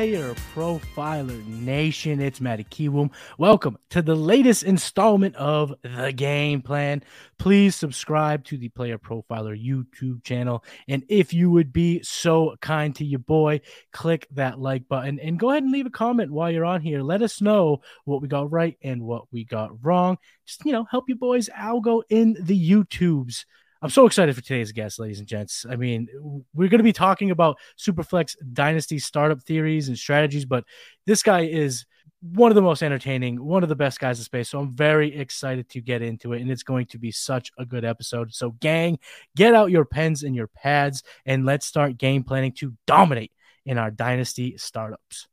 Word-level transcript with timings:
Player 0.00 0.34
profiler 0.54 1.46
nation? 1.46 2.22
It's 2.22 2.40
Matty 2.40 2.64
Kiwoom. 2.64 3.10
Welcome 3.36 3.76
to 3.90 4.00
the 4.00 4.14
latest 4.14 4.62
installment 4.62 5.36
of 5.36 5.74
the 5.82 6.10
game 6.10 6.62
plan. 6.62 7.02
Please 7.36 7.76
subscribe 7.76 8.42
to 8.44 8.56
the 8.56 8.70
Player 8.70 8.96
Profiler 8.96 9.62
YouTube 9.62 10.24
channel. 10.24 10.64
And 10.88 11.04
if 11.10 11.34
you 11.34 11.50
would 11.50 11.70
be 11.70 12.02
so 12.02 12.56
kind 12.62 12.96
to 12.96 13.04
your 13.04 13.18
boy, 13.18 13.60
click 13.92 14.26
that 14.30 14.58
like 14.58 14.88
button 14.88 15.20
and 15.20 15.38
go 15.38 15.50
ahead 15.50 15.64
and 15.64 15.72
leave 15.72 15.84
a 15.84 15.90
comment 15.90 16.32
while 16.32 16.50
you're 16.50 16.64
on 16.64 16.80
here. 16.80 17.02
Let 17.02 17.20
us 17.20 17.42
know 17.42 17.82
what 18.06 18.22
we 18.22 18.28
got 18.28 18.50
right 18.50 18.78
and 18.82 19.02
what 19.02 19.30
we 19.30 19.44
got 19.44 19.84
wrong. 19.84 20.16
Just, 20.46 20.64
you 20.64 20.72
know, 20.72 20.86
help 20.90 21.10
your 21.10 21.18
boys 21.18 21.50
algo 21.54 22.04
in 22.08 22.38
the 22.40 22.70
YouTubes. 22.70 23.44
I'm 23.82 23.90
so 23.90 24.04
excited 24.04 24.34
for 24.34 24.42
today's 24.42 24.72
guest, 24.72 24.98
ladies 24.98 25.20
and 25.20 25.28
gents. 25.28 25.64
I 25.68 25.76
mean, 25.76 26.06
we're 26.52 26.68
going 26.68 26.80
to 26.80 26.84
be 26.84 26.92
talking 26.92 27.30
about 27.30 27.58
Superflex 27.78 28.36
Dynasty 28.52 28.98
startup 28.98 29.42
theories 29.42 29.88
and 29.88 29.96
strategies, 29.96 30.44
but 30.44 30.64
this 31.06 31.22
guy 31.22 31.46
is 31.46 31.86
one 32.20 32.50
of 32.50 32.56
the 32.56 32.62
most 32.62 32.82
entertaining, 32.82 33.42
one 33.42 33.62
of 33.62 33.70
the 33.70 33.76
best 33.76 33.98
guys 33.98 34.18
in 34.18 34.24
space. 34.24 34.50
So 34.50 34.60
I'm 34.60 34.70
very 34.70 35.16
excited 35.16 35.70
to 35.70 35.80
get 35.80 36.02
into 36.02 36.34
it, 36.34 36.42
and 36.42 36.50
it's 36.50 36.62
going 36.62 36.86
to 36.86 36.98
be 36.98 37.10
such 37.10 37.52
a 37.58 37.64
good 37.64 37.86
episode. 37.86 38.34
So, 38.34 38.50
gang, 38.50 38.98
get 39.34 39.54
out 39.54 39.70
your 39.70 39.86
pens 39.86 40.22
and 40.22 40.36
your 40.36 40.48
pads, 40.48 41.02
and 41.24 41.46
let's 41.46 41.64
start 41.64 41.96
game 41.96 42.22
planning 42.22 42.52
to 42.56 42.74
dominate 42.86 43.32
in 43.64 43.78
our 43.78 43.90
Dynasty 43.90 44.58
startups. 44.58 45.26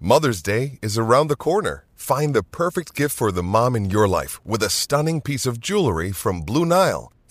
Mother's 0.00 0.42
Day 0.42 0.78
is 0.80 0.96
around 0.96 1.28
the 1.28 1.36
corner. 1.36 1.84
Find 1.94 2.34
the 2.34 2.42
perfect 2.42 2.94
gift 2.94 3.14
for 3.14 3.30
the 3.30 3.42
mom 3.42 3.76
in 3.76 3.90
your 3.90 4.08
life 4.08 4.44
with 4.44 4.62
a 4.62 4.70
stunning 4.70 5.20
piece 5.20 5.44
of 5.44 5.60
jewelry 5.60 6.12
from 6.12 6.40
Blue 6.40 6.64
Nile. 6.64 7.13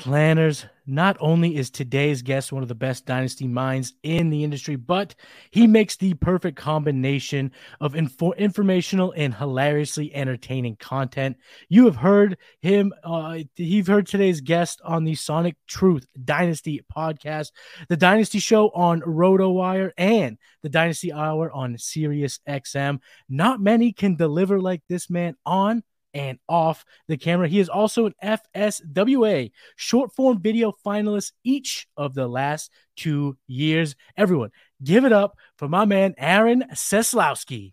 planners. 0.00 0.66
Not 0.86 1.16
only 1.18 1.56
is 1.56 1.70
today's 1.70 2.22
guest 2.22 2.52
one 2.52 2.62
of 2.62 2.68
the 2.68 2.74
best 2.74 3.06
dynasty 3.06 3.48
minds 3.48 3.94
in 4.02 4.30
the 4.30 4.44
industry, 4.44 4.76
but 4.76 5.14
he 5.50 5.66
makes 5.66 5.96
the 5.96 6.14
perfect 6.14 6.56
combination 6.56 7.50
of 7.80 7.96
info- 7.96 8.32
informational 8.32 9.12
and 9.16 9.34
hilariously 9.34 10.14
entertaining 10.14 10.76
content. 10.76 11.36
You 11.68 11.86
have 11.86 11.96
heard 11.96 12.36
him, 12.60 12.92
uh, 13.02 13.38
you've 13.56 13.88
heard 13.88 14.06
today's 14.06 14.40
guest 14.40 14.80
on 14.84 15.04
the 15.04 15.16
Sonic 15.16 15.56
Truth 15.66 16.06
Dynasty 16.24 16.84
podcast, 16.94 17.50
the 17.88 17.96
Dynasty 17.96 18.38
Show 18.38 18.70
on 18.70 19.00
RotoWire, 19.00 19.90
and 19.98 20.38
the 20.62 20.68
Dynasty 20.68 21.12
Hour 21.12 21.50
on 21.50 21.78
Sirius 21.78 22.38
XM. 22.48 23.00
Not 23.28 23.60
many 23.60 23.92
can 23.92 24.14
deliver 24.14 24.60
like 24.60 24.82
this 24.88 25.10
man 25.10 25.34
on 25.44 25.82
and 26.16 26.38
off 26.48 26.84
the 27.08 27.18
camera. 27.18 27.46
He 27.46 27.60
is 27.60 27.68
also 27.68 28.06
an 28.06 28.14
FSWA 28.56 29.50
short 29.76 30.14
form 30.14 30.40
video 30.40 30.72
finalist 30.84 31.32
each 31.44 31.86
of 31.94 32.14
the 32.14 32.26
last 32.26 32.72
two 32.96 33.36
years. 33.46 33.94
Everyone, 34.16 34.50
give 34.82 35.04
it 35.04 35.12
up 35.12 35.36
for 35.56 35.68
my 35.68 35.84
man, 35.84 36.14
Aaron 36.16 36.64
Seslowski. 36.72 37.72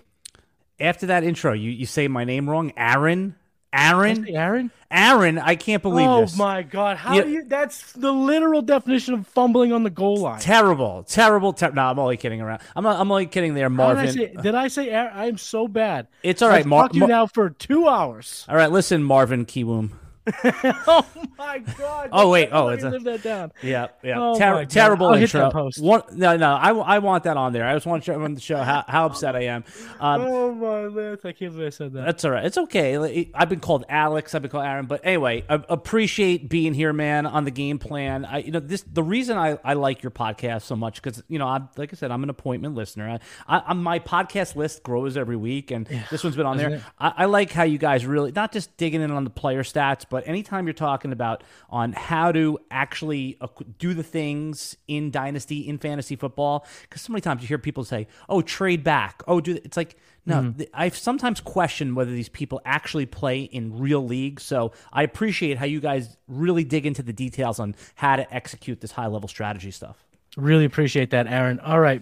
After 0.78 1.06
that 1.06 1.24
intro, 1.24 1.54
you, 1.54 1.72
you 1.72 1.86
say 1.86 2.10
my 2.10 2.26
name 2.26 2.50
wrong. 2.50 2.74
Aaron? 2.76 3.36
Aaron? 3.74 4.28
Aaron? 4.30 4.72
Aaron, 4.92 5.40
I 5.40 5.56
can't 5.56 5.82
believe 5.82 6.06
this. 6.06 6.14
oh 6.16 6.22
this. 6.22 6.38
my 6.38 6.62
God. 6.62 6.98
How 6.98 7.16
You- 7.16 7.24
do 7.24 7.30
you? 7.30 7.44
That's 7.46 7.94
the 7.94 8.12
literal 8.12 8.62
definition 8.62 9.16
of 9.16 9.26
fumbling 9.28 9.74
on 9.74 9.84
the 9.84 9.90
goal 9.90 10.18
line. 10.18 10.40
Terrible, 10.40 11.04
terrible, 11.04 11.52
ter- 11.54 11.72
No, 11.72 11.82
I'm 11.84 11.98
only 11.98 12.16
kidding 12.18 12.42
around. 12.42 12.62
I'm, 12.76 12.86
I'm 12.86 13.12
only 13.12 13.26
kidding 13.26 13.56
there, 13.56 13.70
Marvin. 13.70 14.06
Did 14.06 14.10
I 14.12 14.14
say, 14.14 14.42
did 14.44 14.56
I 14.56 14.68
say 14.68 14.90
Aaron? 14.92 15.12
I 15.16 15.26
am 15.26 15.38
so 15.40 15.68
bad. 15.68 16.08
It's 16.22 16.44
all 16.44 16.50
right, 16.50 16.60
I've 16.60 16.66
Mar- 16.68 16.90
you 16.94 17.08
now 17.08 17.26
for 17.26 17.50
two 17.50 17.88
hours. 17.88 18.46
All 18.48 18.56
right, 18.56 18.72
listen, 18.72 19.04
Marvin 19.04 19.46
Kiwoom. 19.46 19.90
oh 20.46 21.06
my 21.38 21.60
God. 21.60 22.10
Oh, 22.12 22.30
wait. 22.30 22.50
Oh, 22.52 22.70
it's 22.70 22.84
a- 22.84 22.90
live 22.90 23.04
that 23.04 23.24
down. 23.24 23.52
Yeah, 23.62 23.88
yeah. 24.04 24.20
Oh 24.20 24.38
Ter- 24.38 24.66
terrible 24.66 25.08
I'll 25.08 25.14
hit 25.16 25.24
intro. 25.24 25.42
that 25.42 25.54
post. 25.54 25.82
One, 25.82 26.04
no, 26.14 26.38
no. 26.38 26.54
I, 26.54 26.72
I 26.72 27.00
want 27.00 27.26
that 27.26 27.36
on 27.38 27.52
there. 27.52 27.68
I 27.68 27.74
just 27.74 27.86
want 27.86 28.04
to 28.04 28.14
show 28.14 28.28
to 28.28 28.40
show 28.40 28.58
how, 28.58 28.86
how 28.88 29.06
upset 29.06 29.36
I 29.36 29.44
am. 29.46 29.64
Um, 30.00 30.22
Oh 30.34 30.54
my 30.54 30.82
Lord. 30.86 31.20
I 31.26 31.32
can't 31.32 31.52
believe 31.54 31.68
I 31.68 31.70
said 31.70 31.94
that. 31.94 32.06
That's 32.06 32.26
all 32.26 32.32
right. 32.32 32.46
It's 32.46 32.58
okay. 32.58 33.30
I've 33.34 33.50
been 33.50 33.60
called 33.60 33.86
Alex. 33.90 34.34
I've 34.34 34.42
been 34.42 34.52
called 34.52 34.66
Aaron. 34.66 34.86
But 34.86 35.02
anyway, 35.04 35.44
I 35.50 35.62
appreciate 35.70 36.50
being 36.50 36.74
here, 36.74 36.94
man, 36.94 37.26
on 37.26 37.44
the 37.44 37.52
game 37.52 37.80
plan. 37.80 38.26
I, 38.26 38.40
you 38.40 38.52
know, 38.52 38.60
this 38.60 38.82
the 38.84 39.04
reason 39.04 39.38
I, 39.38 39.58
I 39.64 39.74
like 39.74 40.04
your 40.04 40.12
podcast 40.12 40.64
so 40.64 40.76
much 40.76 41.02
because 41.02 41.22
you 41.28 41.40
know, 41.40 41.48
I 41.48 41.62
like 41.78 41.94
I 41.94 41.96
said, 41.96 42.12
I'm 42.12 42.24
an 42.24 42.30
appointment 42.30 42.76
listener. 42.76 43.10
I, 43.48 43.58
I, 43.58 43.64
I'm, 43.68 43.84
my 43.84 44.00
podcast 44.00 44.56
list 44.56 44.84
grows 44.84 45.18
every 45.18 45.36
week, 45.36 45.72
and 45.72 45.86
this 46.10 46.24
one's 46.24 46.36
been 46.36 46.46
on 46.46 46.58
there. 46.58 46.82
I, 47.00 47.14
I 47.18 47.26
like 47.26 47.52
how 47.52 47.64
you 47.64 47.78
guys 47.78 48.06
really 48.06 48.32
not 48.32 48.52
just 48.52 48.76
digging 48.78 49.02
in 49.02 49.12
on 49.12 49.24
the 49.24 49.30
player 49.30 49.64
stats, 49.64 50.06
but 50.14 50.28
anytime 50.28 50.68
you're 50.68 50.74
talking 50.76 51.12
about 51.12 51.44
on 51.72 51.92
how 51.94 52.32
to 52.32 52.60
actually 52.70 53.36
do 53.80 53.96
the 53.96 54.04
things 54.04 54.78
in 54.88 55.10
dynasty 55.10 55.68
in 55.68 55.80
fantasy 55.80 56.16
football, 56.16 56.68
because 56.84 57.02
so 57.02 57.12
many 57.12 57.20
times 57.20 57.42
you 57.42 57.48
hear 57.48 57.58
people 57.58 57.84
say, 57.84 58.08
"Oh, 58.30 58.44
trade 58.44 58.84
back." 58.84 59.24
Oh, 59.28 59.42
do 59.42 59.60
it's 59.64 59.76
like. 59.76 59.98
No, 60.26 60.36
mm-hmm. 60.36 60.58
th- 60.60 60.70
I've 60.74 60.96
sometimes 60.96 61.42
question 61.42 61.96
whether 61.96 62.12
these 62.12 62.30
people 62.30 62.62
actually 62.64 63.06
play 63.06 63.42
in 63.42 63.78
real 63.78 64.06
leagues. 64.06 64.44
So 64.44 64.72
I 64.94 65.04
appreciate 65.04 65.58
how 65.58 65.66
you 65.66 65.82
guys 65.82 66.16
really 66.30 66.64
dig 66.64 66.86
into 66.86 67.04
the 67.04 67.12
details 67.12 67.60
on 67.60 67.76
how 67.96 68.16
to 68.16 68.34
execute 68.34 68.80
this 68.80 68.94
high 68.94 69.08
level 69.08 69.28
strategy 69.28 69.70
stuff. 69.70 70.06
Really 70.36 70.66
appreciate 70.66 71.12
that, 71.12 71.28
Aaron. 71.28 71.60
All 71.60 71.80
right. 71.80 72.02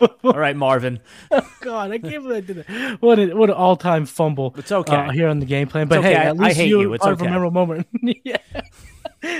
All 0.24 0.32
right, 0.32 0.56
Marvin. 0.56 1.00
God, 1.60 1.92
I 1.92 1.98
can't 1.98 2.24
believe 2.24 2.30
I 2.30 2.40
did 2.40 2.56
that. 2.56 3.00
What 3.00 3.20
an, 3.20 3.38
what 3.38 3.50
an 3.50 3.56
all 3.56 3.76
time 3.76 4.04
fumble. 4.04 4.54
It's 4.58 4.72
okay. 4.72 4.96
uh, 4.96 5.10
here 5.10 5.28
on 5.28 5.38
the 5.38 5.46
game 5.46 5.68
plan. 5.68 5.86
But 5.86 5.98
okay. 5.98 6.14
hey, 6.14 6.16
I- 6.16 6.24
at 6.24 6.36
least 6.36 6.50
I 6.50 6.54
hate 6.54 6.68
you 6.68 6.80
you. 6.80 6.94
It's 6.94 7.06
of 7.06 7.20
a 7.20 7.24
memorable 7.24 7.52
moment. 7.52 7.86
yeah. 8.24 8.38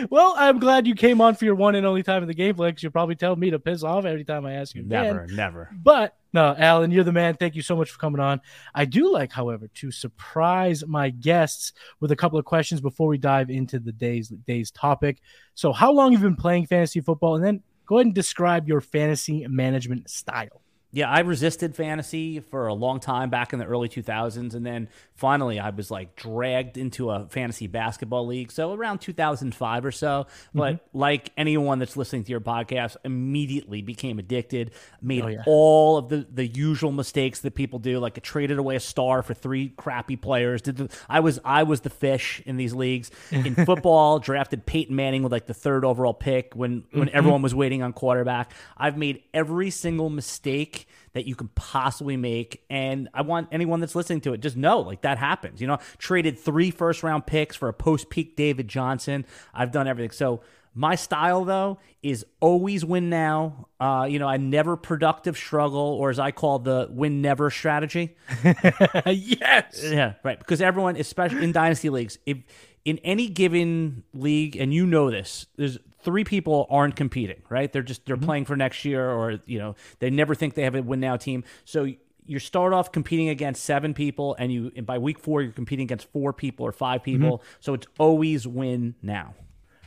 Well, 0.08 0.34
I'm 0.36 0.60
glad 0.60 0.86
you 0.86 0.94
came 0.94 1.20
on 1.20 1.34
for 1.34 1.44
your 1.44 1.56
one 1.56 1.74
and 1.74 1.84
only 1.84 2.04
time 2.04 2.22
in 2.22 2.28
the 2.28 2.34
game 2.34 2.54
plan 2.54 2.70
because 2.70 2.84
you'll 2.84 2.92
probably 2.92 3.16
tell 3.16 3.34
me 3.34 3.50
to 3.50 3.58
piss 3.58 3.82
off 3.82 4.04
every 4.04 4.24
time 4.24 4.46
I 4.46 4.52
ask 4.54 4.76
you. 4.76 4.82
again. 4.82 5.02
Never, 5.02 5.26
never. 5.26 5.70
But 5.72 6.16
no, 6.32 6.54
Alan, 6.56 6.92
you're 6.92 7.02
the 7.02 7.10
man. 7.10 7.34
Thank 7.34 7.56
you 7.56 7.62
so 7.62 7.74
much 7.74 7.90
for 7.90 7.98
coming 7.98 8.20
on. 8.20 8.40
I 8.72 8.84
do 8.84 9.12
like, 9.12 9.32
however, 9.32 9.68
to 9.74 9.90
surprise 9.90 10.86
my 10.86 11.10
guests 11.10 11.72
with 11.98 12.12
a 12.12 12.16
couple 12.16 12.38
of 12.38 12.44
questions 12.44 12.80
before 12.80 13.08
we 13.08 13.18
dive 13.18 13.50
into 13.50 13.80
the 13.80 13.90
day's 13.90 14.28
day's 14.28 14.70
topic. 14.70 15.20
So, 15.54 15.72
how 15.72 15.90
long 15.90 16.12
have 16.12 16.22
you 16.22 16.28
been 16.28 16.36
playing 16.36 16.66
fantasy 16.66 17.00
football? 17.00 17.34
And 17.34 17.44
then 17.44 17.62
Go 17.86 17.96
ahead 17.98 18.06
and 18.06 18.14
describe 18.14 18.68
your 18.68 18.80
fantasy 18.80 19.46
management 19.48 20.08
style. 20.08 20.61
Yeah, 20.94 21.08
I 21.08 21.20
resisted 21.20 21.74
fantasy 21.74 22.40
for 22.40 22.66
a 22.66 22.74
long 22.74 23.00
time 23.00 23.30
back 23.30 23.54
in 23.54 23.58
the 23.58 23.64
early 23.64 23.88
2000s. 23.88 24.54
And 24.54 24.64
then 24.64 24.90
finally, 25.14 25.58
I 25.58 25.70
was 25.70 25.90
like 25.90 26.16
dragged 26.16 26.76
into 26.76 27.10
a 27.10 27.26
fantasy 27.28 27.66
basketball 27.66 28.26
league. 28.26 28.52
So 28.52 28.74
around 28.74 28.98
2005 28.98 29.86
or 29.86 29.90
so. 29.90 30.26
But 30.54 30.74
mm-hmm. 30.74 30.98
like 30.98 31.30
anyone 31.38 31.78
that's 31.78 31.96
listening 31.96 32.24
to 32.24 32.30
your 32.30 32.42
podcast, 32.42 32.96
immediately 33.06 33.80
became 33.80 34.18
addicted, 34.18 34.72
made 35.00 35.24
oh, 35.24 35.28
yeah. 35.28 35.42
all 35.46 35.96
of 35.96 36.10
the, 36.10 36.26
the 36.30 36.46
usual 36.46 36.92
mistakes 36.92 37.40
that 37.40 37.54
people 37.54 37.78
do, 37.78 37.98
like 37.98 38.18
I 38.18 38.20
traded 38.20 38.58
away 38.58 38.76
a 38.76 38.80
star 38.80 39.22
for 39.22 39.32
three 39.32 39.70
crappy 39.70 40.16
players. 40.16 40.60
Did 40.60 40.76
the, 40.76 40.88
I 41.08 41.20
was 41.20 41.40
I 41.42 41.62
was 41.62 41.80
the 41.80 41.90
fish 41.90 42.42
in 42.44 42.58
these 42.58 42.74
leagues. 42.74 43.10
In 43.30 43.54
football, 43.64 44.18
drafted 44.18 44.66
Peyton 44.66 44.94
Manning 44.94 45.22
with 45.22 45.32
like 45.32 45.46
the 45.46 45.54
third 45.54 45.86
overall 45.86 46.12
pick 46.12 46.52
when, 46.54 46.84
when 46.90 47.08
mm-hmm. 47.08 47.16
everyone 47.16 47.40
was 47.40 47.54
waiting 47.54 47.82
on 47.82 47.94
quarterback. 47.94 48.52
I've 48.76 48.98
made 48.98 49.22
every 49.32 49.70
single 49.70 50.10
mistake 50.10 50.81
that 51.12 51.26
you 51.26 51.34
can 51.34 51.48
possibly 51.48 52.16
make. 52.16 52.64
And 52.70 53.08
I 53.14 53.22
want 53.22 53.48
anyone 53.52 53.80
that's 53.80 53.94
listening 53.94 54.20
to 54.22 54.32
it 54.32 54.40
just 54.40 54.56
know 54.56 54.80
like 54.80 55.02
that 55.02 55.18
happens. 55.18 55.60
You 55.60 55.66
know, 55.66 55.78
traded 55.98 56.38
three 56.38 56.70
first 56.70 57.02
round 57.02 57.26
picks 57.26 57.56
for 57.56 57.68
a 57.68 57.72
post 57.72 58.10
peak 58.10 58.36
David 58.36 58.68
Johnson. 58.68 59.24
I've 59.54 59.72
done 59.72 59.86
everything. 59.86 60.10
So 60.10 60.42
my 60.74 60.94
style 60.94 61.44
though 61.44 61.78
is 62.02 62.24
always 62.40 62.84
win 62.84 63.10
now. 63.10 63.68
Uh, 63.78 64.06
you 64.08 64.18
know, 64.18 64.28
I 64.28 64.36
never 64.38 64.76
productive 64.76 65.36
struggle, 65.36 65.80
or 65.80 66.10
as 66.10 66.18
I 66.18 66.30
call 66.30 66.58
the 66.58 66.88
win 66.90 67.20
never 67.20 67.50
strategy. 67.50 68.16
yes. 69.06 69.82
Yeah, 69.84 70.14
right. 70.22 70.38
Because 70.38 70.60
everyone, 70.60 70.96
especially 70.96 71.44
in 71.44 71.52
dynasty 71.52 71.90
leagues, 71.90 72.18
if 72.26 72.38
in 72.84 72.98
any 72.98 73.28
given 73.28 74.02
league, 74.12 74.56
and 74.56 74.72
you 74.72 74.86
know 74.86 75.10
this, 75.10 75.46
there's 75.56 75.78
three 76.02 76.24
people 76.24 76.66
aren't 76.70 76.96
competing, 76.96 77.42
right? 77.48 77.72
They're 77.72 77.82
just 77.82 78.06
they're 78.06 78.16
mm-hmm. 78.16 78.24
playing 78.24 78.44
for 78.46 78.56
next 78.56 78.84
year, 78.84 79.08
or 79.10 79.40
you 79.46 79.58
know 79.58 79.74
they 79.98 80.10
never 80.10 80.34
think 80.34 80.54
they 80.54 80.62
have 80.62 80.74
a 80.74 80.82
win 80.82 81.00
now 81.00 81.16
team. 81.16 81.44
So 81.64 81.88
you 82.24 82.38
start 82.38 82.72
off 82.72 82.92
competing 82.92 83.28
against 83.28 83.64
seven 83.64 83.94
people, 83.94 84.36
and 84.38 84.52
you 84.52 84.72
and 84.76 84.86
by 84.86 84.98
week 84.98 85.18
four 85.18 85.42
you're 85.42 85.52
competing 85.52 85.84
against 85.84 86.10
four 86.12 86.32
people 86.32 86.66
or 86.66 86.72
five 86.72 87.02
mm-hmm. 87.02 87.22
people. 87.22 87.38
Mm-hmm. 87.38 87.56
So 87.60 87.74
it's 87.74 87.86
always 87.98 88.46
win 88.46 88.94
now. 89.02 89.34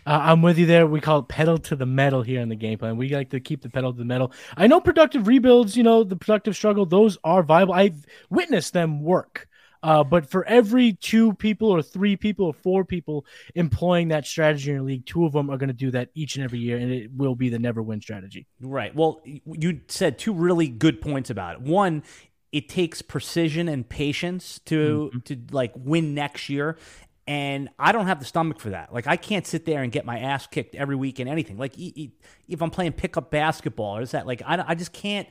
Uh, 0.07 0.19
I'm 0.21 0.43
with 0.43 0.59
you 0.59 0.67
there. 0.67 0.85
We 0.85 1.01
call 1.01 1.19
it 1.19 1.27
pedal 1.27 1.57
to 1.57 1.75
the 1.75 1.87
metal 1.87 2.21
here 2.21 2.39
in 2.39 2.49
the 2.49 2.55
game 2.55 2.77
plan. 2.77 2.95
We 2.95 3.09
like 3.09 3.31
to 3.31 3.39
keep 3.39 3.61
the 3.63 3.69
pedal 3.69 3.91
to 3.91 3.97
the 3.97 4.05
metal. 4.05 4.31
I 4.55 4.67
know 4.67 4.79
productive 4.79 5.27
rebuilds, 5.27 5.75
you 5.75 5.81
know, 5.81 6.03
the 6.03 6.15
productive 6.15 6.55
struggle, 6.55 6.85
those 6.85 7.17
are 7.23 7.41
viable. 7.41 7.73
I've 7.73 8.05
witnessed 8.29 8.73
them 8.73 9.01
work. 9.01 9.47
Uh, 9.85 10.03
but 10.03 10.27
for 10.27 10.43
every 10.45 10.93
two 10.93 11.31
people 11.33 11.69
or 11.69 11.79
three 11.79 12.15
people 12.15 12.47
or 12.47 12.53
four 12.55 12.83
people 12.83 13.23
employing 13.53 14.07
that 14.07 14.25
strategy 14.25 14.71
in 14.71 14.77
your 14.77 14.83
league, 14.83 15.05
two 15.05 15.25
of 15.27 15.33
them 15.33 15.47
are 15.47 15.57
going 15.57 15.67
to 15.67 15.73
do 15.73 15.91
that 15.91 16.09
each 16.15 16.37
and 16.37 16.43
every 16.43 16.57
year, 16.57 16.75
and 16.77 16.91
it 16.91 17.11
will 17.15 17.35
be 17.35 17.49
the 17.49 17.59
never 17.59 17.83
win 17.83 18.01
strategy. 18.01 18.47
Right. 18.59 18.95
Well, 18.95 19.21
you 19.25 19.81
said 19.87 20.17
two 20.17 20.33
really 20.33 20.67
good 20.67 21.01
points 21.01 21.29
about 21.29 21.57
it. 21.57 21.61
One, 21.61 22.01
it 22.51 22.67
takes 22.67 23.03
precision 23.03 23.67
and 23.67 23.87
patience 23.87 24.59
to 24.65 25.11
mm-hmm. 25.13 25.19
to 25.19 25.37
like 25.51 25.73
win 25.75 26.15
next 26.15 26.49
year 26.49 26.77
and 27.27 27.69
I 27.79 27.91
don't 27.91 28.05
have 28.05 28.19
the 28.19 28.25
stomach 28.25 28.59
for 28.59 28.69
that. 28.69 28.93
Like 28.93 29.07
I 29.07 29.17
can't 29.17 29.47
sit 29.47 29.65
there 29.65 29.81
and 29.81 29.91
get 29.91 30.05
my 30.05 30.19
ass 30.19 30.47
kicked 30.47 30.75
every 30.75 30.95
week 30.95 31.19
in 31.19 31.27
anything. 31.27 31.57
Like 31.57 31.73
if 31.77 32.61
I'm 32.61 32.69
playing 32.69 32.93
pickup 32.93 33.31
basketball 33.31 33.97
or 33.97 34.01
is 34.01 34.11
that 34.11 34.27
like 34.27 34.41
I, 34.45 34.63
I 34.67 34.75
just 34.75 34.93
can't 34.93 35.27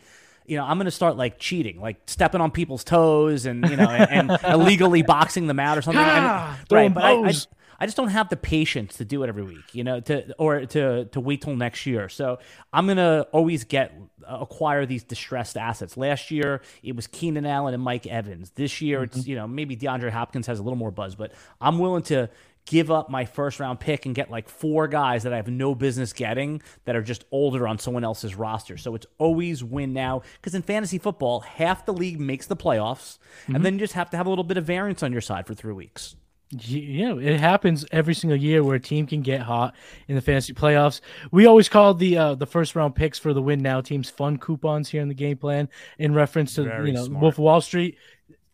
you 0.46 0.56
know, 0.56 0.64
I'm 0.64 0.76
going 0.76 0.87
to 0.87 0.91
start 0.91 1.17
like 1.17 1.38
cheating, 1.38 1.81
like 1.81 1.96
stepping 2.06 2.41
on 2.41 2.50
people's 2.50 2.85
toes 2.85 3.46
and, 3.46 3.69
you 3.69 3.76
know, 3.76 3.88
and, 3.88 4.31
and 4.31 4.44
illegally 4.44 5.02
boxing 5.02 5.46
them 5.46 5.58
out 5.58 5.79
or 5.79 5.82
something. 5.82 6.02
Ah, 6.05 6.58
and, 6.58 6.73
right. 6.73 6.93
But 6.94 7.05
I, 7.05 7.12
I, 7.12 7.32
I, 7.81 7.87
just 7.87 7.96
don't 7.96 8.08
have 8.08 8.29
the 8.29 8.37
patience 8.37 8.99
to 8.99 9.05
do 9.05 9.23
it 9.23 9.29
every 9.29 9.43
week, 9.43 9.75
you 9.75 9.85
know, 9.85 10.00
to, 10.00 10.35
or 10.38 10.67
to, 10.67 11.06
to 11.06 11.20
wait 11.20 11.43
till 11.43 11.56
next 11.56 11.87
year. 11.87 12.08
So 12.08 12.38
I'm 12.73 12.87
going 12.87 12.99
to 12.99 13.26
always 13.32 13.64
get, 13.64 13.94
uh, 14.29 14.38
acquire 14.41 14.85
these 14.85 15.02
distressed 15.02 15.56
assets. 15.56 15.96
Last 15.96 16.31
year, 16.31 16.61
it 16.82 16.94
was 16.94 17.06
Keenan 17.06 17.47
Allen 17.47 17.73
and 17.73 17.82
Mike 17.82 18.06
Evans. 18.06 18.50
This 18.50 18.81
year, 18.82 19.00
mm-hmm. 19.00 19.19
it's, 19.19 19.26
you 19.26 19.37
know, 19.37 19.47
maybe 19.47 19.76
DeAndre 19.76 20.11
Hopkins 20.11 20.47
has 20.47 20.58
a 20.58 20.62
little 20.62 20.79
more 20.79 20.90
buzz, 20.90 21.14
but 21.14 21.32
I'm 21.61 21.79
willing 21.79 22.02
to, 22.05 22.29
give 22.66 22.90
up 22.90 23.11
my 23.11 23.25
first 23.25 23.61
round 23.61 23.81
pick 23.81 24.06
and 24.06 24.14
get 24.14 24.31
like 24.31 24.49
four 24.49 24.88
guys 24.88 25.22
that 25.25 25.32
I 25.32 25.37
have 25.37 25.49
no 25.49 25.75
business 25.75 26.12
getting 26.12 26.62
that 26.84 26.96
are 26.96 27.02
just 27.02 27.25
older 27.31 27.69
on 27.69 27.78
someone 27.78 28.05
else's 28.05 28.34
roster. 28.34 28.76
So 28.76 28.94
it's 28.94 29.06
always 29.19 29.62
win 29.62 29.93
now 29.93 30.22
because 30.40 30.55
in 30.55 30.62
fantasy 30.62 30.99
football, 30.99 31.40
half 31.40 31.87
the 31.87 31.93
league 31.93 32.20
makes 32.20 32.46
the 32.46 32.56
playoffs, 32.56 33.19
mm-hmm. 33.43 33.56
and 33.56 33.64
then 33.64 33.75
you 33.75 33.81
just 33.81 33.94
have 33.94 34.11
to 34.11 34.16
have 34.16 34.26
a 34.26 34.31
little 34.31 34.44
bit 34.44 34.56
of 34.56 34.64
variance 34.64 35.02
on 35.02 35.12
your 35.12 35.20
side 35.20 35.46
for 35.46 35.55
three 35.55 35.72
weeks. 35.72 36.16
Yeah, 36.50 37.16
it 37.16 37.40
happens 37.40 37.84
every 37.90 38.14
single 38.14 38.38
year 38.38 38.62
where 38.62 38.76
a 38.76 38.81
team 38.81 39.06
can 39.06 39.22
get 39.22 39.40
hot 39.40 39.75
in 40.06 40.14
the 40.14 40.20
fantasy 40.20 40.52
playoffs. 40.52 41.00
We 41.32 41.46
always 41.46 41.69
call 41.69 41.94
the 41.94 42.16
uh, 42.16 42.34
the 42.37 42.46
first 42.46 42.76
round 42.76 42.94
picks 42.94 43.19
for 43.19 43.32
the 43.32 43.43
win 43.43 43.61
now 43.61 43.81
teams 43.81 44.08
fun 44.08 44.37
coupons 44.37 44.88
here 44.88 45.02
in 45.02 45.08
the 45.08 45.14
game 45.14 45.37
plan 45.37 45.69
in 45.99 46.14
reference 46.14 46.55
to 46.55 46.64
Very 46.64 46.88
you 46.88 46.94
know 46.94 47.06
smart. 47.06 47.22
Wolf 47.22 47.38
Wall 47.38 47.61
Street 47.61 47.96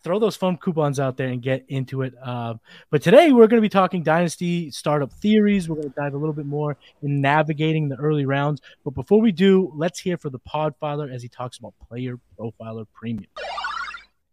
throw 0.02 0.18
those 0.18 0.36
fun 0.36 0.56
coupons 0.56 0.98
out 0.98 1.16
there 1.16 1.28
and 1.28 1.42
get 1.42 1.64
into 1.68 2.02
it. 2.02 2.14
Uh, 2.22 2.54
but 2.90 3.02
today 3.02 3.32
we're 3.32 3.46
going 3.46 3.58
to 3.58 3.62
be 3.62 3.68
talking 3.68 4.02
dynasty 4.02 4.70
startup 4.70 5.12
theories. 5.12 5.68
We're 5.68 5.76
going 5.76 5.90
to 5.90 5.94
dive 5.94 6.14
a 6.14 6.18
little 6.18 6.32
bit 6.32 6.46
more 6.46 6.76
in 7.02 7.20
navigating 7.20 7.88
the 7.88 7.96
early 7.96 8.26
rounds. 8.26 8.60
But 8.84 8.94
before 8.94 9.20
we 9.20 9.32
do, 9.32 9.72
let's 9.76 10.00
hear 10.00 10.16
for 10.16 10.30
the 10.30 10.40
Podfather 10.40 11.12
as 11.12 11.22
he 11.22 11.28
talks 11.28 11.58
about 11.58 11.74
Player 11.88 12.18
Profiler 12.38 12.86
Premium. 12.94 13.30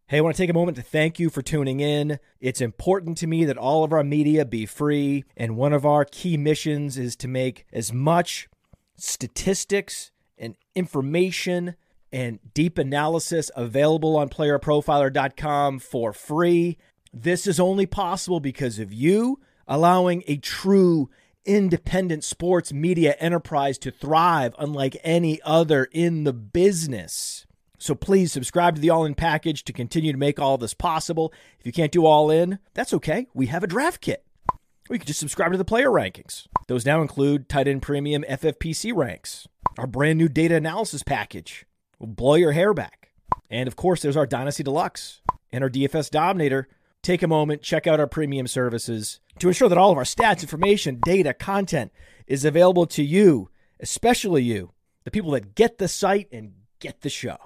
Hey, 0.10 0.20
I 0.20 0.22
want 0.22 0.38
to 0.38 0.42
take 0.42 0.50
a 0.50 0.54
moment 0.54 0.78
to 0.78 0.84
thank 0.84 1.20
you 1.20 1.30
for 1.30 1.42
tuning 1.42 1.82
in. 1.82 2.20
It's 2.40 2.62
important 2.62 3.18
to 3.18 3.28
me 3.28 3.44
that 3.44 3.58
all 3.58 3.84
of 3.84 3.92
our 3.92 4.06
media 4.06 4.46
be 4.46 4.66
free, 4.66 5.26
and 5.36 5.58
one 5.58 5.74
of 5.74 5.86
our 5.86 6.06
key 6.06 6.38
missions 6.38 6.98
is 6.98 7.18
to 7.18 7.28
make 7.28 7.66
as 7.74 7.92
much 7.92 8.48
statistics 8.96 10.12
and 10.38 10.56
information 10.76 11.76
and 12.18 12.40
deep 12.56 12.80
analysis 12.80 13.52
available 13.56 14.18
on 14.18 14.28
playerprofiler.com 14.28 15.78
for 15.78 16.12
free. 16.12 16.76
This 17.14 17.46
is 17.46 17.60
only 17.60 17.86
possible 17.86 18.40
because 18.40 18.80
of 18.80 18.92
you 18.92 19.40
allowing 19.68 20.24
a 20.26 20.38
true 20.38 21.12
independent 21.46 22.24
sports 22.24 22.74
media 22.74 23.16
enterprise 23.20 23.78
to 23.78 23.92
thrive 23.92 24.56
unlike 24.58 24.98
any 25.04 25.40
other 25.44 25.88
in 25.92 26.24
the 26.24 26.34
business. 26.34 27.46
So 27.78 27.94
please 27.94 28.32
subscribe 28.32 28.74
to 28.74 28.82
the 28.82 28.90
All 28.90 29.06
In 29.06 29.14
package 29.14 29.64
to 29.66 29.72
continue 29.72 30.12
to 30.12 30.18
make 30.18 30.40
all 30.40 30.58
this 30.58 30.74
possible. 30.74 31.32
If 31.60 31.68
you 31.68 31.72
can't 31.72 31.92
do 31.92 32.08
All 32.08 32.32
In, 32.32 32.58
that's 32.74 32.96
okay. 32.96 33.28
We 33.36 33.46
have 33.46 33.64
a 33.64 33.68
draft 33.68 34.02
kit. 34.02 34.26
Or 34.90 34.96
you 34.96 35.00
can 35.00 35.06
just 35.06 35.20
subscribe 35.20 35.52
to 35.52 35.58
the 35.60 35.64
player 35.64 35.92
rankings. 35.92 36.48
Those 36.68 36.84
now 36.84 37.04
include 37.04 37.48
tight 37.48 37.68
end 37.68 37.84
premium 37.84 38.24
FFPC 38.28 38.96
ranks, 38.96 39.48
our 39.78 39.86
brand 39.86 40.18
new 40.18 40.30
data 40.30 40.56
analysis 40.56 41.04
package, 41.04 41.67
will 42.00 42.08
blow 42.08 42.36
your 42.36 42.52
hair 42.52 42.74
back. 42.74 43.12
And 43.50 43.68
of 43.68 43.76
course, 43.76 44.02
there's 44.02 44.18
our 44.18 44.26
Dynasty 44.26 44.64
Deluxe 44.64 45.22
and 45.52 45.64
our 45.64 45.70
DFS 45.70 46.10
Dominator. 46.10 46.68
Take 47.02 47.24
a 47.24 47.28
moment, 47.28 47.62
check 47.62 47.88
out 47.88 48.00
our 48.00 48.08
premium 48.08 48.48
services 48.48 49.20
to 49.40 49.48
ensure 49.48 49.70
that 49.70 49.78
all 49.78 49.92
of 49.92 49.98
our 49.98 50.04
stats, 50.04 50.42
information, 50.42 51.00
data, 51.06 51.34
content 51.34 51.92
is 52.26 52.44
available 52.44 52.86
to 52.88 53.04
you, 53.04 53.50
especially 53.80 54.44
you, 54.44 54.72
the 55.06 55.12
people 55.12 55.32
that 55.32 55.56
get 55.56 55.78
the 55.78 55.88
site 55.88 56.28
and 56.32 56.54
get 56.80 57.02
the 57.02 57.10
show. 57.10 57.38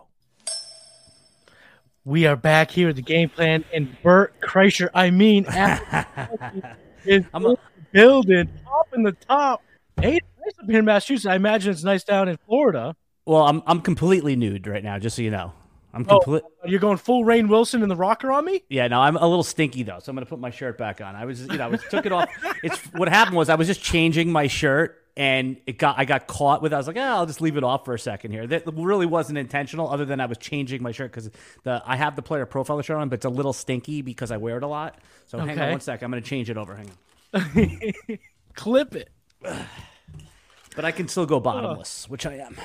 We 2.03 2.25
are 2.25 2.35
back 2.35 2.71
here 2.71 2.89
at 2.89 2.95
the 2.95 3.03
game 3.03 3.29
plan, 3.29 3.63
and 3.71 3.95
Bert 4.01 4.39
Kreischer, 4.41 4.89
I 4.95 5.11
mean, 5.11 5.45
is 7.05 7.25
I'm 7.33 7.45
a- 7.45 7.57
building 7.91 8.49
up 8.65 8.87
in 8.95 9.03
the 9.03 9.11
top. 9.11 9.61
Hey, 9.99 10.13
nice 10.13 10.53
up 10.59 10.65
here 10.67 10.79
in 10.79 10.85
Massachusetts. 10.85 11.27
I 11.27 11.35
imagine 11.35 11.71
it's 11.71 11.83
nice 11.83 12.03
down 12.03 12.27
in 12.27 12.37
Florida. 12.47 12.95
Well, 13.25 13.43
I'm 13.43 13.61
I'm 13.67 13.81
completely 13.81 14.35
nude 14.35 14.67
right 14.67 14.83
now, 14.83 14.99
just 14.99 15.15
so 15.15 15.21
you 15.21 15.31
know. 15.31 15.53
I'm 15.93 16.05
oh, 16.09 16.19
complete. 16.19 16.43
Oh, 16.63 16.67
you're 16.67 16.79
going 16.79 16.97
full 16.97 17.25
Rainn 17.25 17.49
Wilson 17.49 17.83
in 17.83 17.89
the 17.89 17.95
rocker 17.95 18.31
on 18.31 18.45
me? 18.45 18.63
Yeah, 18.69 18.87
no, 18.87 19.01
I'm 19.01 19.17
a 19.17 19.27
little 19.27 19.43
stinky 19.43 19.83
though, 19.83 19.99
so 19.99 20.09
I'm 20.09 20.15
gonna 20.15 20.25
put 20.25 20.39
my 20.39 20.49
shirt 20.49 20.77
back 20.77 21.01
on. 21.01 21.15
I 21.15 21.25
was, 21.25 21.41
you 21.41 21.57
know, 21.57 21.65
I 21.65 21.67
was 21.67 21.81
took 21.89 22.05
it 22.05 22.11
off. 22.11 22.29
It's 22.63 22.77
what 22.93 23.09
happened 23.09 23.37
was 23.37 23.49
I 23.49 23.55
was 23.55 23.67
just 23.67 23.81
changing 23.81 24.31
my 24.31 24.45
shirt 24.45 25.03
and 25.17 25.57
it 25.65 25.77
got 25.77 25.97
I 25.97 26.05
got 26.05 26.27
caught 26.27 26.61
with. 26.61 26.73
I 26.73 26.77
was 26.77 26.87
like, 26.87 26.97
oh, 26.97 27.01
I'll 27.01 27.25
just 27.25 27.41
leave 27.41 27.57
it 27.57 27.63
off 27.63 27.85
for 27.85 27.93
a 27.93 27.99
second 27.99 28.31
here. 28.31 28.47
That 28.47 28.63
really 28.67 29.05
wasn't 29.05 29.37
intentional, 29.37 29.89
other 29.89 30.05
than 30.05 30.21
I 30.21 30.27
was 30.27 30.37
changing 30.37 30.81
my 30.81 30.91
shirt 30.91 31.11
because 31.11 31.29
the 31.63 31.81
I 31.85 31.95
have 31.95 32.15
the 32.15 32.21
player 32.21 32.45
profile 32.45 32.81
shirt 32.81 32.97
on, 32.97 33.09
but 33.09 33.15
it's 33.15 33.25
a 33.25 33.29
little 33.29 33.53
stinky 33.53 34.01
because 34.01 34.31
I 34.31 34.37
wear 34.37 34.57
it 34.57 34.63
a 34.63 34.67
lot. 34.67 34.99
So 35.27 35.39
okay. 35.39 35.49
hang 35.49 35.59
on 35.59 35.71
one 35.71 35.81
sec, 35.81 36.01
I'm 36.03 36.11
gonna 36.11 36.21
change 36.21 36.49
it 36.49 36.57
over. 36.57 36.75
Hang 36.75 36.91
on. 37.33 38.19
Clip 38.53 38.95
it. 38.95 39.09
but 40.75 40.85
I 40.85 40.91
can 40.91 41.07
still 41.07 41.25
go 41.25 41.39
bottomless, 41.39 42.09
which 42.09 42.25
I 42.25 42.35
am. 42.35 42.55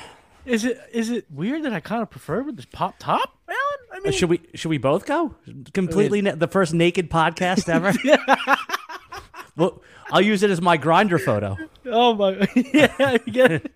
Is 0.46 0.64
it 0.64 0.80
is 0.92 1.10
it 1.10 1.26
weird 1.30 1.64
that 1.64 1.72
I 1.72 1.80
kind 1.80 2.02
of 2.02 2.10
prefer 2.10 2.42
with 2.42 2.56
this 2.56 2.66
pop 2.66 2.96
top, 2.98 3.36
Alan? 3.48 3.58
I 3.92 3.96
uh, 3.96 4.00
mean, 4.00 4.12
should 4.12 4.30
we 4.30 4.40
should 4.54 4.68
we 4.68 4.78
both 4.78 5.04
go 5.04 5.34
completely 5.74 6.20
I 6.20 6.22
mean, 6.22 6.34
na- 6.34 6.38
the 6.38 6.48
first 6.48 6.72
naked 6.72 7.10
podcast 7.10 7.68
ever? 7.68 7.92
well, 9.56 9.82
I'll 10.10 10.20
use 10.20 10.44
it 10.44 10.50
as 10.50 10.62
my 10.62 10.78
Grindr 10.78 11.20
photo. 11.20 11.56
Oh 11.84 12.14
my, 12.14 12.48
yeah, 12.72 12.94
I 12.98 13.18
get 13.18 13.52
it. 13.52 13.72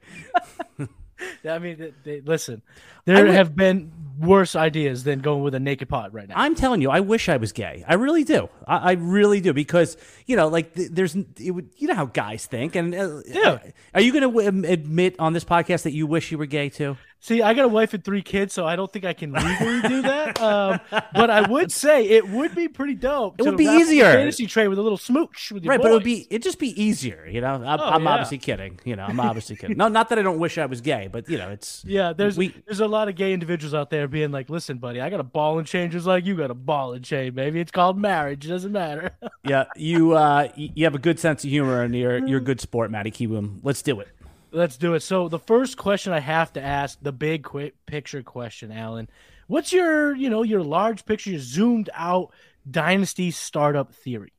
I 1.45 1.59
mean, 1.59 1.79
they, 1.79 1.93
they, 2.05 2.21
listen, 2.21 2.63
there 3.05 3.25
would- 3.25 3.35
have 3.35 3.57
been 3.57 3.91
worse 4.21 4.55
ideas 4.55 5.05
than 5.05 5.21
going 5.21 5.43
with 5.43 5.55
a 5.55 5.61
naked 5.61 5.89
pot 5.89 6.13
right 6.13 6.29
now. 6.29 6.35
I'm 6.37 6.55
telling 6.55 6.81
you, 6.83 6.91
I 6.91 7.01
wish 7.01 7.29
I 7.29 7.37
was 7.39 7.53
gay. 7.53 7.85
I 7.89 7.95
really 7.95 8.23
do. 8.25 8.49
I, 8.67 8.77
I 8.77 8.93
really 8.93 9.41
do 9.41 9.53
because 9.53 9.97
you 10.27 10.37
know, 10.37 10.49
like 10.49 10.75
th- 10.75 10.91
there's 10.93 11.17
it 11.17 11.51
would 11.51 11.71
you 11.77 11.89
know 11.89 11.95
how 11.95 12.07
guys 12.07 12.47
think, 12.47 12.77
and 12.77 12.95
uh, 12.95 13.21
Yeah. 13.27 13.59
Are 13.95 14.01
you 14.01 14.13
going 14.13 14.23
to 14.23 14.43
w- 14.43 14.71
admit 14.73 15.17
on 15.19 15.33
this 15.33 15.45
podcast 15.45 15.83
that 15.85 15.93
you 15.93 16.07
wish 16.07 16.31
you 16.31 16.39
were 16.39 16.47
gay 16.47 16.69
too? 16.69 16.97
See, 17.23 17.43
I 17.43 17.53
got 17.53 17.67
a 17.67 17.69
wife 17.69 17.93
and 17.93 18.03
three 18.03 18.23
kids, 18.23 18.55
so 18.55 18.67
I 18.67 18.77
don't 18.77 18.91
think 18.91 19.05
I 19.05 19.13
can 19.13 19.33
legally 19.33 19.83
do 19.83 20.01
that. 20.03 20.41
Um, 20.41 20.81
but 21.13 21.29
I 21.29 21.47
would 21.51 21.71
say 21.71 22.05
it 22.09 22.27
would 22.31 22.55
be 22.55 22.67
pretty 22.67 22.95
dope. 22.95 23.35
It 23.39 23.43
to 23.45 23.51
would 23.51 23.59
be 23.59 23.67
easier. 23.67 24.05
Fantasy 24.05 24.47
trade 24.47 24.69
with 24.69 24.79
a 24.79 24.83
little 24.83 24.97
smooch 24.97 25.53
with 25.53 25.63
your 25.63 25.71
Right, 25.73 25.83
but 25.83 25.91
it 25.91 25.95
would 25.95 26.03
be 26.03 26.27
it'd 26.31 26.43
just 26.43 26.59
be 26.59 26.83
easier, 26.83 27.27
you 27.27 27.43
know. 27.43 27.63
I'm, 27.63 27.79
Oh, 27.79 27.85
I'm 27.85 28.05
yeah. 28.05 28.09
obviously 28.11 28.39
kidding, 28.39 28.81
you 28.87 28.97
know. 28.97 29.05
I'm 29.05 29.21
obviously 29.21 29.57
kidding. 29.57 29.77
No, 29.77 29.89
not 29.89 30.09
that 30.09 30.19
I 30.19 30.23
don't 30.23 30.39
wish 30.39 30.57
I 30.57 30.65
was 30.65 30.81
gay, 30.81 31.11
but 31.13 31.29
you 31.29 31.37
know, 31.37 31.51
it's 31.51 31.85
Yeah, 31.87 32.15
there's 32.15 32.39
we 32.39 32.55
there's 32.67 32.81
a 32.81 32.89
lot 32.89 33.09
of 33.11 33.17
gay 33.17 33.35
individuals 33.35 33.75
out 33.75 33.91
there 33.91 34.09
being 34.11 34.31
like, 34.31 34.51
"Listen, 34.51 34.79
buddy, 34.79 35.01
I 35.01 35.09
got 35.11 35.21
a 35.21 35.25
ball 35.25 35.59
and 35.59 35.67
chain 35.67 35.91
just 35.91 36.07
like 36.07 36.27
you 36.27 36.37
got 36.37 36.51
a 36.51 36.55
ball 36.55 36.93
and 36.93 37.05
chain, 37.05 37.33
baby. 37.35 37.61
It's 37.61 37.71
called 37.71 37.99
marriage. 37.99 38.45
It 38.45 38.49
doesn't 38.49 38.73
matter." 38.73 39.13
yeah. 39.45 39.65
You 39.77 40.13
uh, 40.13 40.49
you 40.57 40.85
have 40.85 40.95
a 40.95 40.99
good 40.99 41.19
sense 41.19 41.45
of 41.45 41.51
humor 41.51 41.83
and 41.83 41.95
you're 41.95 42.27
you're 42.27 42.39
a 42.39 42.45
good 42.45 42.61
sport, 42.61 42.91
Matty 42.91 43.11
Kiwoom. 43.11 43.61
Let's 43.63 43.83
do 43.83 44.01
it. 44.01 44.09
Let's 44.53 44.77
do 44.77 44.95
it. 44.95 45.01
So 45.01 45.29
the 45.29 45.39
first 45.39 45.77
question 45.77 46.13
I 46.13 46.21
have 46.21 46.53
to 46.55 46.61
ask, 46.63 46.99
the 47.01 47.13
big 47.13 47.45
quick 47.45 47.75
picture 47.87 48.23
question, 48.23 48.73
Alan. 48.73 49.09
What's 49.47 49.73
your, 49.73 50.15
you 50.15 50.29
know, 50.31 50.43
your 50.45 50.63
large 50.63 51.05
picture, 51.07 51.31
your 51.31 51.41
zoomed 51.41 51.89
out 51.95 52.33
dynasty 52.69 53.31
startup 53.31 53.93
theory? 53.95 54.33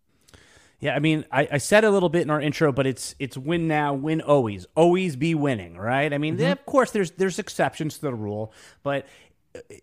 Yeah, 0.79 0.95
I 0.95 0.99
mean, 0.99 1.25
I, 1.31 1.47
I 1.51 1.57
said 1.59 1.83
a 1.83 1.91
little 1.91 2.09
bit 2.09 2.23
in 2.23 2.29
our 2.29 2.41
intro, 2.41 2.71
but 2.71 2.87
it's 2.87 3.13
it's 3.19 3.37
win 3.37 3.67
now, 3.67 3.93
win 3.93 4.19
always, 4.19 4.65
always 4.75 5.15
be 5.15 5.35
winning, 5.35 5.77
right? 5.77 6.11
I 6.11 6.17
mean, 6.17 6.33
Mm-hmm. 6.35 6.43
yeah, 6.43 6.51
of 6.53 6.65
course, 6.65 6.91
there's 6.91 7.11
there's 7.11 7.39
exceptions 7.39 7.95
to 7.95 8.01
the 8.01 8.13
rule, 8.15 8.51
but 8.83 9.05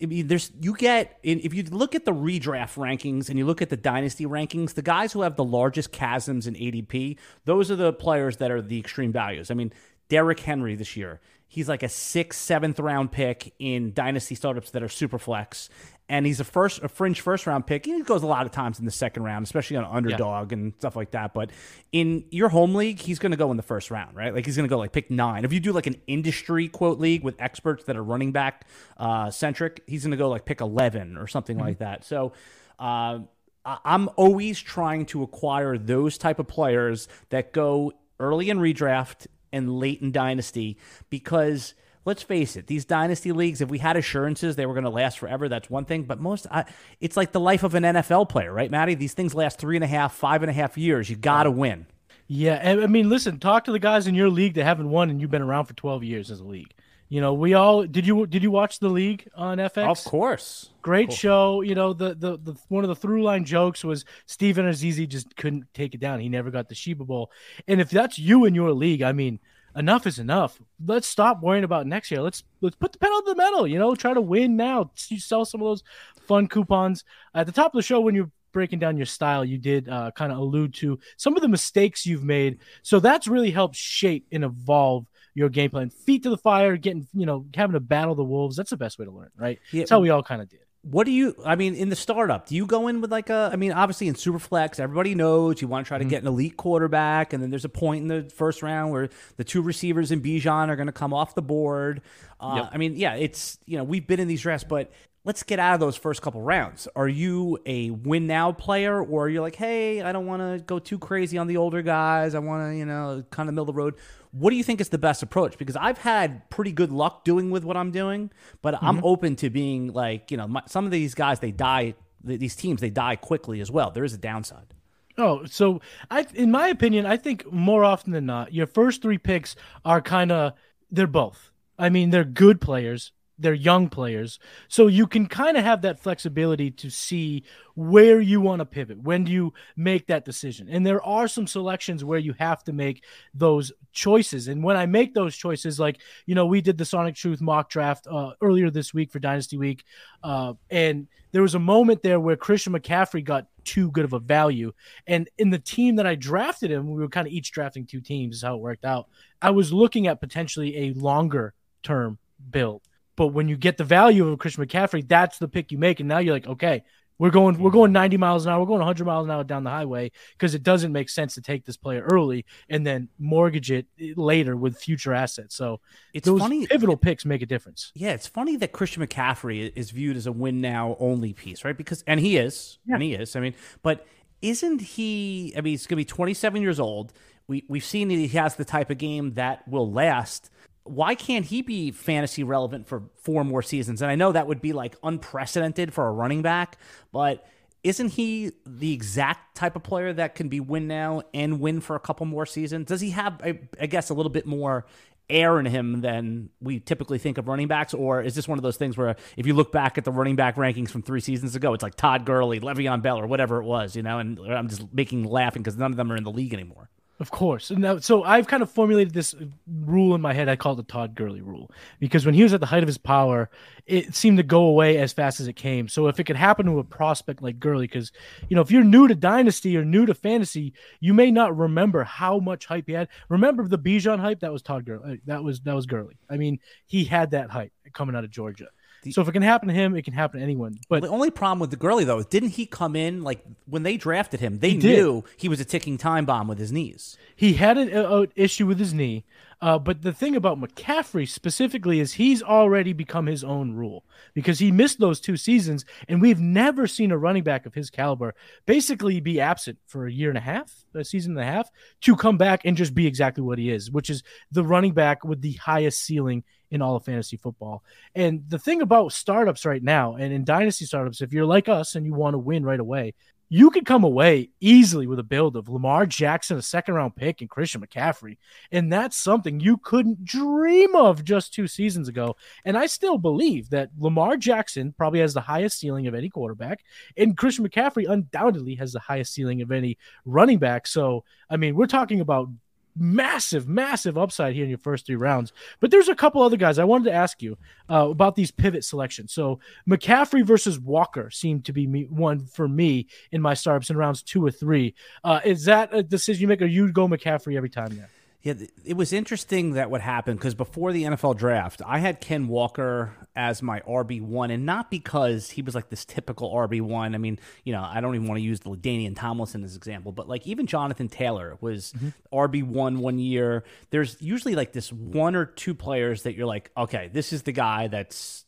I 0.02 0.06
mean, 0.06 0.28
there's 0.28 0.50
you 0.60 0.75
get 0.75 1.18
in, 1.22 1.40
if 1.40 1.52
you 1.52 1.62
look 1.64 1.94
at 1.94 2.04
the 2.04 2.12
redraft 2.12 2.76
rankings 2.76 3.28
and 3.28 3.38
you 3.38 3.44
look 3.44 3.60
at 3.60 3.68
the 3.68 3.76
dynasty 3.76 4.25
rankings, 4.25 4.75
the 4.75 4.82
guys 4.82 5.12
who 5.12 5.22
have 5.22 5.37
the 5.37 5.44
largest 5.44 5.92
chasms 5.92 6.46
in 6.46 6.54
ADP, 6.54 7.18
those 7.44 7.70
are 7.70 7.76
the 7.76 7.92
players 7.92 8.38
that 8.38 8.50
are 8.50 8.62
the 8.62 8.78
extreme 8.78 9.12
values. 9.12 9.50
I 9.50 9.54
mean, 9.54 9.72
Derrick 10.08 10.40
Henry 10.40 10.75
this 10.75 10.96
year, 10.96 11.20
he's 11.46 11.68
like 11.68 11.82
a 11.82 11.88
sixth, 11.88 12.40
seventh 12.40 12.78
round 12.78 13.12
pick 13.12 13.52
in 13.58 13.92
dynasty 13.92 14.34
startups 14.34 14.70
that 14.70 14.82
are 14.82 14.88
super 14.88 15.18
flex. 15.18 15.68
And 16.08 16.24
he's 16.24 16.40
a 16.40 16.44
first, 16.44 16.82
a 16.82 16.88
fringe 16.88 17.20
first 17.20 17.46
round 17.46 17.66
pick. 17.66 17.84
He 17.84 18.00
goes 18.02 18.22
a 18.22 18.26
lot 18.26 18.46
of 18.46 18.52
times 18.52 18.78
in 18.78 18.86
the 18.86 18.90
second 18.90 19.24
round, 19.24 19.44
especially 19.44 19.76
on 19.76 19.84
underdog 19.84 20.52
and 20.52 20.72
stuff 20.78 20.96
like 20.96 21.10
that. 21.10 21.34
But 21.34 21.50
in 21.92 22.24
your 22.30 22.48
home 22.48 22.74
league, 22.74 22.98
he's 22.98 23.18
going 23.18 23.32
to 23.32 23.36
go 23.36 23.50
in 23.50 23.58
the 23.58 23.62
first 23.62 23.90
round, 23.90 24.16
right? 24.16 24.34
Like 24.34 24.46
he's 24.46 24.56
going 24.56 24.66
to 24.66 24.74
go 24.74 24.78
like 24.78 24.92
pick 24.92 25.10
nine. 25.10 25.44
If 25.44 25.52
you 25.52 25.60
do 25.60 25.72
like 25.72 25.86
an 25.86 26.00
industry 26.06 26.68
quote 26.68 26.98
league 26.98 27.22
with 27.22 27.34
experts 27.38 27.84
that 27.84 27.96
are 27.96 28.02
running 28.02 28.32
back 28.32 28.66
uh, 28.96 29.30
centric, 29.30 29.82
he's 29.86 30.02
going 30.04 30.12
to 30.12 30.16
go 30.16 30.30
like 30.30 30.46
pick 30.46 30.60
eleven 30.62 31.16
or 31.16 31.26
something 31.26 31.58
like 31.58 31.78
that. 31.78 32.04
So. 32.04 32.32
Uh, 32.78 33.20
I'm 33.64 34.08
always 34.16 34.58
trying 34.58 35.04
to 35.06 35.22
acquire 35.22 35.76
those 35.76 36.16
type 36.16 36.38
of 36.38 36.48
players 36.48 37.06
that 37.28 37.52
go 37.52 37.92
early 38.18 38.48
in 38.48 38.58
redraft 38.58 39.26
and 39.52 39.78
late 39.78 40.00
in 40.00 40.12
dynasty 40.12 40.78
because 41.10 41.74
let's 42.08 42.22
face 42.22 42.56
it, 42.56 42.66
these 42.66 42.86
dynasty 42.86 43.32
leagues, 43.32 43.60
if 43.60 43.68
we 43.68 43.76
had 43.76 43.94
assurances 43.94 44.56
they 44.56 44.64
were 44.64 44.72
going 44.72 44.84
to 44.84 44.90
last 44.90 45.18
forever, 45.18 45.46
that's 45.46 45.68
one 45.68 45.84
thing. 45.84 46.04
But 46.04 46.18
most, 46.18 46.46
I, 46.50 46.64
it's 47.00 47.18
like 47.18 47.32
the 47.32 47.38
life 47.38 47.62
of 47.62 47.74
an 47.74 47.82
NFL 47.82 48.30
player, 48.30 48.50
right, 48.50 48.70
Matty? 48.70 48.94
These 48.94 49.12
things 49.12 49.34
last 49.34 49.58
three 49.58 49.76
and 49.76 49.84
a 49.84 49.88
half, 49.88 50.14
five 50.14 50.42
and 50.42 50.48
a 50.48 50.54
half 50.54 50.78
years. 50.78 51.10
You 51.10 51.16
got 51.16 51.42
to 51.42 51.50
win. 51.50 51.86
Yeah, 52.26 52.60
I 52.82 52.86
mean, 52.86 53.10
listen, 53.10 53.38
talk 53.38 53.64
to 53.64 53.72
the 53.72 53.78
guys 53.78 54.06
in 54.06 54.14
your 54.14 54.30
league 54.30 54.54
that 54.54 54.64
haven't 54.64 54.88
won, 54.88 55.10
and 55.10 55.20
you've 55.20 55.30
been 55.30 55.42
around 55.42 55.66
for 55.66 55.74
twelve 55.74 56.02
years 56.02 56.30
as 56.30 56.40
a 56.40 56.44
league. 56.44 56.72
You 57.10 57.22
know, 57.22 57.32
we 57.32 57.54
all 57.54 57.84
did. 57.84 58.06
You 58.06 58.26
did 58.26 58.42
you 58.42 58.50
watch 58.50 58.80
the 58.80 58.88
league 58.88 59.28
on 59.34 59.56
FX? 59.56 59.88
Of 59.88 60.04
course. 60.04 60.70
Great 60.82 61.10
show. 61.10 61.62
You 61.62 61.74
know, 61.74 61.94
the, 61.94 62.14
the 62.14 62.36
the 62.36 62.54
one 62.68 62.84
of 62.84 62.88
the 62.88 62.96
through 62.96 63.22
line 63.22 63.44
jokes 63.44 63.82
was 63.82 64.04
Steven 64.26 64.66
Azizi 64.66 65.08
just 65.08 65.34
couldn't 65.36 65.72
take 65.72 65.94
it 65.94 66.00
down. 66.00 66.20
He 66.20 66.28
never 66.28 66.50
got 66.50 66.68
the 66.68 66.74
Shiva 66.74 67.04
Bowl. 67.04 67.30
And 67.66 67.80
if 67.80 67.88
that's 67.88 68.18
you 68.18 68.44
in 68.44 68.54
your 68.54 68.72
league, 68.72 69.00
I 69.00 69.12
mean, 69.12 69.40
enough 69.78 70.06
is 70.06 70.18
enough. 70.18 70.61
Let's 70.85 71.06
stop 71.06 71.40
worrying 71.40 71.64
about 71.64 71.87
next 71.87 72.11
year. 72.11 72.20
Let's 72.20 72.42
let's 72.61 72.76
put 72.76 72.92
the 72.92 72.99
pedal 72.99 73.23
to 73.23 73.30
the 73.30 73.37
metal. 73.37 73.66
You 73.66 73.78
know, 73.78 73.94
try 73.94 74.12
to 74.12 74.20
win 74.20 74.56
now. 74.56 74.90
You 75.08 75.20
sell 75.20 75.44
some 75.44 75.62
of 75.62 75.66
those 75.66 75.82
fun 76.26 76.49
coupons 76.49 77.04
at 77.35 77.47
the 77.47 77.52
top 77.52 77.75
of 77.75 77.78
the 77.78 77.82
show 77.82 78.00
when 78.00 78.14
you're 78.14 78.30
breaking 78.52 78.78
down 78.78 78.97
your 78.97 79.06
style. 79.06 79.44
You 79.44 79.58
did 79.58 79.88
uh, 79.88 80.11
kind 80.11 80.32
of 80.32 80.38
allude 80.38 80.75
to 80.75 80.99
some 81.16 81.37
of 81.37 81.42
the 81.42 81.49
mistakes 81.49 82.06
you've 82.06 82.25
made. 82.25 82.58
So 82.82 83.00
that's 83.00 83.28
really 83.28 83.50
helped 83.50 83.76
shape 83.76 84.26
and 84.32 84.44
evolve 84.44 85.06
your 85.35 85.49
game 85.49 85.70
plan. 85.70 85.90
Feet 85.90 86.25
to 86.25 86.30
the 86.30 86.38
fire, 86.38 86.76
getting 86.76 87.06
you 87.14 87.26
know 87.26 87.47
having 87.54 87.75
to 87.75 87.80
battle 87.80 88.14
the 88.14 88.25
wolves. 88.25 88.56
That's 88.56 88.70
the 88.70 88.76
best 88.76 88.99
way 88.99 89.04
to 89.04 89.12
learn, 89.12 89.30
right? 89.37 89.58
Yeah. 89.73 89.82
That's 89.82 89.90
how 89.90 90.00
we 90.00 90.11
all 90.11 90.23
kind 90.23 90.42
of 90.42 90.49
did. 90.49 90.61
What 90.82 91.04
do 91.04 91.11
you? 91.11 91.35
I 91.44 91.56
mean, 91.56 91.75
in 91.75 91.88
the 91.88 91.97
startup, 91.97 92.47
do 92.47 92.54
you 92.54 92.64
go 92.64 92.87
in 92.88 93.00
with 93.00 93.11
like 93.11 93.30
a? 93.30 93.50
I 93.52 93.56
mean, 93.56 93.73
obviously 93.73 94.06
in 94.08 94.14
Superflex, 94.14 94.78
everybody 94.78 95.14
knows 95.14 95.61
you 95.61 95.68
want 95.68 95.85
to 95.85 95.88
try 95.88 95.99
to 95.99 96.04
Mm-hmm. 96.04 96.11
get 96.11 96.23
an 96.23 96.28
elite 96.28 96.56
quarterback, 96.56 97.32
and 97.32 97.42
then 97.42 97.50
there's 97.50 97.64
a 97.64 97.68
point 97.68 98.02
in 98.02 98.08
the 98.08 98.30
first 98.30 98.62
round 98.62 98.92
where 98.92 99.08
the 99.37 99.44
two 99.44 99.61
receivers 99.61 100.12
in 100.12 100.23
Bijan 100.23 100.68
are 100.68 100.76
going 100.76 100.87
to 100.87 100.92
come 100.92 101.12
off 101.12 101.35
the 101.35 101.42
board. 101.42 102.00
Uh, 102.40 102.68
I 102.70 102.78
mean, 102.78 102.94
yeah, 102.97 103.14
it's 103.14 103.58
you 103.66 103.76
know 103.76 103.85
we've 103.85 104.06
been 104.06 104.20
in 104.20 104.28
these 104.28 104.42
drafts, 104.42 104.64
but 104.68 104.92
let's 105.25 105.42
get 105.42 105.58
out 105.58 105.75
of 105.75 105.80
those 105.80 105.97
first 105.97 106.23
couple 106.23 106.40
rounds. 106.42 106.87
Are 106.94 107.08
you 107.08 107.58
a 107.66 107.90
win 107.90 108.28
now 108.28 108.52
player, 108.52 109.02
or 109.02 109.25
are 109.25 109.28
you 109.28 109.42
like, 109.42 109.56
hey, 109.56 110.00
I 110.00 110.12
don't 110.12 110.26
want 110.26 110.40
to 110.42 110.64
go 110.64 110.78
too 110.78 110.99
crazy 110.99 111.37
on 111.38 111.49
the 111.49 111.56
older 111.56 111.82
guys. 111.82 112.37
I 112.37 112.38
want 112.38 112.70
to 112.70 112.76
you 112.78 112.87
know 112.87 113.25
kind 113.30 113.49
of 113.49 113.54
middle 113.54 113.68
of 113.68 113.75
the 113.75 113.78
road. 113.78 113.94
What 114.32 114.50
do 114.50 114.56
you 114.56 114.64
think 114.64 114.80
is 114.80 114.90
the 114.90 114.99
best 114.99 115.23
approach? 115.23 115.58
Because 115.58 115.76
I've 115.76 115.99
had 115.99 116.49
pretty 116.50 116.73
good 116.73 116.92
luck 116.92 117.25
doing 117.25 117.50
with 117.50 117.64
what 117.64 117.76
I'm 117.76 117.90
doing, 117.90 118.30
but 118.62 118.75
I'm 118.82 118.97
mm-hmm. 118.97 119.06
open 119.06 119.37
to 119.37 119.50
being 119.50 119.92
like, 119.92 120.30
you 120.30 120.37
know, 120.37 120.47
my, 120.47 120.62
some 120.66 120.85
of 120.85 120.90
these 120.90 121.14
guys 121.14 121.40
they 121.40 121.50
die. 121.50 121.94
These 122.23 122.56
teams 122.56 122.80
they 122.80 122.90
die 122.90 123.16
quickly 123.16 123.61
as 123.61 123.70
well. 123.70 123.90
There 123.90 124.04
is 124.04 124.12
a 124.12 124.18
downside. 124.18 124.75
Oh, 125.16 125.44
so 125.47 125.80
I, 126.11 126.26
in 126.35 126.50
my 126.50 126.68
opinion, 126.68 127.06
I 127.06 127.16
think 127.16 127.50
more 127.52 127.85
often 127.85 128.12
than 128.12 128.26
not, 128.26 128.52
your 128.52 128.66
first 128.66 129.02
three 129.02 129.18
picks 129.18 129.56
are 129.85 130.00
kind 130.00 130.30
of 130.30 130.52
they're 130.90 131.06
both. 131.06 131.50
I 131.78 131.88
mean, 131.88 132.11
they're 132.11 132.25
good 132.25 132.61
players. 132.61 133.12
They're 133.38 133.54
young 133.54 133.88
players. 133.88 134.40
So 134.66 134.88
you 134.88 135.07
can 135.07 135.26
kind 135.26 135.57
of 135.57 135.64
have 135.64 135.83
that 135.83 136.00
flexibility 136.00 136.71
to 136.73 136.90
see 136.90 137.45
where 137.75 138.21
you 138.21 138.40
want 138.40 138.59
to 138.59 138.66
pivot. 138.66 139.00
When 139.00 139.23
do 139.23 139.30
you 139.30 139.54
make 139.76 140.09
that 140.09 140.25
decision? 140.25 140.68
And 140.68 140.85
there 140.85 141.02
are 141.02 141.28
some 141.28 141.47
selections 141.47 142.04
where 142.04 142.18
you 142.18 142.35
have 142.38 142.64
to 142.64 142.73
make 142.73 143.04
those 143.33 143.71
choices. 143.92 144.49
And 144.49 144.64
when 144.64 144.76
I 144.76 144.87
make 144.87 145.14
those 145.14 145.37
choices, 145.37 145.78
like, 145.78 145.99
you 146.26 146.35
know, 146.35 146.47
we 146.47 146.61
did 146.61 146.78
the 146.78 146.85
Sonic 146.85 147.14
Truth 147.14 147.40
mock 147.40 147.71
draft 147.71 148.09
uh, 148.11 148.33
earlier 148.42 148.71
this 148.71 148.92
week 148.92 149.12
for 149.12 149.21
Dynasty 149.21 149.57
Week. 149.57 149.85
Uh, 150.23 150.54
and 150.68 151.07
there 151.30 151.42
was 151.42 151.54
a 151.54 151.61
moment 151.61 152.02
there 152.02 152.18
where 152.18 152.37
Christian 152.37 152.73
McCaffrey 152.73 153.23
got 153.23 153.47
too 153.62 153.90
good 153.92 154.04
of 154.04 154.14
a 154.14 154.18
value. 154.18 154.73
And 155.07 155.28
in 155.38 155.50
the 155.50 155.59
team 155.59 155.97
that 155.97 156.07
I 156.07 156.16
drafted 156.16 156.73
him, 156.73 156.90
we 156.90 157.00
were 157.00 157.09
kind 157.09 157.26
of 157.26 157.33
each 157.33 157.52
drafting 157.52 157.87
two 157.87 158.00
teams, 158.00 158.37
is 158.37 158.42
how 158.42 158.57
it 158.57 158.61
worked 158.61 158.85
out. 158.85 159.09
I 159.40 159.50
was 159.50 159.73
looking 159.73 160.09
at 160.09 160.21
potentially 160.21 160.88
a 160.88 160.95
longer 160.95 161.54
term 161.85 162.18
build. 162.50 162.83
But 163.18 163.28
when 163.28 163.48
you 163.48 163.56
get 163.56 163.76
the 163.76 163.84
value 163.84 164.26
of 164.26 164.32
a 164.32 164.37
Christian 164.37 164.64
McCaffrey, 164.64 165.06
that's 165.06 165.38
the 165.38 165.48
pick 165.48 165.72
you 165.72 165.76
make. 165.78 165.98
And 165.98 166.08
now 166.08 166.18
you're 166.18 166.32
like, 166.32 166.46
okay, 166.46 166.84
we're 167.18 167.30
going 167.30 167.58
we're 167.58 167.72
going 167.72 167.90
90 167.90 168.16
miles 168.16 168.46
an 168.46 168.52
hour, 168.52 168.60
we're 168.60 168.66
going 168.66 168.78
100 168.78 169.04
miles 169.04 169.25
an 169.26 169.32
hour 169.32 169.42
down 169.42 169.64
the 169.64 169.70
highway 169.70 170.12
because 170.34 170.54
it 170.54 170.62
doesn't 170.62 170.92
make 170.92 171.08
sense 171.08 171.34
to 171.34 171.40
take 171.42 171.64
this 171.64 171.76
player 171.76 172.06
early 172.12 172.46
and 172.68 172.87
then 172.87 173.08
mortgage 173.18 173.72
it 173.72 173.87
later 174.16 174.56
with 174.56 174.78
future 174.78 175.12
assets. 175.12 175.56
So 175.56 175.80
It's 176.14 176.26
those 176.26 176.40
funny- 176.40 176.68
pivotal 176.68 176.96
picks 176.96 177.25
make 177.25 177.42
a 177.42 177.46
difference. 177.46 177.90
Yeah, 177.96 178.12
it's 178.12 178.28
funny 178.28 178.54
that 178.58 178.70
Christian 178.70 179.04
McCaffrey 179.04 179.72
is 179.75 179.90
viewed 179.90 180.16
as 180.16 180.28
a 180.28 180.32
win 180.32 180.60
now 180.60 180.96
only 181.00 181.32
piece, 181.32 181.64
right? 181.64 181.76
Because 181.76 182.04
and 182.06 182.20
he 182.20 182.37
is, 182.37 182.78
and 182.88 183.02
he 183.02 183.14
is. 183.14 183.34
I 183.34 183.40
mean, 183.40 183.54
but 183.82 184.06
isn't 184.40 184.80
he? 184.80 185.52
I 185.56 185.60
mean, 185.62 185.72
he's 185.72 185.88
going 185.88 185.96
to 185.96 186.02
be 186.02 186.04
27 186.04 186.62
years 186.62 186.78
old. 186.78 187.12
We 187.48 187.64
we've 187.68 187.84
seen 187.84 188.06
that 188.08 188.14
he 188.14 188.28
has 188.28 188.54
the 188.54 188.64
type 188.64 188.90
of 188.90 188.98
game 188.98 189.32
that 189.34 189.66
will 189.66 189.90
last. 189.90 190.50
Why 190.85 191.14
can't 191.14 191.44
he 191.44 191.62
be 191.62 191.90
fantasy 191.90 192.42
relevant 192.42 192.87
for 192.87 193.02
four 193.16 193.44
more 193.44 193.62
seasons? 193.62 194.00
And 194.00 194.11
I 194.11 194.14
know 194.14 194.32
that 194.32 194.47
would 194.47 194.61
be 194.61 194.73
like 194.73 194.97
unprecedented 195.02 195.92
for 195.92 196.06
a 196.06 196.12
running 196.12 196.42
back, 196.42 196.78
but 197.12 197.47
isn't 197.85 198.08
he 198.08 198.52
the 198.66 198.92
exact 198.92 199.56
type 199.56 199.76
of 199.76 199.82
player 199.82 200.12
that 200.12 200.35
can 200.35 200.49
be 200.49 200.61
win 200.61 200.88
now 200.88 201.23
and 201.32 201.61
win 201.61 201.80
for 201.80 201.94
a 201.94 202.00
couple 202.00 202.26
more 202.26 202.47
seasons? 202.47 202.87
Does 202.87 203.00
he 203.00 203.11
have, 203.11 203.40
I, 203.42 203.61
I 203.80 203.87
guess, 203.87 204.11
a 204.11 204.14
little 204.14 204.30
bit 204.30 204.47
more 204.47 204.87
air 205.30 205.61
in 205.61 205.66
him 205.66 206.00
than 206.00 206.49
we 206.61 206.80
typically 206.80 207.18
think 207.18 207.38
of 207.38 207.49
running 207.49 207.68
backs? 207.68 207.94
Or 207.94 208.23
is 208.23 208.35
this 208.35 208.49
one 208.49 208.58
of 208.58 208.62
those 208.62 208.76
things 208.76 208.97
where 208.97 209.14
if 209.37 209.47
you 209.47 209.54
look 209.54 209.70
back 209.70 209.99
at 209.99 210.04
the 210.04 210.11
running 210.11 210.37
back 210.37 210.56
rankings 210.56 210.90
from 210.90 211.02
three 211.02 211.20
seasons 211.20 211.54
ago, 211.54 211.75
it's 211.75 211.82
like 211.82 211.94
Todd 211.94 212.25
Gurley, 212.25 212.61
Le'Veon 212.61 213.02
Bell, 213.02 213.18
or 213.18 213.26
whatever 213.26 213.61
it 213.61 213.64
was, 213.64 213.94
you 213.94 214.02
know? 214.02 214.18
And 214.18 214.40
I'm 214.40 214.68
just 214.68 214.92
making 214.92 215.25
laughing 215.25 215.62
because 215.62 215.76
none 215.76 215.90
of 215.90 215.97
them 215.97 216.11
are 216.11 216.16
in 216.16 216.25
the 216.25 216.32
league 216.32 216.54
anymore. 216.54 216.90
Of 217.20 217.32
course. 217.32 217.72
Now, 217.72 217.98
so 217.98 218.22
I've 218.22 218.46
kind 218.46 218.62
of 218.62 218.70
formulated 218.70 219.12
this 219.12 219.34
rule 219.66 220.14
in 220.14 220.20
my 220.20 220.32
head. 220.32 220.48
I 220.48 220.54
call 220.54 220.75
it 220.75 220.76
the 220.76 220.82
Todd 220.84 221.16
Gurley 221.16 221.40
rule 221.40 221.68
because 221.98 222.25
when 222.25 222.34
he 222.34 222.44
was 222.44 222.52
at 222.52 222.60
the 222.60 222.66
height 222.66 222.84
of 222.84 222.87
his 222.87 222.98
power, 222.98 223.50
it 223.87 224.14
seemed 224.14 224.37
to 224.37 224.44
go 224.44 224.66
away 224.66 224.98
as 224.98 225.12
fast 225.12 225.40
as 225.40 225.48
it 225.48 225.54
came. 225.54 225.88
So 225.88 226.06
if 226.06 226.20
it 226.20 226.25
could 226.25 226.37
happen 226.37 226.66
to 226.66 226.78
a 226.78 226.84
prospect 226.84 227.42
like 227.42 227.58
Gurley, 227.58 227.88
because 227.88 228.12
you 228.48 228.54
know 228.54 228.62
if 228.62 228.70
you're 228.70 228.84
new 228.84 229.08
to 229.08 229.16
Dynasty 229.16 229.76
or 229.76 229.84
new 229.84 230.06
to 230.06 230.14
fantasy, 230.14 230.75
you 231.00 231.12
may 231.12 231.32
not 231.32 231.56
remember 231.56 232.04
how 232.04 232.38
much 232.38 232.66
hype 232.66 232.87
he 232.87 232.92
had. 232.92 233.08
Remember 233.28 233.66
the 233.66 233.78
Bijan 233.78 234.20
hype? 234.20 234.38
That 234.40 234.52
was 234.52 234.62
Todd 234.62 234.84
Gurley. 234.84 235.14
Uh, 235.14 235.16
that 235.26 235.42
was 235.42 235.60
that 235.62 235.75
was 235.75 235.87
Gurley. 235.87 236.18
I 236.30 236.37
mean, 236.37 236.60
he 236.87 237.02
had 237.02 237.32
that 237.32 237.50
hype 237.50 237.72
coming 237.92 238.14
out 238.14 238.22
of 238.22 238.30
Georgia. 238.30 238.68
So 239.10 239.22
if 239.22 239.28
it 239.28 239.32
can 239.32 239.42
happen 239.42 239.68
to 239.68 239.74
him, 239.74 239.94
it 239.96 240.02
can 240.02 240.14
happen 240.14 240.40
to 240.40 240.44
anyone. 240.44 240.78
But 240.88 241.02
the 241.02 241.08
only 241.08 241.30
problem 241.30 241.60
with 241.60 241.70
the 241.70 241.76
Gurley 241.76 242.04
though, 242.04 242.22
didn't 242.22 242.50
he 242.50 242.66
come 242.66 242.96
in 242.96 243.22
like 243.22 243.44
when 243.66 243.82
they 243.82 243.96
drafted 243.96 244.40
him? 244.40 244.58
They 244.58 244.70
He 244.70 244.78
knew 244.78 245.24
he 245.36 245.48
was 245.48 245.60
a 245.60 245.64
ticking 245.64 245.98
time 245.98 246.24
bomb 246.24 246.48
with 246.48 246.58
his 246.58 246.72
knees. 246.72 247.16
He 247.36 247.54
had 247.54 247.78
an 247.78 247.94
uh, 247.94 248.26
issue 248.34 248.66
with 248.66 248.78
his 248.78 248.92
knee, 248.92 249.24
uh, 249.60 249.78
but 249.78 250.02
the 250.02 250.12
thing 250.12 250.36
about 250.36 250.60
McCaffrey 250.60 251.28
specifically 251.28 251.98
is 252.00 252.14
he's 252.14 252.42
already 252.42 252.92
become 252.92 253.26
his 253.26 253.42
own 253.42 253.72
rule 253.72 254.04
because 254.34 254.58
he 254.58 254.70
missed 254.70 255.00
those 255.00 255.20
two 255.20 255.36
seasons, 255.36 255.84
and 256.08 256.20
we've 256.20 256.40
never 256.40 256.86
seen 256.86 257.10
a 257.10 257.18
running 257.18 257.42
back 257.42 257.66
of 257.66 257.74
his 257.74 257.90
caliber 257.90 258.34
basically 258.66 259.20
be 259.20 259.40
absent 259.40 259.78
for 259.86 260.06
a 260.06 260.12
year 260.12 260.28
and 260.28 260.38
a 260.38 260.42
half, 260.42 260.84
a 260.94 261.04
season 261.04 261.32
and 261.32 261.40
a 261.40 261.52
half, 261.52 261.70
to 262.02 262.14
come 262.14 262.38
back 262.38 262.62
and 262.64 262.76
just 262.76 262.94
be 262.94 263.06
exactly 263.06 263.42
what 263.42 263.58
he 263.58 263.70
is, 263.70 263.90
which 263.90 264.10
is 264.10 264.22
the 264.52 264.64
running 264.64 264.92
back 264.92 265.24
with 265.24 265.40
the 265.40 265.54
highest 265.54 266.00
ceiling 266.00 266.44
in 266.70 266.82
all 266.82 266.96
of 266.96 267.04
fantasy 267.04 267.37
football. 267.37 267.82
And 268.14 268.42
the 268.48 268.58
thing 268.58 268.82
about 268.82 269.12
startups 269.12 269.64
right 269.64 269.82
now, 269.82 270.16
and 270.16 270.32
in 270.32 270.44
dynasty 270.44 270.84
startups, 270.84 271.20
if 271.20 271.32
you're 271.32 271.46
like 271.46 271.68
us 271.68 271.94
and 271.94 272.04
you 272.04 272.14
want 272.14 272.34
to 272.34 272.38
win 272.38 272.64
right 272.64 272.80
away, 272.80 273.14
you 273.50 273.70
could 273.70 273.87
come 273.87 274.04
away 274.04 274.50
easily 274.60 275.06
with 275.06 275.18
a 275.18 275.25
build 275.25 275.56
of 275.56 275.68
Lamar 275.68 276.04
Jackson, 276.04 276.58
a 276.58 276.62
second 276.62 276.94
round 276.94 277.16
pick, 277.16 277.40
and 277.40 277.48
Christian 277.48 277.80
McCaffrey. 277.80 278.37
And 278.70 278.92
that's 278.92 279.16
something 279.16 279.58
you 279.58 279.78
couldn't 279.78 280.25
dream 280.25 280.94
of 280.94 281.25
just 281.25 281.54
two 281.54 281.66
seasons 281.66 282.08
ago. 282.08 282.37
And 282.66 282.76
I 282.76 282.87
still 282.87 283.16
believe 283.16 283.70
that 283.70 283.90
Lamar 283.98 284.37
Jackson 284.37 284.92
probably 284.92 285.20
has 285.20 285.32
the 285.32 285.40
highest 285.40 285.80
ceiling 285.80 286.06
of 286.06 286.14
any 286.14 286.28
quarterback, 286.28 286.84
and 287.16 287.37
Christian 287.37 287.66
McCaffrey 287.66 288.08
undoubtedly 288.08 288.75
has 288.75 288.92
the 288.92 289.00
highest 289.00 289.32
ceiling 289.32 289.62
of 289.62 289.72
any 289.72 289.96
running 290.26 290.58
back. 290.58 290.87
So, 290.87 291.25
I 291.48 291.56
mean, 291.56 291.75
we're 291.75 291.87
talking 291.87 292.20
about 292.20 292.50
massive, 292.98 293.68
massive 293.68 294.18
upside 294.18 294.54
here 294.54 294.64
in 294.64 294.70
your 294.70 294.78
first 294.78 295.06
three 295.06 295.16
rounds. 295.16 295.52
But 295.80 295.90
there's 295.90 296.08
a 296.08 296.14
couple 296.14 296.42
other 296.42 296.56
guys 296.56 296.78
I 296.78 296.84
wanted 296.84 297.04
to 297.04 297.12
ask 297.12 297.42
you 297.42 297.56
uh, 297.90 298.08
about 298.10 298.34
these 298.34 298.50
pivot 298.50 298.84
selections. 298.84 299.32
So 299.32 299.60
McCaffrey 299.88 300.44
versus 300.44 300.78
Walker 300.78 301.30
seemed 301.30 301.64
to 301.66 301.72
be 301.72 301.86
me, 301.86 302.04
one 302.04 302.46
for 302.46 302.68
me 302.68 303.06
in 303.32 303.40
my 303.40 303.54
startups 303.54 303.90
in 303.90 303.96
rounds 303.96 304.22
two 304.22 304.44
or 304.44 304.50
three. 304.50 304.94
Uh, 305.24 305.40
is 305.44 305.64
that 305.64 305.94
a 305.94 306.02
decision 306.02 306.42
you 306.42 306.48
make, 306.48 306.62
or 306.62 306.66
you 306.66 306.92
go 306.92 307.08
McCaffrey 307.08 307.56
every 307.56 307.70
time 307.70 307.96
there? 307.96 308.10
Yeah, 308.42 308.54
it 308.85 308.97
was 308.97 309.12
interesting 309.12 309.73
that 309.73 309.90
what 309.90 310.00
happened 310.00 310.38
because 310.38 310.54
before 310.54 310.92
the 310.92 311.02
NFL 311.02 311.37
draft, 311.37 311.83
I 311.85 311.99
had 311.99 312.21
Ken 312.21 312.47
Walker 312.47 313.12
as 313.35 313.62
my 313.62 313.80
RB 313.80 314.23
one, 314.23 314.52
and 314.52 314.64
not 314.64 314.92
because 314.92 315.50
he 315.50 315.61
was 315.61 315.75
like 315.75 315.88
this 315.88 316.04
typical 316.04 316.54
RB 316.54 316.80
one. 316.80 317.16
I 317.16 317.18
mean, 317.18 317.40
you 317.64 317.73
know, 317.73 317.83
I 317.83 318.00
don't 318.00 318.14
even 318.14 318.28
want 318.28 318.38
to 318.38 318.45
use 318.45 318.61
the 318.61 318.71
Danian 318.71 319.16
Tomlinson 319.16 319.64
as 319.64 319.75
example, 319.75 320.12
but 320.12 320.28
like 320.28 320.47
even 320.47 320.66
Jonathan 320.66 321.09
Taylor 321.09 321.59
was 321.61 321.92
mm-hmm. 321.97 322.11
RB 322.33 322.62
one 322.62 323.00
one 323.00 323.18
year. 323.18 323.64
There's 323.90 324.16
usually 324.23 324.54
like 324.54 324.73
this 324.73 324.92
one 324.92 325.35
or 325.35 325.45
two 325.47 325.75
players 325.75 326.23
that 326.23 326.37
you're 326.37 326.47
like, 326.47 326.71
okay, 326.76 327.11
this 327.12 327.33
is 327.33 327.42
the 327.42 327.52
guy 327.52 327.88
that's 327.88 328.45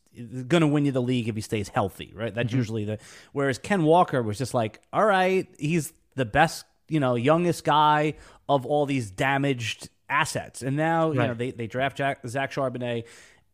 going 0.47 0.61
to 0.61 0.67
win 0.67 0.85
you 0.85 0.93
the 0.93 1.01
league 1.01 1.27
if 1.27 1.35
he 1.35 1.41
stays 1.41 1.67
healthy, 1.67 2.13
right? 2.15 2.33
That's 2.33 2.49
mm-hmm. 2.49 2.57
usually 2.57 2.85
the. 2.85 2.99
Whereas 3.33 3.57
Ken 3.57 3.83
Walker 3.83 4.23
was 4.23 4.37
just 4.37 4.53
like, 4.53 4.79
all 4.93 5.05
right, 5.05 5.47
he's 5.59 5.91
the 6.15 6.25
best, 6.25 6.65
you 6.87 7.01
know, 7.01 7.15
youngest 7.15 7.65
guy 7.65 8.15
of 8.55 8.65
all 8.65 8.85
these 8.85 9.11
damaged 9.11 9.89
assets, 10.09 10.61
and 10.61 10.75
now 10.77 11.11
you 11.11 11.19
know 11.19 11.33
they 11.33 11.51
they 11.51 11.67
draft 11.67 11.97
Jack, 11.97 12.25
Zach 12.27 12.51
Charbonnet. 12.51 13.05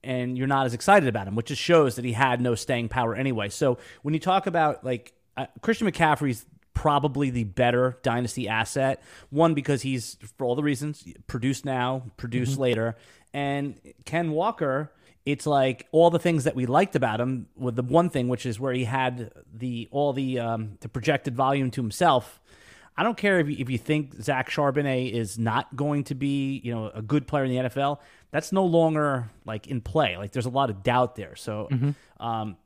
And 0.03 0.37
you're 0.37 0.47
not 0.47 0.67
as 0.67 0.73
excited 0.73 1.09
about 1.09 1.27
him, 1.27 1.35
which 1.35 1.47
just 1.47 1.61
shows 1.61 1.95
that 1.95 2.05
he 2.05 2.13
had 2.13 2.39
no 2.39 2.55
staying 2.55 2.87
power 2.87 3.13
anyway. 3.15 3.49
So 3.49 3.77
when 4.03 4.13
you 4.13 4.19
talk 4.21 4.47
about 4.47 4.85
like 4.85 5.11
uh, 5.35 5.47
Christian 5.61 5.89
McCaffrey's 5.89 6.45
probably 6.77 7.31
the 7.31 7.43
better 7.43 7.97
dynasty 8.03 8.47
asset. 8.47 9.01
One 9.31 9.55
because 9.55 9.81
he's 9.81 10.15
for 10.37 10.45
all 10.45 10.55
the 10.55 10.61
reasons 10.61 11.03
produced 11.25 11.65
now, 11.65 12.03
produced 12.17 12.59
later, 12.59 12.95
and 13.33 13.79
Ken 14.05 14.31
Walker. 14.31 14.91
It's 15.25 15.47
like 15.47 15.87
all 15.91 16.09
the 16.09 16.19
things 16.19 16.45
that 16.45 16.55
we 16.55 16.67
liked 16.67 16.95
about 16.95 17.19
him. 17.19 17.47
With 17.55 17.75
the 17.75 17.83
one 17.83 18.11
thing, 18.11 18.27
which 18.27 18.45
is 18.45 18.59
where 18.59 18.73
he 18.73 18.85
had 18.85 19.31
the 19.51 19.87
all 19.89 20.13
the 20.13 20.37
um, 20.37 20.77
the 20.81 20.87
projected 20.87 21.35
volume 21.35 21.71
to 21.71 21.81
himself. 21.81 22.39
I 22.97 23.03
don't 23.03 23.17
care 23.17 23.39
if 23.39 23.47
you, 23.47 23.55
if 23.59 23.69
you 23.69 23.77
think 23.77 24.15
Zach 24.21 24.49
Charbonnet 24.49 25.11
is 25.11 25.37
not 25.37 25.75
going 25.75 26.05
to 26.05 26.15
be, 26.15 26.59
you 26.63 26.73
know, 26.73 26.89
a 26.93 27.01
good 27.01 27.27
player 27.27 27.43
in 27.43 27.51
the 27.51 27.69
NFL. 27.69 27.99
That's 28.31 28.51
no 28.51 28.65
longer 28.65 29.29
like 29.45 29.67
in 29.67 29.81
play. 29.81 30.17
Like 30.17 30.31
there's 30.31 30.47
a 30.47 30.49
lot 30.51 30.69
of 30.69 30.81
doubt 30.83 31.15
there. 31.15 31.35
So, 31.35 31.67
um, 32.19 32.57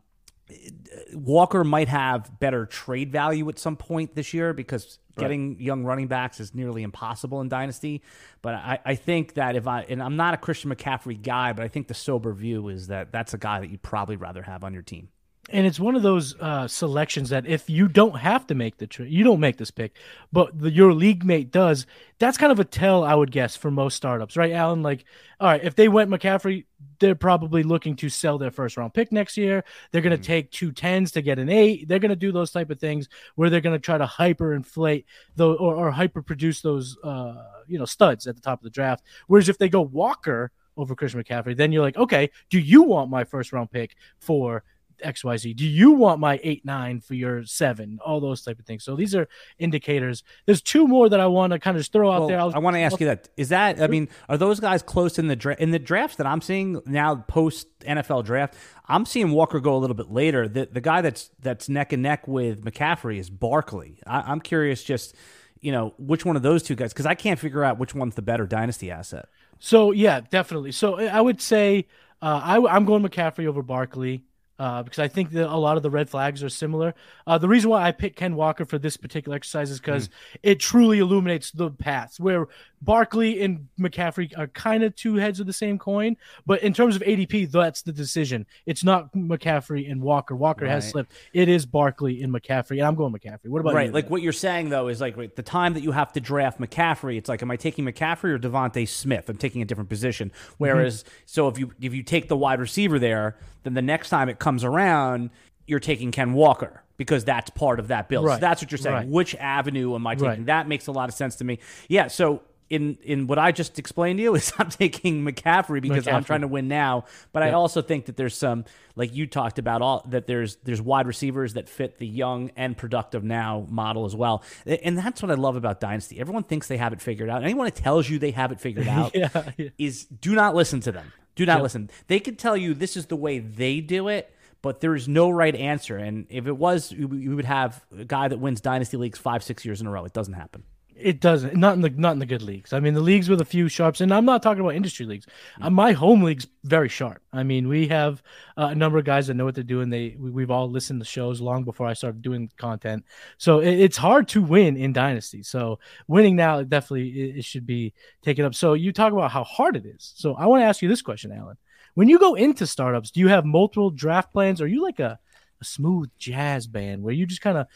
Walker 1.13 1.63
might 1.63 1.87
have 1.87 2.39
better 2.39 2.65
trade 2.65 3.11
value 3.11 3.47
at 3.49 3.59
some 3.59 3.77
point 3.77 4.15
this 4.15 4.33
year 4.33 4.53
because 4.53 4.99
getting 5.17 5.59
young 5.59 5.83
running 5.83 6.07
backs 6.07 6.39
is 6.39 6.53
nearly 6.55 6.83
impossible 6.83 7.41
in 7.41 7.49
Dynasty. 7.49 8.01
But 8.41 8.55
I, 8.55 8.79
I 8.85 8.95
think 8.95 9.35
that 9.35 9.55
if 9.55 9.67
I, 9.67 9.81
and 9.87 10.01
I'm 10.01 10.15
not 10.15 10.33
a 10.33 10.37
Christian 10.37 10.73
McCaffrey 10.73 11.21
guy, 11.21 11.53
but 11.53 11.63
I 11.63 11.67
think 11.67 11.87
the 11.87 11.93
sober 11.93 12.33
view 12.33 12.69
is 12.69 12.87
that 12.87 13.11
that's 13.11 13.33
a 13.33 13.37
guy 13.37 13.59
that 13.59 13.69
you'd 13.69 13.81
probably 13.81 14.15
rather 14.15 14.41
have 14.43 14.63
on 14.63 14.73
your 14.73 14.83
team. 14.83 15.09
And 15.49 15.65
it's 15.65 15.79
one 15.79 15.95
of 15.95 16.03
those 16.03 16.35
uh, 16.39 16.67
selections 16.67 17.29
that 17.29 17.47
if 17.47 17.69
you 17.69 17.87
don't 17.87 18.17
have 18.17 18.45
to 18.47 18.55
make 18.55 18.77
the 18.77 18.85
trade, 18.85 19.11
you 19.11 19.23
don't 19.23 19.39
make 19.39 19.57
this 19.57 19.71
pick, 19.71 19.97
but 20.31 20.57
the, 20.57 20.71
your 20.71 20.93
league 20.93 21.25
mate 21.25 21.51
does. 21.51 21.87
That's 22.19 22.37
kind 22.37 22.51
of 22.51 22.59
a 22.59 22.63
tell, 22.63 23.03
I 23.03 23.15
would 23.15 23.31
guess, 23.31 23.55
for 23.55 23.71
most 23.71 23.95
startups, 23.95 24.37
right, 24.37 24.51
Alan? 24.51 24.83
Like, 24.83 25.03
all 25.39 25.47
right, 25.47 25.63
if 25.63 25.75
they 25.75 25.87
went 25.87 26.11
McCaffrey, 26.11 26.65
they're 26.99 27.15
probably 27.15 27.63
looking 27.63 27.95
to 27.97 28.09
sell 28.09 28.37
their 28.37 28.51
first 28.51 28.77
round 28.77 28.93
pick 28.93 29.11
next 29.11 29.35
year. 29.35 29.63
They're 29.91 30.03
going 30.03 30.17
to 30.17 30.23
take 30.23 30.51
two 30.51 30.71
tens 30.71 31.11
to 31.13 31.23
get 31.23 31.39
an 31.39 31.49
eight. 31.49 31.87
They're 31.87 31.99
going 31.99 32.09
to 32.09 32.15
do 32.15 32.31
those 32.31 32.51
type 32.51 32.69
of 32.69 32.79
things 32.79 33.09
where 33.33 33.49
they're 33.49 33.61
going 33.61 33.75
to 33.75 33.83
try 33.83 33.97
to 33.97 34.05
hyper 34.05 34.53
inflate 34.53 35.07
those 35.35 35.57
or, 35.59 35.75
or 35.75 35.91
hyper 35.91 36.21
produce 36.21 36.61
those, 36.61 36.97
uh, 37.03 37.43
you 37.67 37.79
know, 37.79 37.85
studs 37.85 38.27
at 38.27 38.35
the 38.35 38.41
top 38.41 38.59
of 38.59 38.63
the 38.63 38.69
draft. 38.69 39.03
Whereas 39.25 39.49
if 39.49 39.57
they 39.57 39.69
go 39.69 39.81
Walker 39.81 40.51
over 40.77 40.95
Christian 40.95 41.21
McCaffrey, 41.23 41.57
then 41.57 41.71
you're 41.71 41.83
like, 41.83 41.97
okay, 41.97 42.29
do 42.51 42.59
you 42.59 42.83
want 42.83 43.09
my 43.09 43.23
first 43.23 43.51
round 43.51 43.71
pick 43.71 43.95
for 44.19 44.63
XYZ? 45.03 45.55
Do 45.55 45.65
you 45.67 45.91
want 45.91 46.19
my 46.19 46.39
eight 46.43 46.65
nine 46.65 46.99
for 47.01 47.13
your 47.13 47.43
seven? 47.45 47.99
All 48.05 48.19
those 48.19 48.41
type 48.43 48.59
of 48.59 48.65
things. 48.65 48.83
So 48.83 48.95
these 48.95 49.13
are 49.15 49.27
indicators. 49.59 50.23
There's 50.45 50.61
two 50.61 50.87
more 50.87 51.09
that 51.09 51.19
I 51.19 51.27
want 51.27 51.53
to 51.53 51.59
kind 51.59 51.77
of 51.77 51.81
just 51.81 51.91
throw 51.93 52.11
out 52.11 52.19
Well, 52.21 52.27
there. 52.29 52.39
I'll- 52.39 52.53
I 52.55 52.59
want 52.59 52.75
to 52.75 52.79
ask 52.81 52.99
you 52.99 53.07
that: 53.07 53.29
Is 53.37 53.49
that? 53.49 53.81
I 53.81 53.87
mean, 53.87 54.09
are 54.29 54.37
those 54.37 54.59
guys 54.59 54.81
close 54.81 55.19
in 55.19 55.27
the 55.27 55.35
dra- 55.35 55.55
in 55.59 55.71
the 55.71 55.79
drafts 55.79 56.17
that 56.17 56.25
I'm 56.27 56.41
seeing 56.41 56.81
now 56.85 57.15
post 57.15 57.67
NFL 57.81 58.23
draft? 58.25 58.55
I'm 58.87 59.05
seeing 59.05 59.31
Walker 59.31 59.59
go 59.59 59.75
a 59.75 59.79
little 59.79 59.95
bit 59.95 60.11
later. 60.11 60.47
The 60.47 60.67
the 60.71 60.81
guy 60.81 61.01
that's 61.01 61.29
that's 61.39 61.69
neck 61.69 61.93
and 61.93 62.03
neck 62.03 62.27
with 62.27 62.63
McCaffrey 62.63 63.17
is 63.19 63.29
Barkley. 63.29 63.99
I, 64.05 64.21
I'm 64.21 64.41
curious, 64.41 64.83
just 64.83 65.15
you 65.61 65.71
know, 65.71 65.93
which 65.99 66.25
one 66.25 66.35
of 66.35 66.41
those 66.41 66.63
two 66.63 66.75
guys? 66.75 66.91
Because 66.91 67.05
I 67.05 67.13
can't 67.15 67.39
figure 67.39 67.63
out 67.63 67.77
which 67.77 67.93
one's 67.93 68.15
the 68.15 68.21
better 68.23 68.47
dynasty 68.47 68.89
asset. 68.89 69.25
So 69.59 69.91
yeah, 69.91 70.21
definitely. 70.29 70.71
So 70.71 70.97
I 70.99 71.21
would 71.21 71.39
say 71.39 71.85
uh, 72.21 72.41
I, 72.43 72.75
I'm 72.75 72.83
going 72.85 73.03
McCaffrey 73.03 73.45
over 73.45 73.61
Barkley. 73.61 74.23
Uh, 74.59 74.83
because 74.83 74.99
I 74.99 75.07
think 75.07 75.31
that 75.31 75.51
a 75.51 75.57
lot 75.57 75.77
of 75.77 75.81
the 75.83 75.89
red 75.89 76.07
flags 76.07 76.43
are 76.43 76.49
similar. 76.49 76.93
Uh, 77.25 77.39
the 77.39 77.47
reason 77.47 77.71
why 77.71 77.81
I 77.81 77.91
picked 77.91 78.15
Ken 78.15 78.35
Walker 78.35 78.63
for 78.63 78.77
this 78.77 78.95
particular 78.95 79.35
exercise 79.35 79.71
is 79.71 79.79
because 79.79 80.09
it 80.43 80.59
truly 80.59 80.99
illuminates 80.99 81.51
the 81.51 81.71
paths 81.71 82.19
where 82.19 82.47
Barkley 82.81 83.41
and 83.41 83.67
McCaffrey 83.79 84.37
are 84.37 84.47
kind 84.47 84.83
of 84.83 84.95
two 84.95 85.15
heads 85.15 85.39
of 85.39 85.47
the 85.47 85.53
same 85.53 85.79
coin. 85.79 86.15
But 86.45 86.61
in 86.61 86.73
terms 86.73 86.95
of 86.95 87.01
ADP, 87.01 87.51
that's 87.51 87.81
the 87.81 87.91
decision. 87.91 88.45
It's 88.65 88.83
not 88.83 89.13
McCaffrey 89.13 89.89
and 89.89 90.01
Walker. 90.01 90.35
Walker 90.35 90.67
has 90.67 90.89
slipped. 90.89 91.11
It 91.33 91.49
is 91.49 91.65
Barkley 91.65 92.21
and 92.21 92.33
McCaffrey, 92.33 92.77
and 92.77 92.81
I'm 92.81 92.95
going 92.95 93.13
McCaffrey. 93.13 93.47
What 93.47 93.61
about 93.61 93.73
right. 93.73 93.87
you? 93.87 93.93
Like 93.93 94.09
what 94.09 94.21
you're 94.21 94.31
saying 94.31 94.69
though 94.69 94.87
is 94.87 95.01
like 95.01 95.17
right, 95.17 95.35
the 95.35 95.43
time 95.43 95.73
that 95.73 95.81
you 95.81 95.91
have 95.91 96.13
to 96.13 96.19
draft 96.19 96.59
McCaffrey, 96.59 97.17
it's 97.17 97.29
like, 97.29 97.41
am 97.41 97.51
I 97.51 97.55
taking 97.55 97.85
McCaffrey 97.85 98.31
or 98.31 98.39
DeVonta 98.39 98.87
Smith? 98.87 99.29
I'm 99.29 99.37
taking 99.37 99.61
a 99.61 99.65
different 99.65 99.89
position. 99.89 100.31
Whereas, 100.57 101.03
so 101.25 101.47
if 101.47 101.57
you 101.57 101.71
if 101.81 101.93
you 101.93 102.03
take 102.03 102.27
the 102.27 102.37
wide 102.37 102.59
receiver 102.59 102.99
there, 102.99 103.37
then 103.63 103.73
the 103.73 103.81
next 103.81 104.09
time 104.09 104.29
it 104.29 104.39
comes 104.39 104.63
around, 104.63 105.29
you're 105.67 105.79
taking 105.79 106.11
Ken 106.11 106.33
Walker 106.33 106.83
because 106.97 107.23
that's 107.23 107.49
part 107.51 107.79
of 107.79 107.87
that 107.87 108.09
build. 108.09 108.27
So 108.27 108.37
that's 108.37 108.61
what 108.61 108.71
you're 108.71 108.77
saying. 108.77 108.95
Right. 108.95 109.07
Which 109.07 109.35
avenue 109.35 109.95
am 109.95 110.05
I 110.05 110.15
taking? 110.15 110.27
Right. 110.27 110.45
That 110.47 110.67
makes 110.67 110.87
a 110.87 110.91
lot 110.91 111.09
of 111.09 111.15
sense 111.15 111.37
to 111.37 111.43
me. 111.43 111.59
Yeah. 111.87 112.07
So. 112.07 112.43
In, 112.69 112.97
in 113.03 113.27
what 113.27 113.37
I 113.37 113.51
just 113.51 113.79
explained 113.79 114.19
to 114.19 114.23
you 114.23 114.33
is 114.37 114.53
I'm 114.57 114.69
taking 114.69 115.25
McCaffrey 115.25 115.81
because 115.81 116.07
I'm 116.07 116.23
trying 116.23 116.39
to 116.39 116.47
win 116.47 116.69
now, 116.69 117.03
but 117.33 117.43
I 117.43 117.51
also 117.51 117.81
think 117.81 118.05
that 118.05 118.15
there's 118.15 118.33
some 118.33 118.63
like 118.95 119.13
you 119.13 119.27
talked 119.27 119.59
about 119.59 119.81
all 119.81 120.05
that 120.07 120.25
there's 120.25 120.55
there's 120.63 120.81
wide 120.81 121.05
receivers 121.05 121.55
that 121.55 121.67
fit 121.67 121.97
the 121.97 122.07
young 122.07 122.49
and 122.55 122.77
productive 122.77 123.25
now 123.25 123.65
model 123.69 124.05
as 124.05 124.15
well. 124.15 124.41
And 124.65 124.97
that's 124.97 125.21
what 125.21 125.29
I 125.29 125.33
love 125.33 125.57
about 125.57 125.81
Dynasty. 125.81 126.17
Everyone 126.21 126.43
thinks 126.43 126.69
they 126.69 126.77
have 126.77 126.93
it 126.93 127.01
figured 127.01 127.29
out. 127.29 127.43
Anyone 127.43 127.65
that 127.65 127.75
tells 127.75 128.09
you 128.09 128.19
they 128.19 128.31
have 128.31 128.53
it 128.53 128.61
figured 128.61 128.87
out 128.97 129.13
Yeah, 129.13 129.51
yeah. 129.57 129.67
is 129.77 130.05
do 130.05 130.33
not 130.33 130.55
listen 130.55 130.79
to 130.79 130.93
them. 130.93 131.11
Do 131.35 131.45
not 131.45 131.61
listen. 131.61 131.89
They 132.07 132.19
could 132.19 132.37
tell 132.37 132.57
you 132.57 132.73
this 132.73 132.97
is 132.97 133.07
the 133.07 133.15
way 133.15 133.39
they 133.39 133.79
do 133.79 134.07
it, 134.07 134.33
but 134.61 134.81
there 134.81 134.95
is 134.95 135.07
no 135.07 135.29
right 135.29 135.55
answer. 135.55 135.97
And 135.97 136.25
if 136.29 136.47
it 136.47 136.57
was, 136.57 136.91
you 136.91 137.35
would 137.35 137.45
have 137.45 137.83
a 137.97 138.05
guy 138.05 138.27
that 138.27 138.39
wins 138.39 138.61
Dynasty 138.61 138.97
leagues 138.97 139.17
five, 139.17 139.43
six 139.43 139.65
years 139.65 139.81
in 139.81 139.87
a 139.87 139.91
row. 139.91 140.05
It 140.05 140.13
doesn't 140.13 140.33
happen. 140.33 140.63
It 141.01 141.19
doesn't. 141.19 141.55
Not 141.55 141.73
in 141.73 141.81
the 141.81 141.89
not 141.89 142.13
in 142.13 142.19
the 142.19 142.25
good 142.25 142.41
leagues. 142.41 142.73
I 142.73 142.79
mean, 142.79 142.93
the 142.93 143.01
leagues 143.01 143.29
with 143.29 143.41
a 143.41 143.45
few 143.45 143.67
sharps, 143.67 144.01
and 144.01 144.13
I'm 144.13 144.25
not 144.25 144.43
talking 144.43 144.61
about 144.61 144.75
industry 144.75 145.05
leagues. 145.05 145.25
Uh, 145.59 145.69
my 145.69 145.91
home 145.93 146.23
league's 146.23 146.47
very 146.63 146.89
sharp. 146.89 147.21
I 147.33 147.43
mean, 147.43 147.67
we 147.67 147.87
have 147.87 148.21
uh, 148.57 148.67
a 148.67 148.75
number 148.75 148.97
of 148.97 149.05
guys 149.05 149.27
that 149.27 149.33
know 149.33 149.45
what 149.45 149.55
they're 149.55 149.63
doing. 149.63 149.89
They 149.89 150.15
we, 150.19 150.43
have 150.43 150.51
all 150.51 150.69
listened 150.69 151.01
to 151.01 151.05
shows 151.05 151.41
long 151.41 151.63
before 151.63 151.87
I 151.87 151.93
started 151.93 152.21
doing 152.21 152.51
content. 152.57 153.03
So 153.37 153.59
it, 153.59 153.73
it's 153.79 153.97
hard 153.97 154.27
to 154.29 154.41
win 154.41 154.77
in 154.77 154.93
dynasty. 154.93 155.43
So 155.43 155.79
winning 156.07 156.35
now 156.35 156.61
definitely 156.63 157.09
it, 157.09 157.37
it 157.37 157.45
should 157.45 157.65
be 157.65 157.93
taken 158.21 158.45
up. 158.45 158.53
So 158.53 158.73
you 158.73 158.91
talk 158.91 159.13
about 159.13 159.31
how 159.31 159.43
hard 159.43 159.75
it 159.75 159.85
is. 159.85 160.13
So 160.15 160.35
I 160.35 160.45
want 160.45 160.61
to 160.61 160.65
ask 160.65 160.81
you 160.81 160.89
this 160.89 161.01
question, 161.01 161.31
Alan. 161.31 161.57
When 161.93 162.07
you 162.07 162.19
go 162.19 162.35
into 162.35 162.65
startups, 162.67 163.11
do 163.11 163.19
you 163.19 163.27
have 163.27 163.45
multiple 163.45 163.89
draft 163.89 164.31
plans? 164.31 164.61
Or 164.61 164.65
are 164.65 164.67
you 164.67 164.83
like 164.83 164.99
a, 164.99 165.19
a 165.59 165.65
smooth 165.65 166.09
jazz 166.17 166.67
band 166.67 167.03
where 167.03 167.13
you 167.13 167.25
just 167.25 167.41
kind 167.41 167.57
of 167.57 167.67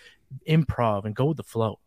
improv 0.47 1.05
and 1.05 1.15
go 1.15 1.25
with 1.25 1.37
the 1.37 1.43
flow? 1.43 1.79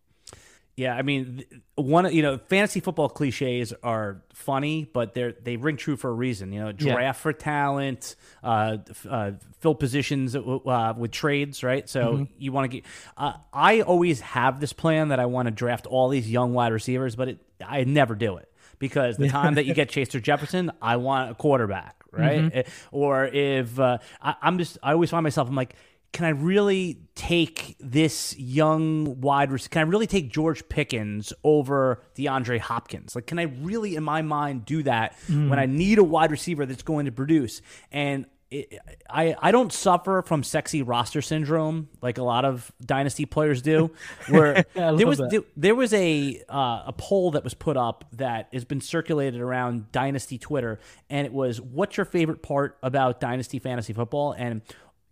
Yeah, 0.78 0.94
I 0.94 1.02
mean, 1.02 1.44
one 1.74 2.14
you 2.14 2.22
know, 2.22 2.38
fantasy 2.38 2.78
football 2.78 3.08
cliches 3.08 3.74
are 3.82 4.22
funny, 4.32 4.88
but 4.92 5.12
they're 5.12 5.32
they 5.32 5.56
ring 5.56 5.76
true 5.76 5.96
for 5.96 6.08
a 6.08 6.12
reason. 6.12 6.52
You 6.52 6.60
know, 6.60 6.70
draft 6.70 7.00
yeah. 7.00 7.12
for 7.12 7.32
talent, 7.32 8.14
uh, 8.44 8.76
uh, 9.10 9.32
fill 9.58 9.74
positions 9.74 10.36
uh, 10.36 10.94
with 10.96 11.10
trades, 11.10 11.64
right? 11.64 11.88
So 11.88 12.12
mm-hmm. 12.12 12.24
you 12.38 12.52
want 12.52 12.70
to 12.70 12.76
get. 12.76 12.86
Uh, 13.16 13.32
I 13.52 13.80
always 13.80 14.20
have 14.20 14.60
this 14.60 14.72
plan 14.72 15.08
that 15.08 15.18
I 15.18 15.26
want 15.26 15.46
to 15.46 15.50
draft 15.50 15.88
all 15.88 16.10
these 16.10 16.30
young 16.30 16.54
wide 16.54 16.72
receivers, 16.72 17.16
but 17.16 17.26
it, 17.26 17.38
I 17.66 17.82
never 17.82 18.14
do 18.14 18.36
it 18.36 18.48
because 18.78 19.16
the 19.16 19.28
time 19.28 19.54
that 19.54 19.66
you 19.66 19.74
get 19.74 19.88
Chaser 19.90 20.20
Jefferson, 20.20 20.70
I 20.80 20.98
want 20.98 21.32
a 21.32 21.34
quarterback, 21.34 22.04
right? 22.12 22.38
Mm-hmm. 22.38 22.58
Eh, 22.58 22.62
or 22.92 23.26
if 23.26 23.80
uh, 23.80 23.98
I, 24.22 24.36
I'm 24.42 24.58
just, 24.58 24.78
I 24.80 24.92
always 24.92 25.10
find 25.10 25.24
myself, 25.24 25.48
I'm 25.48 25.56
like 25.56 25.74
can 26.12 26.24
I 26.24 26.30
really 26.30 26.98
take 27.14 27.76
this 27.78 28.36
young 28.38 29.20
wide 29.20 29.52
receiver? 29.52 29.70
Can 29.70 29.80
I 29.86 29.90
really 29.90 30.06
take 30.06 30.30
George 30.30 30.68
Pickens 30.68 31.32
over 31.44 32.02
DeAndre 32.16 32.58
Hopkins? 32.58 33.14
Like, 33.14 33.26
can 33.26 33.38
I 33.38 33.42
really, 33.42 33.94
in 33.94 34.02
my 34.02 34.22
mind, 34.22 34.64
do 34.64 34.82
that 34.84 35.16
mm. 35.28 35.48
when 35.48 35.58
I 35.58 35.66
need 35.66 35.98
a 35.98 36.04
wide 36.04 36.30
receiver 36.30 36.64
that's 36.64 36.82
going 36.82 37.06
to 37.06 37.12
produce? 37.12 37.60
And 37.92 38.26
it, 38.50 38.78
I 39.10 39.36
I 39.38 39.50
don't 39.50 39.70
suffer 39.72 40.22
from 40.22 40.42
sexy 40.42 40.82
roster 40.82 41.20
syndrome 41.20 41.88
like 42.00 42.16
a 42.16 42.22
lot 42.22 42.46
of 42.46 42.72
dynasty 42.84 43.26
players 43.26 43.60
do. 43.60 43.90
Where 44.28 44.64
there 44.74 45.06
was 45.06 45.20
there, 45.30 45.42
there, 45.56 45.74
was 45.74 45.92
a 45.92 46.42
uh, 46.48 46.84
a 46.86 46.94
poll 46.96 47.32
that 47.32 47.44
was 47.44 47.52
put 47.52 47.76
up 47.76 48.06
that 48.12 48.48
has 48.54 48.64
been 48.64 48.80
circulated 48.80 49.40
around 49.40 49.92
dynasty 49.92 50.38
Twitter, 50.38 50.80
and 51.10 51.26
it 51.26 51.32
was 51.32 51.60
what's 51.60 51.98
your 51.98 52.06
favorite 52.06 52.42
part 52.42 52.78
about 52.82 53.20
dynasty 53.20 53.58
fantasy 53.58 53.92
football? 53.92 54.32
And 54.32 54.62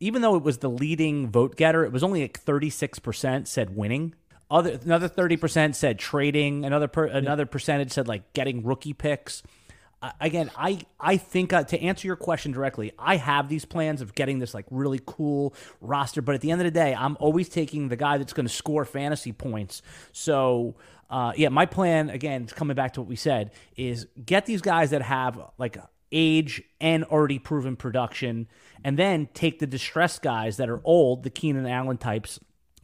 even 0.00 0.22
though 0.22 0.36
it 0.36 0.42
was 0.42 0.58
the 0.58 0.70
leading 0.70 1.30
vote 1.30 1.56
getter, 1.56 1.84
it 1.84 1.92
was 1.92 2.02
only 2.02 2.22
like 2.22 2.44
36% 2.44 3.46
said 3.46 3.76
winning. 3.76 4.14
Other 4.48 4.78
another 4.84 5.08
30% 5.08 5.74
said 5.74 5.98
trading, 5.98 6.64
another 6.64 6.86
per, 6.86 7.06
another 7.06 7.46
percentage 7.46 7.90
said 7.90 8.06
like 8.06 8.32
getting 8.32 8.64
rookie 8.64 8.92
picks. 8.92 9.42
Uh, 10.02 10.12
again, 10.20 10.50
I 10.56 10.82
I 11.00 11.16
think 11.16 11.52
uh, 11.52 11.64
to 11.64 11.80
answer 11.80 12.06
your 12.06 12.16
question 12.16 12.52
directly, 12.52 12.92
I 12.96 13.16
have 13.16 13.48
these 13.48 13.64
plans 13.64 14.02
of 14.02 14.14
getting 14.14 14.38
this 14.38 14.54
like 14.54 14.66
really 14.70 15.00
cool 15.04 15.52
roster, 15.80 16.22
but 16.22 16.34
at 16.34 16.42
the 16.42 16.52
end 16.52 16.60
of 16.60 16.64
the 16.66 16.70
day, 16.70 16.94
I'm 16.94 17.16
always 17.18 17.48
taking 17.48 17.88
the 17.88 17.96
guy 17.96 18.18
that's 18.18 18.32
going 18.32 18.46
to 18.46 18.52
score 18.52 18.84
fantasy 18.84 19.32
points. 19.32 19.82
So, 20.12 20.76
uh, 21.10 21.32
yeah, 21.34 21.48
my 21.48 21.66
plan 21.66 22.10
again, 22.10 22.46
coming 22.46 22.76
back 22.76 22.92
to 22.94 23.00
what 23.00 23.08
we 23.08 23.16
said, 23.16 23.50
is 23.76 24.06
get 24.24 24.46
these 24.46 24.60
guys 24.60 24.90
that 24.90 25.02
have 25.02 25.40
like 25.58 25.76
age 26.12 26.62
and 26.80 27.04
already 27.04 27.38
proven 27.38 27.76
production, 27.76 28.48
and 28.84 28.98
then 28.98 29.28
take 29.34 29.58
the 29.58 29.66
distressed 29.66 30.22
guys 30.22 30.56
that 30.56 30.68
are 30.68 30.80
old, 30.84 31.22
the 31.22 31.30
Keenan 31.30 31.66
Allen 31.66 31.98
types. 31.98 32.38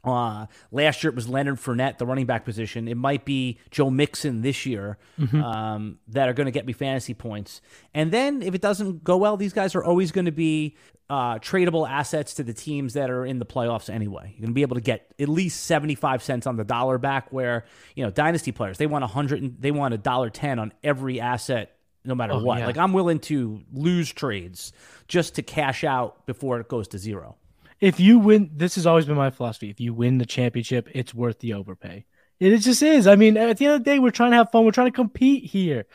Uh, 0.04 0.46
last 0.72 1.04
year 1.04 1.10
it 1.10 1.14
was 1.14 1.28
Leonard 1.28 1.58
Fournette, 1.58 1.98
the 1.98 2.06
running 2.06 2.26
back 2.26 2.44
position. 2.44 2.88
It 2.88 2.96
might 2.96 3.24
be 3.24 3.60
Joe 3.70 3.88
Mixon 3.88 4.42
this 4.42 4.66
year 4.66 4.98
mm-hmm. 5.18 5.40
um, 5.40 5.98
that 6.08 6.28
are 6.28 6.32
going 6.32 6.46
to 6.46 6.50
get 6.50 6.66
me 6.66 6.72
fantasy 6.72 7.14
points. 7.14 7.60
And 7.94 8.10
then 8.10 8.42
if 8.42 8.52
it 8.52 8.60
doesn't 8.60 9.04
go 9.04 9.16
well, 9.16 9.36
these 9.36 9.52
guys 9.52 9.76
are 9.76 9.84
always 9.84 10.10
going 10.10 10.24
to 10.24 10.32
be 10.32 10.76
uh, 11.08 11.38
tradable 11.38 11.88
assets 11.88 12.34
to 12.34 12.42
the 12.42 12.54
teams 12.54 12.94
that 12.94 13.10
are 13.10 13.24
in 13.24 13.38
the 13.38 13.46
playoffs 13.46 13.88
anyway. 13.88 14.30
You're 14.30 14.40
going 14.40 14.50
to 14.50 14.54
be 14.54 14.62
able 14.62 14.76
to 14.76 14.82
get 14.82 15.12
at 15.20 15.28
least 15.28 15.66
75 15.66 16.22
cents 16.22 16.46
on 16.46 16.56
the 16.56 16.64
dollar 16.64 16.98
back 16.98 17.32
where, 17.32 17.64
you 17.94 18.02
know, 18.02 18.10
dynasty 18.10 18.50
players, 18.50 18.78
they 18.78 18.86
want 18.86 19.04
a 19.04 19.08
100 19.08 19.60
they 19.60 19.70
want 19.70 19.94
a 19.94 19.98
dollar 19.98 20.30
10 20.30 20.58
on 20.58 20.72
every 20.82 21.20
asset 21.20 21.76
no 22.04 22.14
matter 22.14 22.34
oh, 22.34 22.42
what. 22.42 22.58
Yeah. 22.58 22.66
Like 22.66 22.78
I'm 22.78 22.92
willing 22.92 23.20
to 23.20 23.62
lose 23.72 24.12
trades 24.12 24.72
just 25.08 25.36
to 25.36 25.42
cash 25.42 25.84
out 25.84 26.26
before 26.26 26.60
it 26.60 26.68
goes 26.68 26.88
to 26.88 26.98
zero. 26.98 27.36
If 27.80 27.98
you 27.98 28.18
win, 28.18 28.50
this 28.54 28.76
has 28.76 28.86
always 28.86 29.06
been 29.06 29.16
my 29.16 29.30
philosophy. 29.30 29.70
If 29.70 29.80
you 29.80 29.92
win 29.92 30.18
the 30.18 30.26
championship, 30.26 30.88
it's 30.92 31.12
worth 31.12 31.40
the 31.40 31.54
overpay. 31.54 32.04
It 32.38 32.58
just 32.58 32.82
is. 32.82 33.06
I 33.06 33.16
mean, 33.16 33.36
at 33.36 33.58
the 33.58 33.66
end 33.66 33.74
of 33.74 33.80
the 33.84 33.90
day, 33.90 33.98
we're 33.98 34.10
trying 34.10 34.30
to 34.32 34.36
have 34.36 34.50
fun. 34.50 34.64
We're 34.64 34.72
trying 34.72 34.88
to 34.88 34.96
compete 34.96 35.44
here. 35.44 35.86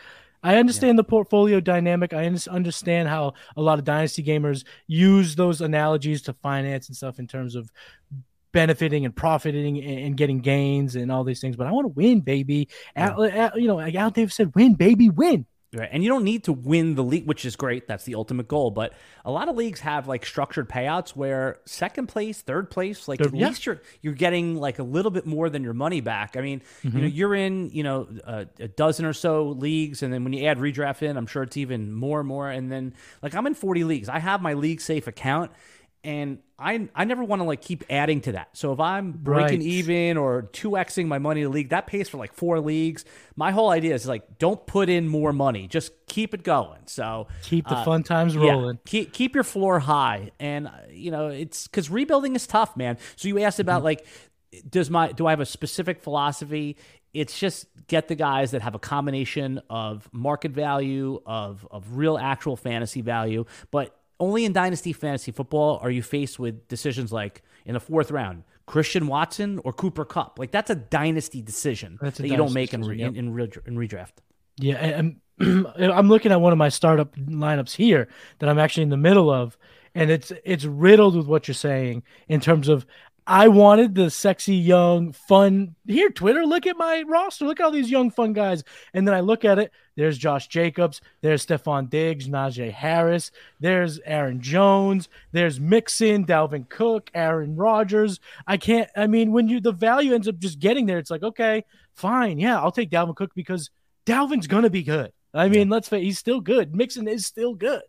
I 0.43 0.57
understand 0.57 0.95
yeah. 0.95 1.01
the 1.01 1.05
portfolio 1.05 1.59
dynamic. 1.59 2.13
I 2.13 2.25
understand 2.25 3.09
how 3.09 3.33
a 3.55 3.61
lot 3.61 3.79
of 3.79 3.85
dynasty 3.85 4.23
gamers 4.23 4.65
use 4.85 5.35
those 5.35 5.61
analogies 5.61 6.21
to 6.23 6.33
finance 6.33 6.87
and 6.87 6.95
stuff 6.95 7.19
in 7.19 7.27
terms 7.27 7.55
of 7.55 7.69
benefiting 8.53 9.05
and 9.05 9.15
profiting 9.15 9.83
and 9.83 10.15
getting 10.15 10.39
gains 10.39 10.95
and 10.95 11.11
all 11.11 11.23
these 11.23 11.41
things. 11.41 11.55
But 11.55 11.67
I 11.67 11.71
want 11.71 11.85
to 11.85 11.89
win, 11.89 12.21
baby. 12.21 12.69
Yeah. 12.95 13.09
Al, 13.09 13.23
Al, 13.25 13.59
you 13.59 13.67
know, 13.67 13.75
like 13.75 13.95
Al 13.95 14.11
Davis 14.11 14.35
said, 14.35 14.55
win, 14.55 14.75
baby, 14.75 15.09
win. 15.09 15.45
Right. 15.73 15.89
And 15.91 16.01
you 16.01 16.09
don't 16.09 16.23
need 16.23 16.45
to 16.45 16.53
win 16.53 16.95
the 16.95 17.03
league, 17.03 17.27
which 17.27 17.43
is 17.43 17.57
great. 17.57 17.87
That's 17.87 18.05
the 18.05 18.15
ultimate 18.15 18.47
goal. 18.47 18.71
But 18.71 18.93
a 19.25 19.31
lot 19.31 19.49
of 19.49 19.57
leagues 19.57 19.81
have 19.81 20.07
like 20.07 20.25
structured 20.25 20.69
payouts 20.69 21.09
where 21.09 21.59
second 21.65 22.07
place, 22.07 22.41
third 22.41 22.71
place, 22.71 23.09
like 23.09 23.19
third, 23.19 23.27
at 23.27 23.35
yeah. 23.35 23.47
least 23.49 23.65
you're 23.65 23.81
you're 24.01 24.13
getting 24.13 24.55
like 24.55 24.79
a 24.79 24.83
little 24.83 25.11
bit 25.11 25.25
more 25.25 25.49
than 25.49 25.63
your 25.63 25.73
money 25.73 25.99
back. 25.99 26.37
I 26.37 26.41
mean, 26.41 26.61
mm-hmm. 26.83 26.97
you 26.97 27.01
know, 27.01 27.07
you're 27.09 27.35
in 27.35 27.69
you 27.71 27.83
know 27.83 28.07
a, 28.23 28.47
a, 28.59 28.67
dozen 28.69 29.03
or 29.03 29.11
so 29.11 29.49
leagues, 29.49 30.03
and 30.03 30.13
then 30.13 30.23
when 30.23 30.31
you 30.31 30.45
add 30.45 30.57
redraft 30.57 31.01
in, 31.01 31.17
I'm 31.17 31.27
sure 31.27 31.43
it's 31.43 31.57
even 31.57 31.91
more 31.91 32.19
and 32.19 32.29
more. 32.29 32.49
And 32.49 32.71
then 32.71 32.93
like 33.21 33.35
I'm 33.35 33.45
in 33.45 33.53
40 33.53 33.83
leagues. 33.83 34.07
I 34.07 34.19
have 34.19 34.41
my 34.41 34.53
league 34.53 34.79
safe 34.79 35.05
account, 35.05 35.51
and 36.07 36.37
I 36.57 36.87
I 36.95 37.03
never 37.03 37.21
want 37.21 37.41
to 37.41 37.43
like 37.43 37.61
keep 37.61 37.83
adding 37.89 38.21
to 38.21 38.31
that. 38.31 38.49
So 38.53 38.71
if 38.71 38.79
I'm 38.79 39.11
breaking 39.11 39.59
right. 39.59 39.67
even 39.67 40.15
or 40.15 40.43
two 40.43 40.71
xing 40.71 41.05
my 41.05 41.19
money 41.19 41.43
to 41.43 41.49
league, 41.49 41.69
that 41.69 41.85
pays 41.85 42.07
for 42.07 42.17
like 42.17 42.33
four 42.33 42.61
leagues. 42.61 43.03
My 43.35 43.51
whole 43.51 43.69
idea 43.69 43.93
is 43.93 44.07
like 44.07 44.39
don't 44.39 44.65
put 44.65 44.87
in 44.87 45.09
more 45.09 45.33
money, 45.33 45.67
just 45.67 45.91
keep 46.07 46.33
it 46.33 46.43
going. 46.43 46.79
So 46.85 47.27
keep 47.43 47.67
the 47.67 47.75
uh, 47.75 47.83
fun 47.83 48.03
times 48.03 48.37
rolling. 48.37 48.75
Yeah, 48.75 48.81
keep 48.85 49.11
keep 49.11 49.35
your 49.35 49.43
floor 49.43 49.79
high, 49.79 50.31
and 50.39 50.67
uh, 50.67 50.71
you 50.89 51.11
know 51.11 51.27
it's 51.27 51.67
because 51.67 51.89
rebuilding 51.89 52.37
is 52.37 52.47
tough, 52.47 52.77
man. 52.77 52.97
So 53.17 53.27
you 53.27 53.39
asked 53.39 53.59
about 53.59 53.79
mm-hmm. 53.79 53.85
like 53.85 54.07
does 54.69 54.89
my 54.89 55.11
do 55.11 55.27
I 55.27 55.31
have 55.31 55.41
a 55.41 55.45
specific 55.45 56.01
philosophy? 56.01 56.77
It's 57.13 57.37
just 57.37 57.65
get 57.87 58.07
the 58.07 58.15
guys 58.15 58.51
that 58.51 58.61
have 58.61 58.75
a 58.75 58.79
combination 58.79 59.61
of 59.69 60.07
market 60.13 60.51
value, 60.53 61.21
of 61.25 61.67
of 61.69 61.97
real 61.97 62.17
actual 62.17 62.55
fantasy 62.55 63.01
value, 63.01 63.43
but 63.71 63.93
only 64.19 64.45
in 64.45 64.53
dynasty 64.53 64.93
fantasy 64.93 65.31
football 65.31 65.79
are 65.81 65.91
you 65.91 66.01
faced 66.01 66.39
with 66.39 66.67
decisions 66.67 67.11
like 67.11 67.41
in 67.65 67.73
the 67.73 67.79
fourth 67.79 68.11
round, 68.11 68.43
Christian 68.65 69.07
Watson 69.07 69.59
or 69.63 69.73
Cooper 69.73 70.05
Kupp. 70.05 70.39
Like 70.39 70.51
that's 70.51 70.69
a 70.69 70.75
dynasty 70.75 71.41
decision 71.41 71.97
that 72.01 72.19
you 72.19 72.35
don't 72.35 72.53
make 72.53 72.71
decision, 72.71 72.91
in, 72.91 72.99
yep. 72.99 73.09
in, 73.09 73.17
in, 73.17 73.51
in 73.65 73.77
redraft. 73.77 74.13
Yeah, 74.59 74.75
and 74.75 75.19
I'm 75.39 76.09
looking 76.09 76.31
at 76.31 76.41
one 76.41 76.51
of 76.51 76.57
my 76.57 76.69
startup 76.69 77.15
lineups 77.15 77.75
here 77.75 78.07
that 78.39 78.49
I'm 78.49 78.57
actually 78.57 78.83
in 78.83 78.89
the 78.89 78.97
middle 78.97 79.29
of, 79.29 79.57
and 79.93 80.09
it's 80.09 80.31
it's 80.43 80.65
riddled 80.65 81.15
with 81.15 81.27
what 81.27 81.47
you're 81.47 81.55
saying 81.55 82.03
in 82.27 82.39
terms 82.39 82.67
of 82.67 82.85
I 83.29 83.49
wanted 83.49 83.93
the 83.93 84.09
sexy, 84.09 84.55
young, 84.55 85.11
fun. 85.11 85.75
Here, 85.85 86.09
Twitter, 86.09 86.45
look 86.45 86.65
at 86.65 86.77
my 86.77 87.03
roster. 87.05 87.45
Look 87.45 87.59
at 87.59 87.65
all 87.65 87.71
these 87.71 87.91
young, 87.91 88.09
fun 88.09 88.31
guys. 88.31 88.63
And 88.93 89.05
then 89.05 89.13
I 89.13 89.19
look 89.19 89.43
at 89.43 89.59
it. 89.59 89.73
There's 89.97 90.17
Josh 90.17 90.47
Jacobs. 90.47 91.01
There's 91.19 91.45
Stefon 91.45 91.89
Diggs, 91.89 92.29
Najee 92.29 92.71
Harris. 92.71 93.31
There's 93.59 93.99
Aaron 94.05 94.39
Jones. 94.39 95.09
There's 95.33 95.59
Mixon, 95.59 96.25
Dalvin 96.25 96.69
Cook, 96.69 97.11
Aaron 97.13 97.57
Rodgers. 97.57 98.21
I 98.47 98.55
can't. 98.55 98.89
I 98.95 99.07
mean, 99.07 99.33
when 99.33 99.49
you 99.49 99.59
the 99.59 99.73
value 99.73 100.13
ends 100.13 100.29
up 100.29 100.37
just 100.37 100.59
getting 100.59 100.85
there, 100.85 100.97
it's 100.97 101.11
like 101.11 101.23
okay, 101.23 101.65
fine, 101.95 102.39
yeah, 102.39 102.61
I'll 102.61 102.71
take 102.71 102.89
Dalvin 102.89 103.15
Cook 103.15 103.31
because 103.35 103.71
Dalvin's 104.05 104.47
gonna 104.47 104.69
be 104.69 104.83
good. 104.83 105.11
I 105.33 105.49
mean, 105.49 105.67
let's 105.67 105.89
face, 105.89 106.03
he's 106.03 106.17
still 106.17 106.39
good. 106.39 106.73
Mixon 106.73 107.09
is 107.09 107.25
still 107.25 107.55
good. 107.55 107.81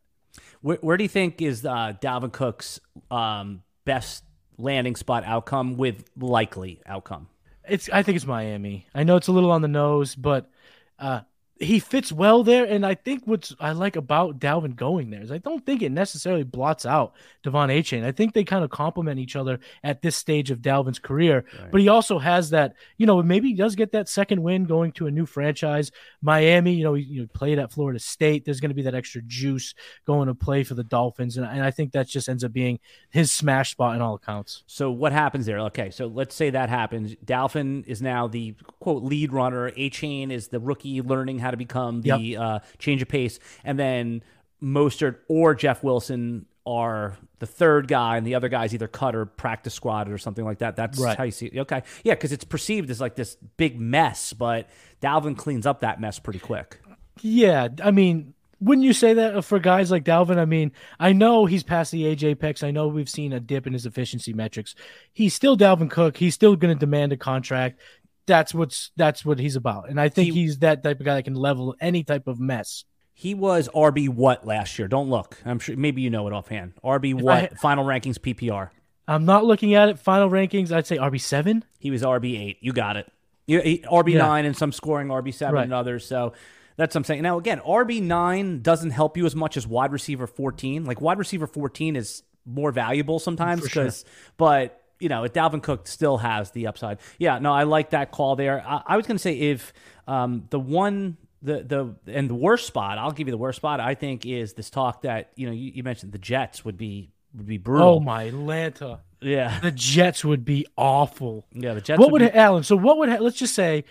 Where, 0.63 0.79
where 0.81 0.97
do 0.97 1.05
you 1.05 1.09
think 1.09 1.41
is 1.41 1.65
uh, 1.65 1.93
Dalvin 2.03 2.33
Cook's 2.33 2.81
um, 3.11 3.63
best 3.85 4.25
landing 4.59 4.97
spot 4.97 5.25
outcome 5.25 5.77
with 5.77 6.05
likely 6.19 6.81
outcome? 6.85 7.29
It's 7.67 7.89
I 7.91 8.03
think 8.03 8.17
it's 8.17 8.27
Miami. 8.27 8.87
I 8.95 9.05
know 9.05 9.17
it's 9.17 9.29
a 9.29 9.33
little 9.33 9.51
on 9.51 9.63
the 9.63 9.69
nose, 9.69 10.15
but 10.15 10.51
uh, 10.99 11.21
he 11.61 11.81
fits 11.81 12.13
well 12.13 12.45
there. 12.45 12.65
And 12.65 12.87
I 12.87 12.95
think 12.95 13.23
what's 13.25 13.55
I 13.59 13.73
like 13.73 13.97
about 13.97 14.39
Dalvin 14.39 14.77
going 14.77 15.11
there 15.11 15.23
is 15.23 15.33
I 15.33 15.39
don't 15.39 15.65
think 15.65 15.83
it 15.83 15.91
necessarily 15.91 16.45
blots 16.45 16.87
out 16.87 17.15
De'Von 17.45 17.69
Achane. 17.69 18.05
I 18.05 18.13
think 18.13 18.35
they 18.35 18.45
kind 18.45 18.65
of 18.65 18.71
complement 18.71 19.19
each 19.19 19.37
other 19.37 19.59
at 19.83 20.03
this 20.03 20.17
stage 20.17 20.51
of 20.51 20.61
Dalvin's 20.61 20.99
career. 20.99 21.45
Right. 21.59 21.71
But 21.71 21.81
he 21.81 21.89
also 21.89 22.19
has 22.19 22.51
that, 22.51 22.75
you 22.97 23.07
know, 23.07 23.23
maybe 23.23 23.49
he 23.49 23.55
does 23.55 23.75
get 23.75 23.93
that 23.93 24.09
second 24.09 24.43
win 24.43 24.65
going 24.65 24.93
to 24.93 25.07
a 25.07 25.11
new 25.11 25.27
franchise. 25.27 25.91
Miami, 26.23 26.75
you 26.75 26.85
know, 26.85 26.95
he 26.95 27.03
you 27.03 27.23
know, 27.23 27.29
played 27.33 27.59
at 27.59 27.73
Florida 27.73 27.99
State. 27.99 28.45
There's 28.45 28.61
going 28.61 28.71
to 28.71 28.75
be 28.75 28.83
that 28.83 28.95
extra 28.95 29.23
juice 29.23 29.75
going 30.07 30.29
to 30.29 30.35
play 30.35 30.63
for 30.65 30.75
the 30.75 30.85
Dolphins. 30.85 31.37
And, 31.37 31.47
and 31.47 31.63
I 31.63 31.71
think 31.71 31.93
that 31.93 32.09
just 32.09 32.29
ends 32.29 32.45
up 32.45 32.53
being 32.53 32.79
his 33.11 33.33
smash 33.33 33.73
spot 33.73 33.97
in 33.97 34.03
all 34.03 34.15
accounts. 34.15 34.63
So 34.67 34.91
what 34.91 35.13
happens 35.13 35.47
there? 35.47 35.59
Okay, 35.61 35.91
so 35.91 36.07
let's 36.07 36.35
say 36.35 36.51
that 36.51 36.69
happens. 36.69 37.15
Dalvin 37.25 37.85
is 37.87 38.01
now 38.01 38.29
the 38.29 38.55
quote 38.81 39.03
lead 39.03 39.33
runner. 39.33 39.71
Achane 39.71 40.31
is 40.31 40.49
the 40.49 40.61
rookie 40.61 41.03
learning 41.03 41.39
how 41.39 41.51
to 41.51 41.57
become 41.57 42.03
the 42.03 42.19
yep. 42.19 42.41
uh, 42.41 42.59
change 42.79 43.03
of 43.03 43.09
pace, 43.09 43.39
and 43.65 43.79
then 43.79 44.23
Mostert 44.63 45.19
or 45.29 45.55
Jeff 45.55 45.83
Wilson 45.83 46.47
are 46.67 47.17
the 47.39 47.47
third 47.47 47.89
guy, 47.89 48.19
and 48.19 48.27
the 48.27 48.35
other 48.35 48.49
guy's 48.49 48.75
either 48.75 48.89
cut 48.89 49.15
or 49.15 49.25
practice 49.25 49.73
squad 49.73 50.11
or 50.11 50.19
something 50.19 50.45
like 50.45 50.59
that. 50.59 50.77
That's 50.77 50.99
right. 50.99 51.17
how 51.17 51.25
you 51.25 51.31
see 51.31 51.47
it. 51.47 51.59
Okay, 51.61 51.83
yeah, 52.05 52.15
because 52.15 52.33
it's 52.33 52.45
perceived 52.45 52.91
as 52.91 53.01
like 53.01 53.15
this 53.15 53.37
big 53.57 53.81
mess, 53.81 54.33
but 54.33 54.69
Dalvin 55.01 55.37
cleans 55.37 55.67
up 55.67 55.81
that 55.81 56.01
mess 56.01 56.19
pretty 56.19 56.41
quick. 56.41 56.79
Yeah, 57.21 57.69
I 57.83 57.91
mean, 57.91 58.35
wouldn't 58.61 58.85
you 58.85 58.93
say 58.93 59.15
that 59.15 59.45
for 59.45 59.59
guys 59.59 59.91
like 59.91 60.05
Dalvin? 60.05 60.37
I 60.37 60.45
mean, 60.45 60.73
I 60.99 61.13
know 61.13 61.47
he's 61.47 61.63
past 61.63 61.93
the 61.93 62.05
age 62.05 62.25
apex. 62.25 62.63
I 62.63 62.73
know 62.73 62.89
we've 62.89 63.09
seen 63.09 63.33
a 63.33 63.41
dip 63.41 63.67
in 63.67 63.73
his 63.73 63.87
efficiency 63.87 64.33
metrics. 64.33 64.75
He's 65.13 65.33
still 65.33 65.57
Dalvin 65.57 65.91
Cook. 65.91 66.17
He's 66.17 66.35
still 66.35 66.57
going 66.57 66.75
to 66.75 66.79
demand 66.79 67.13
a 67.13 67.17
contract. 67.17 67.81
That's 68.29 68.55
what's 68.55 68.93
that's 68.97 69.25
what 69.25 69.41
he's 69.41 69.57
about. 69.57 69.91
And 69.91 70.01
I 70.01 70.09
think 70.09 70.33
he, 70.33 70.43
he's 70.43 70.59
that 70.59 70.85
type 70.85 71.01
of 71.01 71.07
guy 71.07 71.17
that 71.17 71.25
can 71.25 71.35
level 71.35 71.75
any 71.81 72.05
type 72.05 72.29
of 72.29 72.39
mess. 72.39 72.85
He 73.13 73.35
was 73.35 73.69
RB 73.75 74.09
what 74.09 74.47
last 74.47 74.79
year? 74.79 74.87
Don't 74.87 75.11
look. 75.11 75.37
I'm 75.45 75.59
sure 75.59 75.77
maybe 75.77 76.03
you 76.03 76.11
know 76.11 76.29
it 76.29 76.33
offhand. 76.33 76.75
RB 76.85 77.21
what? 77.21 77.37
I, 77.37 77.47
final 77.49 77.85
rankings 77.85 78.19
PPR. 78.19 78.71
I'm 79.09 79.25
not 79.25 79.45
looking 79.45 79.75
at 79.75 79.89
it. 79.89 79.99
Final 79.99 80.31
rankings. 80.31 80.71
I'd 80.71 80.87
say 80.87 80.99
RB 80.99 81.21
seven. 81.21 81.65
He 81.81 81.91
was 81.91 82.03
RB 82.03 82.39
eight. 82.41 82.59
You 82.61 82.73
got 82.73 82.97
it. 82.97 83.11
RB 83.49 84.15
nine 84.15 84.45
yeah. 84.45 84.49
and 84.49 84.57
some 84.57 84.71
scoring 84.71 85.09
RB 85.09 85.35
seven 85.35 85.57
right. 85.57 85.65
and 85.65 85.73
others. 85.73 86.07
So 86.07 86.35
that's 86.79 86.95
what 86.95 87.01
I'm 87.01 87.05
saying. 87.05 87.23
Now, 87.23 87.39
again, 87.39 87.59
RB9 87.59 88.63
doesn't 88.63 88.91
help 88.91 89.17
you 89.17 89.27
as 89.27 89.35
much 89.35 89.57
as 89.57 89.67
wide 89.67 89.91
receiver 89.91 90.29
14. 90.29 90.85
Like, 90.85 91.01
wide 91.01 91.19
receiver 91.19 91.49
14 91.49 91.97
is 91.97 92.23
more 92.47 92.71
valuable 92.71 93.19
sometimes 93.19 93.63
because, 93.63 94.03
sure. 94.03 94.33
but, 94.37 94.78
you 95.01 95.09
know, 95.09 95.23
Dalvin 95.25 95.63
Cook 95.63 95.87
still 95.87 96.19
has 96.19 96.51
the 96.51 96.67
upside. 96.67 96.99
Yeah, 97.19 97.39
no, 97.39 97.53
I 97.53 97.65
like 97.65 97.91
that 97.91 98.11
call 98.11 98.37
there. 98.37 98.65
I, 98.67 98.83
I 98.87 98.97
was 98.97 99.07
going 99.07 99.17
to 99.17 99.23
say 99.23 99.39
if 99.39 99.73
um, 100.07 100.45
the 100.51 100.61
one 100.61 101.17
the 101.43 101.63
the 101.63 102.13
and 102.13 102.29
the 102.29 102.35
worst 102.35 102.67
spot 102.67 102.99
I'll 102.99 103.13
give 103.13 103.29
you 103.29 103.31
the 103.31 103.39
worst 103.39 103.59
spot 103.59 103.79
I 103.79 103.95
think 103.95 104.27
is 104.27 104.55
this 104.55 104.71
talk 104.71 105.03
that 105.03 105.31
you 105.37 105.47
know 105.47 105.53
you, 105.53 105.71
you, 105.73 105.83
mentioned 105.85 106.11
the 106.11 106.19
Jets 106.19 106.65
would 106.65 106.77
be 106.77 107.11
would 107.35 107.47
be 107.47 107.59
brutal. 107.59 107.89
Oh 107.89 108.01
my 108.01 108.25
Atlanta. 108.25 109.01
Yeah. 109.21 109.59
The 109.61 109.71
Jets 109.71 110.25
would 110.25 110.45
be 110.45 110.67
awful. 110.77 111.47
Yeah, 111.53 111.75
the 111.75 111.81
Jets. 111.81 111.99
What 111.99 112.13
would, 112.13 112.23
would 112.23 112.33
be... 112.33 112.39
Alan? 112.39 112.63
So 112.63 112.77
what 112.77 112.99
would 112.99 113.09
let's 113.21 113.37
just 113.37 113.55
say 113.55 113.85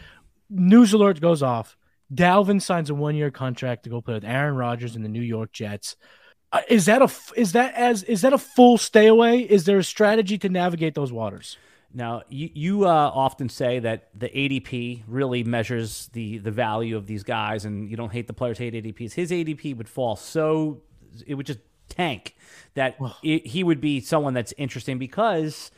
news 0.49 0.93
alert 0.93 1.21
goes 1.21 1.43
off. 1.43 1.77
Dalvin 2.13 2.61
signs 2.61 2.89
a 2.89 2.95
one 2.95 3.15
year 3.15 3.31
contract 3.31 3.83
to 3.83 3.89
go 3.89 4.01
play 4.01 4.13
with 4.13 4.23
Aaron 4.23 4.55
Rodgers 4.55 4.95
in 4.95 5.03
the 5.03 5.09
New 5.09 5.21
York 5.21 5.51
Jets. 5.51 5.95
Uh, 6.51 6.61
is 6.69 6.85
that 6.85 7.01
a 7.01 7.09
is 7.35 7.51
that 7.51 7.73
as 7.75 8.03
is 8.03 8.21
that 8.21 8.33
a 8.33 8.37
full 8.37 8.77
stay 8.77 9.07
away? 9.07 9.39
Is 9.41 9.65
there 9.65 9.77
a 9.77 9.83
strategy 9.83 10.37
to 10.37 10.49
navigate 10.49 10.95
those 10.95 11.11
waters? 11.11 11.57
Now, 11.93 12.23
you, 12.29 12.49
you 12.53 12.85
uh, 12.85 13.11
often 13.13 13.49
say 13.49 13.79
that 13.79 14.09
the 14.13 14.29
ADP 14.29 15.03
really 15.07 15.43
measures 15.43 16.09
the 16.13 16.37
the 16.37 16.51
value 16.51 16.95
of 16.95 17.07
these 17.07 17.23
guys, 17.23 17.65
and 17.65 17.89
you 17.89 17.97
don't 17.97 18.11
hate 18.11 18.27
the 18.27 18.33
players 18.33 18.57
hate 18.57 18.73
ADPs. 18.73 19.13
His 19.13 19.31
ADP 19.31 19.75
would 19.75 19.89
fall 19.89 20.15
so 20.15 20.81
it 21.25 21.35
would 21.35 21.45
just 21.45 21.59
tank 21.89 22.35
that 22.75 22.97
it, 23.23 23.47
he 23.47 23.63
would 23.63 23.81
be 23.81 23.99
someone 23.99 24.33
that's 24.33 24.53
interesting 24.57 24.97
because 24.99 25.71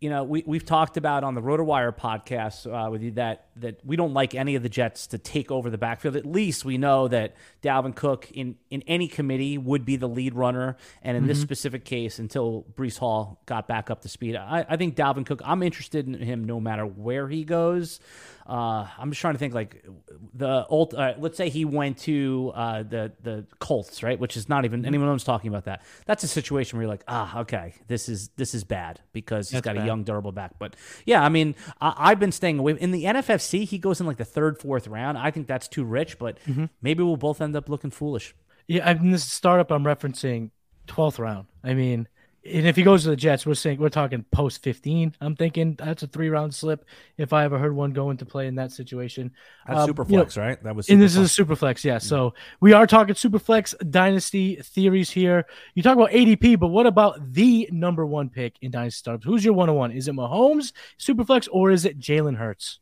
you 0.00 0.10
know, 0.10 0.22
we, 0.22 0.44
we've 0.46 0.64
talked 0.64 0.96
about 0.96 1.24
on 1.24 1.34
the 1.34 1.42
RotoWire 1.42 1.96
podcast 1.96 2.66
uh, 2.66 2.90
with 2.90 3.02
you 3.02 3.10
that 3.12 3.47
that 3.60 3.84
we 3.84 3.96
don't 3.96 4.12
like 4.12 4.34
any 4.34 4.54
of 4.54 4.62
the 4.62 4.68
Jets 4.68 5.06
to 5.08 5.18
take 5.18 5.50
over 5.50 5.70
the 5.70 5.78
backfield. 5.78 6.16
At 6.16 6.26
least 6.26 6.64
we 6.64 6.78
know 6.78 7.08
that 7.08 7.34
Dalvin 7.62 7.94
Cook 7.94 8.30
in, 8.32 8.56
in 8.70 8.82
any 8.86 9.08
committee 9.08 9.58
would 9.58 9.84
be 9.84 9.96
the 9.96 10.08
lead 10.08 10.34
runner. 10.34 10.76
And 11.02 11.16
in 11.16 11.22
mm-hmm. 11.22 11.28
this 11.28 11.40
specific 11.40 11.84
case, 11.84 12.18
until 12.18 12.66
Breece 12.74 12.98
Hall 12.98 13.40
got 13.46 13.68
back 13.68 13.90
up 13.90 14.02
to 14.02 14.08
speed, 14.08 14.36
I, 14.36 14.64
I 14.68 14.76
think 14.76 14.96
Dalvin 14.96 15.26
Cook, 15.26 15.40
I'm 15.44 15.62
interested 15.62 16.06
in 16.06 16.14
him 16.14 16.44
no 16.44 16.60
matter 16.60 16.84
where 16.84 17.28
he 17.28 17.44
goes. 17.44 18.00
Uh, 18.48 18.88
I'm 18.98 19.10
just 19.10 19.20
trying 19.20 19.34
to 19.34 19.38
think 19.38 19.52
like 19.52 19.84
the 20.32 20.64
old. 20.68 20.94
Uh, 20.94 21.12
let's 21.18 21.36
say 21.36 21.50
he 21.50 21.66
went 21.66 21.98
to 21.98 22.50
uh, 22.54 22.82
the 22.82 23.12
the 23.22 23.44
Colts, 23.58 24.02
right? 24.02 24.18
Which 24.18 24.38
is 24.38 24.48
not 24.48 24.64
even 24.64 24.86
anyone 24.86 25.06
else 25.08 25.22
talking 25.22 25.48
about 25.48 25.66
that. 25.66 25.82
That's 26.06 26.24
a 26.24 26.28
situation 26.28 26.78
where 26.78 26.84
you're 26.84 26.90
like, 26.90 27.04
ah, 27.06 27.40
okay, 27.40 27.74
this 27.88 28.08
is 28.08 28.28
this 28.36 28.54
is 28.54 28.64
bad 28.64 29.00
because 29.12 29.50
he's 29.50 29.58
That's 29.58 29.66
got 29.66 29.74
bad. 29.76 29.84
a 29.84 29.86
young 29.86 30.02
durable 30.02 30.32
back. 30.32 30.52
But 30.58 30.76
yeah, 31.04 31.22
I 31.22 31.28
mean, 31.28 31.56
I, 31.78 32.08
have 32.08 32.20
been 32.20 32.32
staying 32.32 32.58
away 32.58 32.72
in 32.80 32.90
the 32.90 33.04
NFFC. 33.04 33.47
See, 33.48 33.64
he 33.64 33.78
goes 33.78 34.00
in 34.00 34.06
like 34.06 34.18
the 34.18 34.24
third, 34.24 34.58
fourth 34.58 34.86
round. 34.86 35.18
I 35.18 35.30
think 35.30 35.46
that's 35.46 35.68
too 35.68 35.84
rich, 35.84 36.18
but 36.18 36.38
mm-hmm. 36.44 36.66
maybe 36.82 37.02
we'll 37.02 37.16
both 37.16 37.40
end 37.40 37.56
up 37.56 37.68
looking 37.68 37.90
foolish. 37.90 38.34
Yeah, 38.66 38.88
I 38.88 38.94
mean, 38.94 39.10
this 39.10 39.24
startup 39.24 39.70
I'm 39.70 39.84
referencing, 39.84 40.50
twelfth 40.86 41.18
round. 41.18 41.46
I 41.64 41.74
mean 41.74 42.08
and 42.50 42.66
if 42.66 42.76
he 42.76 42.82
goes 42.82 43.02
to 43.02 43.10
the 43.10 43.16
Jets, 43.16 43.44
we're 43.44 43.54
saying 43.54 43.78
we're 43.78 43.88
talking 43.88 44.24
post 44.30 44.62
15. 44.62 45.14
I'm 45.20 45.36
thinking 45.36 45.74
that's 45.74 46.02
a 46.02 46.06
three 46.06 46.30
round 46.30 46.54
slip. 46.54 46.84
If 47.16 47.32
I 47.32 47.44
ever 47.44 47.58
heard 47.58 47.74
one 47.74 47.92
go 47.92 48.10
into 48.10 48.24
play 48.24 48.46
in 48.46 48.54
that 48.56 48.72
situation, 48.72 49.32
that's 49.66 49.80
um, 49.80 49.86
super 49.86 50.04
flex, 50.04 50.36
you 50.36 50.42
know, 50.42 50.48
right? 50.48 50.62
That 50.62 50.76
was, 50.76 50.88
and 50.88 51.00
this 51.00 51.14
flex. 51.14 51.24
is 51.24 51.30
a 51.30 51.34
super 51.34 51.56
flex, 51.56 51.84
yeah. 51.84 51.98
So 51.98 52.34
we 52.60 52.72
are 52.72 52.86
talking 52.86 53.14
super 53.14 53.38
flex 53.38 53.74
dynasty 53.90 54.56
theories 54.56 55.10
here. 55.10 55.46
You 55.74 55.82
talk 55.82 55.96
about 55.96 56.10
ADP, 56.10 56.58
but 56.58 56.68
what 56.68 56.86
about 56.86 57.32
the 57.32 57.68
number 57.72 58.06
one 58.06 58.30
pick 58.30 58.56
in 58.62 58.70
dynasty 58.70 58.98
startups? 58.98 59.26
Who's 59.26 59.44
your 59.44 59.54
one 59.54 59.68
on 59.68 59.76
one? 59.76 59.92
Is 59.92 60.08
it 60.08 60.14
Mahomes, 60.14 60.72
super 60.96 61.24
flex, 61.24 61.48
or 61.48 61.70
is 61.70 61.84
it 61.84 61.98
Jalen 61.98 62.36
Hurts? 62.36 62.78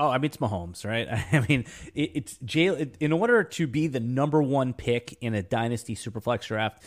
Oh, 0.00 0.08
I 0.08 0.16
mean 0.16 0.26
it's 0.26 0.38
Mahomes, 0.38 0.84
right? 0.84 1.08
I 1.32 1.46
mean 1.46 1.66
it, 1.94 2.10
it's 2.14 2.38
Jalen. 2.38 2.94
In 3.00 3.12
order 3.12 3.44
to 3.44 3.66
be 3.66 3.86
the 3.86 4.00
number 4.00 4.42
one 4.42 4.72
pick 4.72 5.16
in 5.20 5.34
a 5.34 5.42
dynasty 5.42 5.94
superflex 5.94 6.46
draft, 6.46 6.82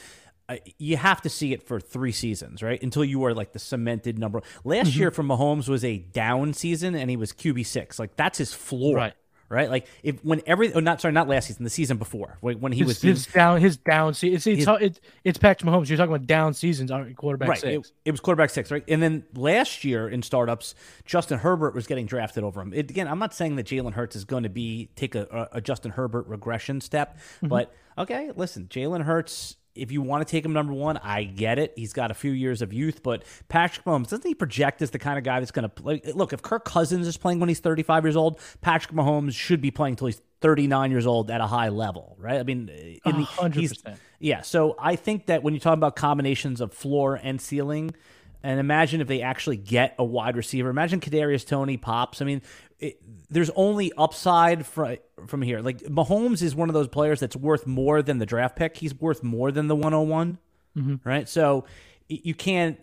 you 0.77 0.97
have 0.97 1.21
to 1.21 1.29
see 1.29 1.53
it 1.53 1.63
for 1.63 1.79
three 1.79 2.11
seasons, 2.11 2.61
right? 2.61 2.81
Until 2.81 3.05
you 3.05 3.23
are 3.25 3.33
like 3.33 3.53
the 3.53 3.59
cemented 3.59 4.19
number. 4.19 4.41
Last 4.63 4.91
mm-hmm. 4.91 4.99
year 4.99 5.11
for 5.11 5.23
Mahomes 5.23 5.69
was 5.69 5.85
a 5.85 5.99
down 5.99 6.53
season, 6.53 6.95
and 6.95 7.09
he 7.09 7.15
was 7.15 7.31
QB 7.31 7.65
six. 7.65 7.99
Like 7.99 8.15
that's 8.15 8.37
his 8.37 8.53
floor. 8.53 8.97
Right 8.97 9.13
right? 9.53 9.69
Like 9.69 9.87
if 10.01 10.23
when 10.23 10.41
every 10.45 10.73
oh, 10.73 10.79
not 10.79 10.99
sorry, 10.99 11.13
not 11.13 11.27
last 11.27 11.47
season, 11.47 11.63
the 11.63 11.69
season 11.69 11.97
before 11.97 12.37
when 12.41 12.71
he 12.71 12.79
his, 12.79 12.87
was 12.87 13.01
his 13.01 13.25
down 13.27 13.61
his 13.61 13.77
down 13.77 14.13
season. 14.13 14.35
It's 14.35 14.67
it's, 14.67 14.81
it's, 14.81 14.99
it's 15.23 15.37
Patrick 15.37 15.69
Mahomes. 15.69 15.89
You're 15.89 15.97
talking 15.97 16.13
about 16.13 16.27
down 16.27 16.53
seasons, 16.53 16.91
aren't 16.91 17.15
quarterback 17.15 17.49
right. 17.49 17.59
six? 17.59 17.89
It, 17.89 17.93
it, 18.05 18.11
was 18.11 18.19
quarterback 18.19 18.49
six, 18.49 18.71
right? 18.71 18.83
And 18.87 19.01
then 19.01 19.23
last 19.35 19.83
year 19.83 20.09
in 20.09 20.21
startups, 20.23 20.75
Justin 21.05 21.39
Herbert 21.39 21.75
was 21.75 21.87
getting 21.87 22.05
drafted 22.05 22.43
over 22.43 22.61
him. 22.61 22.73
It, 22.73 22.89
again, 22.89 23.07
I'm 23.07 23.19
not 23.19 23.33
saying 23.33 23.55
that 23.57 23.67
Jalen 23.67 23.93
Hurts 23.93 24.15
is 24.15 24.25
going 24.25 24.43
to 24.43 24.49
be 24.49 24.89
take 24.95 25.15
a, 25.15 25.49
a, 25.53 25.57
a 25.57 25.61
Justin 25.61 25.91
Herbert 25.91 26.27
regression 26.27 26.81
step, 26.81 27.17
mm-hmm. 27.17 27.47
but 27.47 27.73
okay, 27.97 28.31
listen, 28.35 28.67
Jalen 28.69 29.03
Hurts 29.03 29.57
if 29.75 29.91
you 29.91 30.01
want 30.01 30.25
to 30.25 30.31
take 30.31 30.45
him 30.45 30.53
number 30.53 30.73
one, 30.73 30.97
I 30.97 31.23
get 31.23 31.59
it. 31.59 31.73
He's 31.75 31.93
got 31.93 32.11
a 32.11 32.13
few 32.13 32.31
years 32.31 32.61
of 32.61 32.73
youth, 32.73 33.03
but 33.03 33.23
Patrick 33.49 33.85
Mahomes 33.85 34.09
doesn't 34.09 34.25
he 34.25 34.35
project 34.35 34.81
as 34.81 34.91
the 34.91 34.99
kind 34.99 35.17
of 35.17 35.23
guy 35.23 35.39
that's 35.39 35.51
going 35.51 35.63
to 35.63 35.69
play? 35.69 36.01
Look, 36.13 36.33
if 36.33 36.41
Kirk 36.41 36.65
Cousins 36.65 37.07
is 37.07 37.17
playing 37.17 37.39
when 37.39 37.49
he's 37.49 37.59
35 37.59 38.05
years 38.05 38.15
old, 38.15 38.39
Patrick 38.61 38.95
Mahomes 38.95 39.33
should 39.33 39.61
be 39.61 39.71
playing 39.71 39.93
until 39.93 40.07
he's 40.07 40.21
39 40.41 40.91
years 40.91 41.07
old 41.07 41.31
at 41.31 41.41
a 41.41 41.47
high 41.47 41.69
level, 41.69 42.15
right? 42.19 42.39
I 42.39 42.43
mean, 42.43 42.69
uh, 42.69 43.09
in 43.09 43.17
the, 43.21 43.25
100%. 43.25 43.97
yeah. 44.19 44.41
So 44.41 44.75
I 44.77 44.95
think 44.95 45.27
that 45.27 45.41
when 45.41 45.53
you 45.53 45.59
talk 45.59 45.73
about 45.73 45.95
combinations 45.95 46.61
of 46.61 46.73
floor 46.73 47.19
and 47.21 47.39
ceiling, 47.41 47.95
and 48.43 48.59
imagine 48.59 48.99
if 48.99 49.07
they 49.07 49.21
actually 49.21 49.55
get 49.55 49.95
a 49.97 50.03
wide 50.03 50.35
receiver. 50.35 50.69
Imagine 50.69 50.99
Kadarius 50.99 51.47
Toney 51.47 51.77
pops. 51.77 52.21
I 52.21 52.25
mean, 52.25 52.41
it, 52.83 53.01
there's 53.29 53.49
only 53.55 53.91
upside 53.97 54.65
from 54.65 54.97
from 55.27 55.41
here. 55.41 55.61
Like 55.61 55.79
Mahomes 55.79 56.41
is 56.41 56.53
one 56.53 56.69
of 56.69 56.73
those 56.73 56.89
players 56.89 57.19
that's 57.19 57.35
worth 57.35 57.65
more 57.65 58.01
than 58.01 58.17
the 58.17 58.25
draft 58.25 58.55
pick. 58.55 58.77
He's 58.77 58.93
worth 58.93 59.23
more 59.23 59.51
than 59.51 59.67
the 59.67 59.75
101, 59.75 60.37
mm-hmm. 60.77 60.95
right? 61.07 61.27
So 61.29 61.65
you 62.09 62.35
can't. 62.35 62.77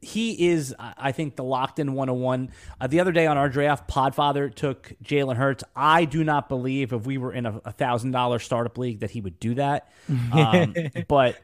He 0.00 0.48
is, 0.48 0.74
I 0.78 1.10
think, 1.10 1.34
the 1.34 1.42
locked 1.42 1.80
in 1.80 1.94
101. 1.94 2.50
Uh, 2.80 2.86
the 2.86 3.00
other 3.00 3.10
day 3.10 3.26
on 3.26 3.36
our 3.36 3.48
draft, 3.48 3.90
Podfather 3.90 4.54
took 4.54 4.92
Jalen 5.02 5.36
Hurts. 5.36 5.64
I 5.74 6.04
do 6.04 6.22
not 6.22 6.48
believe 6.48 6.92
if 6.92 7.04
we 7.04 7.18
were 7.18 7.32
in 7.32 7.46
a 7.46 7.72
thousand 7.72 8.12
dollar 8.12 8.38
startup 8.38 8.78
league 8.78 9.00
that 9.00 9.10
he 9.10 9.20
would 9.20 9.40
do 9.40 9.54
that. 9.54 9.90
Um, 10.32 10.74
but 11.08 11.40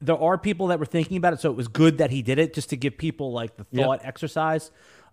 there 0.00 0.18
are 0.18 0.36
people 0.36 0.68
that 0.68 0.80
were 0.80 0.86
thinking 0.86 1.16
about 1.16 1.32
it, 1.32 1.40
so 1.40 1.50
it 1.50 1.56
was 1.56 1.68
good 1.68 1.98
that 1.98 2.10
he 2.10 2.22
did 2.22 2.38
it 2.38 2.54
just 2.54 2.70
to 2.70 2.76
give 2.76 2.98
people 2.98 3.32
like 3.32 3.56
the 3.56 3.64
thought 3.64 4.00
yep. 4.00 4.08
exercise. 4.08 4.70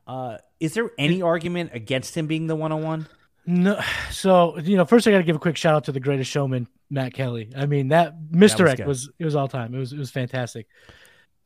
Uh, 0.07 0.37
is 0.59 0.73
there 0.73 0.91
any 0.97 1.21
argument 1.21 1.71
against 1.73 2.15
him 2.15 2.27
being 2.27 2.47
the 2.47 2.55
101? 2.55 3.07
No. 3.45 3.81
So, 4.11 4.57
you 4.59 4.77
know, 4.77 4.85
first 4.85 5.07
I 5.07 5.11
got 5.11 5.17
to 5.17 5.23
give 5.23 5.35
a 5.35 5.39
quick 5.39 5.57
shout 5.57 5.73
out 5.73 5.85
to 5.85 5.91
the 5.91 5.99
greatest 5.99 6.29
showman, 6.29 6.67
Matt 6.89 7.13
Kelly. 7.13 7.49
I 7.55 7.65
mean, 7.65 7.87
that 7.89 8.13
misdirect 8.29 8.77
that 8.77 8.87
was, 8.87 9.07
was, 9.07 9.15
it 9.19 9.25
was 9.25 9.35
all 9.35 9.47
time. 9.47 9.73
It 9.73 9.79
was 9.79 9.93
it 9.93 9.97
was 9.97 10.11
fantastic. 10.11 10.67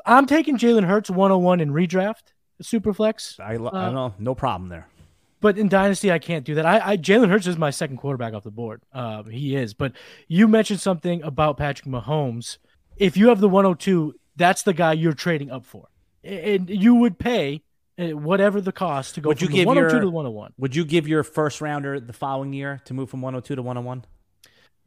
I'm 0.06 0.26
taking 0.26 0.58
Jalen 0.58 0.84
Hurts 0.84 1.10
101 1.10 1.62
in 1.62 1.71
redraft, 1.71 2.34
super 2.62 2.93
flex. 2.93 3.39
I, 3.39 3.54
I 3.54 3.56
uh, 3.56 3.86
don't 3.86 3.93
know, 3.93 4.13
no 4.19 4.36
problem 4.36 4.69
there. 4.69 4.89
but 5.39 5.58
in 5.58 5.69
dynasty 5.69 6.12
I 6.12 6.19
can't 6.19 6.43
do 6.43 6.56
that. 6.56 6.65
I, 6.65 6.91
I 6.91 6.97
Jalen 6.97 7.30
Hurts 7.30 7.47
is 7.47 7.58
my 7.58 7.69
second 7.69 7.97
quarterback 7.97 8.34
off 8.34 8.43
the 8.43 8.52
board. 8.52 8.82
Uh, 8.91 9.23
he 9.23 9.56
is. 9.56 9.73
But 9.73 9.93
you 10.28 10.47
mentioned 10.47 10.82
something 10.82 11.21
about 11.23 11.58
Patrick 11.58 11.88
Mahomes. 11.88 12.58
If 12.97 13.15
you 13.15 13.30
have 13.30 13.39
the 13.39 13.49
102, 13.49 14.13
that's 14.36 14.63
the 14.63 14.73
guy 14.73 14.93
you're 14.93 15.13
trading 15.13 15.52
up 15.52 15.63
for, 15.63 15.88
and 16.23 16.69
you 16.69 16.95
would 16.95 17.17
pay 17.17 17.63
Eh, 17.98 18.12
whatever 18.12 18.60
the 18.60 18.72
cost 18.72 19.16
to 19.16 19.22
go 19.22 19.30
Would 19.30 19.40
from 19.40 19.46
you 19.46 19.50
the 19.52 19.56
give 19.58 19.68
102 19.68 19.94
your- 19.96 20.02
to 20.02 20.06
the 20.08 20.12
101. 20.12 20.54
Would 20.58 20.76
you 20.76 20.84
give 20.86 21.08
your 21.08 21.24
first 21.24 21.62
rounder 21.62 22.00
the 22.00 22.14
following 22.14 22.52
year 22.54 22.82
to 22.86 22.94
move 22.94 23.10
from 23.10 23.22
102 23.22 23.56
to 23.56 23.62
101? 23.62 24.06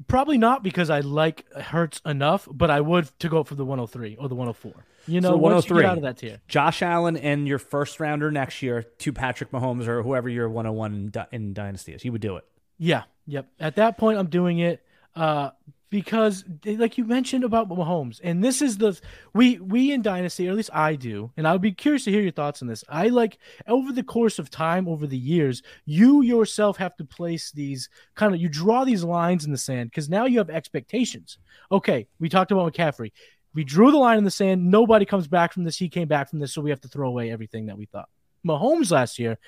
Probably 0.08 0.36
not 0.36 0.62
because 0.62 0.90
I 0.90 1.00
like 1.00 1.50
Hurts 1.54 2.00
enough, 2.04 2.46
but 2.50 2.70
I 2.70 2.80
would 2.80 3.06
to 3.20 3.28
go 3.30 3.44
for 3.44 3.54
the 3.54 3.64
103 3.64 4.16
or 4.16 4.28
the 4.28 4.34
104. 4.34 4.84
You 5.06 5.20
know, 5.20 5.30
So 5.30 5.36
once 5.36 5.68
you 5.70 5.74
103. 5.76 5.82
get 5.82 5.90
out 5.90 5.96
of 5.98 6.02
that 6.02 6.16
tier. 6.18 6.40
Josh 6.48 6.82
Allen 6.82 7.16
and 7.16 7.46
your 7.48 7.58
first 7.58 7.98
rounder 8.00 8.30
next 8.30 8.60
year 8.60 8.82
to 8.82 9.12
Patrick 9.12 9.52
Mahomes 9.52 9.86
or 9.86 10.02
whoever 10.02 10.28
your 10.28 10.50
101 10.50 10.92
in, 10.94 11.08
Dy- 11.10 11.26
in 11.32 11.54
Dynasty 11.54 11.92
is. 11.92 12.04
You 12.04 12.12
would 12.12 12.20
do 12.20 12.36
it. 12.36 12.44
Yeah, 12.76 13.04
yep. 13.26 13.46
At 13.58 13.76
that 13.76 13.96
point, 13.96 14.18
I'm 14.18 14.26
doing 14.26 14.58
it 14.58 14.84
uh, 15.16 15.50
because, 15.88 16.44
like 16.64 16.98
you 16.98 17.04
mentioned 17.04 17.44
about 17.44 17.68
Mahomes, 17.68 18.20
and 18.22 18.42
this 18.42 18.60
is 18.60 18.76
the 18.76 19.00
we 19.34 19.58
we 19.58 19.92
in 19.92 20.02
Dynasty, 20.02 20.46
or 20.46 20.50
at 20.50 20.56
least 20.56 20.70
I 20.74 20.96
do, 20.96 21.30
and 21.36 21.46
I 21.46 21.52
would 21.52 21.62
be 21.62 21.72
curious 21.72 22.04
to 22.04 22.10
hear 22.10 22.20
your 22.20 22.32
thoughts 22.32 22.60
on 22.60 22.68
this. 22.68 22.84
I 22.88 23.08
like 23.08 23.38
over 23.66 23.92
the 23.92 24.02
course 24.02 24.38
of 24.38 24.50
time, 24.50 24.88
over 24.88 25.06
the 25.06 25.16
years, 25.16 25.62
you 25.84 26.22
yourself 26.22 26.76
have 26.78 26.96
to 26.96 27.04
place 27.04 27.52
these 27.52 27.88
kind 28.14 28.34
of 28.34 28.40
you 28.40 28.48
draw 28.48 28.84
these 28.84 29.04
lines 29.04 29.44
in 29.44 29.52
the 29.52 29.58
sand 29.58 29.90
because 29.90 30.08
now 30.08 30.26
you 30.26 30.38
have 30.38 30.50
expectations. 30.50 31.38
Okay, 31.70 32.08
we 32.18 32.28
talked 32.28 32.50
about 32.50 32.72
McCaffrey. 32.72 33.12
We 33.54 33.64
drew 33.64 33.90
the 33.90 33.96
line 33.96 34.18
in 34.18 34.24
the 34.24 34.30
sand. 34.30 34.70
Nobody 34.70 35.06
comes 35.06 35.28
back 35.28 35.52
from 35.52 35.64
this. 35.64 35.78
He 35.78 35.88
came 35.88 36.08
back 36.08 36.28
from 36.28 36.40
this, 36.40 36.52
so 36.52 36.60
we 36.60 36.70
have 36.70 36.80
to 36.82 36.88
throw 36.88 37.08
away 37.08 37.30
everything 37.30 37.66
that 37.66 37.78
we 37.78 37.86
thought. 37.86 38.08
Mahomes 38.46 38.90
last 38.90 39.18
year, 39.18 39.38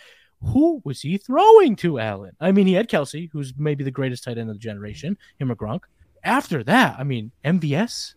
who 0.42 0.80
was 0.84 1.00
he 1.02 1.16
throwing 1.18 1.76
to, 1.76 1.98
Allen? 1.98 2.32
I 2.40 2.52
mean, 2.52 2.66
he 2.66 2.74
had 2.74 2.88
Kelce, 2.88 3.28
who's 3.32 3.52
maybe 3.58 3.82
the 3.84 3.90
greatest 3.90 4.24
tight 4.24 4.38
end 4.38 4.50
of 4.50 4.56
the 4.56 4.60
generation, 4.60 5.18
him 5.38 5.50
or 5.50 5.56
Gronk. 5.56 5.80
After 6.22 6.62
that, 6.64 6.96
I 6.98 7.04
mean, 7.04 7.32
MVS, 7.44 8.14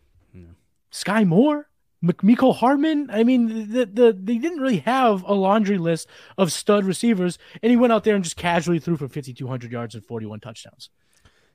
Skyy 0.91 1.25
Moore, 1.25 1.69
Miko 2.01 2.51
Hardman. 2.51 3.09
I 3.11 3.23
mean, 3.23 3.71
the, 3.71 3.85
the 3.85 4.17
they 4.19 4.37
didn't 4.37 4.59
really 4.59 4.79
have 4.79 5.23
a 5.23 5.33
laundry 5.33 5.77
list 5.77 6.07
of 6.37 6.51
stud 6.51 6.83
receivers, 6.85 7.37
and 7.61 7.69
he 7.69 7.77
went 7.77 7.93
out 7.93 8.03
there 8.03 8.15
and 8.15 8.23
just 8.23 8.37
casually 8.37 8.79
threw 8.79 8.97
for 8.97 9.07
5,200 9.07 9.71
yards 9.71 9.95
and 9.95 10.05
41 10.05 10.39
touchdowns. 10.39 10.89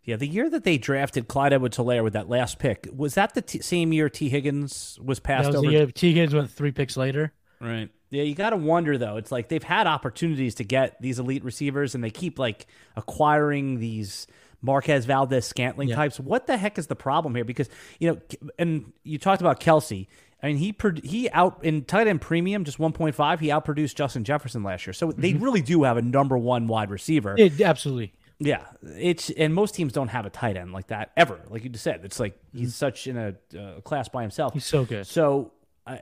Yeah, 0.04 0.14
the 0.16 0.28
year 0.28 0.48
that 0.50 0.62
they 0.62 0.78
drafted 0.78 1.26
Clyde 1.26 1.52
Edwards 1.52 1.76
Helaire 1.76 2.04
with 2.04 2.12
that 2.12 2.28
last 2.28 2.60
pick, 2.60 2.88
was 2.94 3.14
that 3.14 3.34
the 3.34 3.42
t- 3.42 3.60
same 3.60 3.92
year 3.92 4.08
Tee 4.08 4.28
Higgins 4.28 5.00
was 5.02 5.18
passed 5.18 5.46
That 5.46 5.48
was 5.48 5.56
over? 5.56 5.66
the 5.66 5.72
year 5.72 5.86
Tee 5.86 6.12
Higgins 6.14 6.32
went 6.34 6.48
three 6.50 6.70
picks 6.70 6.96
later. 6.96 7.32
Right. 7.60 7.88
Yeah, 8.16 8.22
you 8.22 8.34
got 8.34 8.50
to 8.50 8.56
wonder 8.56 8.96
though. 8.98 9.16
It's 9.16 9.30
like 9.30 9.48
they've 9.48 9.62
had 9.62 9.86
opportunities 9.86 10.54
to 10.56 10.64
get 10.64 11.00
these 11.00 11.18
elite 11.18 11.44
receivers, 11.44 11.94
and 11.94 12.02
they 12.02 12.10
keep 12.10 12.38
like 12.38 12.66
acquiring 12.96 13.78
these 13.78 14.26
Marquez 14.62 15.04
Valdes-Scantling 15.04 15.88
Yeah. 15.90 15.96
types. 15.96 16.18
What 16.18 16.46
the 16.46 16.56
heck 16.56 16.78
is 16.78 16.86
the 16.86 16.96
problem 16.96 17.34
here? 17.34 17.44
Because 17.44 17.68
you 17.98 18.10
know, 18.10 18.20
and 18.58 18.92
you 19.04 19.18
talked 19.18 19.40
about 19.40 19.60
Kelce. 19.60 20.06
I 20.42 20.48
mean, 20.48 20.56
he 20.56 20.74
he 21.02 21.30
out 21.30 21.64
in 21.64 21.84
tight 21.84 22.06
end 22.06 22.20
premium 22.20 22.64
just 22.64 22.78
one 22.78 22.92
point 22.92 23.14
five. 23.14 23.40
He 23.40 23.48
outproduced 23.48 23.94
Justin 23.94 24.24
Jefferson 24.24 24.62
last 24.62 24.86
year, 24.86 24.92
so 24.92 25.12
they 25.12 25.34
really 25.34 25.62
do 25.62 25.82
have 25.84 25.96
a 25.96 26.02
number 26.02 26.36
one 26.36 26.66
wide 26.66 26.90
receiver. 26.90 27.34
It, 27.38 27.60
absolutely. 27.60 28.12
Yeah, 28.38 28.64
it's 28.82 29.30
and 29.30 29.54
most 29.54 29.74
teams 29.74 29.94
don't 29.94 30.08
have 30.08 30.26
a 30.26 30.30
tight 30.30 30.58
end 30.58 30.72
like 30.72 30.88
that 30.88 31.10
ever. 31.16 31.40
Like 31.48 31.64
you 31.64 31.70
just 31.70 31.82
said, 31.84 32.02
it's 32.04 32.20
like 32.20 32.38
he's 32.52 32.74
such 32.74 33.06
in 33.06 33.16
a 33.16 33.34
uh, 33.58 33.80
class 33.80 34.08
by 34.10 34.20
himself. 34.22 34.52
He's 34.52 34.66
so 34.66 34.84
good. 34.84 35.06
So 35.06 35.52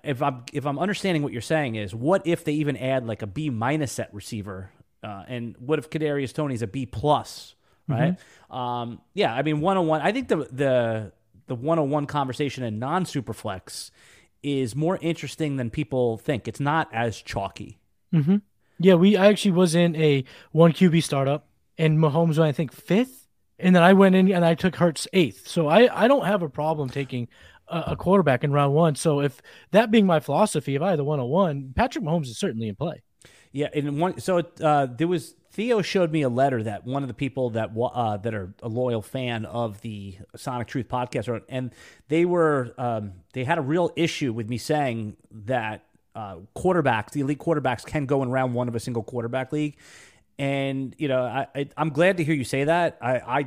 if 0.03 0.23
I'm 0.23 0.45
if 0.53 0.67
I'm 0.67 0.79
understanding 0.79 1.23
what 1.23 1.33
you're 1.33 1.43
saying 1.43 1.75
is, 1.77 1.95
what 1.95 2.27
if 2.27 2.45
they 2.45 2.53
even 2.53 2.77
add 2.77 3.07
like 3.07 3.23
a 3.23 3.27
B 3.27 3.51
minus 3.51 3.93
set 3.93 4.13
receiver, 4.15 4.71
uh, 5.03 5.25
and 5.29 5.57
what 5.59 5.79
if 5.79 5.91
Kadarius 5.91 6.33
Toney's 6.33 6.63
a 6.63 6.67
B 6.67 6.87
plus, 6.87 7.55
right? 7.89 8.17
Um, 8.51 9.01
yeah, 9.13 9.35
I 9.35 9.43
mean 9.43 9.61
one 9.61 9.77
on 9.77 9.87
one. 9.87 10.01
I 10.01 10.13
think 10.13 10.29
the 10.29 10.37
the 10.51 11.13
the 11.47 11.55
one 11.55 11.79
on 11.79 11.91
one 11.91 12.07
conversation 12.07 12.65
in 12.65 12.79
non 12.79 13.05
superflex 13.05 13.91
is 14.43 14.75
more 14.75 14.99
interesting 15.01 15.57
than 15.57 15.71
people 15.71 16.19
think. 16.19 16.49
It's 16.49 16.61
not 16.61 16.89
as 16.93 17.21
chalky. 17.21 17.79
Yeah, 18.79 18.95
we 18.95 19.17
I 19.17 19.27
actually 19.27 19.53
was 19.53 19.75
in 19.75 19.95
a 19.97 20.25
one 20.53 20.73
QB 20.73 21.03
startup, 21.03 21.47
and 21.79 21.99
Mahomes 21.99 22.39
went 22.39 22.49
I 22.49 22.53
think 22.53 22.73
fifth, 22.73 23.29
and 23.59 23.77
then 23.77 23.83
I 23.83 23.93
went 23.93 24.15
in 24.15 24.33
and 24.33 24.45
I 24.45 24.55
took 24.55 24.77
Hurts 24.77 25.07
eighth. 25.13 25.47
So 25.47 25.69
I 25.69 26.05
I 26.05 26.09
don't 26.09 26.25
have 26.25 26.43
a 26.43 26.49
problem 26.49 26.89
taking 26.89 27.29
a, 27.69 27.97
quarterback 27.97 28.45
in 28.45 28.53
round 28.53 28.75
one. 28.75 28.95
So 28.95 29.21
if 29.21 29.41
that 29.71 29.91
being 29.91 30.07
my 30.07 30.21
philosophy, 30.21 30.75
if 30.75 30.83
I 30.83 30.91
had 30.91 30.99
the 30.99 31.05
one 31.05 31.21
on 31.21 31.29
one, 31.29 31.73
Patrick 31.75 32.05
Mahomes 32.05 32.27
is 32.27 32.39
certainly 32.39 32.69
in 32.69 32.75
play. 32.75 33.03
Yeah, 33.53 33.69
and 33.73 34.01
one 34.01 34.19
so 34.19 34.43
uh, 34.61 34.87
there 34.87 35.07
was 35.07 35.37
Theo 35.53 35.81
showed 35.81 36.11
me 36.11 36.23
a 36.23 36.29
letter 36.29 36.65
that 36.65 36.85
one 36.85 37.05
of 37.05 37.09
the 37.09 37.15
people 37.15 37.51
that 37.51 37.71
uh, 37.77 38.17
that 38.17 38.35
are 38.35 38.53
a 38.61 38.69
loyal 38.69 39.01
fan 39.01 39.45
of 39.45 39.81
the 39.83 40.19
Sonic 40.35 40.67
Truth 40.67 40.89
podcast 40.89 41.29
wrote, 41.29 41.45
and 41.49 41.73
they 42.09 42.25
were 42.25 42.75
um, 42.77 43.13
they 43.33 43.45
had 43.45 43.59
a 43.59 43.63
real 43.63 43.93
issue 43.95 44.33
with 44.33 44.49
me 44.49 44.59
saying 44.59 45.17
that 45.31 45.85
uh, 46.17 46.39
quarterbacks, 46.57 47.13
the 47.13 47.21
elite 47.21 47.39
quarterbacks, 47.39 47.87
can 47.87 48.07
go 48.07 48.25
in 48.25 48.31
round 48.31 48.55
one 48.55 48.67
of 48.67 48.75
a 48.75 48.81
single 48.81 49.05
quarterback 49.05 49.53
league, 49.53 49.77
and 50.41 50.93
you 50.99 51.07
know 51.07 51.23
I, 51.23 51.47
I 51.55 51.69
I'm 51.77 51.91
glad 51.91 52.17
to 52.17 52.25
hear 52.25 52.35
you 52.35 52.43
say 52.43 52.65
that. 52.65 52.99
I, 53.01 53.15
I 53.19 53.47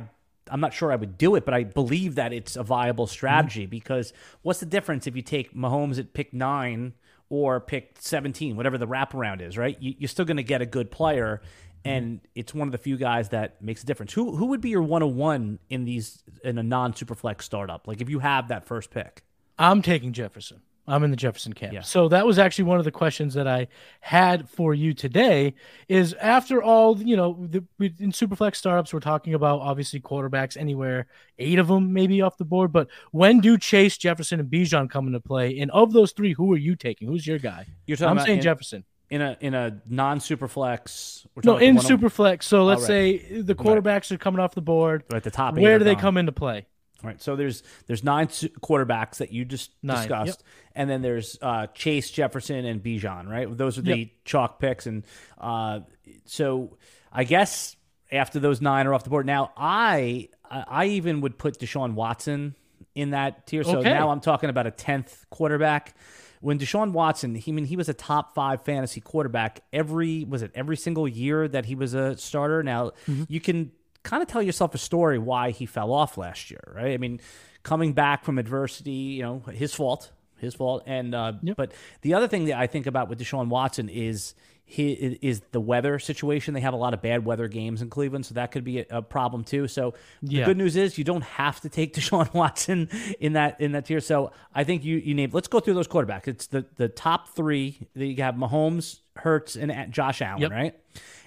I'm 0.50 0.60
not 0.60 0.72
sure 0.72 0.92
I 0.92 0.96
would 0.96 1.18
do 1.18 1.34
it, 1.34 1.44
but 1.44 1.54
I 1.54 1.64
believe 1.64 2.16
that 2.16 2.32
it's 2.32 2.56
a 2.56 2.62
viable 2.62 3.06
mm-hmm. 3.06 3.12
strategy 3.12 3.66
because 3.66 4.12
what's 4.42 4.60
the 4.60 4.66
difference 4.66 5.06
if 5.06 5.16
you 5.16 5.22
take 5.22 5.54
Mahomes 5.54 5.98
at 5.98 6.12
pick 6.12 6.32
nine 6.32 6.94
or 7.30 7.60
pick 7.60 7.96
17, 7.98 8.56
whatever 8.56 8.78
the 8.78 8.86
wraparound 8.86 9.40
is, 9.40 9.58
right? 9.58 9.76
You, 9.80 9.94
you're 9.98 10.08
still 10.08 10.24
going 10.24 10.38
to 10.38 10.42
get 10.42 10.62
a 10.62 10.66
good 10.66 10.90
player, 10.90 11.42
mm-hmm. 11.42 11.88
and 11.88 12.20
it's 12.34 12.54
one 12.54 12.68
of 12.68 12.72
the 12.72 12.78
few 12.78 12.96
guys 12.96 13.30
that 13.30 13.62
makes 13.62 13.82
a 13.82 13.86
difference. 13.86 14.12
Who 14.12 14.36
who 14.36 14.46
would 14.46 14.60
be 14.60 14.70
your 14.70 14.82
101 14.82 15.58
in 15.68 15.84
these 15.84 16.22
in 16.42 16.58
a 16.58 16.62
non 16.62 16.92
superflex 16.92 17.42
startup? 17.42 17.86
Like 17.86 18.00
if 18.00 18.08
you 18.08 18.20
have 18.20 18.48
that 18.48 18.64
first 18.64 18.90
pick. 18.90 19.22
I'm 19.60 19.82
taking 19.82 20.12
Jefferson. 20.12 20.62
I'm 20.88 21.04
in 21.04 21.10
the 21.10 21.16
Jefferson 21.16 21.52
camp. 21.52 21.72
Yeah. 21.72 21.82
So 21.82 22.08
that 22.08 22.26
was 22.26 22.38
actually 22.38 22.64
one 22.64 22.78
of 22.78 22.84
the 22.84 22.90
questions 22.90 23.34
that 23.34 23.46
I 23.46 23.68
had 24.00 24.48
for 24.48 24.74
you 24.74 24.94
today. 24.94 25.54
Is 25.88 26.14
after 26.14 26.62
all, 26.62 26.98
you 27.00 27.16
know, 27.16 27.46
the, 27.48 27.62
we- 27.78 27.94
in 27.98 28.10
Superflex 28.10 28.56
startups, 28.56 28.92
we're 28.92 29.00
talking 29.00 29.34
about 29.34 29.60
obviously 29.60 30.00
quarterbacks 30.00 30.56
anywhere, 30.56 31.06
eight 31.38 31.58
of 31.58 31.68
them 31.68 31.92
maybe 31.92 32.22
off 32.22 32.38
the 32.38 32.44
board. 32.44 32.72
But 32.72 32.88
when 33.12 33.40
do 33.40 33.58
Chase, 33.58 33.98
Jefferson, 33.98 34.40
and 34.40 34.50
Bijan 34.50 34.90
come 34.90 35.06
into 35.06 35.20
play? 35.20 35.58
And 35.60 35.70
of 35.72 35.92
those 35.92 36.12
three, 36.12 36.32
who 36.32 36.52
are 36.52 36.58
you 36.58 36.74
taking? 36.74 37.08
Who's 37.08 37.26
your 37.26 37.38
guy? 37.38 37.66
You're 37.86 37.96
talking 37.96 38.18
I'm 38.18 38.24
saying 38.24 38.38
in- 38.38 38.42
Jefferson. 38.44 38.84
in 39.10 39.20
a 39.22 39.36
in 39.40 39.54
a 39.54 39.80
non 39.86 40.18
superflex. 40.20 41.26
No, 41.44 41.56
in 41.56 41.76
Superflex. 41.76 42.42
So 42.44 42.64
let's 42.64 42.82
right. 42.82 43.20
say 43.22 43.40
the 43.42 43.54
quarterbacks 43.54 44.10
are 44.10 44.18
coming 44.18 44.40
off 44.40 44.54
the 44.54 44.62
board. 44.62 45.04
at 45.12 45.22
the 45.22 45.30
top. 45.30 45.54
Where 45.56 45.78
do 45.78 45.84
they 45.84 45.94
gone. 45.94 46.00
come 46.00 46.16
into 46.16 46.32
play? 46.32 46.66
All 47.02 47.08
right. 47.08 47.20
So 47.22 47.36
there's 47.36 47.62
there's 47.86 48.02
nine 48.02 48.26
quarterbacks 48.28 49.16
that 49.18 49.32
you 49.32 49.44
just 49.44 49.70
Nine, 49.82 49.96
discussed, 49.98 50.42
yep. 50.44 50.72
and 50.74 50.90
then 50.90 51.02
there's 51.02 51.38
uh, 51.40 51.66
Chase, 51.68 52.10
Jefferson, 52.10 52.64
and 52.64 52.82
Bijan. 52.82 53.28
Right. 53.28 53.56
Those 53.56 53.78
are 53.78 53.82
the 53.82 53.98
Yep. 53.98 54.08
chalk 54.24 54.58
picks, 54.58 54.86
and 54.86 55.04
uh, 55.38 55.80
so 56.24 56.76
I 57.12 57.24
guess 57.24 57.76
after 58.10 58.40
those 58.40 58.60
nine 58.60 58.86
are 58.86 58.94
off 58.94 59.04
the 59.04 59.10
board, 59.10 59.26
now 59.26 59.52
I 59.56 60.28
I 60.50 60.64
I 60.68 60.84
even 60.86 61.20
would 61.20 61.38
put 61.38 61.58
Deshaun 61.58 61.94
Watson 61.94 62.54
in 62.94 63.10
that 63.10 63.46
tier. 63.46 63.62
So 63.62 63.78
Okay. 63.78 63.90
now 63.90 64.10
I'm 64.10 64.20
talking 64.20 64.50
about 64.50 64.66
a 64.66 64.70
tenth 64.72 65.24
quarterback. 65.30 65.94
When 66.40 66.58
Deshaun 66.58 66.92
Watson, 66.92 67.34
he 67.34 67.50
I 67.52 67.54
mean 67.54 67.64
he 67.64 67.76
was 67.76 67.88
a 67.88 67.94
top 67.94 68.34
five 68.34 68.62
fantasy 68.62 69.00
quarterback 69.00 69.60
every 69.72 70.24
was 70.24 70.42
it 70.42 70.50
every 70.54 70.76
single 70.76 71.06
year 71.08 71.46
that 71.48 71.66
he 71.66 71.74
was 71.74 71.94
a 71.94 72.16
starter. 72.16 72.62
Now 72.62 72.90
Mm-hmm. 73.06 73.24
you 73.28 73.40
can 73.40 73.72
kind 74.02 74.22
of 74.22 74.28
tell 74.28 74.42
yourself 74.42 74.74
a 74.74 74.78
story 74.78 75.18
why 75.18 75.50
he 75.50 75.66
fell 75.66 75.92
off 75.92 76.16
last 76.16 76.50
year, 76.50 76.72
right? 76.74 76.92
I 76.92 76.98
mean, 76.98 77.20
coming 77.62 77.92
back 77.92 78.24
from 78.24 78.38
adversity, 78.38 78.90
you 78.90 79.22
know, 79.22 79.40
his 79.52 79.74
fault, 79.74 80.10
his 80.38 80.54
fault. 80.54 80.82
And 80.86 81.14
uh, 81.14 81.32
but 81.56 81.72
the 82.02 82.14
other 82.14 82.28
thing 82.28 82.46
that 82.46 82.58
I 82.58 82.66
think 82.66 82.86
about 82.86 83.08
with 83.08 83.18
Deshaun 83.20 83.48
Watson 83.48 83.88
is 83.88 84.34
he 84.70 84.92
is 85.22 85.40
the 85.52 85.60
weather 85.60 85.98
situation. 85.98 86.52
They 86.52 86.60
have 86.60 86.74
a 86.74 86.76
lot 86.76 86.92
of 86.92 87.00
bad 87.00 87.24
weather 87.24 87.48
games 87.48 87.80
in 87.80 87.88
Cleveland, 87.88 88.26
so 88.26 88.34
that 88.34 88.50
could 88.52 88.64
be 88.64 88.80
a, 88.80 88.86
a 88.90 89.02
problem 89.02 89.42
too. 89.42 89.66
So 89.66 89.94
the 90.22 90.36
Yeah. 90.36 90.44
good 90.44 90.58
news 90.58 90.76
is 90.76 90.98
you 90.98 91.04
don't 91.04 91.24
have 91.24 91.60
to 91.62 91.68
take 91.70 91.94
Deshaun 91.94 92.32
Watson 92.34 92.90
in 93.18 93.32
that 93.32 93.60
in 93.60 93.72
that 93.72 93.86
tier. 93.86 94.00
So 94.00 94.30
I 94.54 94.64
think 94.64 94.84
you 94.84 94.98
you 94.98 95.14
named. 95.14 95.32
Let's 95.32 95.48
go 95.48 95.58
through 95.58 95.74
those 95.74 95.88
quarterbacks. 95.88 96.28
It's 96.28 96.46
the 96.48 96.66
the 96.76 96.88
top 96.88 97.28
three. 97.30 97.78
that 97.94 98.04
You 98.06 98.22
have 98.22 98.34
Mahomes, 98.34 99.00
Hurts, 99.16 99.56
and 99.56 99.92
Josh 99.92 100.20
Allen, 100.20 100.42
Yep. 100.42 100.50
right? 100.50 100.74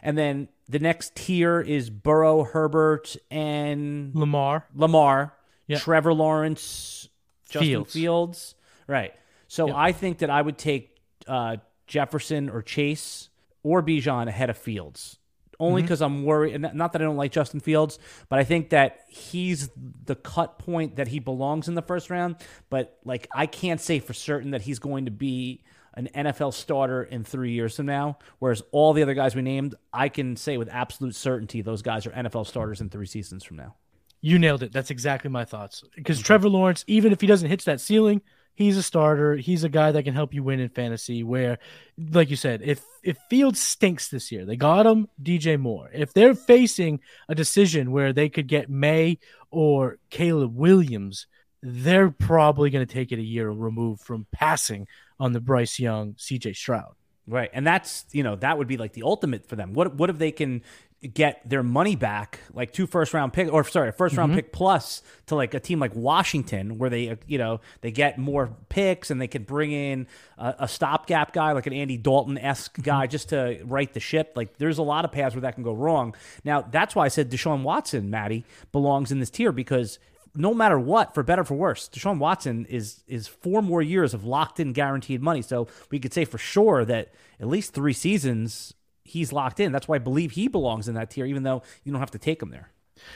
And 0.03 0.15
then 0.17 0.47
the 0.69 0.79
next 0.79 1.15
tier 1.15 1.59
is 1.61 1.89
Burrow, 1.89 2.43
Herbert, 2.43 3.15
and 3.31 4.15
Lamar. 4.15 4.65
Lamar, 4.75 5.33
Yeah. 5.67 5.79
Trevor 5.79 6.13
Lawrence, 6.13 7.09
Justin 7.49 7.61
Fields. 7.67 7.93
Fields. 7.93 8.55
Right. 8.87 9.13
So 9.47 9.75
I 9.75 9.91
think 9.93 10.19
that 10.19 10.29
I 10.29 10.41
would 10.41 10.57
take 10.57 10.95
uh, 11.27 11.57
Jefferson 11.87 12.49
or 12.49 12.61
Chase 12.61 13.27
or 13.63 13.81
Bijan 13.81 14.27
ahead 14.27 14.49
of 14.49 14.57
Fields. 14.57 15.17
Only 15.59 15.81
mhm. 15.81 15.85
because 15.85 16.01
I'm 16.01 16.23
worried, 16.23 16.55
and 16.55 16.73
not 16.73 16.93
that 16.93 17.01
I 17.03 17.05
don't 17.05 17.17
like 17.17 17.31
Justin 17.31 17.59
Fields, 17.59 17.99
but 18.29 18.39
I 18.39 18.43
think 18.43 18.71
that 18.71 19.01
he's 19.07 19.69
the 20.05 20.15
cut 20.15 20.57
point 20.57 20.95
that 20.95 21.07
he 21.07 21.19
belongs 21.19 21.67
in 21.67 21.75
the 21.75 21.83
first 21.83 22.09
round. 22.09 22.37
But 22.71 22.97
like, 23.05 23.27
I 23.33 23.45
can't 23.45 23.79
say 23.79 23.99
for 23.99 24.13
certain 24.13 24.51
that 24.51 24.63
he's 24.63 24.79
going 24.79 25.05
to 25.05 25.11
be 25.11 25.63
an 25.93 26.09
NFL 26.15 26.53
starter 26.53 27.03
in 27.03 27.23
three 27.23 27.51
years 27.51 27.75
from 27.75 27.85
now. 27.85 28.17
Whereas 28.39 28.63
all 28.71 28.93
the 28.93 29.03
other 29.03 29.13
guys 29.13 29.35
we 29.35 29.41
named, 29.41 29.75
I 29.93 30.09
can 30.09 30.35
say 30.35 30.57
with 30.57 30.69
absolute 30.71 31.15
certainty 31.15 31.61
those 31.61 31.81
guys 31.81 32.05
are 32.05 32.11
NFL 32.11 32.47
starters 32.47 32.81
in 32.81 32.89
three 32.89 33.05
seasons 33.05 33.43
from 33.43 33.57
now. 33.57 33.75
You 34.21 34.39
nailed 34.39 34.63
it. 34.63 34.71
That's 34.71 34.91
exactly 34.91 35.29
my 35.29 35.45
thoughts. 35.45 35.83
Because 35.95 36.17
mm-hmm. 36.17 36.25
Trevor 36.25 36.49
Lawrence, 36.49 36.83
even 36.87 37.11
if 37.11 37.21
he 37.21 37.27
doesn't 37.27 37.49
hit 37.49 37.65
that 37.65 37.81
ceiling, 37.81 38.21
he's 38.53 38.77
a 38.77 38.83
starter. 38.83 39.35
He's 39.35 39.63
a 39.63 39.69
guy 39.69 39.91
that 39.91 40.03
can 40.03 40.13
help 40.13 40.33
you 40.33 40.43
win 40.43 40.59
in 40.59 40.69
fantasy. 40.69 41.23
Where, 41.23 41.59
like 41.97 42.29
you 42.29 42.35
said, 42.35 42.61
if 42.63 42.83
if 43.03 43.17
Fields 43.29 43.61
stinks 43.61 44.09
this 44.09 44.31
year, 44.31 44.45
they 44.45 44.55
got 44.55 44.85
him 44.85 45.07
DJ 45.21 45.59
Moore. 45.59 45.89
If 45.93 46.13
they're 46.13 46.35
facing 46.35 46.99
a 47.27 47.35
decision 47.35 47.91
where 47.91 48.13
they 48.13 48.29
could 48.29 48.47
get 48.47 48.69
May 48.69 49.19
or 49.49 49.97
Caleb 50.09 50.55
Williams, 50.55 51.27
they're 51.61 52.11
probably 52.11 52.69
going 52.69 52.85
to 52.85 52.93
take 52.93 53.11
it 53.11 53.19
a 53.19 53.23
year 53.23 53.49
removed 53.49 54.01
from 54.01 54.27
passing 54.31 54.87
on 55.19 55.33
the 55.33 55.41
Bryce 55.41 55.79
Young, 55.79 56.13
CJ 56.13 56.55
Stroud. 56.55 56.95
Right. 57.27 57.51
And 57.53 57.65
that's, 57.65 58.05
you 58.11 58.23
know, 58.23 58.35
that 58.37 58.57
would 58.57 58.67
be 58.67 58.77
like 58.77 58.93
the 58.93 59.03
ultimate 59.03 59.47
for 59.47 59.55
them. 59.55 59.73
What 59.73 59.95
what 59.95 60.09
if 60.09 60.17
they 60.17 60.31
can 60.31 60.63
get 61.01 61.41
their 61.49 61.63
money 61.63 61.95
back, 61.95 62.39
like 62.53 62.71
two 62.71 62.85
first 62.85 63.13
round 63.13 63.33
pick, 63.33 63.51
or 63.51 63.63
sorry, 63.63 63.89
a 63.89 63.91
1st 63.91 64.17
round 64.17 64.31
mm-hmm. 64.31 64.35
pick 64.35 64.51
plus 64.51 65.01
to 65.25 65.35
like 65.35 65.53
a 65.53 65.59
team 65.59 65.79
like 65.79 65.95
Washington, 65.95 66.77
where 66.77 66.89
they, 66.89 67.17
you 67.25 67.37
know, 67.37 67.59
they 67.81 67.91
get 67.91 68.19
more 68.19 68.55
picks 68.69 69.09
and 69.09 69.19
they 69.19 69.27
can 69.27 69.43
bring 69.43 69.71
in 69.71 70.07
a, 70.37 70.55
a 70.59 70.67
stopgap 70.67 71.33
guy 71.33 71.53
like 71.53 71.65
an 71.65 71.73
Andy 71.73 71.97
Dalton 71.97 72.37
esque 72.37 72.73
mm-hmm. 72.73 72.83
guy 72.83 73.07
just 73.07 73.29
to 73.29 73.59
right 73.63 73.91
the 73.93 73.99
ship. 73.99 74.33
Like 74.35 74.57
there's 74.57 74.77
a 74.77 74.83
lot 74.83 75.03
of 75.03 75.11
paths 75.11 75.33
where 75.33 75.41
that 75.41 75.55
can 75.55 75.63
go 75.63 75.73
wrong. 75.73 76.15
Now 76.43 76.61
that's 76.61 76.95
why 76.95 77.05
I 77.05 77.09
said 77.09 77.31
Deshaun 77.31 77.63
Watson, 77.63 78.09
Matty, 78.11 78.45
belongs 78.71 79.11
in 79.11 79.19
this 79.19 79.31
tier 79.31 79.51
because 79.51 79.97
no 80.35 80.53
matter 80.53 80.79
what, 80.79 81.13
for 81.13 81.23
better 81.23 81.43
for 81.43 81.55
worse, 81.55 81.89
Deshaun 81.89 82.19
Watson 82.19 82.65
is 82.67 83.03
is 83.07 83.27
four 83.27 83.61
more 83.61 83.81
years 83.81 84.13
of 84.13 84.23
locked 84.23 84.59
in 84.59 84.71
guaranteed 84.71 85.21
money. 85.21 85.41
So 85.41 85.67
we 85.89 85.99
could 85.99 86.13
say 86.13 86.25
for 86.25 86.37
sure 86.37 86.85
that 86.85 87.11
at 87.39 87.47
least 87.47 87.73
three 87.73 87.93
seasons 87.93 88.75
he's 89.11 89.31
locked 89.33 89.59
in. 89.59 89.71
That's 89.71 89.87
why 89.87 89.95
I 89.95 89.99
believe 89.99 90.31
he 90.31 90.47
belongs 90.47 90.87
in 90.87 90.95
that 90.95 91.11
tier, 91.11 91.25
even 91.25 91.43
though 91.43 91.61
you 91.83 91.91
don't 91.91 91.99
have 91.99 92.11
to 92.11 92.19
take 92.19 92.41
him 92.41 92.49
there. 92.49 92.71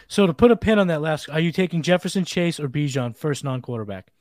So 0.08 0.28
to 0.28 0.34
put 0.34 0.52
a 0.52 0.56
pin 0.56 0.80
on 0.80 0.88
that 0.88 1.02
last, 1.02 1.30
are 1.30 1.40
you 1.40 1.52
taking 1.52 1.82
Jefferson 1.82 2.26
Chase 2.26 2.60
or 2.60 2.68
Bijan 2.68 3.16
first 3.16 3.44
non 3.44 3.62
quarterback? 3.62 4.12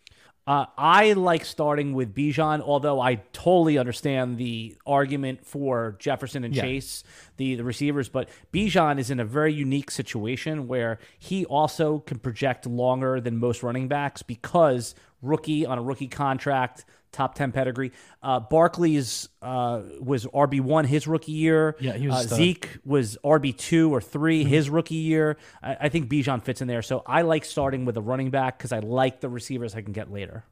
Uh, 0.47 0.67
I 0.77 1.15
like 1.15 1.47
starting 1.47 1.95
with 1.95 2.15
Bijan, 2.15 2.61
although 2.61 3.01
I 3.01 3.15
totally 3.33 3.79
understand 3.79 4.37
the 4.37 4.77
argument 4.87 5.47
for 5.47 5.97
Jefferson 5.99 6.45
and 6.45 6.55
Yeah. 6.55 6.63
Chase, 6.65 7.03
the, 7.39 7.55
the 7.55 7.65
receivers. 7.65 8.11
But 8.11 8.29
Bijan 8.53 8.99
is 8.99 9.11
in 9.11 9.21
a 9.21 9.25
very 9.25 9.55
unique 9.55 9.91
situation 9.91 10.69
where 10.69 10.99
he 11.19 11.47
also 11.47 12.01
can 12.01 12.19
project 12.19 12.67
longer 12.67 13.23
than 13.23 13.39
most 13.39 13.63
running 13.63 13.89
backs 13.89 14.21
because 14.23 14.95
rookie 15.23 15.65
on 15.65 15.79
a 15.79 15.83
rookie 15.83 16.09
contract, 16.09 16.85
top 17.15 17.35
10 17.35 17.53
pedigree. 17.53 17.93
Uh, 18.23 18.41
Barkley's 18.41 19.29
uh, 19.41 19.81
was 20.01 20.27
RB1 20.27 20.85
his 20.87 21.07
rookie 21.07 21.33
year. 21.33 21.77
Yeah, 21.81 21.95
he 21.95 22.09
was 22.09 22.31
uh. 22.31 22.37
Zeke 22.37 22.79
was 22.85 23.17
RB2 23.25 23.91
or 23.91 24.01
3 24.01 24.43
Mm-hmm. 24.43 24.49
his 24.51 24.69
rookie 24.69 24.95
year. 24.97 25.37
I, 25.63 25.77
I 25.83 25.89
think 25.89 26.11
Bijan 26.11 26.43
fits 26.43 26.61
in 26.61 26.69
there. 26.69 26.83
So 26.83 27.03
I 27.07 27.23
like 27.23 27.45
starting 27.45 27.85
with 27.87 27.97
a 27.97 28.03
running 28.03 28.31
back 28.31 28.59
because 28.59 28.73
I 28.73 28.81
like 28.81 29.21
the 29.21 29.29
receivers 29.29 29.75
I 29.75 29.81
can 29.83 29.93
get 29.93 30.11
later. 30.11 30.45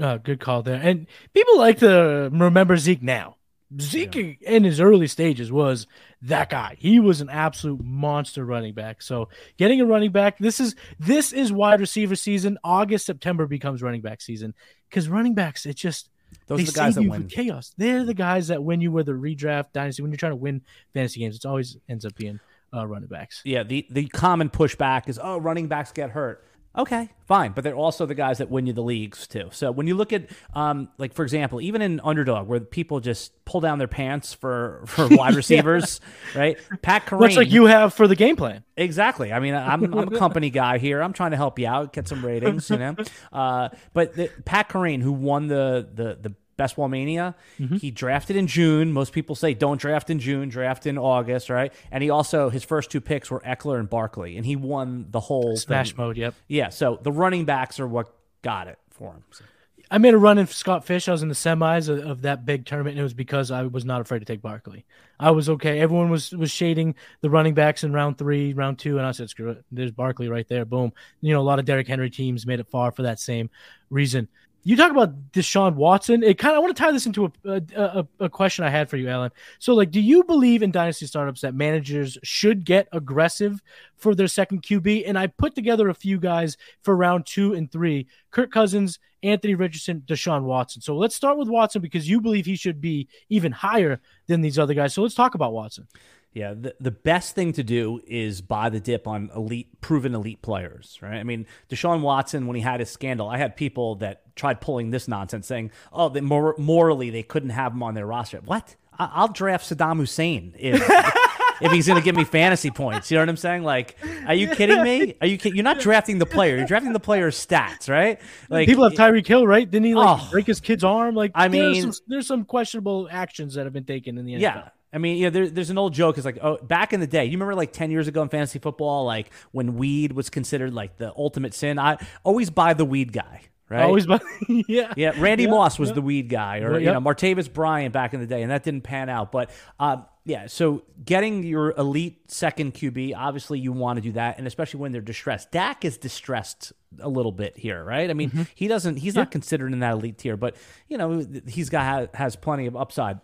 Uh, 0.00 0.16
good 0.16 0.40
call 0.40 0.62
there. 0.62 0.80
And 0.82 1.06
people 1.34 1.58
like 1.58 1.78
to 1.80 2.30
remember 2.32 2.76
Zeke 2.76 3.02
now. 3.02 3.36
Zeke 3.80 4.40
in 4.42 4.64
his 4.64 4.80
early 4.80 5.06
stages 5.06 5.52
was 5.52 5.86
that 6.22 6.50
guy. 6.50 6.74
He 6.78 6.98
was 6.98 7.20
an 7.20 7.28
absolute 7.30 7.80
monster 7.84 8.44
running 8.44 8.74
back. 8.74 9.00
So 9.00 9.28
getting 9.58 9.80
a 9.80 9.86
running 9.86 10.10
back, 10.10 10.38
this 10.38 10.58
is 10.58 10.74
this 10.98 11.32
is 11.32 11.52
wide 11.52 11.78
receiver 11.80 12.16
season. 12.16 12.58
August, 12.64 13.06
September 13.06 13.46
becomes 13.46 13.80
running 13.80 14.00
back 14.00 14.22
season 14.22 14.54
because 14.90 15.08
running 15.08 15.34
backs, 15.34 15.64
it 15.64 15.76
just 15.76 16.10
Those 16.46 16.62
are 16.62 16.64
the 16.66 16.72
guys 16.72 16.74
save 16.74 16.94
that 16.96 17.02
you 17.04 17.10
win. 17.10 17.28
chaos. 17.28 17.72
They're 17.78 18.04
the 18.04 18.14
guys 18.14 18.48
that 18.48 18.62
win 18.62 18.80
you 18.80 18.90
with 18.92 19.08
a 19.08 19.12
redraft 19.12 19.72
dynasty 19.72 20.02
when 20.02 20.10
you're 20.10 20.18
trying 20.18 20.32
to 20.32 20.36
win 20.36 20.62
fantasy 20.92 21.20
games. 21.20 21.36
It 21.36 21.46
always 21.46 21.76
ends 21.88 22.04
up 22.04 22.14
being 22.16 22.40
uh, 22.74 22.86
running 22.86 23.08
backs. 23.08 23.40
Yeah, 23.44 23.62
the, 23.62 23.86
the 23.90 24.06
common 24.08 24.50
pushback 24.50 25.08
is, 25.08 25.18
oh, 25.22 25.38
running 25.38 25.68
backs 25.68 25.92
get 25.92 26.10
hurt. 26.10 26.44
Okay, 26.76 27.08
fine, 27.26 27.50
but 27.50 27.64
they're 27.64 27.74
also 27.74 28.06
the 28.06 28.14
guys 28.14 28.38
that 28.38 28.48
win 28.48 28.64
you 28.64 28.72
the 28.72 28.82
leagues 28.82 29.26
too. 29.26 29.48
So 29.50 29.72
when 29.72 29.88
you 29.88 29.96
look 29.96 30.12
at, 30.12 30.30
um, 30.54 30.88
like 30.98 31.14
for 31.14 31.24
example, 31.24 31.60
even 31.60 31.82
in 31.82 32.00
underdog, 32.04 32.46
where 32.46 32.60
people 32.60 33.00
just 33.00 33.44
pull 33.44 33.60
down 33.60 33.78
their 33.78 33.88
pants 33.88 34.32
for 34.34 34.84
for 34.86 35.08
wide 35.10 35.34
receivers, 35.34 36.00
right? 36.32 36.56
Pat 36.80 37.06
Kareem, 37.06 37.20
Much 37.20 37.36
like 37.36 37.50
you 37.50 37.66
have 37.66 37.92
for 37.92 38.06
the 38.06 38.14
game 38.14 38.36
plan. 38.36 38.62
Exactly. 38.76 39.32
I 39.32 39.40
mean, 39.40 39.54
I'm, 39.54 39.82
I'm 39.92 40.14
a 40.14 40.18
company 40.18 40.48
guy 40.50 40.78
here. 40.78 41.02
I'm 41.02 41.12
trying 41.12 41.32
to 41.32 41.36
help 41.36 41.58
you 41.58 41.66
out, 41.66 41.92
get 41.92 42.06
some 42.06 42.24
ratings, 42.24 42.70
you 42.70 42.78
know. 42.78 42.94
Uh, 43.32 43.68
but 43.92 44.14
the, 44.14 44.30
Pat 44.44 44.68
Corrine, 44.68 45.02
who 45.02 45.12
won 45.12 45.46
the 45.46 45.88
the 45.92 46.18
the 46.20 46.34
Best 46.60 46.76
Ball 46.76 46.88
Mania, 46.88 47.34
mm-hmm. 47.58 47.76
he 47.76 47.90
drafted 47.90 48.36
in 48.36 48.46
June. 48.46 48.92
Most 48.92 49.14
people 49.14 49.34
say 49.34 49.54
don't 49.54 49.80
draft 49.80 50.10
in 50.10 50.18
June, 50.18 50.50
draft 50.50 50.86
in 50.86 50.98
August, 50.98 51.48
right? 51.48 51.72
And 51.90 52.02
he 52.02 52.10
also 52.10 52.50
his 52.50 52.64
first 52.64 52.90
two 52.90 53.00
picks 53.00 53.30
were 53.30 53.40
Ekeler 53.40 53.78
and 53.78 53.88
Barkley, 53.88 54.36
and 54.36 54.44
he 54.44 54.56
won 54.56 55.06
the 55.10 55.20
whole 55.20 55.56
Smash 55.56 55.92
thing. 55.92 56.04
mode, 56.04 56.18
yep. 56.18 56.34
Yeah. 56.48 56.68
So 56.68 56.98
the 57.02 57.12
running 57.12 57.46
backs 57.46 57.80
are 57.80 57.88
what 57.88 58.14
got 58.42 58.68
it 58.68 58.78
for 58.90 59.14
him. 59.14 59.24
So- 59.30 59.44
I 59.92 59.98
made 59.98 60.14
a 60.14 60.18
run 60.18 60.38
in 60.38 60.46
Scott 60.46 60.84
Fish. 60.84 61.08
I 61.08 61.12
was 61.12 61.22
in 61.22 61.28
the 61.28 61.34
semis 61.34 61.88
of, 61.88 61.98
of 62.06 62.22
that 62.22 62.46
big 62.46 62.64
tournament, 62.64 62.92
and 62.92 63.00
it 63.00 63.02
was 63.02 63.14
because 63.14 63.50
I 63.50 63.64
was 63.64 63.84
not 63.84 64.00
afraid 64.00 64.20
to 64.20 64.24
take 64.24 64.40
Barkley. 64.40 64.84
I 65.18 65.32
was 65.32 65.48
okay. 65.48 65.80
Everyone 65.80 66.10
was 66.10 66.30
was 66.30 66.52
shading 66.52 66.94
the 67.22 67.30
running 67.30 67.54
backs 67.54 67.82
in 67.82 67.92
round 67.92 68.16
three, 68.16 68.52
round 68.52 68.78
two, 68.78 68.98
and 68.98 69.06
I 69.06 69.10
said, 69.10 69.30
"Screw 69.30 69.50
it." 69.50 69.64
There's 69.72 69.90
Barkley 69.90 70.28
right 70.28 70.46
there. 70.46 70.64
Boom. 70.64 70.92
You 71.20 71.34
know, 71.34 71.40
a 71.40 71.42
lot 71.42 71.58
of 71.58 71.64
Derrick 71.64 71.88
Henry 71.88 72.08
teams 72.08 72.46
made 72.46 72.60
it 72.60 72.68
far 72.68 72.92
for 72.92 73.02
that 73.02 73.18
same 73.18 73.50
reason. 73.90 74.28
You 74.62 74.76
talk 74.76 74.90
about 74.90 75.32
Deshaun 75.32 75.74
Watson. 75.74 76.22
It 76.22 76.36
kind 76.36 76.52
of 76.52 76.56
I 76.56 76.60
want 76.60 76.76
to 76.76 76.82
tie 76.82 76.92
this 76.92 77.06
into 77.06 77.32
a, 77.44 77.62
a 77.76 78.06
a 78.20 78.28
question 78.28 78.64
I 78.64 78.70
had 78.70 78.90
for 78.90 78.98
you, 78.98 79.08
Alan. 79.08 79.30
So, 79.58 79.74
like, 79.74 79.90
do 79.90 80.00
you 80.00 80.22
believe 80.24 80.62
in 80.62 80.70
dynasty 80.70 81.06
startups 81.06 81.40
that 81.40 81.54
managers 81.54 82.18
should 82.22 82.64
get 82.64 82.86
aggressive 82.92 83.62
for 83.96 84.14
their 84.14 84.28
second 84.28 84.62
QB? 84.62 85.04
And 85.06 85.18
I 85.18 85.28
put 85.28 85.54
together 85.54 85.88
a 85.88 85.94
few 85.94 86.18
guys 86.18 86.58
for 86.82 86.94
round 86.94 87.24
two 87.24 87.54
and 87.54 87.72
three: 87.72 88.06
Kirk 88.30 88.50
Cousins, 88.50 88.98
Anthony 89.22 89.54
Richardson, 89.54 90.02
Deshaun 90.06 90.42
Watson. 90.42 90.82
So 90.82 90.94
let's 90.94 91.14
start 91.14 91.38
with 91.38 91.48
Watson 91.48 91.80
because 91.80 92.08
you 92.08 92.20
believe 92.20 92.44
he 92.44 92.56
should 92.56 92.80
be 92.80 93.08
even 93.30 93.52
higher 93.52 94.00
than 94.26 94.42
these 94.42 94.58
other 94.58 94.74
guys. 94.74 94.92
So 94.92 95.02
let's 95.02 95.14
talk 95.14 95.34
about 95.34 95.52
Watson. 95.54 95.86
Yeah, 96.32 96.54
the, 96.54 96.76
the 96.78 96.92
best 96.92 97.34
thing 97.34 97.52
to 97.54 97.64
do 97.64 98.00
is 98.06 98.40
buy 98.40 98.68
the 98.68 98.78
dip 98.78 99.08
on 99.08 99.30
elite, 99.34 99.80
proven 99.80 100.14
elite 100.14 100.42
players, 100.42 100.96
right? 101.02 101.16
I 101.18 101.24
mean, 101.24 101.44
Deshaun 101.68 102.02
Watson, 102.02 102.46
when 102.46 102.54
he 102.54 102.62
had 102.62 102.78
his 102.78 102.88
scandal, 102.88 103.28
I 103.28 103.36
had 103.36 103.56
people 103.56 103.96
that 103.96 104.36
tried 104.36 104.60
pulling 104.60 104.90
this 104.90 105.08
nonsense, 105.08 105.48
saying, 105.48 105.72
"Oh, 105.92 106.08
they 106.08 106.20
mor- 106.20 106.54
morally 106.56 107.10
they 107.10 107.24
couldn't 107.24 107.50
have 107.50 107.72
him 107.72 107.82
on 107.82 107.94
their 107.94 108.06
roster." 108.06 108.38
What? 108.44 108.76
I- 108.96 109.10
I'll 109.12 109.32
draft 109.32 109.68
Saddam 109.68 109.96
Hussein 109.96 110.54
if 110.56 110.80
if 111.60 111.72
he's 111.72 111.88
going 111.88 111.98
to 111.98 112.04
give 112.04 112.14
me 112.14 112.22
fantasy 112.24 112.70
points. 112.70 113.10
You 113.10 113.16
know 113.16 113.22
what 113.22 113.28
I'm 113.30 113.36
saying? 113.36 113.64
Like, 113.64 113.96
are 114.26 114.34
you 114.34 114.48
kidding 114.54 114.84
me? 114.84 115.16
Are 115.20 115.26
you? 115.26 115.36
Kid- 115.36 115.54
You're 115.56 115.64
not 115.64 115.80
drafting 115.80 116.18
the 116.18 116.26
player. 116.26 116.56
You're 116.58 116.66
drafting 116.66 116.92
the 116.92 117.00
player's 117.00 117.44
stats, 117.44 117.88
right? 117.88 118.20
Like 118.48 118.68
People 118.68 118.84
have 118.88 118.92
Tyreek 118.96 119.26
Hill, 119.26 119.48
right? 119.48 119.68
Didn't 119.68 119.84
he 119.86 119.94
like 119.96 120.20
Oh. 120.22 120.28
break 120.30 120.46
his 120.46 120.60
kid's 120.60 120.84
arm? 120.84 121.16
Like, 121.16 121.32
I 121.34 121.48
there's 121.48 121.72
mean- 121.82 121.92
some, 121.92 122.04
there's 122.06 122.26
some 122.28 122.44
questionable 122.44 123.08
actions 123.10 123.54
that 123.54 123.64
have 123.66 123.72
been 123.72 123.84
taken 123.84 124.16
in 124.16 124.24
the 124.26 124.34
NFL. 124.34 124.40
Yeah. 124.40 124.68
I 124.92 124.98
mean, 124.98 125.16
you 125.18 125.24
know, 125.24 125.30
there, 125.30 125.48
there's 125.48 125.70
an 125.70 125.78
old 125.78 125.94
joke. 125.94 126.16
It's 126.18 126.24
like, 126.24 126.38
oh, 126.42 126.58
back 126.62 126.92
in 126.92 127.00
the 127.00 127.06
day, 127.06 127.24
you 127.24 127.32
remember 127.32 127.54
like 127.54 127.72
10 127.72 127.90
years 127.90 128.08
ago 128.08 128.22
in 128.22 128.28
fantasy 128.28 128.58
football, 128.58 129.04
like 129.04 129.30
when 129.52 129.76
weed 129.76 130.12
was 130.12 130.30
considered 130.30 130.74
like 130.74 130.96
the 130.96 131.12
ultimate 131.16 131.54
sin? 131.54 131.78
I 131.78 131.98
always 132.24 132.50
buy 132.50 132.74
the 132.74 132.84
weed 132.84 133.12
guy, 133.12 133.42
right? 133.68 133.82
Always, 133.82 134.06
but 134.06 134.20
yeah, 134.48 134.92
Yeah, 134.96 135.12
Randy 135.16 135.44
Yeah, 135.44 135.50
Moss 135.50 135.78
was 135.78 135.90
yeah. 135.90 135.94
the 135.94 136.02
weed 136.02 136.28
guy, 136.28 136.58
or 136.58 136.72
Yep. 136.72 136.80
you 136.82 136.86
know, 136.92 137.00
Martavis 137.00 137.52
Bryant 137.52 137.92
back 137.92 138.14
in 138.14 138.20
the 138.20 138.26
day, 138.26 138.42
and 138.42 138.50
that 138.50 138.64
didn't 138.64 138.80
pan 138.82 139.08
out. 139.08 139.30
But 139.30 139.50
um, 139.78 140.06
yeah, 140.24 140.48
so 140.48 140.82
getting 141.04 141.44
your 141.44 141.70
elite 141.78 142.28
second 142.28 142.74
QB, 142.74 143.14
obviously 143.16 143.60
you 143.60 143.70
want 143.70 143.96
to 143.98 144.00
do 144.00 144.12
that, 144.12 144.38
and 144.38 144.46
especially 144.48 144.80
when 144.80 144.90
they're 144.90 145.00
distressed. 145.00 145.52
Dak 145.52 145.84
is 145.84 145.98
distressed 145.98 146.72
a 146.98 147.08
little 147.08 147.30
bit 147.32 147.56
here, 147.56 147.84
right? 147.84 148.10
I 148.10 148.14
mean, 148.14 148.30
Mm-hmm. 148.30 148.42
he 148.56 148.66
doesn't, 148.66 148.96
he's 148.96 149.14
not 149.14 149.30
considered 149.30 149.72
in 149.72 149.78
that 149.78 149.92
elite 149.92 150.18
tier, 150.18 150.36
but 150.36 150.56
you 150.88 150.98
know, 150.98 151.24
he's 151.46 151.70
got 151.70 152.12
has 152.16 152.34
plenty 152.34 152.66
of 152.66 152.74
upside. 152.74 153.20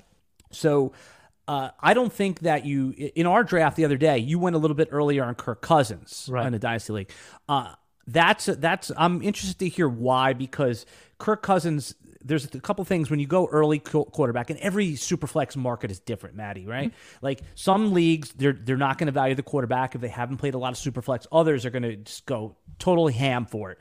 So. 0.52 0.92
Uh, 1.48 1.70
I 1.80 1.94
don't 1.94 2.12
think 2.12 2.40
that 2.40 2.64
you 2.66 2.92
in 3.14 3.26
our 3.26 3.44
draft 3.44 3.76
the 3.76 3.84
other 3.84 3.96
day 3.96 4.18
you 4.18 4.38
went 4.38 4.56
a 4.56 4.58
little 4.58 4.74
bit 4.74 4.88
earlier 4.90 5.24
on 5.24 5.34
Kirk 5.36 5.62
Cousins 5.62 6.28
Right. 6.30 6.44
in 6.46 6.52
the 6.52 6.58
dynasty 6.58 6.92
league. 6.92 7.10
Uh, 7.48 7.74
that's 8.06 8.46
that's 8.46 8.90
I'm 8.96 9.22
interested 9.22 9.58
to 9.60 9.68
hear 9.68 9.88
why 9.88 10.32
because 10.32 10.86
Kirk 11.18 11.42
Cousins. 11.42 11.94
There's 12.24 12.44
a 12.44 12.60
couple 12.60 12.84
things 12.84 13.08
when 13.08 13.20
you 13.20 13.26
go 13.28 13.46
early 13.46 13.78
quarterback, 13.78 14.50
and 14.50 14.58
every 14.58 14.94
superflex 14.94 15.54
market 15.54 15.92
is 15.92 16.00
different, 16.00 16.34
Matty. 16.34 16.66
Right? 16.66 16.92
Like 17.22 17.40
some 17.54 17.92
leagues, 17.92 18.32
they're 18.32 18.52
they're 18.52 18.76
not 18.76 18.98
going 18.98 19.06
to 19.06 19.12
value 19.12 19.36
the 19.36 19.44
quarterback 19.44 19.94
if 19.94 20.00
they 20.00 20.08
haven't 20.08 20.38
played 20.38 20.54
a 20.54 20.58
lot 20.58 20.72
of 20.72 20.76
superflex. 20.76 21.28
Others 21.30 21.64
are 21.64 21.70
going 21.70 21.84
to 21.84 21.94
just 21.94 22.26
go 22.26 22.56
totally 22.80 23.12
ham 23.12 23.46
for 23.46 23.70
it. 23.70 23.78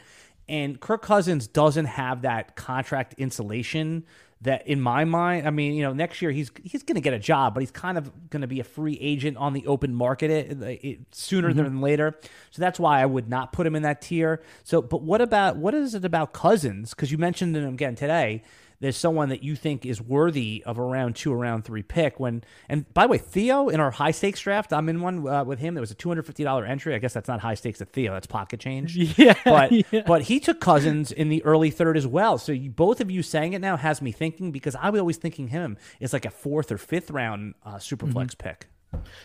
And 0.47 0.79
Kirk 0.79 1.01
Cousins 1.01 1.47
doesn't 1.47 1.85
have 1.85 2.21
that 2.21 2.55
contract 2.55 3.15
insulation 3.17 4.05
that 4.45 4.65
in 4.67 4.81
my 4.81 5.03
mind, 5.05 5.47
I 5.47 5.51
mean, 5.51 5.73
you 5.73 5.83
know, 5.83 5.93
next 5.93 6.21
year 6.21 6.31
he's 6.31 6.49
he's 6.63 6.81
going 6.81 6.95
to 6.95 7.01
get 7.01 7.13
a 7.13 7.19
job, 7.19 7.53
but 7.53 7.59
he's 7.59 7.71
kind 7.71 7.97
of 7.97 8.29
going 8.29 8.41
to 8.41 8.47
be 8.47 8.59
a 8.59 8.63
free 8.63 8.97
agent 8.99 9.37
on 9.37 9.53
the 9.53 9.67
open 9.67 9.93
market 9.93 10.31
it, 10.31 10.61
it, 10.61 10.99
sooner 11.11 11.49
mm-hmm. 11.49 11.63
than 11.63 11.81
later. 11.81 12.17
So 12.51 12.61
that's 12.61 12.79
why 12.79 13.01
I 13.01 13.05
would 13.05 13.29
not 13.29 13.53
put 13.53 13.67
him 13.67 13.75
in 13.75 13.83
that 13.83 14.01
tier. 14.01 14.41
So, 14.63 14.81
but 14.81 15.01
what 15.01 15.21
about 15.21 15.57
what 15.57 15.73
is 15.73 15.93
it 15.93 16.05
about 16.05 16.33
Cousins? 16.33 16.91
Because 16.91 17.11
you 17.11 17.17
mentioned 17.17 17.55
him 17.55 17.67
again 17.67 17.95
today 17.95 18.43
there's 18.79 18.97
someone 18.97 19.29
that 19.29 19.43
you 19.43 19.55
think 19.55 19.85
is 19.85 20.01
worthy 20.01 20.63
of 20.65 20.77
a 20.77 20.81
round 20.81 21.15
two 21.15 21.31
or 21.33 21.37
round 21.37 21.65
three 21.65 21.83
pick. 21.83 22.19
When 22.19 22.43
and 22.69 22.91
by 22.93 23.03
the 23.03 23.09
way, 23.09 23.17
Theo 23.17 23.69
in 23.69 23.79
our 23.79 23.91
high 23.91 24.11
stakes 24.11 24.41
draft, 24.41 24.73
I'm 24.73 24.89
in 24.89 25.01
one 25.01 25.27
uh, 25.27 25.43
with 25.43 25.59
him. 25.59 25.73
There 25.73 25.81
was 25.81 25.91
a 25.91 25.95
two 25.95 26.09
hundred 26.09 26.25
fifty 26.25 26.43
dollar 26.43 26.65
entry. 26.65 26.93
I 26.95 26.99
guess 26.99 27.13
that's 27.13 27.27
not 27.27 27.39
high 27.39 27.55
stakes 27.55 27.81
at 27.81 27.89
Theo. 27.89 28.13
That's 28.13 28.27
pocket 28.27 28.59
change. 28.59 28.97
Yeah, 29.17 29.35
but 29.45 29.71
yeah. 29.93 30.03
but 30.05 30.23
he 30.23 30.39
took 30.39 30.59
Cousins 30.59 31.11
in 31.11 31.29
the 31.29 31.43
early 31.45 31.69
third 31.71 31.95
as 31.95 32.05
well. 32.05 32.37
So 32.37 32.51
you, 32.51 32.69
both 32.69 32.99
of 33.01 33.09
you 33.09 33.23
saying 33.23 33.53
it 33.53 33.61
now 33.61 33.77
has 33.77 34.01
me 34.01 34.11
thinking 34.11 34.51
because 34.51 34.75
I 34.75 34.89
was 34.89 34.99
always 34.99 35.17
thinking 35.17 35.47
him 35.47 35.77
is 35.99 36.11
like 36.13 36.25
a 36.25 36.29
fourth 36.29 36.71
or 36.71 36.77
fifth 36.77 37.09
round 37.11 37.53
uh, 37.65 37.79
super 37.79 38.07
flex 38.07 38.35
Mm-hmm. 38.35 38.47
pick. 38.49 38.67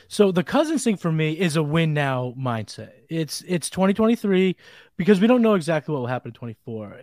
So 0.08 0.32
the 0.32 0.42
Cousins 0.42 0.82
thing 0.84 0.96
for 0.96 1.12
me 1.12 1.32
is 1.32 1.56
a 1.56 1.62
win 1.62 1.94
now 1.94 2.34
mindset. 2.38 2.90
It's 3.08 3.42
it's 3.46 3.70
2023 3.70 4.56
because 4.96 5.20
we 5.20 5.26
don't 5.26 5.42
know 5.42 5.54
exactly 5.54 5.92
what 5.92 6.00
will 6.00 6.06
happen 6.08 6.30
in 6.30 6.34
24. 6.34 7.00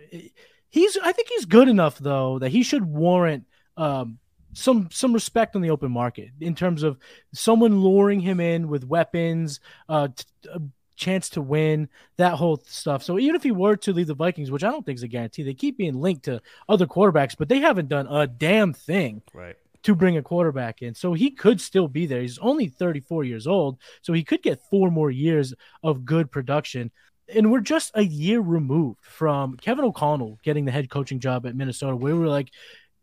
He's 0.70 0.96
I 1.02 1.12
think 1.12 1.28
he's 1.28 1.44
good 1.46 1.68
enough 1.68 1.98
though 1.98 2.38
that 2.40 2.50
he 2.50 2.62
should 2.62 2.84
warrant 2.84 3.44
um, 3.76 4.18
some 4.52 4.88
some 4.90 5.12
respect 5.12 5.56
on 5.56 5.62
the 5.62 5.70
open 5.70 5.90
market 5.90 6.30
in 6.40 6.54
terms 6.54 6.82
of 6.82 6.98
someone 7.32 7.80
luring 7.80 8.20
him 8.20 8.40
in 8.40 8.68
with 8.68 8.84
weapons, 8.84 9.60
uh, 9.88 10.08
t- 10.14 10.24
a 10.52 10.60
chance 10.96 11.30
to 11.30 11.40
win, 11.40 11.88
that 12.16 12.34
whole 12.34 12.60
stuff. 12.66 13.02
So 13.04 13.18
even 13.18 13.36
if 13.36 13.42
he 13.44 13.52
were 13.52 13.76
to 13.76 13.92
leave 13.92 14.08
the 14.08 14.14
Vikings, 14.14 14.50
which 14.50 14.64
I 14.64 14.70
don't 14.70 14.84
think 14.84 14.96
is 14.96 15.04
a 15.04 15.08
guarantee, 15.08 15.44
they 15.44 15.54
keep 15.54 15.78
being 15.78 15.94
linked 16.00 16.24
to 16.24 16.42
other 16.68 16.86
quarterbacks, 16.86 17.36
but 17.38 17.48
they 17.48 17.60
haven't 17.60 17.88
done 17.88 18.08
a 18.08 18.26
damn 18.26 18.72
thing 18.72 19.22
Right. 19.32 19.54
to 19.84 19.94
bring 19.94 20.16
a 20.16 20.22
quarterback 20.22 20.82
in. 20.82 20.94
So 20.96 21.12
he 21.12 21.30
could 21.30 21.60
still 21.60 21.86
be 21.86 22.06
there. 22.06 22.20
He's 22.20 22.38
only 22.38 22.66
34 22.66 23.22
years 23.22 23.46
old, 23.46 23.78
so 24.02 24.12
he 24.12 24.24
could 24.24 24.42
get 24.42 24.60
four 24.70 24.90
more 24.90 25.10
years 25.10 25.54
of 25.84 26.04
good 26.04 26.32
production. 26.32 26.90
And 27.34 27.50
we're 27.52 27.60
just 27.60 27.90
a 27.94 28.02
year 28.02 28.40
removed 28.40 29.04
from 29.04 29.56
Kevin 29.56 29.84
O'Connell 29.84 30.38
getting 30.42 30.64
the 30.64 30.72
head 30.72 30.88
coaching 30.88 31.20
job 31.20 31.46
at 31.46 31.54
Minnesota, 31.54 31.96
where 31.96 32.14
we 32.14 32.20
were 32.20 32.28
like, 32.28 32.50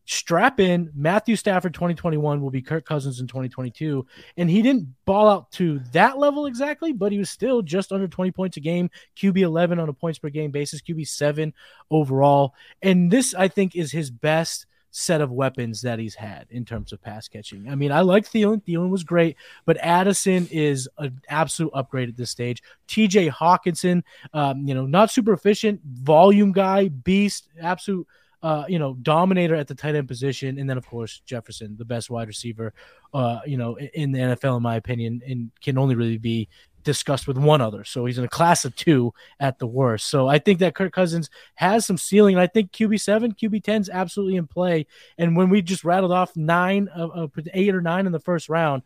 strap 0.05 0.59
in. 0.59 0.91
Matthew 0.95 1.36
Stafford 1.36 1.73
2021 1.73 2.41
will 2.41 2.51
be 2.51 2.61
Kirk 2.61 2.86
Cousins 2.86 3.19
in 3.19 3.28
2022. 3.28 4.05
And 4.38 4.49
he 4.49 4.61
didn't 4.61 4.93
ball 5.05 5.28
out 5.28 5.51
to 5.53 5.80
that 5.91 6.17
level 6.17 6.45
exactly, 6.45 6.93
but 6.93 7.11
he 7.11 7.17
was 7.17 7.30
still 7.30 7.61
just 7.61 7.91
under 7.91 8.07
20 8.07 8.32
points 8.32 8.57
a 8.57 8.59
game, 8.59 8.89
QB 9.17 9.39
11 9.39 9.80
on 9.80 9.89
a 9.89 9.93
points 9.93 10.19
per 10.19 10.30
game 10.30 10.51
basis, 10.51 10.82
QB 10.82 11.07
7 11.07 11.53
overall. 11.91 12.53
And 12.82 13.11
this, 13.11 13.34
I 13.34 13.47
think, 13.47 13.76
is 13.76 13.91
his 13.91 14.09
best 14.09 14.65
set 14.97 15.19
of 15.19 15.29
weapons 15.29 15.81
that 15.81 15.99
he's 15.99 16.15
had 16.15 16.47
in 16.49 16.63
terms 16.63 16.93
of 16.93 17.01
pass 17.01 17.27
catching. 17.27 17.67
I 17.69 17.75
mean, 17.75 17.91
I 17.91 17.99
like 17.99 18.25
Thielen. 18.25 18.63
Thielen 18.63 18.89
was 18.89 19.03
great, 19.03 19.35
but 19.65 19.75
Addison 19.77 20.47
is 20.49 20.87
an 20.97 21.19
absolute 21.27 21.71
upgrade 21.73 22.07
at 22.07 22.15
this 22.15 22.31
stage. 22.31 22.63
TJ 22.87 23.29
Hockenson, 23.29 24.03
um, 24.33 24.65
you 24.65 24.73
know, 24.73 24.85
not 24.85 25.11
super 25.11 25.33
efficient, 25.33 25.81
volume 25.83 26.53
guy, 26.53 26.87
beast, 26.87 27.49
absolute 27.61 28.07
uh, 28.41 28.63
you 28.69 28.79
know, 28.79 28.93
dominator 29.01 29.55
at 29.55 29.67
the 29.67 29.75
tight 29.75 29.95
end 29.95 30.07
position, 30.07 30.59
and 30.59 30.69
then 30.69 30.77
of 30.77 30.85
course 30.85 31.21
Jefferson, 31.25 31.75
the 31.77 31.85
best 31.85 32.09
wide 32.09 32.27
receiver, 32.27 32.73
uh, 33.13 33.39
you 33.45 33.57
know, 33.57 33.75
in 33.75 34.11
the 34.11 34.19
NFL 34.19 34.57
in 34.57 34.63
my 34.63 34.75
opinion, 34.75 35.21
and 35.27 35.51
can 35.61 35.77
only 35.77 35.95
really 35.95 36.19
be 36.19 36.47
discussed 36.86 37.27
with 37.27 37.38
one 37.38 37.59
other. 37.59 37.83
So 37.83 38.05
he's 38.05 38.17
in 38.17 38.23
a 38.23 38.29
class 38.29 38.63
of 38.63 38.73
two 38.75 39.13
at 39.41 39.59
the 39.59 39.67
worst. 39.67 40.07
So 40.07 40.29
I 40.29 40.39
think 40.39 40.59
that 40.59 40.75
Kirk 40.75 40.93
Cousins 40.93 41.29
has 41.55 41.86
some 41.86 41.97
ceiling, 41.97 42.36
and 42.36 42.41
I 42.41 42.47
think 42.47 42.71
QB 42.71 43.01
seven, 43.01 43.33
QB 43.33 43.63
10 43.63 43.81
is 43.81 43.89
absolutely 43.89 44.38
in 44.38 44.47
play. 44.47 44.88
And 45.17 45.36
when 45.36 45.49
we 45.49 45.61
just 45.61 45.83
rattled 45.83 46.13
off 46.13 46.38
nine, 46.38 46.88
uh, 46.95 47.27
eight 47.53 47.75
or 47.75 47.81
nine 47.81 48.05
in 48.05 48.13
the 48.13 48.19
first 48.19 48.47
round, 48.47 48.83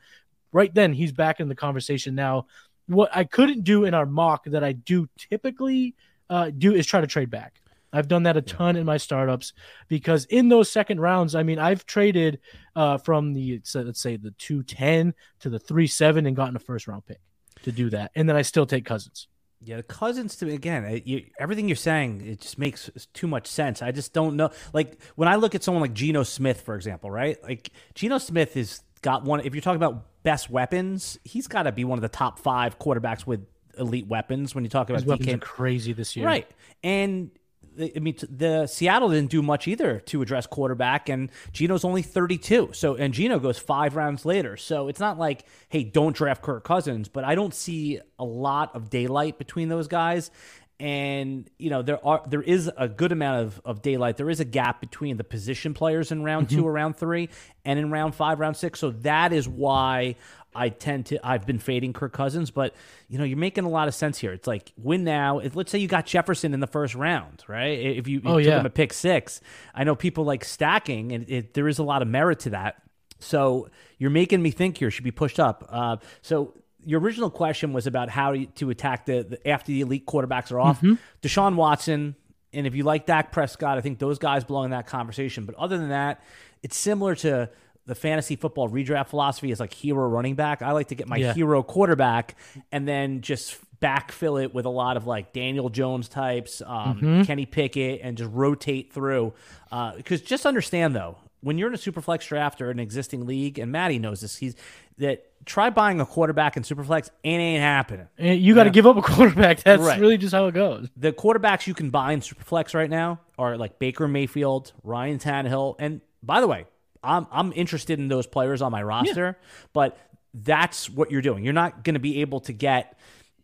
right 0.52 0.74
then 0.74 0.94
he's 0.94 1.12
back 1.12 1.40
in 1.40 1.48
the 1.48 1.56
conversation 1.56 2.16
now. 2.16 2.48
What 2.88 3.16
I 3.16 3.26
couldn't 3.26 3.64
do 3.64 3.86
in 3.86 3.94
our 3.94 4.08
mock 4.08 4.46
that 4.46 4.64
I 4.64 4.72
do 4.72 5.08
typically 5.18 5.94
uh, 6.30 6.50
do 6.50 6.74
is 6.74 6.88
try 6.88 7.02
to 7.02 7.08
trade 7.08 7.30
back. 7.30 7.62
I've 7.92 8.08
done 8.08 8.24
that 8.24 8.38
a 8.38 8.42
ton 8.42 8.76
in 8.76 8.86
my 8.86 8.98
startups 8.98 9.54
because 9.88 10.26
in 10.26 10.50
those 10.50 10.72
second 10.72 11.00
rounds, 11.00 11.34
I 11.34 11.42
mean, 11.42 11.58
I've 11.58 11.86
traded 11.88 12.40
uh, 12.76 13.00
from 13.00 13.34
the 13.34 13.62
so 13.64 13.82
let's 13.82 14.02
say 14.02 14.16
the 14.16 14.32
two 14.32 14.62
ten 14.64 15.14
to 15.40 15.50
the 15.50 15.58
three 15.58 15.88
seven 15.88 16.28
and 16.28 16.36
gotten 16.36 16.56
a 16.56 16.60
first 16.60 16.88
round 16.88 17.06
pick 17.08 17.20
to 17.64 17.72
do 17.72 17.90
that, 17.90 18.12
and 18.16 18.28
then 18.28 18.36
I 18.36 18.42
still 18.42 18.66
take 18.66 18.86
Cousins. 18.86 19.28
Yeah, 19.62 19.78
the 19.78 19.84
Cousins 19.84 20.38
to 20.38 20.46
me 20.46 20.54
again. 20.54 21.02
You, 21.04 21.26
everything 21.38 21.68
you're 21.68 21.76
saying, 21.76 22.22
it 22.26 22.40
just 22.42 22.58
makes 22.58 22.90
too 23.14 23.28
much 23.28 23.46
sense. 23.46 23.82
I 23.82 23.92
just 23.92 24.14
don't 24.14 24.38
know. 24.38 24.52
Like 24.74 25.02
when 25.16 25.28
I 25.28 25.36
look 25.36 25.54
at 25.54 25.64
someone 25.64 25.82
like 25.82 25.94
Geno 25.94 26.24
Smith, 26.24 26.62
for 26.62 26.76
example, 26.76 27.12
right? 27.12 27.42
Like 27.44 27.72
Geno 27.94 28.20
Smith 28.20 28.54
has 28.54 28.82
got 29.02 29.26
one. 29.26 29.42
If 29.42 29.54
you're 29.54 29.62
talking 29.62 29.82
about 29.82 30.24
best 30.24 30.50
weapons, 30.50 31.20
he's 31.26 31.48
got 31.48 31.64
to 31.64 31.74
be 31.74 31.84
one 31.84 31.98
of 31.98 32.02
the 32.02 32.10
top 32.10 32.40
five 32.40 32.80
quarterbacks 32.80 33.28
with 33.28 33.46
elite 33.78 34.08
weapons. 34.08 34.56
When 34.56 34.64
you 34.64 34.70
talk 34.70 34.90
about 34.90 35.02
His 35.02 35.06
weapons 35.06 35.28
DK, 35.28 35.36
are 35.36 35.40
crazy 35.40 35.94
this 35.94 36.16
year, 36.16 36.26
Right. 36.26 36.48
And 36.84 37.32
I 37.80 38.00
mean, 38.00 38.16
the 38.30 38.68
Seattle 38.68 39.10
didn't 39.10 39.32
do 39.32 39.42
much 39.42 39.68
either 39.68 40.00
to 40.02 40.22
address 40.22 40.46
quarterback, 40.46 41.10
and 41.10 41.32
Geno's 41.54 41.86
only 41.86 42.02
32. 42.02 42.72
So, 42.74 42.96
and 42.96 43.14
Geno 43.14 43.40
goes 43.40 43.58
five 43.58 43.96
rounds 43.96 44.26
later. 44.26 44.58
So 44.58 44.88
it's 44.88 45.00
not 45.00 45.18
like, 45.18 45.46
hey, 45.70 45.84
don't 45.84 46.16
draft 46.16 46.42
Kirk 46.42 46.64
Cousins, 46.64 47.08
but 47.08 47.24
I 47.24 47.36
don't 47.36 47.54
see 47.54 48.00
a 48.18 48.26
lot 48.26 48.76
of 48.76 48.90
daylight 48.90 49.38
between 49.38 49.70
those 49.70 49.88
guys. 49.88 50.32
And 50.80 51.50
you 51.58 51.70
know 51.70 51.82
there 51.82 52.06
are 52.06 52.22
there 52.26 52.42
is 52.42 52.72
a 52.78 52.88
good 52.88 53.12
amount 53.12 53.42
of, 53.46 53.62
of 53.66 53.82
daylight. 53.82 54.16
There 54.16 54.30
is 54.30 54.40
a 54.40 54.46
gap 54.46 54.80
between 54.80 55.18
the 55.18 55.26
position 55.26 55.74
players 55.74 56.12
in 56.12 56.24
round 56.24 56.50
two 56.50 56.66
or 56.66 56.72
round 56.72 56.96
three, 56.96 57.28
and 57.66 57.78
in 57.78 57.92
round 57.92 58.16
five, 58.16 58.40
round 58.40 58.56
six. 58.56 58.80
So 58.80 58.92
that 58.92 59.34
is 59.34 59.46
why 59.48 60.16
I 60.56 60.70
tend 60.70 61.08
to 61.08 61.20
I've 61.22 61.46
been 61.46 61.60
fading 61.60 61.92
Kirk 61.92 62.14
Cousins, 62.14 62.50
but 62.50 62.74
you 63.10 63.18
know, 63.18 63.26
you're 63.26 63.38
making 63.38 63.66
a 63.66 63.70
lot 63.70 63.90
of 63.90 63.94
sense 63.94 64.18
here. 64.20 64.32
It's 64.32 64.48
like 64.48 64.72
win 64.78 65.04
now. 65.04 65.40
If, 65.40 65.54
let's 65.54 65.70
say 65.70 65.80
you 65.80 65.90
got 65.90 66.06
Jefferson 66.06 66.54
in 66.54 66.62
the 66.62 66.68
first 66.68 66.96
round, 66.96 67.44
right? 67.50 67.78
If 67.78 68.08
you, 68.08 68.20
you 68.20 68.30
Oh, 68.30 68.38
took 68.38 68.48
yeah. 68.48 68.60
him 68.62 68.66
a 68.66 68.70
pick 68.70 68.94
six, 68.94 69.42
I 69.76 69.84
know 69.84 69.96
people 69.96 70.24
like 70.24 70.46
stacking, 70.46 71.12
and 71.12 71.30
it, 71.30 71.54
there 71.56 71.68
is 71.68 71.80
a 71.80 71.84
lot 71.84 72.02
of 72.02 72.08
merit 72.08 72.40
to 72.42 72.52
that. 72.52 72.82
So 73.20 73.68
you're 73.98 74.12
making 74.12 74.42
me 74.42 74.50
think 74.52 74.78
here 74.78 74.90
should 74.92 75.04
be 75.04 75.12
pushed 75.12 75.42
up. 75.42 75.68
Uh, 75.70 75.98
so 76.22 76.54
your 76.86 77.00
original 77.00 77.30
question 77.30 77.74
was 77.74 77.88
about 77.88 78.10
how 78.10 78.34
to, 78.34 78.46
to 78.46 78.70
attack 78.70 79.06
the, 79.06 79.24
the 79.24 79.48
after 79.48 79.72
the 79.72 79.82
elite 79.82 80.06
quarterbacks 80.06 80.52
are 80.52 80.60
off. 80.60 80.78
Mm-hmm. 80.78 80.94
Deshaun 81.22 81.56
Watson, 81.56 82.16
and 82.54 82.66
if 82.66 82.76
you 82.76 82.84
like 82.84 83.06
Dak 83.06 83.32
Prescott, 83.32 83.78
I 83.78 83.82
think 83.82 84.00
those 84.00 84.20
guys 84.20 84.44
belong 84.44 84.66
in 84.66 84.72
that 84.72 84.88
conversation. 84.88 85.46
But 85.46 85.56
other 85.56 85.78
than 85.78 85.90
that, 85.90 86.22
it's 86.64 86.78
similar 86.78 87.16
to 87.16 87.50
the 87.86 87.96
fantasy 87.96 88.36
football 88.36 88.70
redraft 88.70 89.08
philosophy 89.08 89.52
is 89.52 89.60
like 89.60 89.74
hero 89.74 90.08
running 90.08 90.36
back. 90.36 90.62
I 90.62 90.72
like 90.72 90.90
to 90.90 90.96
get 90.96 91.08
my 91.08 91.18
Yeah. 91.18 91.34
hero 91.34 91.64
quarterback 91.64 92.36
and 92.72 92.88
then 92.88 93.22
just 93.22 93.58
backfill 93.82 94.44
it 94.44 94.54
with 94.54 94.66
a 94.66 94.70
lot 94.70 94.96
of 94.96 95.08
like 95.08 95.34
Daniel 95.34 95.70
Jones 95.70 96.08
types, 96.08 96.62
um, 96.66 96.98
mm-hmm. 96.98 97.22
Kenny 97.24 97.46
Pickett, 97.46 98.02
and 98.04 98.18
just 98.18 98.30
rotate 98.32 98.94
through. 98.94 99.34
Uh, 99.72 99.96
because 99.96 100.22
just 100.22 100.46
understand 100.46 100.96
though, 100.96 101.18
when 101.42 101.58
you're 101.58 101.68
in 101.70 101.74
a 101.74 101.78
superflex 101.78 102.28
draft 102.28 102.62
or 102.62 102.70
an 102.70 102.80
existing 102.80 103.26
league, 103.26 103.60
and 103.60 103.72
Matty 103.72 104.00
knows 104.00 104.22
this, 104.22 104.38
he's 104.38 104.56
that 104.98 105.26
try 105.46 105.70
buying 105.70 106.02
a 106.02 106.06
quarterback 106.06 106.58
in 106.58 106.64
superflex, 106.64 107.08
it 107.24 107.30
ain't 107.30 107.62
happening. 107.62 108.08
And 108.18 108.40
you 108.42 108.54
got 108.56 108.66
to 108.66 108.70
give 108.70 108.86
up 108.86 108.98
a 108.98 109.02
quarterback. 109.02 109.60
That's 109.64 109.82
Right. 109.82 110.00
really 110.00 110.18
just 110.18 110.34
how 110.34 110.48
it 110.48 110.54
goes. 110.54 110.90
The 110.98 111.14
quarterbacks 111.14 111.66
you 111.68 111.74
can 111.74 111.90
buy 111.90 112.12
in 112.12 112.20
superflex 112.20 112.74
right 112.74 112.90
now 112.90 113.22
are 113.38 113.58
like 113.58 113.80
Baker 113.80 114.08
Mayfield, 114.08 114.74
Ryan 114.84 115.18
Tannehill, 115.20 115.76
and 115.80 116.02
by 116.22 116.42
the 116.42 116.48
way, 116.48 116.66
I'm 117.02 117.28
I'm 117.32 117.54
interested 117.56 117.98
in 118.00 118.10
those 118.10 118.28
players 118.28 118.62
on 118.62 118.72
my 118.74 118.84
roster, 118.84 119.38
but 119.72 119.98
that's 120.34 120.90
what 120.90 121.10
you're 121.12 121.22
doing. 121.22 121.44
You're 121.46 121.54
not 121.54 121.84
going 121.86 121.94
to 121.94 122.00
be 122.00 122.22
able 122.22 122.42
to 122.42 122.54
get 122.54 123.00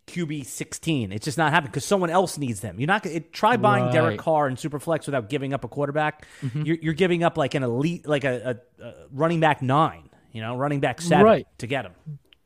QB 0.08 0.46
16. 0.46 1.12
It's 1.12 1.26
just 1.26 1.38
not 1.38 1.52
happening 1.52 1.72
because 1.72 1.86
someone 1.86 2.10
else 2.10 2.38
needs 2.38 2.60
them. 2.62 2.80
You're 2.80 2.88
not 2.88 3.04
going 3.04 3.22
to 3.22 3.28
try 3.30 3.58
buying 3.58 3.92
Derek 3.92 4.12
Right. 4.12 4.20
Carr 4.20 4.48
in 4.48 4.56
superflex 4.56 5.06
without 5.08 5.30
giving 5.30 5.54
up 5.54 5.64
a 5.64 5.68
quarterback. 5.68 6.26
Mm-hmm. 6.42 6.62
You're, 6.64 6.78
you're 6.82 6.94
giving 6.94 7.24
up 7.24 7.38
like 7.38 7.56
an 7.56 7.64
elite, 7.64 8.08
like 8.08 8.24
a, 8.24 8.60
a, 8.80 8.84
a 8.86 8.94
running 9.12 9.40
back 9.40 9.62
nine, 9.62 10.10
you 10.32 10.42
know, 10.42 10.56
running 10.56 10.80
back 10.80 11.02
seven 11.02 11.26
Right. 11.26 11.48
to 11.58 11.68
get 11.68 11.86
him. 11.86 11.94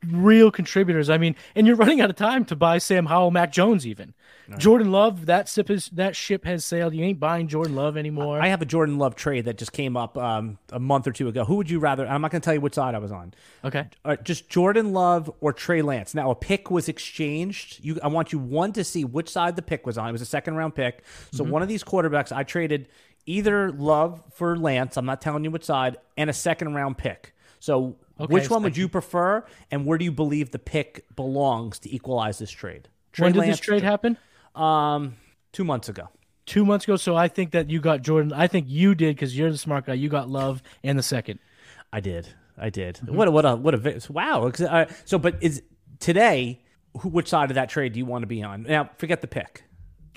real 0.06 0.50
contributors. 0.50 1.10
I 1.10 1.18
mean, 1.18 1.36
and 1.54 1.66
you're 1.66 1.76
running 1.76 2.00
out 2.00 2.08
of 2.10 2.16
time 2.16 2.44
to 2.46 2.56
buy 2.56 2.78
Sam 2.78 3.04
Howell, 3.06 3.30
Mac 3.30 3.52
Jones, 3.52 3.86
even 3.86 4.14
Jordan 4.58 4.90
Love. 4.92 5.26
That 5.26 5.48
ship 5.48 5.70
is 5.70 5.88
that 5.90 6.16
ship 6.16 6.44
has 6.44 6.64
sailed. 6.64 6.94
You 6.94 7.04
ain't 7.04 7.20
buying 7.20 7.46
Jordan 7.48 7.74
Love 7.74 7.96
anymore. 7.96 8.40
I 8.40 8.48
have 8.48 8.62
a 8.62 8.64
Jordan 8.64 8.98
Love 8.98 9.14
trade 9.14 9.44
that 9.44 9.58
just 9.58 9.72
came 9.72 9.96
up 9.96 10.16
um, 10.18 10.58
a 10.72 10.78
month 10.80 11.06
or 11.06 11.12
two 11.12 11.28
ago. 11.28 11.44
Who 11.44 11.56
would 11.56 11.70
you 11.70 11.78
rather? 11.78 12.06
I'm 12.06 12.20
not 12.22 12.30
going 12.30 12.40
to 12.40 12.44
tell 12.44 12.54
you 12.54 12.60
which 12.60 12.74
side 12.74 12.94
I 12.94 12.98
was 12.98 13.12
on. 13.12 13.34
okay, 13.64 13.86
Uh, 14.04 14.16
just 14.16 14.48
Jordan 14.48 14.92
Love 14.92 15.30
or 15.40 15.52
Trey 15.52 15.82
Lance. 15.82 16.14
Now 16.14 16.30
a 16.30 16.34
pick 16.34 16.70
was 16.70 16.88
exchanged. 16.88 17.78
You, 17.84 17.98
I 18.02 18.08
want 18.08 18.32
you 18.32 18.38
one 18.38 18.72
to 18.74 18.84
see 18.84 19.04
which 19.04 19.28
side 19.30 19.56
the 19.56 19.62
pick 19.62 19.86
was 19.86 19.98
on. 19.98 20.08
It 20.08 20.12
was 20.12 20.22
a 20.22 20.26
second 20.26 20.54
round 20.56 20.74
pick. 20.74 21.02
So 21.32 21.44
Mm-hmm. 21.44 21.52
one 21.52 21.62
of 21.62 21.68
these 21.68 21.84
quarterbacks, 21.84 22.32
I 22.34 22.42
traded 22.42 22.88
either 23.26 23.70
Love 23.70 24.22
for 24.32 24.56
Lance. 24.56 24.96
I'm 24.96 25.06
not 25.06 25.20
telling 25.20 25.44
you 25.44 25.50
which 25.50 25.64
side, 25.64 25.96
and 26.16 26.28
a 26.30 26.32
second 26.32 26.74
round 26.74 26.98
pick. 26.98 27.34
So 27.60 27.96
Okay, 28.18 28.34
which 28.34 28.50
one 28.50 28.62
would 28.64 28.76
you 28.76 28.88
prefer, 28.88 29.44
and 29.70 29.86
where 29.86 29.96
do 29.96 30.04
you 30.04 30.12
believe 30.12 30.50
the 30.50 30.58
pick 30.58 31.06
belongs 31.16 31.78
to 31.80 31.94
equalize 31.94 32.38
this 32.38 32.50
trade? 32.50 32.88
Trey 33.12 33.24
when 33.26 33.32
did 33.32 33.38
Lance, 33.40 33.50
this 33.52 33.60
trade 33.60 33.82
happen? 33.82 34.18
Um, 34.54 35.16
two 35.52 35.64
months 35.64 35.88
ago. 35.88 36.08
Two 36.46 36.64
months 36.64 36.84
ago. 36.84 36.96
So 36.96 37.16
I 37.16 37.28
think 37.28 37.52
that 37.52 37.70
you 37.70 37.80
got 37.80 38.02
Jordan. 38.02 38.32
I 38.32 38.46
think 38.46 38.66
you 38.68 38.94
did 38.94 39.16
because 39.16 39.36
you're 39.36 39.50
the 39.50 39.58
smart 39.58 39.86
guy. 39.86 39.94
You 39.94 40.08
got 40.08 40.28
Love 40.28 40.62
and 40.82 40.98
the 40.98 41.02
second. 41.02 41.38
I 41.92 42.00
did. 42.00 42.28
I 42.58 42.70
did. 42.70 42.96
Mm-hmm. 42.96 43.16
What 43.16 43.28
a 43.28 43.30
what 43.30 43.44
a 43.46 43.56
what 43.56 43.74
a 43.74 44.12
wow. 44.12 44.48
Uh, 44.48 44.86
So, 45.04 45.18
but 45.18 45.36
is 45.40 45.62
today? 45.98 46.62
Who, 46.98 47.08
which 47.08 47.28
side 47.28 47.50
of 47.50 47.54
that 47.54 47.68
trade 47.68 47.92
do 47.92 48.00
you 48.00 48.06
want 48.06 48.22
to 48.22 48.26
be 48.26 48.42
on? 48.42 48.64
Now, 48.64 48.90
forget 48.98 49.20
the 49.20 49.28
pick. 49.28 49.62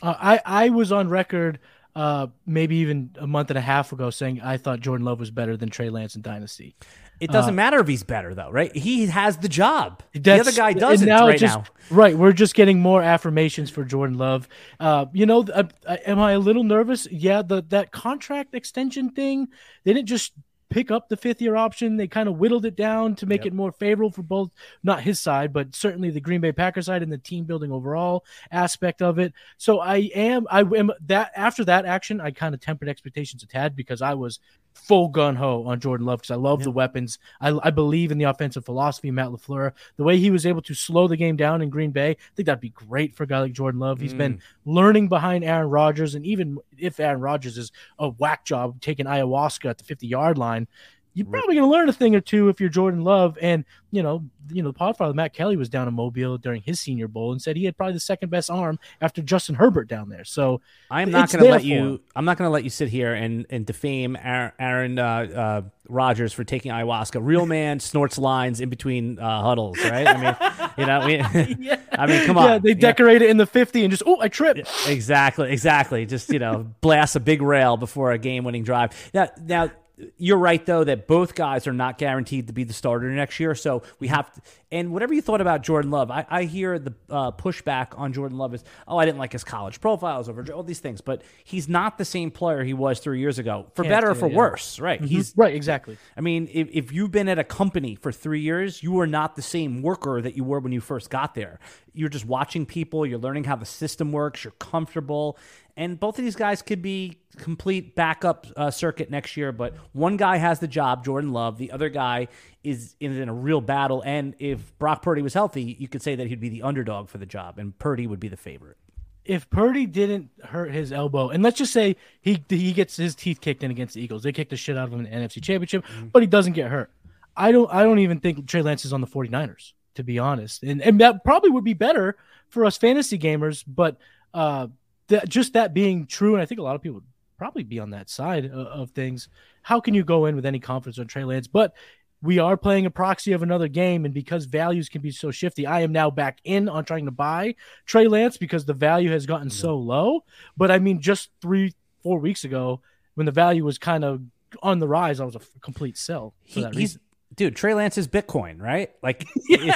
Uh, 0.02 0.16
I 0.20 0.42
I 0.44 0.70
was 0.70 0.92
on 0.92 1.08
record 1.10 1.60
uh, 1.96 2.28
maybe 2.46 2.78
even 2.78 3.12
a 3.20 3.28
month 3.28 3.52
and 3.52 3.58
a 3.58 3.62
half 3.62 3.92
ago, 3.92 4.10
saying 4.10 4.42
I 4.42 4.58
thought 4.58 4.80
Jordan 4.80 5.06
Love 5.06 5.20
was 5.20 5.32
better 5.32 5.56
than 5.56 5.70
Trey 5.70 5.90
Lance 5.90 6.16
in 6.16 6.22
Dynasty. 6.22 6.76
It 7.20 7.32
doesn't 7.32 7.56
matter 7.56 7.80
if 7.80 7.88
he's 7.88 8.04
better 8.04 8.34
though, 8.36 8.52
right? 8.52 8.76
He 8.76 9.06
has 9.08 9.38
the 9.38 9.50
job. 9.50 10.04
the 10.14 10.40
other 10.40 10.52
guy 10.52 10.74
doesn't 10.74 11.08
now 11.08 11.28
right 11.28 11.40
just, 11.40 11.58
now. 11.58 11.66
Right, 11.90 12.18
we're 12.18 12.34
just 12.34 12.54
getting 12.54 12.80
more 12.80 13.02
affirmations 13.02 13.70
for 13.70 13.84
Jordan 13.84 14.18
Love. 14.18 14.48
Uh, 14.80 15.06
you 15.14 15.26
know, 15.26 15.46
uh, 15.54 15.64
uh, 15.86 15.98
am 16.06 16.20
I 16.20 16.34
a 16.34 16.40
little 16.40 16.64
nervous? 16.64 17.08
Yeah, 17.12 17.42
the 17.42 17.64
that 17.70 17.92
contract 17.92 18.54
extension 18.56 19.12
thing. 19.12 19.48
They 19.84 19.94
didn't 19.94 20.10
just 20.10 20.34
pick 20.74 20.90
up 20.90 21.08
the 21.08 21.18
fifth 21.18 21.42
year 21.42 21.56
option. 21.56 21.98
They 21.98 22.08
kind 22.08 22.28
of 22.28 22.38
whittled 22.38 22.66
it 22.66 22.76
down 22.76 23.16
to 23.18 23.26
make 23.26 23.46
it 23.46 23.54
more 23.54 23.72
favorable 23.72 24.12
for 24.12 24.24
both, 24.24 24.50
not 24.82 25.02
his 25.02 25.20
side, 25.20 25.54
but 25.54 25.76
certainly 25.76 26.10
the 26.10 26.20
Green 26.20 26.42
Bay 26.42 26.52
Packers 26.52 26.88
side 26.88 27.04
and 27.04 27.12
the 27.12 27.18
team 27.18 27.46
building 27.46 27.72
overall 27.72 28.26
aspect 28.52 29.02
of 29.02 29.20
it. 29.20 29.34
So 29.58 29.80
I 29.80 30.10
am, 30.16 30.48
I 30.50 30.62
am 30.62 30.92
that 31.06 31.32
after 31.36 31.64
that 31.66 31.86
action, 31.86 32.20
I 32.20 32.32
kind 32.32 32.56
of 32.56 32.60
tempered 32.60 32.90
expectations 32.90 33.44
a 33.44 33.48
tad 33.48 33.76
because 33.76 34.02
I 34.02 34.16
was 34.16 34.40
full 34.74 35.08
gun 35.08 35.36
ho 35.36 35.64
on 35.66 35.80
Jordan 35.80 36.06
Love 36.06 36.20
because 36.20 36.32
I 36.32 36.36
love 36.36 36.64
the 36.64 36.72
weapons. 36.72 37.20
I, 37.40 37.58
I 37.64 37.70
believe 37.70 38.12
in 38.12 38.18
the 38.18 38.26
offensive 38.26 38.66
philosophy, 38.66 39.10
of 39.10 39.16
Matt 39.16 39.30
LaFleur. 39.30 39.72
The 39.98 40.04
way 40.04 40.18
he 40.18 40.30
was 40.30 40.46
able 40.46 40.62
to 40.64 40.74
slow 40.74 41.08
the 41.08 41.18
game 41.18 41.36
down 41.36 41.62
in 41.62 41.70
Green 41.70 41.92
Bay, 41.92 42.12
I 42.12 42.18
think 42.36 42.48
that'd 42.48 42.60
be 42.60 42.70
great 42.70 43.16
for 43.16 43.24
a 43.24 43.28
guy 43.28 43.40
like 43.40 43.54
Jordan 43.54 43.80
Love. 43.80 44.00
He's 44.00 44.14
been 44.14 44.36
mm. 44.36 44.42
learning 44.66 45.08
behind 45.08 45.44
Aaron 45.44 45.70
Rodgers, 45.70 46.16
and 46.16 46.26
even 46.26 46.58
if 46.78 47.00
Aaron 47.00 47.22
Rodgers 47.22 47.58
is 47.58 47.72
a 48.00 48.10
whack 48.10 48.46
job 48.46 48.82
taking 48.82 49.06
ayahuasca 49.06 49.70
at 49.70 49.78
the 49.78 49.84
50 49.84 50.08
yard 50.08 50.38
line. 50.38 50.68
You're 51.14 51.28
probably 51.28 51.56
going 51.56 51.68
to 51.68 51.72
learn 51.72 51.90
a 51.90 51.94
thing 51.94 52.16
or 52.16 52.22
two 52.22 52.50
if 52.50 52.60
you're 52.60 52.70
Jordan 52.70 53.04
Love. 53.04 53.38
And 53.42 53.66
you 53.92 54.02
know, 54.02 54.24
you 54.52 54.64
know, 54.64 54.72
the 54.72 54.80
podfather 54.80 55.14
Matt 55.14 55.34
Kelley 55.34 55.56
was 55.56 55.70
down 55.70 55.88
in 55.88 55.94
Mobile 55.94 56.40
during 56.40 56.64
his 56.64 56.80
Senior 56.80 57.08
Bowl 57.08 57.32
and 57.32 57.40
said 57.40 57.56
he 57.56 57.66
had 57.66 57.78
probably 57.78 57.94
the 57.94 58.00
second 58.00 58.30
best 58.30 58.50
arm 58.50 58.80
after 59.00 59.22
Justin 59.22 59.54
Herbert 59.56 59.88
down 59.88 60.10
there. 60.10 60.26
So 60.26 60.62
I 60.90 61.04
am 61.04 61.12
not 61.12 61.32
going 61.32 61.46
to 61.46 61.52
let 61.52 61.64
you. 61.64 62.02
I'm 62.16 62.26
not 62.26 62.38
going 62.38 62.48
to 62.48 62.52
let 62.52 62.64
you 62.64 62.72
sit 62.72 62.90
here 62.90 63.14
and 63.14 63.46
and 63.52 63.66
defame 63.66 64.16
Aaron, 64.16 64.98
uh, 64.98 65.04
uh, 65.04 65.62
Rodgers 65.88 66.34
for 66.34 66.44
taking 66.44 66.72
ayahuasca. 66.72 67.20
Real 67.22 67.46
man 67.48 67.80
snorts 67.80 68.18
lines 68.18 68.60
in 68.60 68.70
between 68.70 69.20
uh, 69.20 69.42
huddles, 69.44 69.78
right? 69.84 70.08
I 70.08 70.18
mean, 70.18 70.72
you 70.78 70.86
know, 70.88 71.06
we, 71.06 71.20
I 71.92 72.08
mean, 72.08 72.26
come 72.26 72.38
on. 72.38 72.50
Yeah, 72.50 72.58
they 72.58 72.74
decorate 72.74 73.22
it 73.22 73.30
in 73.30 73.38
the 73.38 73.46
50 73.46 73.84
and 73.84 73.92
just 73.92 74.04
oh, 74.08 74.20
I 74.20 74.28
tripped. 74.28 74.68
Exactly, 74.88 75.52
exactly. 75.52 76.08
Just 76.08 76.32
you 76.32 76.40
know, 76.40 76.68
blast 76.82 77.16
a 77.16 77.20
big 77.20 77.44
rail 77.44 77.78
before 77.78 78.12
a 78.12 78.18
game-winning 78.18 78.64
drive. 78.64 79.12
Now, 79.14 79.30
now 79.40 79.70
you're 80.18 80.38
right 80.38 80.66
though 80.66 80.84
that 80.84 81.08
both 81.08 81.36
guys 81.36 81.68
are 81.68 81.74
not 81.74 81.98
guaranteed 81.98 82.48
to 82.48 82.54
be 82.54 82.64
the 82.64 82.74
starter 82.74 83.10
next 83.10 83.40
year. 83.40 83.56
So 83.56 83.84
we 84.00 84.08
have 84.08 84.32
to. 84.34 84.42
And 84.72 84.92
whatever 84.92 85.14
you 85.14 85.22
thought 85.22 85.40
about 85.40 85.62
Jordan 85.62 85.92
Love, 85.92 86.10
I, 86.10 86.26
I 86.28 86.44
hear 86.46 86.80
the 86.80 86.96
uh, 87.08 87.32
pushback 87.32 87.90
on 87.96 88.12
Jordan 88.12 88.40
Love 88.40 88.56
is, 88.56 88.64
oh, 88.88 88.98
I 88.98 89.06
didn't 89.06 89.20
like 89.20 89.32
his 89.32 89.44
college 89.44 89.80
profiles 89.80 90.28
over 90.28 90.44
all 90.52 90.64
these 90.64 90.80
things, 90.80 91.00
but 91.00 91.22
he's 91.44 91.70
not 91.70 92.00
the 92.00 92.06
same 92.06 92.32
player 92.32 92.64
he 92.64 92.74
was 92.74 93.00
three 93.00 93.20
years 93.20 93.38
ago, 93.38 93.68
for 93.76 93.84
Can't 93.84 93.94
better 93.94 94.10
or 94.10 94.16
for 94.16 94.30
yeah. 94.30 94.36
worse. 94.36 94.80
Right? 94.80 95.00
He's 95.00 95.34
Right, 95.38 95.54
exactly. 95.54 95.98
I 96.18 96.22
mean, 96.22 96.50
if, 96.52 96.70
if 96.72 96.92
you've 96.92 97.12
been 97.12 97.30
at 97.30 97.38
a 97.38 97.44
company 97.44 97.94
for 97.94 98.12
three 98.12 98.42
years, 98.42 98.82
you 98.82 99.00
are 99.00 99.06
not 99.06 99.36
the 99.36 99.44
same 99.44 99.84
worker 99.84 100.22
that 100.22 100.36
you 100.36 100.44
were 100.44 100.60
when 100.60 100.72
you 100.72 100.82
first 100.82 101.12
got 101.12 101.36
there. 101.36 101.60
You're 101.94 102.10
just 102.10 102.26
watching 102.26 102.66
people, 102.66 103.06
you're 103.06 103.20
learning 103.20 103.44
how 103.46 103.56
the 103.56 103.66
system 103.66 104.12
works, 104.12 104.44
you're 104.44 104.52
comfortable. 104.60 105.38
And 105.76 106.00
both 106.00 106.20
of 106.20 106.26
these 106.26 106.36
guys 106.36 106.62
could 106.62 106.82
be 106.82 107.18
complete 107.38 107.96
backup 107.96 108.46
uh, 108.56 108.70
circuit 108.70 109.10
next 109.10 109.36
year, 109.38 109.52
but 109.52 109.76
one 109.94 110.18
guy 110.18 110.38
has 110.38 110.60
the 110.60 110.68
job, 110.68 111.04
Jordan 111.04 111.32
Love. 111.32 111.58
The 111.58 111.72
other 111.72 111.90
guy 111.90 112.28
is 112.64 112.96
in, 113.00 113.12
in 113.20 113.28
a 113.30 113.34
real 113.34 113.62
battle. 113.62 114.04
And 114.06 114.36
if 114.40 114.78
Brock 114.78 115.02
Purdy 115.02 115.22
was 115.22 115.34
healthy, 115.34 115.76
you 115.80 115.88
could 115.88 116.02
say 116.04 116.16
that 116.16 116.28
he'd 116.28 116.40
be 116.40 116.50
the 116.50 116.62
underdog 116.62 117.10
for 117.10 117.18
the 117.18 117.26
job, 117.26 117.58
and 117.58 117.78
Purdy 117.80 118.06
would 118.06 118.20
be 118.20 118.28
the 118.28 118.38
favorite. 118.38 118.78
if 119.26 119.50
Purdy 119.50 119.86
didn't 119.86 120.30
hurt 120.44 120.72
his 120.72 120.92
elbow, 120.92 121.30
and 121.30 121.42
let's 121.42 121.58
just 121.58 121.72
say 121.74 121.96
he 122.22 122.44
he 122.50 122.74
gets 122.74 122.98
his 122.98 123.16
teeth 123.16 123.40
kicked 123.42 123.64
in 123.64 123.72
against 123.72 123.96
the 123.96 124.02
Eagles, 124.02 124.22
they 124.24 124.32
kick 124.34 124.50
the 124.50 124.58
shit 124.58 124.78
out 124.78 124.88
of 124.88 124.94
him 124.94 125.06
in 125.06 125.12
the 125.12 125.18
NFC 125.18 125.42
Championship, 125.42 125.86
but 126.12 126.22
he 126.22 126.28
doesn't 126.28 126.54
get 126.54 126.70
hurt. 126.70 126.92
I 127.36 127.52
don't 127.52 127.72
I 127.74 127.84
don't 127.84 128.00
even 128.00 128.20
think 128.20 128.46
Trey 128.48 128.62
Lance 128.62 128.86
is 128.86 128.94
on 128.94 129.02
the 129.02 129.08
49ers, 129.08 129.74
to 129.96 130.04
be 130.04 130.20
honest. 130.20 130.64
And 130.64 130.82
and 130.82 131.00
that 131.02 131.24
probably 131.24 131.50
would 131.50 131.64
be 131.64 131.74
better 131.74 132.18
for 132.50 132.66
us 132.66 132.78
fantasy 132.78 133.18
gamers, 133.18 133.64
but 133.68 133.98
uh 134.34 134.68
that 135.08 135.28
just 135.28 135.54
that 135.54 135.74
being 135.74 136.06
true, 136.06 136.34
and 136.34 136.42
I 136.42 136.46
think 136.46 136.60
a 136.60 136.64
lot 136.64 136.76
of 136.76 136.82
people 136.82 136.96
would 136.96 137.04
probably 137.38 137.64
be 137.64 137.80
on 137.80 137.90
that 137.92 138.10
side 138.10 138.46
of, 138.46 138.52
of 138.52 138.92
things. 138.92 139.28
How 139.62 139.80
can 139.80 139.94
you 139.94 140.04
go 140.04 140.26
in 140.26 140.36
with 140.36 140.46
any 140.46 140.60
confidence 140.60 141.00
on 141.00 141.08
Trey 141.08 141.24
Lance? 141.24 141.48
But 141.48 141.74
we 142.22 142.40
are 142.40 142.56
playing 142.56 142.86
a 142.86 142.90
proxy 142.90 143.34
of 143.34 143.44
another 143.44 143.68
game, 143.68 144.06
and 144.06 144.14
because 144.14 144.46
values 144.46 144.88
can 144.88 145.02
be 145.02 145.12
so 145.12 145.30
shifty, 145.30 145.68
I 145.68 145.82
am 145.82 145.92
now 145.92 146.10
back 146.10 146.40
in 146.46 146.70
on 146.70 146.86
trying 146.86 147.06
to 147.06 147.12
buy 147.12 147.56
Trey 147.86 148.08
Lance 148.08 148.38
because 148.38 148.64
the 148.64 148.74
value 148.74 149.12
has 149.12 149.26
gotten 149.26 149.50
so 149.50 149.76
low. 149.76 150.24
But 150.56 150.72
I 150.72 150.80
mean, 150.80 151.02
just 151.02 151.32
three, 151.42 151.74
four 152.02 152.20
weeks 152.20 152.46
ago, 152.46 152.80
when 153.16 153.26
the 153.26 153.32
value 153.34 153.66
was 153.66 153.78
kind 153.78 154.06
of 154.06 154.22
on 154.62 154.80
the 154.80 154.88
rise, 154.88 155.20
I 155.20 155.26
was 155.26 155.36
a 155.36 155.42
complete 155.62 155.98
sell 155.98 156.34
for 156.46 156.54
He, 156.54 156.62
that 156.62 156.74
he's 156.74 156.82
reason. 156.82 157.02
Dude. 157.36 157.56
Trey 157.56 157.74
Lance 157.74 157.98
is 157.98 158.08
Bitcoin, 158.08 158.62
right? 158.62 158.92
Like 159.02 159.28
he's, 159.48 159.74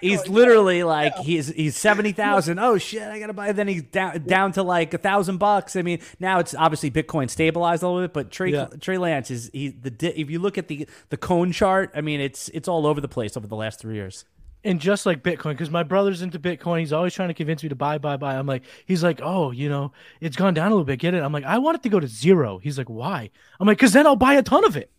he's 0.00 0.28
literally 0.28 0.82
like 0.82 1.16
he's 1.18 1.48
he's 1.48 1.76
seventy 1.76 2.12
thousand. 2.12 2.58
Oh 2.58 2.78
shit, 2.78 3.02
I 3.02 3.18
gotta 3.18 3.32
buy. 3.32 3.52
Then 3.52 3.68
he's 3.68 3.82
down 3.82 4.22
down 4.24 4.52
to 4.52 4.62
like 4.62 4.94
a 4.94 4.98
thousand 4.98 5.38
bucks. 5.38 5.76
I 5.76 5.82
mean, 5.82 6.00
now 6.18 6.38
it's 6.38 6.54
obviously 6.54 6.90
Bitcoin 6.90 7.28
stabilized 7.30 7.82
a 7.82 7.88
little 7.88 8.02
bit, 8.02 8.12
but 8.12 8.30
Trey 8.30 8.52
Yeah. 8.52 8.66
Trey 8.80 8.98
Lance 8.98 9.30
is 9.30 9.50
he 9.52 9.68
the 9.68 9.92
if 10.18 10.30
you 10.30 10.38
look 10.38 10.58
at 10.58 10.68
the 10.68 10.86
the 11.08 11.16
cone 11.16 11.52
chart, 11.52 11.90
I 11.94 12.00
mean, 12.00 12.20
it's 12.20 12.48
it's 12.50 12.68
all 12.68 12.86
over 12.86 13.00
the 13.00 13.08
place 13.08 13.36
over 13.36 13.46
the 13.46 13.56
last 13.56 13.80
three 13.80 13.94
years. 13.94 14.24
And 14.62 14.78
just 14.78 15.06
like 15.06 15.22
Bitcoin, 15.22 15.52
because 15.52 15.70
my 15.70 15.82
brother's 15.82 16.20
into 16.20 16.38
Bitcoin, 16.38 16.80
he's 16.80 16.92
always 16.92 17.14
trying 17.14 17.28
to 17.28 17.34
convince 17.34 17.62
me 17.62 17.70
to 17.70 17.74
buy, 17.74 17.96
buy, 17.96 18.18
buy. 18.18 18.34
I'm 18.36 18.46
like, 18.46 18.62
he's 18.84 19.02
like, 19.02 19.20
oh, 19.22 19.52
you 19.52 19.70
know, 19.70 19.92
it's 20.20 20.36
gone 20.36 20.52
down 20.52 20.66
a 20.66 20.74
little 20.74 20.84
bit. 20.84 20.98
Get 20.98 21.14
it? 21.14 21.22
I'm 21.22 21.32
like, 21.32 21.44
I 21.44 21.56
want 21.56 21.76
it 21.76 21.82
to 21.84 21.88
go 21.88 21.98
to 21.98 22.06
zero. 22.06 22.58
He's 22.58 22.76
like, 22.76 22.90
why? 22.90 23.30
I'm 23.58 23.66
like, 23.66 23.78
because 23.78 23.94
then 23.94 24.06
I'll 24.06 24.16
buy 24.16 24.34
a 24.34 24.42
ton 24.42 24.66
of 24.66 24.76
it. 24.76 24.90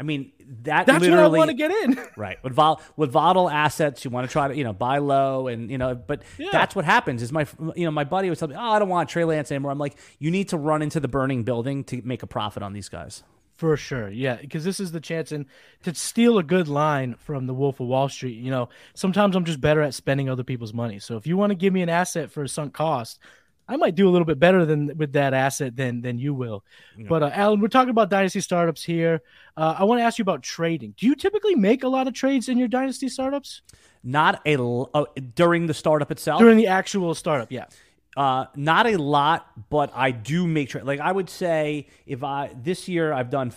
I 0.00 0.02
mean, 0.02 0.32
that 0.62 0.86
That's 0.86 1.06
what 1.06 1.18
I 1.18 1.28
want 1.28 1.50
to 1.50 1.54
get 1.54 1.70
in. 1.70 2.00
Right. 2.16 2.42
With 2.42 2.54
vol 2.54 2.80
with 2.96 3.12
volatile 3.12 3.50
assets, 3.50 4.02
you 4.04 4.10
want 4.10 4.26
to 4.26 4.32
try 4.32 4.48
to, 4.48 4.56
you 4.56 4.64
know, 4.64 4.72
buy 4.72 4.96
low 4.98 5.46
and, 5.46 5.70
you 5.70 5.76
know, 5.76 5.94
but 5.94 6.22
that's 6.50 6.74
what 6.74 6.86
happens 6.86 7.22
is 7.22 7.30
my, 7.30 7.46
you 7.76 7.84
know, 7.84 7.90
my 7.90 8.04
buddy 8.04 8.30
was 8.30 8.38
telling 8.38 8.56
me, 8.56 8.60
oh, 8.60 8.70
I 8.70 8.78
don't 8.78 8.88
want 8.88 9.10
Trey 9.10 9.24
Lance 9.24 9.52
anymore. 9.52 9.70
I'm 9.70 9.78
like, 9.78 9.96
you 10.18 10.30
need 10.30 10.48
to 10.48 10.56
run 10.56 10.80
into 10.80 11.00
the 11.00 11.08
burning 11.08 11.44
building 11.44 11.84
to 11.84 12.00
make 12.02 12.22
a 12.22 12.26
profit 12.26 12.62
on 12.62 12.72
these 12.72 12.88
guys. 12.88 13.22
For 13.56 13.76
sure, 13.76 14.08
yeah, 14.08 14.36
because 14.36 14.64
this 14.64 14.80
is 14.80 14.90
the 14.90 15.00
chance 15.00 15.32
and 15.32 15.44
to 15.82 15.94
steal 15.94 16.38
a 16.38 16.42
good 16.42 16.66
line 16.66 17.14
from 17.18 17.46
the 17.46 17.52
Wolf 17.52 17.78
of 17.78 17.88
Wall 17.88 18.08
Street. 18.08 18.38
You 18.38 18.50
know, 18.50 18.70
sometimes 18.94 19.36
I'm 19.36 19.44
just 19.44 19.60
better 19.60 19.82
at 19.82 19.92
spending 19.92 20.30
other 20.30 20.44
people's 20.44 20.72
money. 20.72 20.98
So 20.98 21.18
if 21.18 21.26
you 21.26 21.36
want 21.36 21.50
to 21.50 21.54
give 21.54 21.74
me 21.74 21.82
an 21.82 21.90
asset 21.90 22.30
for 22.30 22.42
a 22.42 22.48
sunk 22.48 22.72
cost, 22.72 23.18
I 23.70 23.76
might 23.76 23.94
do 23.94 24.08
a 24.08 24.10
little 24.10 24.24
bit 24.24 24.40
better 24.40 24.66
than 24.66 24.96
with 24.96 25.12
that 25.12 25.32
asset 25.32 25.76
than 25.76 26.02
than 26.02 26.18
you 26.18 26.34
will. 26.34 26.64
But 27.08 27.22
uh, 27.22 27.30
Alan, 27.32 27.60
we're 27.60 27.68
talking 27.68 27.90
about 27.90 28.10
dynasty 28.10 28.40
startups 28.40 28.82
here. 28.82 29.22
Uh, 29.56 29.76
I 29.78 29.84
want 29.84 30.00
to 30.00 30.04
ask 30.04 30.18
you 30.18 30.22
about 30.22 30.42
trading. 30.42 30.94
Do 30.96 31.06
you 31.06 31.14
typically 31.14 31.54
make 31.54 31.84
a 31.84 31.88
lot 31.88 32.08
of 32.08 32.14
trades 32.14 32.48
in 32.48 32.58
your 32.58 32.66
dynasty 32.66 33.08
startups 33.08 33.62
Not 34.02 34.42
a, 34.44 34.56
oh, 34.58 35.06
during 35.36 35.66
the 35.66 35.74
startup 35.74 36.10
itself. 36.10 36.40
during 36.40 36.56
the 36.56 36.66
actual 36.66 37.14
startup? 37.14 37.52
Yeah. 37.52 37.66
Uh, 38.16 38.46
not 38.56 38.88
a 38.88 38.96
lot, 38.96 39.70
but 39.70 39.92
I 39.94 40.10
do 40.10 40.48
make 40.48 40.70
sure. 40.70 40.82
Like 40.82 40.98
I 40.98 41.12
would 41.12 41.30
say, 41.30 41.86
if 42.06 42.24
I 42.24 42.50
this 42.60 42.88
year 42.88 43.12
I've 43.12 43.30
done 43.30 43.52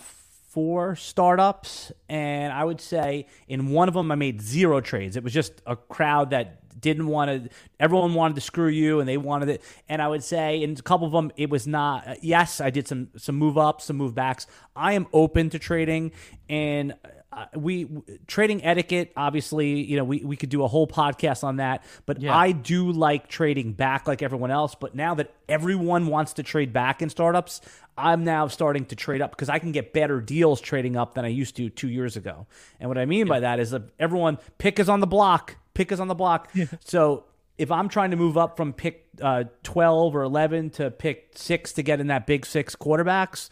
four 0.54 0.94
startups, 0.94 1.90
and 2.08 2.52
I 2.52 2.62
would 2.62 2.80
say 2.80 3.26
in 3.48 3.70
one 3.70 3.88
of 3.88 3.94
them 3.94 4.12
I 4.12 4.14
made 4.14 4.40
zero 4.40 4.80
trades. 4.80 5.16
It 5.16 5.24
was 5.24 5.32
just 5.32 5.60
a 5.66 5.74
crowd 5.74 6.30
that 6.30 6.60
didn't 6.78 7.06
want 7.06 7.30
to. 7.44 7.50
Everyone 7.80 8.14
wanted 8.14 8.34
to 8.34 8.40
screw 8.40 8.68
you, 8.68 9.00
and 9.00 9.08
they 9.08 9.16
wanted 9.16 9.48
it. 9.48 9.62
And 9.88 10.00
I 10.02 10.08
would 10.08 10.22
say 10.24 10.62
in 10.62 10.72
a 10.72 10.82
couple 10.82 11.06
of 11.06 11.12
them 11.12 11.30
it 11.36 11.50
was 11.50 11.66
not. 11.66 12.22
Yes, 12.22 12.60
I 12.60 12.70
did 12.70 12.88
some 12.88 13.08
some 13.16 13.36
move 13.36 13.56
ups, 13.58 13.84
some 13.84 13.96
move 13.96 14.14
backs. 14.14 14.46
I 14.76 14.92
am 14.94 15.06
open 15.12 15.50
to 15.50 15.58
trading, 15.58 16.12
and 16.48 16.94
uh, 17.32 17.46
we 17.56 17.88
trading 18.28 18.62
etiquette 18.64 19.10
obviously 19.16 19.82
you 19.82 19.96
know 19.96 20.04
we, 20.04 20.20
we 20.24 20.36
could 20.36 20.50
do 20.50 20.62
a 20.62 20.68
whole 20.68 20.86
podcast 20.86 21.42
on 21.42 21.56
that 21.56 21.82
but 22.06 22.20
Yeah. 22.20 22.32
i 22.36 22.52
do 22.52 22.92
like 22.92 23.26
trading 23.26 23.72
back 23.72 24.06
like 24.06 24.22
everyone 24.22 24.52
else 24.52 24.76
but 24.76 24.94
now 24.94 25.16
that 25.16 25.34
everyone 25.48 26.06
wants 26.06 26.34
to 26.34 26.44
trade 26.44 26.72
back 26.72 27.02
in 27.02 27.10
startups 27.10 27.60
i'm 27.98 28.22
now 28.22 28.46
starting 28.46 28.84
to 28.86 28.94
trade 28.94 29.20
up 29.20 29.32
because 29.32 29.48
i 29.48 29.58
can 29.58 29.72
get 29.72 29.92
better 29.92 30.20
deals 30.20 30.60
trading 30.60 30.96
up 30.96 31.14
than 31.14 31.24
i 31.24 31.28
used 31.28 31.56
to 31.56 31.68
two 31.70 31.88
years 31.88 32.16
ago 32.16 32.46
and 32.78 32.88
what 32.88 32.98
i 32.98 33.04
mean 33.04 33.26
by 33.26 33.40
that 33.40 33.58
is 33.58 33.72
that 33.72 33.82
everyone 33.98 34.38
pick 34.58 34.78
is 34.78 34.88
on 34.88 35.00
the 35.00 35.06
block 35.08 35.56
pick 35.74 35.92
is 35.92 36.00
on 36.00 36.08
the 36.08 36.14
block 36.14 36.50
so 36.84 37.24
if 37.58 37.70
i'm 37.70 37.88
trying 37.88 38.10
to 38.10 38.16
move 38.16 38.36
up 38.38 38.56
from 38.56 38.72
pick 38.72 39.06
uh, 39.20 39.44
12 39.62 40.16
or 40.16 40.22
11 40.22 40.70
to 40.70 40.90
pick 40.90 41.30
6 41.34 41.72
to 41.74 41.82
get 41.82 42.00
in 42.00 42.06
that 42.08 42.26
big 42.26 42.46
six 42.46 42.74
quarterbacks 42.76 43.48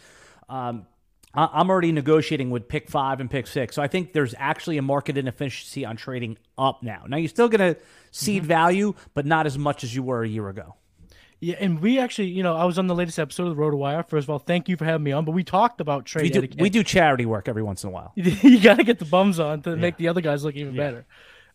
um, 0.48 0.86
I- 1.34 1.48
I'm 1.52 1.70
already 1.70 1.92
negotiating 1.92 2.50
with 2.50 2.68
pick 2.68 2.90
five 2.90 3.18
and 3.20 3.30
pick 3.30 3.46
six. 3.46 3.74
So 3.74 3.80
I 3.82 3.88
think 3.88 4.12
there's 4.12 4.34
actually 4.36 4.76
a 4.76 4.82
market 4.82 5.16
inefficiency 5.16 5.82
on 5.86 5.96
trading 5.96 6.36
up 6.58 6.82
now. 6.82 7.04
Now 7.08 7.16
you're 7.16 7.28
still 7.30 7.48
going 7.48 7.74
to 7.74 7.80
seed 8.10 8.44
value, 8.44 8.92
but 9.14 9.24
not 9.24 9.46
as 9.46 9.56
much 9.56 9.82
as 9.82 9.94
you 9.94 10.02
were 10.02 10.22
a 10.22 10.28
year 10.28 10.50
ago. 10.50 10.74
Yeah, 11.40 11.56
and 11.58 11.80
we 11.80 11.98
actually, 11.98 12.28
you 12.28 12.42
know, 12.42 12.54
I 12.54 12.64
was 12.66 12.78
on 12.78 12.86
the 12.86 12.94
latest 12.94 13.18
episode 13.18 13.48
of 13.48 13.56
the 13.56 13.62
RotoWire. 13.62 14.06
First 14.06 14.26
of 14.26 14.30
all, 14.30 14.38
thank 14.40 14.68
you 14.68 14.76
for 14.76 14.84
having 14.84 15.04
me 15.04 15.12
on. 15.12 15.24
But 15.24 15.32
we 15.32 15.42
talked 15.42 15.80
about 15.80 16.04
trade 16.04 16.24
We 16.24 16.28
do, 16.30 16.38
etiquette. 16.40 16.60
we 16.60 16.68
do 16.70 16.82
charity 16.84 17.24
work 17.24 17.48
every 17.48 17.62
once 17.62 17.82
in 17.82 17.88
a 17.88 17.92
while. 17.92 18.12
you 18.14 18.60
got 18.60 18.76
to 18.76 18.84
get 18.84 18.98
the 18.98 19.06
bums 19.06 19.40
on 19.40 19.62
to 19.62 19.74
make 19.74 19.96
the 19.96 20.08
other 20.08 20.20
guys 20.20 20.44
look 20.44 20.54
even 20.54 20.76
better. 20.76 21.06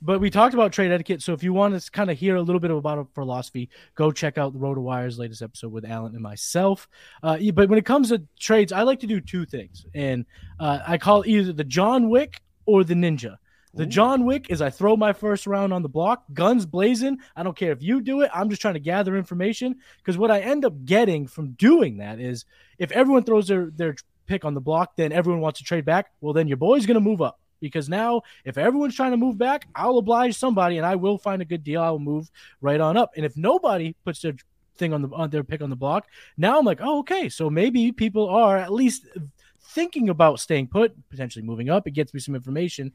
But 0.02 0.20
we 0.20 0.30
talked 0.30 0.54
about 0.54 0.72
trade 0.72 0.92
etiquette. 0.92 1.22
So 1.22 1.34
if 1.34 1.44
you 1.44 1.54
want 1.54 1.80
to 1.80 1.92
kind 1.92 2.12
of 2.12 2.18
hear 2.18 2.36
a 2.36 2.42
little 2.42 2.60
bit 2.60 2.70
about 2.70 3.00
a 3.00 3.06
philosophy, 3.16 3.70
go 3.96 4.12
check 4.12 4.38
out 4.38 4.54
the 4.54 4.60
RotoWire's 4.60 5.18
latest 5.18 5.42
episode 5.42 5.72
with 5.72 5.86
Alan 5.86 6.14
and 6.14 6.22
myself. 6.22 6.88
Uh, 7.24 7.38
but 7.54 7.70
when 7.70 7.80
it 7.80 7.86
comes 7.86 8.10
to 8.10 8.22
trades, 8.40 8.72
I 8.72 8.84
like 8.84 9.00
to 9.00 9.08
do 9.08 9.20
two 9.20 9.46
things. 9.46 9.86
And 9.96 10.26
uh, 10.60 10.80
I 10.88 10.98
call 10.98 11.26
either 11.26 11.52
the 11.52 11.64
John 11.64 12.10
Wick 12.10 12.42
or 12.66 12.84
the 12.84 12.94
Ninja. 12.94 13.38
The 13.74 13.84
Ooh. 13.84 13.88
John 13.88 14.26
Wick 14.26 14.48
is 14.50 14.62
I 14.62 14.70
throw 14.70 14.96
my 14.96 15.14
first 15.14 15.46
round 15.48 15.74
on 15.74 15.82
the 15.82 15.90
block, 15.90 16.24
guns 16.34 16.66
blazing. 16.66 17.18
I 17.36 17.44
don't 17.44 17.58
care 17.58 17.72
if 17.72 17.82
you 17.82 18.02
do 18.02 18.22
it. 18.22 18.32
I'm 18.34 18.50
just 18.50 18.62
trying 18.62 18.76
to 18.76 18.80
gather 18.80 19.18
information 19.18 19.78
because 19.98 20.18
what 20.18 20.32
I 20.32 20.40
end 20.40 20.64
up 20.64 20.86
getting 20.86 21.28
from 21.28 21.52
doing 21.52 21.98
that 21.98 22.20
is 22.20 22.46
if 22.80 22.92
everyone 22.92 23.24
throws 23.24 23.48
their 23.48 23.70
their 23.76 23.96
pick 24.26 24.46
on 24.46 24.54
the 24.54 24.62
block, 24.62 24.96
then 24.96 25.12
everyone 25.12 25.42
wants 25.42 25.60
to 25.60 25.66
trade 25.66 25.86
back. 25.86 26.12
Well, 26.22 26.34
then 26.34 26.48
your 26.48 26.58
boy's 26.58 26.86
going 26.86 26.96
to 26.96 27.02
move 27.02 27.22
up 27.22 27.40
because 27.60 27.90
now 27.90 28.22
if 28.46 28.58
everyone's 28.58 28.96
trying 28.96 29.12
to 29.12 29.18
move 29.18 29.38
back, 29.38 29.68
I'll 29.76 29.98
oblige 29.98 30.36
somebody 30.36 30.78
and 30.78 30.86
I 30.86 30.96
will 30.96 31.18
find 31.18 31.42
a 31.42 31.46
good 31.46 31.64
deal. 31.64 31.82
I 31.82 31.90
will 31.90 32.00
move 32.00 32.30
right 32.62 32.80
on 32.80 32.98
up. 32.98 33.12
And 33.16 33.26
if 33.26 33.38
nobody 33.38 33.96
puts 34.06 34.22
their 34.22 34.34
thing 34.78 34.94
on 34.94 35.02
the 35.02 35.10
on 35.10 35.30
their 35.30 35.44
pick 35.44 35.62
on 35.62 35.70
the 35.70 35.76
block, 35.76 36.08
now 36.38 36.60
I'm 36.60 36.66
like, 36.66 36.80
oh, 36.82 37.00
okay, 37.00 37.30
so 37.30 37.50
maybe 37.50 37.92
people 37.92 38.30
are 38.30 38.58
at 38.58 38.72
least 38.72 39.08
thinking 39.70 40.10
about 40.10 40.40
staying 40.40 40.68
put, 40.68 40.96
potentially 41.10 41.44
moving 41.44 41.70
up. 41.70 41.88
It 41.88 41.92
gets 41.92 42.14
me 42.14 42.20
some 42.20 42.36
information. 42.36 42.94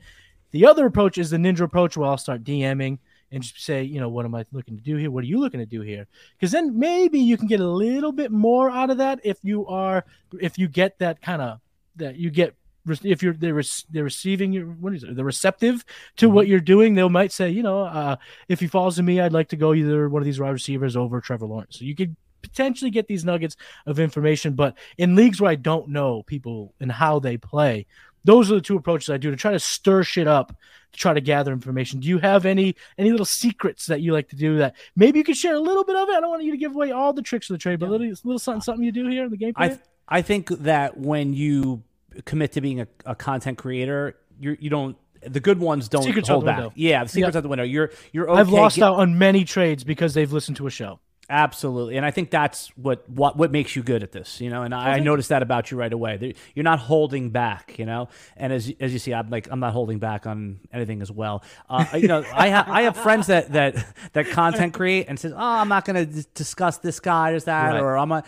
The 0.53 0.67
other 0.67 0.87
approach 0.87 1.19
is 1.19 1.31
the 1.31 1.39
ninja 1.39 1.61
approach 1.61 1.97
where 1.97 2.09
I'll 2.09 2.19
start 2.19 2.45
DMing 2.45 2.99
and 3.31 3.43
just 3.43 3.65
say, 3.65 3.83
you 3.83 3.99
know, 3.99 4.11
what 4.11 4.27
am 4.27 4.35
I 4.35 4.45
looking 4.53 4.77
to 4.77 4.83
do 4.83 4.97
here? 4.97 5.11
What 5.11 5.25
are 5.25 5.27
you 5.27 5.41
looking 5.41 5.61
to 5.61 5.67
do 5.67 5.81
here? 5.81 6.07
Because 6.37 6.53
then 6.53 6.79
maybe 6.79 7.19
you 7.19 7.39
can 7.39 7.47
get 7.47 7.61
a 7.61 7.67
little 7.67 8.13
bit 8.13 8.31
more 8.31 8.71
out 8.71 8.91
of 8.91 8.99
that 8.99 9.21
if 9.25 9.39
you 9.43 9.67
are, 9.67 10.05
if 10.39 10.59
you 10.59 10.69
get 10.69 10.99
that 10.99 11.23
kind 11.23 11.41
of 11.41 11.61
that 11.97 12.17
you 12.17 12.31
get 12.31 12.55
if 12.89 13.23
you're 13.23 13.35
they're, 13.35 13.63
they're 13.91 14.05
receiving 14.05 14.53
your 14.53 14.67
what 14.67 14.95
is 14.95 15.05
it 15.05 15.15
they're 15.15 15.25
receptive 15.25 15.85
to 16.17 16.27
mm-hmm. 16.27 16.35
what 16.35 16.49
you're 16.49 16.61
doing 16.61 16.95
they 16.95 17.07
might 17.09 17.33
say 17.33 17.49
you 17.51 17.63
know 17.63 17.83
uh, 17.85 18.17
if 18.49 18.61
he 18.61 18.67
falls 18.67 18.97
to 18.97 19.03
me 19.03 19.21
i'd 19.21 19.33
like 19.33 19.49
to 19.49 19.57
go 19.57 19.75
either 19.75 20.09
one 20.09 20.23
of 20.23 20.27
these 20.27 20.41
wide 20.41 20.51
receivers 20.51 20.97
over 20.97 21.21
trevor 21.21 21.47
lawrence 21.47 21.79
so 21.79 21.85
you 21.85 21.95
could 21.95 22.17
potentially 22.43 22.91
get 22.91 23.07
these 23.07 23.25
nuggets 23.25 23.57
of 23.87 24.01
information 24.01 24.55
but 24.55 24.77
in 24.99 25.15
leagues 25.15 25.41
where 25.41 25.51
i 25.51 25.55
don't 25.55 25.89
know 25.89 26.25
people 26.25 26.75
and 26.81 26.91
how 26.91 27.21
they 27.21 27.37
play 27.37 27.87
those 28.25 28.51
are 28.51 28.55
the 28.55 28.61
two 28.61 28.77
approaches 28.77 29.11
I 29.11 29.17
do 29.17 29.31
to 29.31 29.37
try 29.37 29.53
to 29.53 29.59
stir 29.59 30.03
shit 30.03 30.29
up 30.29 30.57
to 30.93 30.99
try 30.99 31.15
to 31.15 31.21
gather 31.21 31.53
information. 31.53 32.01
Do 32.01 32.09
you 32.09 32.19
have 32.19 32.47
any 32.47 32.77
any 32.99 33.11
little 33.11 33.27
secrets 33.27 33.87
that 33.87 34.01
you 34.01 34.13
like 34.13 34.29
to 34.29 34.37
do 34.37 34.59
that 34.59 34.77
maybe 34.95 35.19
you 35.19 35.25
could 35.25 35.37
share 35.37 35.55
a 35.55 35.61
little 35.61 35.85
bit 35.85 35.97
of 35.97 36.09
it? 36.09 36.17
I 36.17 36.21
don't 36.21 36.31
want 36.31 36.45
you 36.45 36.53
to 36.53 36.57
give 36.57 36.75
away 36.75 36.93
all 36.93 37.13
the 37.13 37.23
tricks 37.23 37.51
of 37.51 37.55
the 37.55 37.59
trade, 37.59 37.81
but 37.81 37.87
yeah. 37.87 37.93
little 37.93 38.07
little 38.25 38.39
something 38.39 38.61
something 38.61 38.85
you 38.85 38.93
do 38.93 39.09
here 39.09 39.25
in 39.25 39.31
the 39.31 39.37
game. 39.37 39.53
I 39.57 39.69
th- 39.69 39.81
I 40.09 40.23
think 40.23 40.49
that 40.49 40.99
when 40.99 41.33
you 41.33 41.83
commit 42.25 42.53
to 42.53 42.61
being 42.61 42.81
a, 42.81 42.87
a 43.07 43.15
content 43.15 43.59
creator, 43.59 44.17
you 44.41 44.57
you 44.61 44.71
don't 44.71 44.97
the 45.27 45.41
good 45.41 45.59
ones 45.59 45.89
don't 45.89 46.03
secrets 46.03 46.29
hold 46.29 46.45
back. 46.45 46.59
Window. 46.59 46.73
Yeah, 46.75 47.05
the 47.05 47.09
secrets 47.09 47.35
yep. 47.35 47.41
out 47.41 47.43
the 47.43 47.49
window. 47.49 47.65
You're 47.65 47.91
you're. 48.13 48.29
Okay 48.31 48.41
I've 48.41 48.49
lost 48.49 48.77
get- 48.77 48.85
out 48.85 48.97
on 48.97 49.19
many 49.19 49.45
trades 49.45 49.85
because 49.85 50.15
they've 50.15 50.33
listened 50.33 50.57
to 50.59 50.67
a 50.67 50.71
show. 50.71 51.01
Absolutely, 51.31 51.97
and 51.97 52.05
I 52.05 52.11
think 52.11 52.31
that's 52.31 52.69
what 52.77 53.09
what 53.09 53.37
what 53.37 53.53
makes 53.53 53.75
you 53.75 53.83
good 53.83 54.03
at 54.03 54.13
this, 54.13 54.41
you 54.41 54.51
know. 54.51 54.65
And 54.65 54.75
I, 54.75 54.95
I 54.95 54.99
noticed 54.99 55.31
that 55.31 55.41
about 55.41 55.71
you 55.71 55.79
right 55.79 55.93
away. 55.93 56.35
You're 56.55 56.65
not 56.65 56.81
holding 56.81 57.31
back, 57.31 57.79
you 57.79 57.87
know. 57.87 58.09
And 58.37 58.53
as 58.53 58.71
as 58.81 58.93
you 58.93 58.99
see, 58.99 59.15
I'm 59.15 59.31
like 59.31 59.49
I'm 59.51 59.61
not 59.61 59.73
holding 59.73 59.99
back 59.99 60.27
on 60.27 60.59
anything 60.73 61.01
as 61.01 61.11
well. 61.11 61.43
Uh, 61.71 61.87
you 61.95 62.09
know, 62.09 62.25
I 62.35 62.49
have 62.49 62.69
I 62.69 62.83
have 62.83 62.97
friends 62.97 63.29
that 63.29 63.53
that 63.53 63.77
that 64.13 64.31
content 64.31 64.75
create 64.75 65.07
and 65.09 65.19
says, 65.19 65.33
oh, 65.33 65.39
I'm 65.39 65.69
not 65.69 65.87
going 65.87 66.07
to 66.07 66.23
discuss 66.35 66.79
this 66.79 67.01
guy 67.01 67.31
or 67.31 67.41
that, 67.41 67.71
right. 67.71 67.81
or 67.81 67.97
I'm 67.97 68.13
a. 68.13 68.25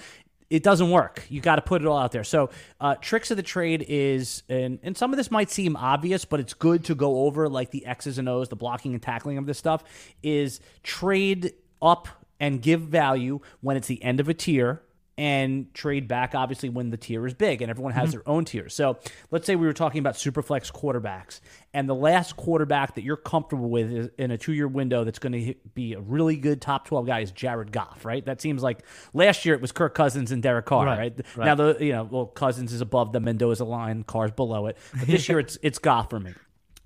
It 0.55 0.63
doesn't 0.63 0.89
work. 0.89 1.27
You 1.29 1.41
got 1.41 1.57
to 1.57 1.63
put 1.63 1.83
it 1.83 1.89
all 1.89 1.99
out 1.99 2.13
there. 2.13 2.23
So, 2.23 2.51
uh, 2.81 2.95
tricks 2.95 3.33
of 3.33 3.37
the 3.37 3.43
trade 3.43 3.85
is, 3.89 4.45
and 4.49 4.79
and 4.85 4.97
some 4.97 5.13
of 5.13 5.17
this 5.17 5.29
might 5.29 5.51
seem 5.51 5.75
obvious, 5.75 6.25
but 6.25 6.39
it's 6.39 6.55
good 6.55 6.85
to 6.85 6.95
go 6.95 7.25
over 7.25 7.49
like 7.49 7.73
the 7.73 7.85
X's 7.85 8.19
and 8.19 8.29
O's, 8.29 8.51
the 8.51 8.55
blocking 8.55 8.93
and 8.93 9.03
tackling 9.03 9.37
of 9.37 9.47
this 9.47 9.59
stuff. 9.59 9.83
Is 10.23 10.61
trade 10.85 11.55
up 11.83 12.07
and 12.39 12.63
give 12.63 12.83
value 12.83 13.41
when 13.63 13.77
it's 13.77 13.89
the 13.89 14.01
end 14.05 14.21
of 14.21 14.29
a 14.29 14.35
tier 14.35 14.81
and 15.17 15.73
trade 15.75 16.09
back 16.09 16.35
obviously 16.35 16.69
when 16.69 16.91
the 16.91 16.97
tier 16.97 17.25
is 17.27 17.35
big 17.35 17.63
and 17.63 17.71
everyone 17.71 17.93
has 17.93 18.11
mm-hmm. 18.11 18.19
their 18.19 18.29
own 18.29 18.45
tier. 18.45 18.69
So 18.69 18.99
let's 19.31 19.47
say 19.47 19.55
we 19.55 19.67
were 19.67 19.73
talking 19.73 20.01
about 20.01 20.15
superflex 20.15 20.73
quarterbacks 20.73 21.41
and 21.73 21.89
the 21.89 21.95
last 21.95 22.37
quarterback 22.37 22.97
that 22.97 23.03
you're 23.03 23.17
comfortable 23.17 23.69
with 23.69 23.93
is 23.93 24.09
in 24.19 24.31
a 24.31 24.39
two-year 24.39 24.67
window 24.67 25.05
that's 25.05 25.19
going 25.19 25.33
to 25.33 25.55
be 25.75 25.93
a 25.93 26.01
really 26.01 26.37
good 26.37 26.61
top 26.61 26.87
12 26.87 27.07
guy 27.07 27.21
is 27.21 27.31
Jared 27.31 27.71
Goff, 27.71 28.05
right? 28.05 28.25
That 28.25 28.41
seems 28.41 28.63
like 28.63 28.85
last 29.13 29.45
year 29.45 29.55
it 29.55 29.61
was 29.61 29.73
Kirk 29.73 29.95
Cousins 29.95 30.33
and 30.33 30.43
Derek 30.43 30.67
Carr, 30.67 30.87
right? 30.87 30.99
right? 30.99 31.21
right. 31.37 31.45
Now 31.45 31.55
the 31.55 31.77
you 31.81 31.93
know, 31.93 32.05
well 32.05 32.27
Cousins 32.27 32.73
is 32.73 32.81
above 32.81 33.13
the 33.13 33.21
Mendoza 33.21 33.65
line, 33.65 34.03
Carr's 34.03 34.33
below 34.33 34.67
it. 34.67 34.77
But 34.99 35.07
this 35.07 35.29
year 35.29 35.39
it's 35.41 35.59
it's 35.63 35.79
Goff 35.79 36.11
for 36.11 36.19
me. 36.19 36.33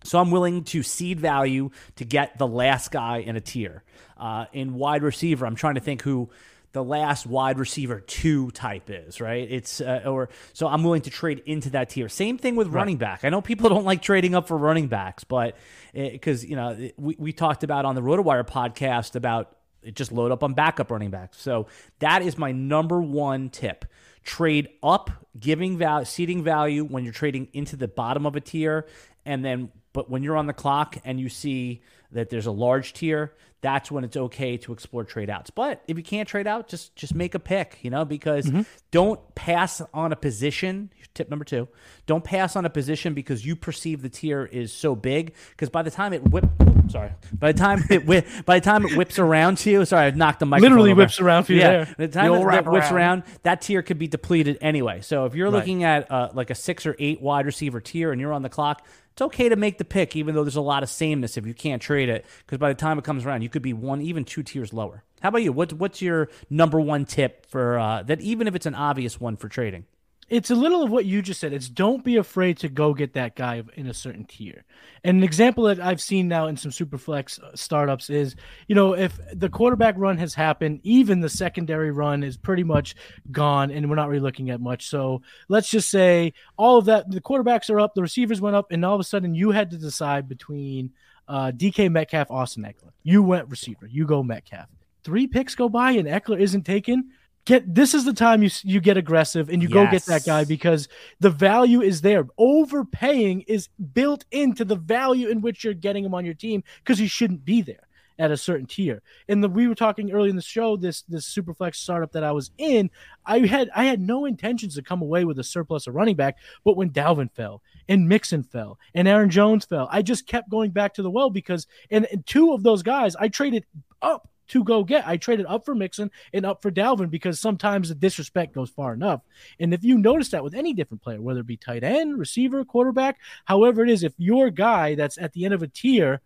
So 0.04 0.18
I'm 0.18 0.30
willing 0.30 0.64
to 0.64 0.82
seed 0.82 1.18
value 1.18 1.70
to 1.96 2.04
get 2.04 2.38
the 2.38 2.46
last 2.46 2.90
guy 2.90 3.18
in 3.18 3.36
a 3.36 3.40
tier. 3.40 3.82
Uh, 4.16 4.46
in 4.52 4.74
wide 4.74 5.02
receiver, 5.02 5.46
I'm 5.46 5.56
trying 5.56 5.74
to 5.74 5.80
think 5.80 6.02
who 6.02 6.30
the 6.72 6.84
last 6.84 7.26
wide 7.26 7.58
receiver 7.58 8.00
two 8.00 8.50
type 8.50 8.90
is, 8.90 9.20
right? 9.20 9.50
It's 9.50 9.80
uh, 9.80 10.02
or 10.06 10.28
so 10.52 10.66
I'm 10.66 10.84
willing 10.84 11.02
to 11.02 11.10
trade 11.10 11.42
into 11.46 11.70
that 11.70 11.90
tier. 11.90 12.08
Same 12.08 12.38
thing 12.38 12.56
with 12.56 12.68
right. 12.68 12.74
running 12.74 12.96
back. 12.98 13.24
I 13.24 13.30
know 13.30 13.40
people 13.40 13.68
don't 13.74 13.84
like 13.84 14.02
trading 14.02 14.34
up 14.34 14.48
for 14.48 14.56
running 14.56 14.88
backs, 14.88 15.24
but 15.24 15.56
because 15.94 16.44
you 16.44 16.56
know 16.56 16.90
we, 16.96 17.16
we 17.18 17.32
talked 17.32 17.64
about 17.64 17.84
on 17.84 17.94
the 17.94 18.02
RotoWire 18.02 18.46
podcast 18.46 19.16
about 19.16 19.56
just 19.92 20.12
load 20.12 20.32
up 20.32 20.42
on 20.42 20.54
backup 20.54 20.90
running 20.90 21.10
backs. 21.10 21.40
So 21.40 21.66
that 22.00 22.22
is 22.22 22.36
my 22.36 22.52
number 22.52 23.00
one 23.00 23.48
tip. 23.48 23.84
Trade 24.24 24.68
up, 24.82 25.10
giving 25.38 25.78
value, 25.78 26.04
seeding 26.04 26.42
value 26.42 26.84
when 26.84 27.04
you're 27.04 27.12
trading 27.12 27.48
into 27.52 27.76
the 27.76 27.88
bottom 27.88 28.26
of 28.26 28.36
a 28.36 28.40
tier, 28.40 28.86
and 29.24 29.44
then 29.44 29.70
but 29.98 30.08
when 30.08 30.22
you're 30.22 30.36
on 30.36 30.46
the 30.46 30.52
clock 30.52 30.96
and 31.04 31.18
you 31.18 31.28
see 31.28 31.82
that 32.12 32.30
there's 32.30 32.46
a 32.46 32.52
large 32.52 32.92
tier, 32.92 33.34
that's 33.62 33.90
when 33.90 34.04
it's 34.04 34.16
okay 34.16 34.56
to 34.56 34.72
explore 34.72 35.02
trade 35.02 35.28
outs. 35.28 35.50
But 35.50 35.82
if 35.88 35.96
you 35.96 36.04
can't 36.04 36.28
trade 36.28 36.46
out, 36.46 36.68
just 36.68 36.94
just 36.94 37.16
make 37.16 37.34
a 37.34 37.40
pick, 37.40 37.78
you 37.82 37.90
know, 37.90 38.04
because 38.04 38.46
mm-hmm. 38.46 38.60
don't 38.92 39.18
pass 39.34 39.82
on 39.92 40.12
a 40.12 40.16
position. 40.16 40.90
Tip 41.14 41.30
number 41.30 41.44
two: 41.44 41.66
don't 42.06 42.22
pass 42.22 42.54
on 42.54 42.64
a 42.64 42.70
position 42.70 43.12
because 43.12 43.44
you 43.44 43.56
perceive 43.56 44.02
the 44.02 44.08
tier 44.08 44.44
is 44.44 44.72
so 44.72 44.94
big. 44.94 45.34
Because 45.50 45.68
by 45.68 45.82
the 45.82 45.90
time 45.90 46.12
it 46.12 46.22
whip, 46.22 46.46
sorry, 46.86 47.10
by 47.32 47.50
the 47.50 47.58
time 47.58 47.82
it 47.90 48.06
whip, 48.06 48.24
by 48.46 48.60
the 48.60 48.64
time 48.64 48.86
it 48.86 48.96
whips 48.96 49.18
around 49.18 49.58
to 49.58 49.70
you, 49.72 49.84
sorry, 49.84 50.06
I 50.06 50.10
knocked 50.12 50.38
the 50.38 50.46
mic. 50.46 50.60
Literally 50.60 50.92
over. 50.92 51.02
whips 51.02 51.18
around 51.18 51.42
for 51.42 51.54
you. 51.54 51.58
Yeah, 51.58 51.86
there. 51.86 51.94
the 52.06 52.06
time 52.06 52.32
it, 52.32 52.54
it 52.54 52.66
whips 52.70 52.92
around, 52.92 53.24
that 53.42 53.62
tier 53.62 53.82
could 53.82 53.98
be 53.98 54.06
depleted 54.06 54.58
anyway. 54.60 55.00
So 55.00 55.24
if 55.24 55.34
you're 55.34 55.50
right. 55.50 55.58
looking 55.58 55.82
at 55.82 56.08
uh, 56.08 56.28
like 56.34 56.50
a 56.50 56.54
six 56.54 56.86
or 56.86 56.94
eight 57.00 57.20
wide 57.20 57.46
receiver 57.46 57.80
tier 57.80 58.12
and 58.12 58.20
you're 58.20 58.32
on 58.32 58.42
the 58.42 58.48
clock, 58.48 58.86
it's 59.18 59.22
okay 59.22 59.48
to 59.48 59.56
make 59.56 59.78
the 59.78 59.84
pick, 59.88 60.16
even 60.16 60.34
though 60.34 60.44
there's 60.44 60.56
a 60.56 60.60
lot 60.60 60.82
of 60.82 60.88
sameness 60.88 61.36
if 61.36 61.46
you 61.46 61.54
can't 61.54 61.82
trade 61.82 62.08
it, 62.08 62.24
because 62.44 62.58
by 62.58 62.68
the 62.68 62.74
time 62.74 62.98
it 62.98 63.04
comes 63.04 63.24
around, 63.24 63.42
you 63.42 63.48
could 63.48 63.62
be 63.62 63.72
one, 63.72 64.02
even 64.02 64.24
two 64.24 64.42
tiers 64.42 64.72
lower. 64.72 65.04
How 65.20 65.30
about 65.30 65.42
you? 65.42 65.52
What, 65.52 65.72
what's 65.72 66.00
your 66.00 66.28
number 66.48 66.80
one 66.80 67.04
tip 67.04 67.46
for 67.46 67.78
uh, 67.78 68.02
that? 68.04 68.20
Even 68.20 68.46
if 68.46 68.54
it's 68.54 68.66
an 68.66 68.74
obvious 68.74 69.20
one 69.20 69.36
for 69.36 69.48
trading 69.48 69.84
it's 70.28 70.50
a 70.50 70.54
little 70.54 70.82
of 70.82 70.90
what 70.90 71.06
you 71.06 71.22
just 71.22 71.40
said. 71.40 71.52
It's 71.52 71.68
don't 71.68 72.04
be 72.04 72.16
afraid 72.16 72.58
to 72.58 72.68
go 72.68 72.92
get 72.92 73.14
that 73.14 73.34
guy 73.34 73.62
in 73.74 73.86
a 73.86 73.94
certain 73.94 74.24
tier. 74.24 74.64
And 75.02 75.18
an 75.18 75.22
example 75.22 75.64
that 75.64 75.80
I've 75.80 76.02
seen 76.02 76.28
now 76.28 76.48
in 76.48 76.56
some 76.56 76.70
superflex 76.70 77.42
uh, 77.42 77.54
startups 77.54 78.10
is, 78.10 78.36
you 78.66 78.74
know, 78.74 78.92
if 78.94 79.18
the 79.32 79.48
quarterback 79.48 79.94
run 79.96 80.18
has 80.18 80.34
happened, 80.34 80.80
even 80.82 81.20
the 81.20 81.30
secondary 81.30 81.90
run 81.90 82.22
is 82.22 82.36
pretty 82.36 82.64
much 82.64 82.94
gone, 83.30 83.70
and 83.70 83.88
we're 83.88 83.96
not 83.96 84.08
really 84.08 84.20
looking 84.20 84.50
at 84.50 84.60
much. 84.60 84.88
So 84.88 85.22
let's 85.48 85.70
just 85.70 85.90
say 85.90 86.34
all 86.58 86.76
of 86.78 86.84
that, 86.86 87.10
the 87.10 87.20
quarterbacks 87.22 87.70
are 87.70 87.80
up, 87.80 87.94
the 87.94 88.02
receivers 88.02 88.40
went 88.40 88.56
up, 88.56 88.70
and 88.70 88.84
all 88.84 88.94
of 88.94 89.00
a 89.00 89.04
sudden 89.04 89.34
you 89.34 89.50
had 89.50 89.70
to 89.70 89.78
decide 89.78 90.28
between 90.28 90.90
uh, 91.26 91.52
DK 91.54 91.90
Metcalf, 91.90 92.30
Austin 92.30 92.64
Ekeler. 92.64 92.92
You 93.02 93.22
went 93.22 93.48
receiver, 93.48 93.86
you 93.86 94.06
go 94.06 94.22
Metcalf. 94.22 94.66
Three 95.04 95.26
picks 95.26 95.54
go 95.54 95.68
by 95.70 95.92
and 95.92 96.06
Ekeler 96.08 96.38
isn't 96.38 96.64
taken 96.64 97.10
get 97.48 97.74
this 97.74 97.94
is 97.94 98.04
the 98.04 98.12
time 98.12 98.42
you 98.42 98.50
you 98.62 98.78
get 98.78 98.98
aggressive 98.98 99.48
and 99.48 99.62
you 99.62 99.68
yes. 99.68 99.74
go 99.74 99.90
get 99.90 100.04
that 100.04 100.24
guy 100.24 100.44
because 100.44 100.86
the 101.18 101.30
value 101.30 101.80
is 101.80 102.02
there. 102.02 102.26
Overpaying 102.36 103.40
is 103.42 103.68
built 103.94 104.26
into 104.30 104.64
the 104.66 104.76
value 104.76 105.28
in 105.28 105.40
which 105.40 105.64
you're 105.64 105.74
getting 105.74 106.04
him 106.04 106.14
on 106.14 106.26
your 106.26 106.34
team 106.34 106.62
because 106.84 106.98
he 106.98 107.06
shouldn't 107.06 107.46
be 107.46 107.62
there 107.62 107.88
at 108.18 108.30
a 108.30 108.36
certain 108.36 108.66
tier. 108.66 109.00
And 109.28 109.42
the 109.42 109.48
we 109.48 109.66
were 109.66 109.74
talking 109.74 110.12
early 110.12 110.28
in 110.28 110.36
the 110.36 110.42
show 110.42 110.76
this 110.76 111.02
this 111.02 111.26
superflex 111.34 111.76
startup 111.76 112.12
that 112.12 112.22
I 112.22 112.32
was 112.32 112.50
in, 112.58 112.90
I 113.24 113.40
had 113.46 113.70
I 113.74 113.84
had 113.84 114.00
no 114.00 114.26
intentions 114.26 114.74
to 114.74 114.82
come 114.82 115.00
away 115.00 115.24
with 115.24 115.38
a 115.38 115.44
surplus 115.44 115.86
of 115.86 115.94
running 115.94 116.16
back, 116.16 116.36
but 116.64 116.76
when 116.76 116.90
Dalvin 116.90 117.32
fell 117.32 117.62
and 117.88 118.08
Mixon 118.08 118.42
fell 118.42 118.78
and 118.94 119.08
Aaron 119.08 119.30
Jones 119.30 119.64
fell, 119.64 119.88
I 119.90 120.02
just 120.02 120.26
kept 120.26 120.50
going 120.50 120.70
back 120.70 120.92
to 120.94 121.02
the 121.02 121.10
well 121.10 121.30
because 121.30 121.66
and, 121.90 122.06
and 122.12 122.26
two 122.26 122.52
of 122.52 122.62
those 122.62 122.82
guys 122.82 123.16
I 123.16 123.28
traded 123.28 123.64
up 124.02 124.28
to 124.48 124.64
go 124.64 124.84
get. 124.84 125.06
I 125.06 125.16
traded 125.16 125.46
up 125.46 125.64
for 125.64 125.74
Mixon 125.74 126.10
and 126.32 126.44
up 126.44 126.62
for 126.62 126.70
Dalvin 126.70 127.10
because 127.10 127.40
sometimes 127.40 127.88
the 127.88 127.94
disrespect 127.94 128.54
goes 128.54 128.70
far 128.70 128.92
enough. 128.92 129.22
And 129.60 129.72
if 129.72 129.84
you 129.84 129.98
notice 129.98 130.30
that 130.30 130.44
with 130.44 130.54
any 130.54 130.74
different 130.74 131.02
player, 131.02 131.20
whether 131.20 131.40
it 131.40 131.46
be 131.46 131.56
tight 131.56 131.84
end, 131.84 132.18
receiver, 132.18 132.64
quarterback, 132.64 133.18
however 133.44 133.82
it 133.82 133.90
is, 133.90 134.02
if 134.02 134.14
your 134.18 134.50
guy 134.50 134.94
that's 134.94 135.18
at 135.18 135.32
the 135.32 135.44
end 135.44 135.54
of 135.54 135.62
a 135.62 135.68
tier, 135.68 136.20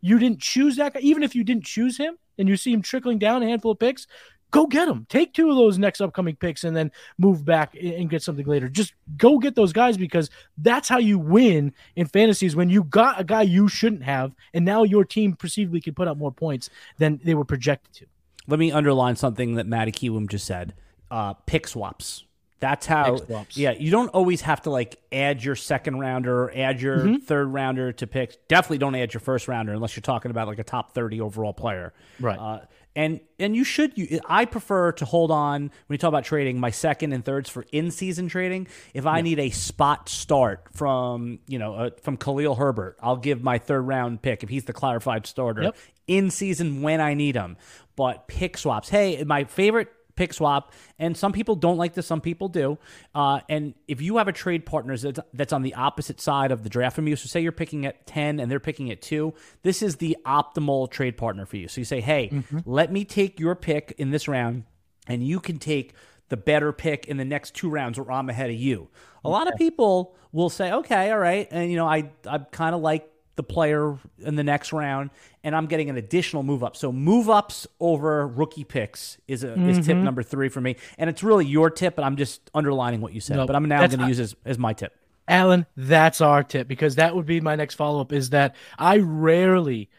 you 0.00 0.18
didn't 0.18 0.40
choose 0.40 0.76
that 0.76 0.94
guy, 0.94 1.00
even 1.00 1.22
if 1.22 1.34
you 1.34 1.44
didn't 1.44 1.64
choose 1.64 1.98
him 1.98 2.16
and 2.38 2.48
you 2.48 2.56
see 2.56 2.72
him 2.72 2.82
trickling 2.82 3.18
down 3.18 3.42
a 3.42 3.46
handful 3.46 3.72
of 3.72 3.78
picks, 3.78 4.06
go 4.54 4.68
get 4.68 4.86
them. 4.86 5.04
Take 5.08 5.34
two 5.34 5.50
of 5.50 5.56
those 5.56 5.78
next 5.78 6.00
upcoming 6.00 6.36
picks 6.36 6.62
and 6.62 6.76
then 6.76 6.92
move 7.18 7.44
back 7.44 7.74
and 7.74 8.08
get 8.08 8.22
something 8.22 8.46
later. 8.46 8.68
Just 8.68 8.94
go 9.16 9.38
get 9.40 9.56
those 9.56 9.72
guys 9.72 9.96
because 9.96 10.30
that's 10.58 10.88
how 10.88 10.98
you 10.98 11.18
win 11.18 11.74
in 11.96 12.06
fantasies 12.06 12.54
when 12.54 12.70
you 12.70 12.84
got 12.84 13.18
a 13.18 13.24
guy 13.24 13.42
you 13.42 13.66
shouldn't 13.66 14.04
have, 14.04 14.32
and 14.54 14.64
now 14.64 14.84
your 14.84 15.04
team 15.04 15.34
perceivably 15.34 15.80
can 15.80 15.92
put 15.92 16.06
up 16.06 16.16
more 16.16 16.30
points 16.30 16.70
than 16.98 17.20
they 17.24 17.34
were 17.34 17.44
projected 17.44 17.92
to. 17.94 18.06
Let 18.46 18.60
me 18.60 18.70
underline 18.70 19.16
something 19.16 19.56
that 19.56 19.66
Matty 19.66 19.90
Kiwoom 19.90 20.28
just 20.28 20.46
said. 20.46 20.74
Uh, 21.10 21.32
pick 21.32 21.66
swaps. 21.66 22.24
That's 22.60 22.86
how. 22.86 23.18
Yeah, 23.50 23.72
you 23.72 23.90
don't 23.90 24.08
always 24.10 24.40
have 24.42 24.62
to 24.62 24.70
like 24.70 25.00
add 25.10 25.42
your 25.42 25.56
second 25.56 25.98
rounder, 25.98 26.52
add 26.54 26.80
your 26.80 26.98
mm-hmm. 26.98 27.16
third 27.16 27.46
rounder 27.46 27.92
to 27.92 28.06
picks. 28.06 28.36
Definitely 28.48 28.78
don't 28.78 28.94
add 28.94 29.12
your 29.12 29.20
first 29.20 29.48
rounder 29.48 29.72
unless 29.72 29.96
you're 29.96 30.02
talking 30.02 30.30
about 30.30 30.46
like 30.46 30.60
a 30.60 30.64
top 30.64 30.94
thirty 30.94 31.20
overall 31.20 31.52
player. 31.52 31.92
Right. 32.20 32.38
Uh, 32.38 32.60
and 32.96 33.20
and 33.38 33.56
you 33.56 33.64
should. 33.64 33.96
You, 33.96 34.20
I 34.26 34.44
prefer 34.44 34.92
to 34.92 35.04
hold 35.04 35.30
on 35.30 35.62
when 35.62 35.94
you 35.94 35.98
talk 35.98 36.08
about 36.08 36.24
trading 36.24 36.60
my 36.60 36.70
second 36.70 37.12
and 37.12 37.24
thirds 37.24 37.50
for 37.50 37.64
in 37.72 37.90
season 37.90 38.28
trading. 38.28 38.68
If 38.92 39.06
I 39.06 39.16
yeah. 39.16 39.22
need 39.22 39.38
a 39.40 39.50
spot 39.50 40.08
start 40.08 40.68
from 40.72 41.40
you 41.46 41.58
know 41.58 41.74
uh, 41.74 41.90
from 42.02 42.16
Khalil 42.16 42.54
Herbert, 42.54 42.96
I'll 43.02 43.16
give 43.16 43.42
my 43.42 43.58
third 43.58 43.82
round 43.82 44.22
pick 44.22 44.42
if 44.42 44.48
he's 44.48 44.64
the 44.64 44.72
clarified 44.72 45.26
starter 45.26 45.62
yep. 45.64 45.76
in 46.06 46.30
season 46.30 46.82
when 46.82 47.00
I 47.00 47.14
need 47.14 47.34
him. 47.34 47.56
But 47.96 48.28
pick 48.28 48.58
swaps. 48.58 48.88
Hey, 48.88 49.22
my 49.24 49.44
favorite 49.44 49.92
pick 50.16 50.32
swap. 50.32 50.72
And 50.98 51.16
some 51.16 51.32
people 51.32 51.56
don't 51.56 51.76
like 51.76 51.94
this, 51.94 52.06
some 52.06 52.20
people 52.20 52.48
do. 52.48 52.78
Uh, 53.14 53.40
and 53.48 53.74
if 53.88 54.00
you 54.00 54.16
have 54.18 54.28
a 54.28 54.32
trade 54.32 54.66
partner 54.66 54.96
that's, 54.96 55.20
that's 55.32 55.52
on 55.52 55.62
the 55.62 55.74
opposite 55.74 56.20
side 56.20 56.52
of 56.52 56.62
the 56.62 56.68
draft 56.68 56.96
from 56.96 57.08
you, 57.08 57.16
so 57.16 57.26
say 57.26 57.40
you're 57.40 57.52
picking 57.52 57.86
at 57.86 58.06
10 58.06 58.40
and 58.40 58.50
they're 58.50 58.60
picking 58.60 58.90
at 58.90 59.02
2, 59.02 59.32
this 59.62 59.82
is 59.82 59.96
the 59.96 60.16
optimal 60.24 60.90
trade 60.90 61.16
partner 61.16 61.46
for 61.46 61.56
you. 61.56 61.68
So 61.68 61.80
you 61.80 61.84
say, 61.84 62.00
hey, 62.00 62.30
mm-hmm. 62.32 62.58
let 62.64 62.92
me 62.92 63.04
take 63.04 63.40
your 63.40 63.54
pick 63.54 63.94
in 63.98 64.10
this 64.10 64.28
round, 64.28 64.64
and 65.06 65.26
you 65.26 65.40
can 65.40 65.58
take 65.58 65.94
the 66.28 66.36
better 66.36 66.72
pick 66.72 67.06
in 67.06 67.16
the 67.16 67.24
next 67.24 67.54
two 67.54 67.68
rounds 67.68 67.98
where 67.98 68.10
I'm 68.10 68.30
ahead 68.30 68.50
of 68.50 68.56
you. 68.56 68.88
A 69.24 69.28
lot 69.28 69.46
of 69.46 69.56
people 69.56 70.16
will 70.32 70.50
say, 70.50 70.72
okay, 70.72 71.10
all 71.10 71.18
right. 71.18 71.46
And, 71.50 71.70
you 71.70 71.76
know, 71.76 71.86
I, 71.86 72.10
I 72.26 72.38
kind 72.38 72.74
of 72.74 72.80
like 72.80 73.08
the 73.36 73.42
player 73.42 73.98
in 74.18 74.36
the 74.36 74.44
next 74.44 74.72
round, 74.72 75.10
and 75.42 75.54
I'm 75.54 75.66
getting 75.66 75.90
an 75.90 75.96
additional 75.96 76.42
move 76.42 76.62
up. 76.62 76.76
So 76.76 76.92
move 76.92 77.28
ups 77.28 77.66
over 77.80 78.26
rookie 78.26 78.64
picks 78.64 79.18
is 79.26 79.44
a, 79.44 79.48
mm-hmm. 79.48 79.68
is 79.68 79.86
tip 79.86 79.96
number 79.96 80.22
three 80.22 80.48
for 80.48 80.60
me, 80.60 80.76
and 80.98 81.10
it's 81.10 81.22
really 81.22 81.46
your 81.46 81.70
tip, 81.70 81.96
but 81.96 82.04
I'm 82.04 82.16
just 82.16 82.50
underlining 82.54 83.00
what 83.00 83.12
you 83.12 83.20
said. 83.20 83.36
Nope, 83.36 83.48
but 83.48 83.56
I'm 83.56 83.66
now 83.66 83.86
going 83.86 84.00
to 84.00 84.06
use 84.06 84.20
as 84.20 84.36
as 84.44 84.58
my 84.58 84.72
tip. 84.72 84.96
Alan, 85.26 85.66
that's 85.76 86.20
our 86.20 86.42
tip 86.42 86.68
because 86.68 86.96
that 86.96 87.16
would 87.16 87.26
be 87.26 87.40
my 87.40 87.56
next 87.56 87.74
follow 87.74 88.00
up. 88.00 88.12
Is 88.12 88.30
that 88.30 88.54
I 88.78 88.98
rarely 88.98 89.90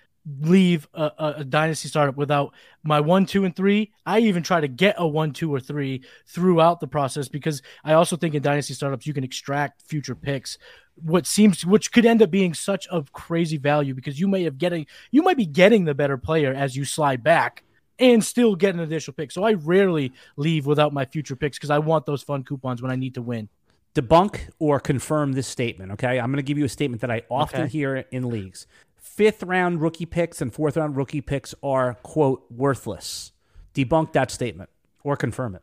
leave 0.42 0.88
a, 0.94 1.12
a, 1.18 1.34
a, 1.38 1.44
dynasty 1.44 1.88
startup 1.88 2.16
without 2.16 2.54
my 2.84 3.00
one, 3.00 3.26
two, 3.26 3.46
and 3.46 3.56
three. 3.56 3.92
I 4.06 4.20
even 4.20 4.42
try 4.42 4.60
to 4.60 4.68
get 4.68 4.96
a 4.98 5.08
one, 5.08 5.34
two, 5.34 5.54
or 5.54 5.60
three 5.60 6.04
throughout 6.26 6.80
the 6.80 6.88
process 6.88 7.28
because 7.28 7.62
I 7.84 7.94
also 7.94 8.18
think 8.18 8.34
in 8.34 8.42
dynasty 8.42 8.74
startups 8.74 9.06
you 9.06 9.14
can 9.14 9.24
extract 9.24 9.84
future 9.84 10.16
picks. 10.16 10.58
What 10.96 11.28
seems 11.28 11.66
which 11.66 11.92
could 11.92 12.06
end 12.06 12.22
up 12.22 12.32
being 12.32 12.54
such 12.54 12.88
a 12.92 13.04
crazy 13.12 13.58
value 13.58 13.94
because 13.94 14.20
you 14.20 14.28
may 14.28 14.44
have 14.44 14.58
getting 14.58 14.86
you 15.12 15.22
might 15.24 15.38
be 15.38 15.46
getting 15.46 15.86
the 15.86 15.94
better 15.94 16.18
player 16.18 16.54
as 16.54 16.76
you 16.76 16.86
slide 16.86 17.24
back 17.24 17.64
and 18.00 18.24
still 18.24 18.56
get 18.56 18.74
an 18.76 18.82
additional 18.82 19.14
pick. 19.14 19.32
So 19.32 19.44
I 19.44 19.54
rarely 19.54 20.14
leave 20.38 20.66
without 20.66 20.94
my 20.94 21.06
future 21.06 21.36
picks 21.36 21.58
because 21.58 21.70
I 21.70 21.80
want 21.80 22.06
those 22.06 22.24
fun 22.24 22.44
coupons 22.44 22.82
when 22.82 22.92
I 22.92 22.96
need 22.96 23.16
to 23.16 23.22
win. 23.22 23.50
Debunk 23.94 24.50
or 24.60 24.80
confirm 24.82 25.34
this 25.34 25.48
statement, 25.48 25.94
okay? 25.94 26.20
I'm 26.20 26.30
going 26.30 26.44
to 26.44 26.44
give 26.44 26.58
you 26.58 26.66
a 26.66 26.70
statement 26.70 27.02
that 27.02 27.12
I 27.12 27.24
often 27.30 27.62
okay. 27.62 27.70
hear 27.70 27.96
in 28.12 28.30
leagues 28.30 28.68
fifth 29.16 29.44
round 29.44 29.82
rookie 29.82 30.06
picks 30.06 30.42
and 30.42 30.54
fourth 30.54 30.76
round 30.76 30.98
rookie 30.98 31.22
picks 31.22 31.56
are, 31.64 31.94
quote, 32.04 32.46
worthless. 32.50 33.32
Debunk 33.74 34.12
that 34.14 34.32
statement 34.32 34.70
or 35.04 35.16
confirm 35.16 35.56
it. 35.56 35.62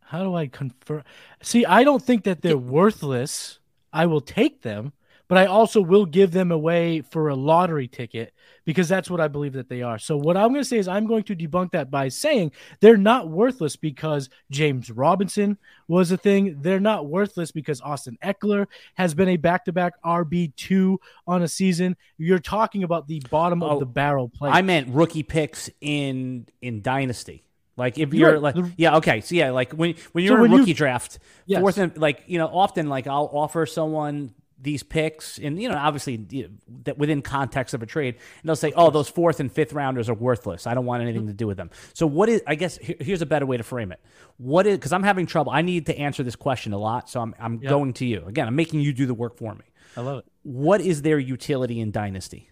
How 0.00 0.22
do 0.22 0.34
I 0.34 0.46
confirm? 0.46 1.02
See, 1.42 1.64
I 1.64 1.84
don't 1.84 2.02
think 2.02 2.24
that 2.24 2.42
they're 2.42 2.58
worthless. 2.58 3.59
I 3.92 4.06
will 4.06 4.20
take 4.20 4.62
them 4.62 4.92
but 5.30 5.38
I 5.38 5.46
also 5.46 5.80
will 5.80 6.06
give 6.06 6.32
them 6.32 6.50
away 6.50 7.02
for 7.02 7.28
a 7.28 7.36
lottery 7.36 7.86
ticket 7.86 8.34
because 8.64 8.88
that's 8.88 9.08
what 9.08 9.20
I 9.20 9.28
believe 9.28 9.52
that 9.52 9.68
they 9.68 9.80
are. 9.80 9.96
So 9.96 10.16
what 10.16 10.36
I'm 10.36 10.48
going 10.48 10.60
to 10.60 10.68
say 10.68 10.78
is 10.78 10.88
I'm 10.88 11.06
going 11.06 11.22
to 11.22 11.36
debunk 11.36 11.70
that 11.70 11.88
by 11.88 12.08
saying 12.08 12.50
they're 12.80 12.96
not 12.96 13.28
worthless 13.30 13.76
because 13.76 14.28
James 14.50 14.90
Robinson 14.90 15.56
was 15.86 16.10
a 16.10 16.16
thing. 16.16 16.60
They're 16.62 16.80
not 16.80 17.06
worthless 17.06 17.52
because 17.52 17.80
Austin 17.80 18.18
Ekeler 18.24 18.66
has 18.94 19.14
been 19.14 19.28
a 19.28 19.36
back-to-back 19.36 19.92
RB2 20.04 20.96
on 21.28 21.42
a 21.44 21.48
season. 21.48 21.96
You're 22.18 22.40
talking 22.40 22.82
about 22.82 23.06
the 23.06 23.22
bottom 23.30 23.62
oh, 23.62 23.68
of 23.68 23.78
the 23.78 23.86
barrel 23.86 24.28
play. 24.28 24.50
I 24.50 24.62
meant 24.62 24.88
rookie 24.88 25.22
picks 25.22 25.70
in 25.80 26.48
in 26.60 26.82
dynasty. 26.82 27.44
Like 27.80 27.98
if 27.98 28.14
you're 28.14 28.38
right. 28.38 28.54
like 28.54 28.72
yeah 28.76 28.96
okay 28.98 29.20
so 29.20 29.34
yeah 29.34 29.50
like 29.50 29.72
when 29.72 29.94
when 30.12 30.22
you're 30.24 30.38
so 30.38 30.44
in 30.44 30.52
a 30.52 30.56
rookie 30.56 30.70
you, 30.70 30.74
draft 30.74 31.18
yes. 31.46 31.60
fourth 31.60 31.78
and 31.78 31.96
like 31.96 32.22
you 32.26 32.38
know 32.38 32.46
often 32.46 32.88
like 32.88 33.06
I'll 33.06 33.30
offer 33.32 33.66
someone 33.66 34.34
these 34.62 34.82
picks, 34.82 35.38
and 35.38 35.60
you 35.60 35.68
know, 35.68 35.76
obviously 35.76 36.24
you 36.30 36.42
know, 36.42 36.48
that 36.84 36.98
within 36.98 37.22
context 37.22 37.72
of 37.74 37.82
a 37.82 37.86
trade, 37.86 38.14
and 38.14 38.48
they'll 38.48 38.56
say, 38.56 38.72
"Oh, 38.76 38.90
those 38.90 39.08
fourth 39.08 39.40
and 39.40 39.50
fifth 39.50 39.72
rounders 39.72 40.08
are 40.08 40.14
worthless. 40.14 40.66
I 40.66 40.74
don't 40.74 40.84
want 40.84 41.02
anything 41.02 41.22
mm-hmm. 41.22 41.28
to 41.28 41.34
do 41.34 41.46
with 41.46 41.56
them." 41.56 41.70
So, 41.94 42.06
what 42.06 42.28
is? 42.28 42.42
I 42.46 42.54
guess 42.54 42.78
here's 42.78 43.22
a 43.22 43.26
better 43.26 43.46
way 43.46 43.56
to 43.56 43.62
frame 43.62 43.92
it. 43.92 44.00
What 44.36 44.66
is? 44.66 44.76
Because 44.76 44.92
I'm 44.92 45.02
having 45.02 45.26
trouble. 45.26 45.52
I 45.52 45.62
need 45.62 45.86
to 45.86 45.98
answer 45.98 46.22
this 46.22 46.36
question 46.36 46.72
a 46.72 46.78
lot, 46.78 47.08
so 47.08 47.20
I'm 47.20 47.34
I'm 47.38 47.54
yep. 47.54 47.70
going 47.70 47.92
to 47.94 48.06
you 48.06 48.24
again. 48.26 48.46
I'm 48.46 48.56
making 48.56 48.80
you 48.80 48.92
do 48.92 49.06
the 49.06 49.14
work 49.14 49.38
for 49.38 49.54
me. 49.54 49.64
I 49.96 50.02
love 50.02 50.18
it. 50.18 50.24
What 50.42 50.80
is 50.80 51.02
their 51.02 51.18
utility 51.18 51.80
in 51.80 51.90
Dynasty? 51.90 52.50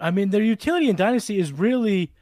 I 0.00 0.10
mean, 0.10 0.30
their 0.30 0.42
utility 0.42 0.88
in 0.88 0.96
Dynasty 0.96 1.38
is 1.38 1.52
really. 1.52 2.12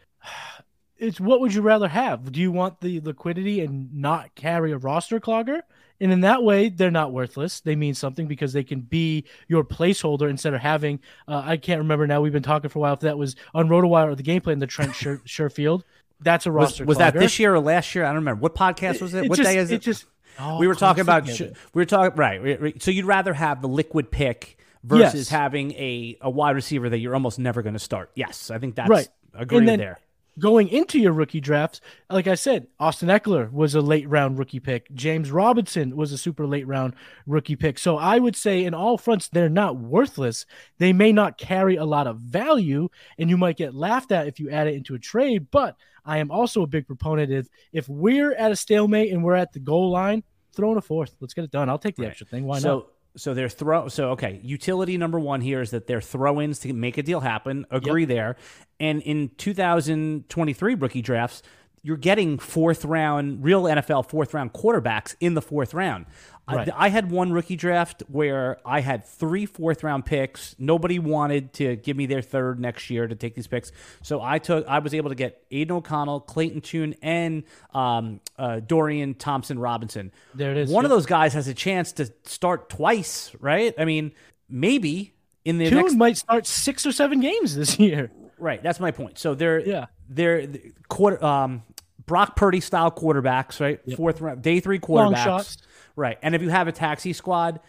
It's 1.00 1.18
what 1.18 1.40
would 1.40 1.54
you 1.54 1.62
rather 1.62 1.88
have? 1.88 2.30
Do 2.30 2.40
you 2.40 2.52
want 2.52 2.80
the 2.80 3.00
liquidity 3.00 3.60
and 3.60 3.94
not 3.94 4.34
carry 4.34 4.70
a 4.70 4.76
roster 4.76 5.18
clogger? 5.18 5.62
And 5.98 6.12
in 6.12 6.20
that 6.20 6.42
way, 6.42 6.68
they're 6.68 6.90
not 6.90 7.12
worthless. 7.12 7.60
They 7.60 7.74
mean 7.74 7.94
something 7.94 8.26
because 8.26 8.52
they 8.52 8.64
can 8.64 8.80
be 8.80 9.24
your 9.48 9.64
placeholder 9.64 10.28
instead 10.28 10.52
of 10.52 10.60
having. 10.60 11.00
Uh, 11.26 11.42
I 11.44 11.56
can't 11.56 11.78
remember 11.78 12.06
now. 12.06 12.20
We've 12.20 12.32
been 12.32 12.42
talking 12.42 12.68
for 12.68 12.78
a 12.78 12.82
while 12.82 12.94
if 12.94 13.00
that 13.00 13.18
was 13.18 13.34
on 13.54 13.68
RotoWire 13.68 14.08
or 14.08 14.14
the 14.14 14.22
gameplay 14.22 14.52
in 14.52 14.58
the 14.58 14.66
Trent 14.66 14.94
Sher- 14.94 15.22
Sherfield. 15.26 15.82
That's 16.20 16.44
a 16.44 16.52
roster. 16.52 16.84
Was, 16.84 16.96
was 16.96 16.98
that 16.98 17.14
this 17.14 17.38
year 17.38 17.54
or 17.54 17.60
last 17.60 17.94
year? 17.94 18.04
I 18.04 18.08
don't 18.08 18.16
remember. 18.16 18.42
What 18.42 18.54
podcast 18.54 19.00
was 19.00 19.14
it? 19.14 19.24
it 19.24 19.30
what 19.30 19.36
just, 19.36 19.50
day 19.50 19.56
is 19.56 19.70
it? 19.70 19.76
It 19.76 19.82
just. 19.82 20.04
Oh, 20.38 20.58
we 20.60 20.66
were 20.66 20.74
talking 20.74 21.00
about. 21.00 21.26
Sh- 21.28 21.42
we 21.72 21.80
were 21.80 21.86
talking 21.86 22.16
right. 22.16 22.82
So 22.82 22.90
you'd 22.90 23.06
rather 23.06 23.32
have 23.32 23.62
the 23.62 23.68
liquid 23.68 24.10
pick 24.10 24.58
versus 24.84 25.14
yes. 25.14 25.28
having 25.28 25.72
a, 25.72 26.18
a 26.20 26.28
wide 26.28 26.56
receiver 26.56 26.90
that 26.90 26.98
you're 26.98 27.14
almost 27.14 27.38
never 27.38 27.62
going 27.62 27.72
to 27.72 27.78
start. 27.78 28.10
Yes, 28.14 28.50
I 28.50 28.58
think 28.58 28.74
that's 28.74 28.90
right. 28.90 29.08
Agreed 29.34 29.66
then, 29.66 29.78
there 29.78 29.98
going 30.38 30.68
into 30.68 30.98
your 30.98 31.12
rookie 31.12 31.40
drafts, 31.40 31.80
like 32.08 32.26
I 32.26 32.34
said, 32.34 32.66
Austin 32.78 33.08
Ekeler 33.08 33.50
was 33.52 33.74
a 33.74 33.80
late 33.80 34.08
round 34.08 34.38
rookie 34.38 34.60
pick. 34.60 34.92
James 34.94 35.30
Robinson 35.30 35.96
was 35.96 36.12
a 36.12 36.18
super 36.18 36.46
late 36.46 36.66
round 36.66 36.94
rookie 37.26 37.56
pick. 37.56 37.78
So 37.78 37.96
I 37.98 38.18
would 38.18 38.36
say, 38.36 38.64
in 38.64 38.74
all 38.74 38.98
fronts, 38.98 39.28
they're 39.28 39.48
not 39.48 39.76
worthless. 39.76 40.46
They 40.78 40.92
may 40.92 41.12
not 41.12 41.38
carry 41.38 41.76
a 41.76 41.84
lot 41.84 42.06
of 42.06 42.18
value, 42.18 42.88
and 43.18 43.28
you 43.28 43.36
might 43.36 43.56
get 43.56 43.74
laughed 43.74 44.12
at 44.12 44.26
if 44.26 44.38
you 44.38 44.50
add 44.50 44.66
it 44.66 44.74
into 44.74 44.94
a 44.94 44.98
trade. 44.98 45.48
But 45.50 45.76
I 46.04 46.18
am 46.18 46.30
also 46.30 46.62
a 46.62 46.66
big 46.66 46.86
proponent 46.86 47.32
of 47.32 47.48
if 47.72 47.88
we're 47.88 48.34
at 48.34 48.52
a 48.52 48.56
stalemate 48.56 49.12
and 49.12 49.22
we're 49.22 49.34
at 49.34 49.52
the 49.52 49.60
goal 49.60 49.90
line, 49.90 50.22
throw 50.52 50.72
in 50.72 50.78
a 50.78 50.82
fourth. 50.82 51.14
Let's 51.20 51.34
get 51.34 51.44
it 51.44 51.50
done. 51.50 51.68
I'll 51.68 51.78
take 51.78 51.96
the 51.96 52.02
right. 52.02 52.10
extra 52.10 52.26
thing. 52.26 52.44
Why 52.44 52.58
so, 52.58 52.74
not? 52.74 52.86
So 53.16 53.34
they're 53.34 53.48
throw. 53.48 53.88
So 53.88 54.10
okay, 54.10 54.40
utility 54.42 54.96
number 54.96 55.18
one 55.18 55.40
here 55.40 55.60
is 55.60 55.70
that 55.70 55.86
they're 55.86 56.00
throw-ins 56.00 56.60
to 56.60 56.72
make 56.72 56.98
a 56.98 57.02
deal 57.02 57.20
happen. 57.20 57.66
Agree 57.70 58.02
yep. 58.02 58.08
there. 58.08 58.36
And 58.78 59.02
in 59.02 59.30
2023 59.36 60.74
rookie 60.74 61.02
drafts, 61.02 61.42
you're 61.82 61.96
getting 61.96 62.38
fourth 62.38 62.84
round, 62.84 63.42
real 63.42 63.64
NFL 63.64 64.08
fourth 64.08 64.34
round 64.34 64.52
quarterbacks 64.52 65.14
in 65.20 65.34
the 65.34 65.42
fourth 65.42 65.74
round. 65.74 66.06
Right. 66.48 66.68
I, 66.68 66.86
I, 66.86 66.88
had 66.88 67.10
one 67.10 67.32
rookie 67.32 67.54
draft 67.54 68.02
where 68.08 68.58
I 68.64 68.80
had 68.80 69.06
three 69.06 69.46
fourth 69.46 69.84
round 69.84 70.04
picks. 70.04 70.56
Nobody 70.58 70.98
wanted 70.98 71.52
to 71.54 71.76
give 71.76 71.96
me 71.96 72.06
their 72.06 72.22
third 72.22 72.58
next 72.58 72.90
year 72.90 73.06
to 73.06 73.14
take 73.14 73.36
these 73.36 73.46
picks, 73.46 73.70
so 74.02 74.20
I 74.20 74.38
took. 74.38 74.66
I 74.66 74.80
was 74.80 74.92
able 74.92 75.10
to 75.10 75.14
get 75.14 75.44
Aidan 75.50 75.76
O'Connell, 75.76 76.20
Clayton 76.20 76.60
Tune, 76.62 76.96
and 77.02 77.44
um, 77.72 78.20
uh, 78.36 78.60
Dorian 78.60 79.14
Thompson-Robinson. 79.14 80.10
There 80.34 80.50
it 80.50 80.56
is. 80.56 80.70
One 80.70 80.84
of 80.84 80.90
those 80.90 81.06
guys 81.06 81.34
has 81.34 81.46
a 81.46 81.54
chance 81.54 81.92
to 81.92 82.12
start 82.24 82.68
twice, 82.68 83.30
right? 83.38 83.72
I 83.78 83.84
mean, 83.84 84.12
maybe 84.48 85.14
in 85.44 85.58
the 85.58 85.68
Tune 85.68 85.78
next 85.78 85.94
might 85.94 86.16
start 86.16 86.46
six 86.46 86.84
or 86.84 86.92
seven 86.92 87.20
games 87.20 87.54
this 87.54 87.78
year. 87.78 88.10
Right, 88.40 88.62
that's 88.62 88.80
my 88.80 88.90
point. 88.90 89.18
So 89.18 89.34
they're 89.34 89.60
yeah 89.60 89.86
they're 90.08 90.48
quarter 90.88 91.22
um, 91.24 91.62
Brock 92.06 92.36
Purdy 92.36 92.60
style 92.60 92.90
quarterbacks, 92.90 93.60
right? 93.60 93.80
Yep. 93.84 93.96
Fourth 93.96 94.20
round, 94.20 94.42
day 94.42 94.60
three 94.60 94.78
quarterbacks, 94.80 95.58
right? 95.96 96.18
And 96.22 96.34
if 96.34 96.42
you 96.42 96.48
have 96.48 96.66
a 96.66 96.72
taxi 96.72 97.12
squad, 97.12 97.60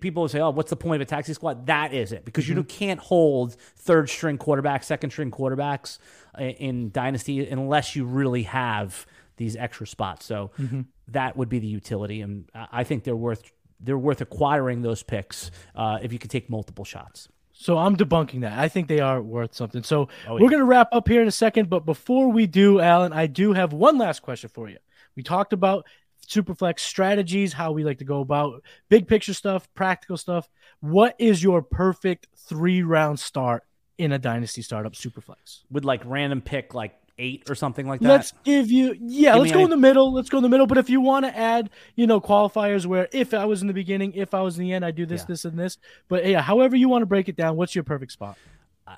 people 0.00 0.22
will 0.22 0.28
say, 0.28 0.40
"Oh, 0.40 0.50
what's 0.50 0.70
the 0.70 0.76
point 0.76 1.02
of 1.02 1.06
a 1.06 1.10
taxi 1.10 1.34
squad?" 1.34 1.66
That 1.66 1.92
is 1.92 2.12
it 2.12 2.24
because 2.24 2.46
mm-hmm. 2.46 2.58
you 2.58 2.64
can't 2.64 3.00
hold 3.00 3.56
third 3.76 4.08
string 4.08 4.38
quarterbacks, 4.38 4.84
second 4.84 5.10
string 5.10 5.30
quarterbacks 5.30 5.98
in 6.38 6.90
dynasty 6.90 7.46
unless 7.48 7.96
you 7.96 8.04
really 8.04 8.44
have 8.44 9.06
these 9.36 9.56
extra 9.56 9.86
spots. 9.86 10.26
So 10.26 10.50
mm-hmm. 10.58 10.82
that 11.08 11.36
would 11.36 11.48
be 11.48 11.58
the 11.58 11.66
utility, 11.66 12.20
and 12.20 12.48
I 12.54 12.84
think 12.84 13.04
they're 13.04 13.16
worth 13.16 13.50
they're 13.80 13.98
worth 13.98 14.20
acquiring 14.20 14.82
those 14.82 15.02
picks 15.02 15.50
uh, 15.74 15.98
if 16.02 16.12
you 16.12 16.18
could 16.18 16.30
take 16.30 16.50
multiple 16.50 16.84
shots. 16.84 17.28
So 17.60 17.76
I'm 17.76 17.94
debunking 17.94 18.40
that. 18.40 18.58
I 18.58 18.68
think 18.68 18.88
they 18.88 19.00
are 19.00 19.20
worth 19.20 19.54
something. 19.54 19.82
So 19.82 20.08
Oh, 20.26 20.34
we're 20.34 20.48
going 20.48 20.60
to 20.60 20.64
wrap 20.64 20.88
up 20.92 21.06
here 21.06 21.20
in 21.20 21.28
a 21.28 21.30
second. 21.32 21.68
But 21.68 21.84
before 21.84 22.32
we 22.32 22.46
do, 22.46 22.80
Alan, 22.80 23.12
I 23.12 23.26
do 23.26 23.52
have 23.52 23.74
one 23.74 23.98
last 23.98 24.22
question 24.22 24.48
for 24.48 24.70
you. 24.70 24.78
We 25.14 25.22
talked 25.22 25.52
about 25.52 25.84
Superflex 26.26 26.80
strategies, 26.80 27.52
how 27.52 27.72
we 27.72 27.84
like 27.84 27.98
to 27.98 28.04
go 28.04 28.20
about 28.20 28.62
big 28.88 29.06
picture 29.06 29.34
stuff, 29.34 29.68
practical 29.74 30.16
stuff. 30.16 30.48
What 30.80 31.14
is 31.18 31.42
your 31.42 31.60
perfect 31.60 32.28
three 32.34 32.82
round 32.82 33.20
start 33.20 33.64
in 33.98 34.12
a 34.12 34.18
dynasty 34.18 34.62
startup 34.62 34.94
Superflex? 34.94 35.64
With 35.70 35.84
like 35.84 36.00
random 36.06 36.40
pick, 36.40 36.72
like 36.72 36.94
eight 37.20 37.48
or 37.48 37.54
something 37.54 37.86
like 37.86 38.00
that. 38.00 38.08
Let's 38.08 38.32
give 38.42 38.70
you, 38.70 38.96
yeah, 39.00 39.34
Give 39.34 39.42
let's 39.42 39.52
go 39.52 39.62
in 39.64 39.70
the 39.70 39.76
middle. 39.76 40.12
Let's 40.12 40.28
go 40.28 40.38
in 40.38 40.42
the 40.42 40.48
middle. 40.48 40.66
But 40.66 40.78
if 40.78 40.90
you 40.90 41.00
want 41.00 41.26
to 41.26 41.36
add, 41.36 41.70
you 41.94 42.06
know, 42.06 42.20
qualifiers 42.20 42.86
where 42.86 43.08
if 43.12 43.34
I 43.34 43.44
was 43.44 43.60
in 43.60 43.68
the 43.68 43.74
beginning, 43.74 44.14
if 44.14 44.34
I 44.34 44.40
was 44.40 44.58
in 44.58 44.64
the 44.64 44.72
end, 44.72 44.84
I 44.84 44.90
do 44.90 45.06
this, 45.06 45.20
Yeah. 45.20 45.26
this, 45.28 45.44
and 45.44 45.58
this. 45.58 45.78
But 46.08 46.26
yeah, 46.26 46.40
however 46.40 46.74
you 46.74 46.88
want 46.88 47.02
to 47.02 47.06
break 47.06 47.28
it 47.28 47.36
down, 47.36 47.56
what's 47.56 47.74
your 47.74 47.84
perfect 47.84 48.12
spot? 48.12 48.36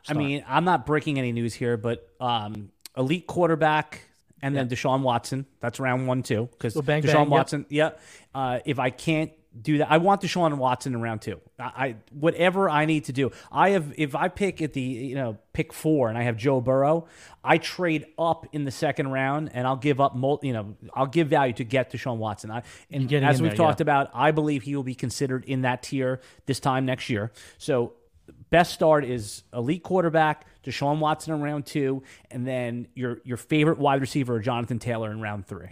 I 0.08 0.14
mean, 0.14 0.42
I'm 0.48 0.64
not 0.64 0.86
breaking 0.86 1.18
any 1.18 1.32
news 1.32 1.52
here, 1.52 1.76
but 1.76 2.08
um, 2.18 2.70
elite 2.96 3.26
quarterback 3.26 4.00
and 4.40 4.56
then 4.56 4.68
Deshaun 4.68 5.02
Watson. 5.02 5.46
That's 5.60 5.78
round 5.78 6.06
one 6.06 6.22
too, 6.22 6.48
because 6.52 6.74
So 6.74 6.80
Deshaun 6.80 6.86
bang, 6.86 7.04
yep. 7.04 7.28
Watson. 7.28 7.66
Yeah. 7.68 7.90
Uh, 8.34 8.60
if 8.64 8.78
I 8.78 8.90
can't 8.90 9.32
do 9.60 9.78
that, 9.78 9.90
I 9.90 9.98
want 9.98 10.22
Deshaun 10.22 10.56
Watson 10.56 10.94
in 10.94 11.02
round 11.02 11.22
two. 11.22 11.40
I, 11.58 11.64
I 11.64 11.96
whatever 12.12 12.70
I 12.70 12.86
need 12.86 13.04
to 13.04 13.12
do. 13.12 13.30
I 13.50 13.70
have 13.70 13.92
if 13.98 14.14
I 14.14 14.28
pick 14.28 14.62
at 14.62 14.72
the 14.72 14.80
you 14.80 15.14
know 15.14 15.38
pick 15.52 15.72
four 15.72 16.08
and 16.08 16.16
I 16.16 16.22
have 16.22 16.36
Joe 16.36 16.60
Burrow, 16.60 17.06
I 17.44 17.58
trade 17.58 18.06
up 18.18 18.46
in 18.52 18.64
the 18.64 18.70
second 18.70 19.08
round 19.08 19.50
and 19.52 19.66
I'll 19.66 19.76
give 19.76 20.00
up 20.00 20.16
mul- 20.16 20.40
you 20.42 20.52
know 20.52 20.76
I'll 20.94 21.06
give 21.06 21.28
value 21.28 21.52
to 21.54 21.64
get 21.64 21.92
Deshaun 21.92 22.16
Watson. 22.16 22.50
I 22.50 22.62
and 22.90 23.12
as 23.12 23.42
we've 23.42 23.50
there, 23.50 23.56
talked 23.56 23.80
yeah. 23.80 23.84
about, 23.84 24.10
I 24.14 24.30
believe 24.30 24.62
he 24.62 24.74
will 24.74 24.82
be 24.82 24.94
considered 24.94 25.44
in 25.44 25.62
that 25.62 25.82
tier 25.82 26.20
this 26.46 26.60
time 26.60 26.86
next 26.86 27.10
year. 27.10 27.30
So 27.58 27.92
best 28.50 28.72
start 28.72 29.04
is 29.04 29.42
elite 29.52 29.82
quarterback, 29.82 30.46
Deshaun 30.64 30.98
Watson 30.98 31.34
in 31.34 31.42
round 31.42 31.66
two, 31.66 32.02
and 32.30 32.46
then 32.46 32.88
your 32.94 33.20
your 33.24 33.36
favorite 33.36 33.78
wide 33.78 34.00
receiver, 34.00 34.40
Jonathan 34.40 34.78
Taylor, 34.78 35.10
in 35.10 35.20
round 35.20 35.46
three. 35.46 35.70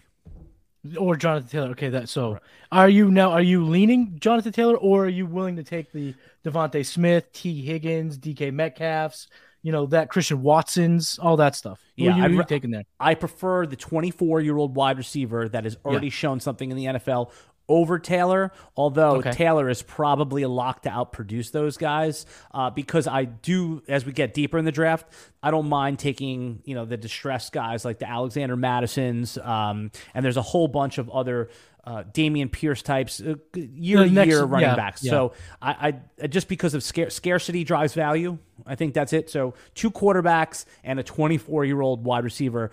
Or 0.99 1.15
Jonathan 1.17 1.49
Taylor. 1.49 1.71
Okay, 1.71 1.91
that 1.91 2.09
so 2.09 2.39
are 2.73 2.89
you 2.89 3.11
now 3.11 3.33
are 3.33 3.43
you 3.43 3.65
leaning 3.65 4.19
Jonathan 4.19 4.53
Taylor 4.53 4.77
or 4.77 5.05
are 5.05 5.11
you 5.11 5.27
willing 5.27 5.57
to 5.57 5.63
take 5.63 5.93
the 5.93 6.15
DeVonta 6.45 6.85
Smith, 6.87 7.31
Tee 7.33 7.63
Higgins, 7.63 8.19
DK 8.19 8.51
Metcalfs, 8.51 9.27
you 9.63 9.73
know, 9.73 9.85
that 9.87 10.09
Christian 10.09 10.43
Watsons, 10.43 11.19
all 11.19 11.37
that 11.37 11.55
stuff? 11.55 11.83
Yeah, 11.97 12.17
you, 12.17 12.23
I'd 12.23 12.31
who 12.31 12.35
you 12.35 12.41
ra- 12.41 12.47
taking 12.47 12.71
there? 12.71 12.85
I 12.99 13.15
prefer 13.15 13.67
the 13.67 13.77
24 13.77 14.41
year 14.41 14.57
old 14.57 14.75
wide 14.75 14.97
receiver 14.97 15.51
that 15.51 15.65
has 15.65 15.77
already 15.85 16.09
shown 16.09 16.41
something 16.41 16.71
in 16.71 16.77
the 16.79 16.87
NFL 16.87 17.31
over 17.71 17.99
Taylor, 18.01 18.51
although 18.77 19.17
Okay. 19.19 19.31
Taylor 19.31 19.71
is 19.71 19.81
probably 19.81 20.43
a 20.43 20.49
lock 20.49 20.83
to 20.83 20.91
outproduce 20.91 21.53
those 21.53 21.77
guys. 21.79 22.27
Uh, 22.53 22.69
because 22.69 23.07
I 23.07 23.25
do, 23.25 23.83
as 23.89 24.05
we 24.05 24.13
get 24.13 24.35
deeper 24.35 24.59
in 24.59 24.65
the 24.65 24.73
draft, 24.73 25.07
I 25.43 25.51
don't 25.53 25.69
mind 25.69 25.99
taking 26.01 26.61
you 26.65 26.75
know 26.75 26.85
the 26.85 26.97
distressed 26.97 27.53
guys 27.53 27.85
like 27.85 27.99
the 28.01 28.09
Alexander 28.09 28.57
Mattisons, 28.57 29.39
um, 29.47 29.91
and 30.13 30.25
there's 30.25 30.37
a 30.37 30.43
whole 30.43 30.69
bunch 30.69 30.99
of 30.99 31.09
other. 31.09 31.49
Uh, 31.83 32.03
Dameon 32.13 32.53
Pierce 32.53 32.83
types, 32.83 33.23
uh, 33.23 33.37
year 33.55 34.05
next- 34.07 34.29
year 34.29 34.45
running 34.45 34.69
yeah, 34.69 34.77
backs. 34.77 35.03
yeah. 35.03 35.11
So 35.13 35.33
I, 35.63 35.95
I 36.21 36.27
just 36.27 36.47
because 36.47 36.75
of 36.75 36.83
scar- 36.83 37.09
scarcity 37.09 37.65
drives 37.65 37.95
value. 37.95 38.37
I 38.67 38.75
think 38.75 38.93
that's 38.93 39.15
it. 39.15 39.31
So 39.31 39.55
two 39.75 39.91
quarterbacks 39.91 40.67
and 40.85 41.01
a 41.01 41.03
24 41.03 41.65
year 41.65 41.81
old 41.81 42.05
wide 42.05 42.23
receiver. 42.25 42.71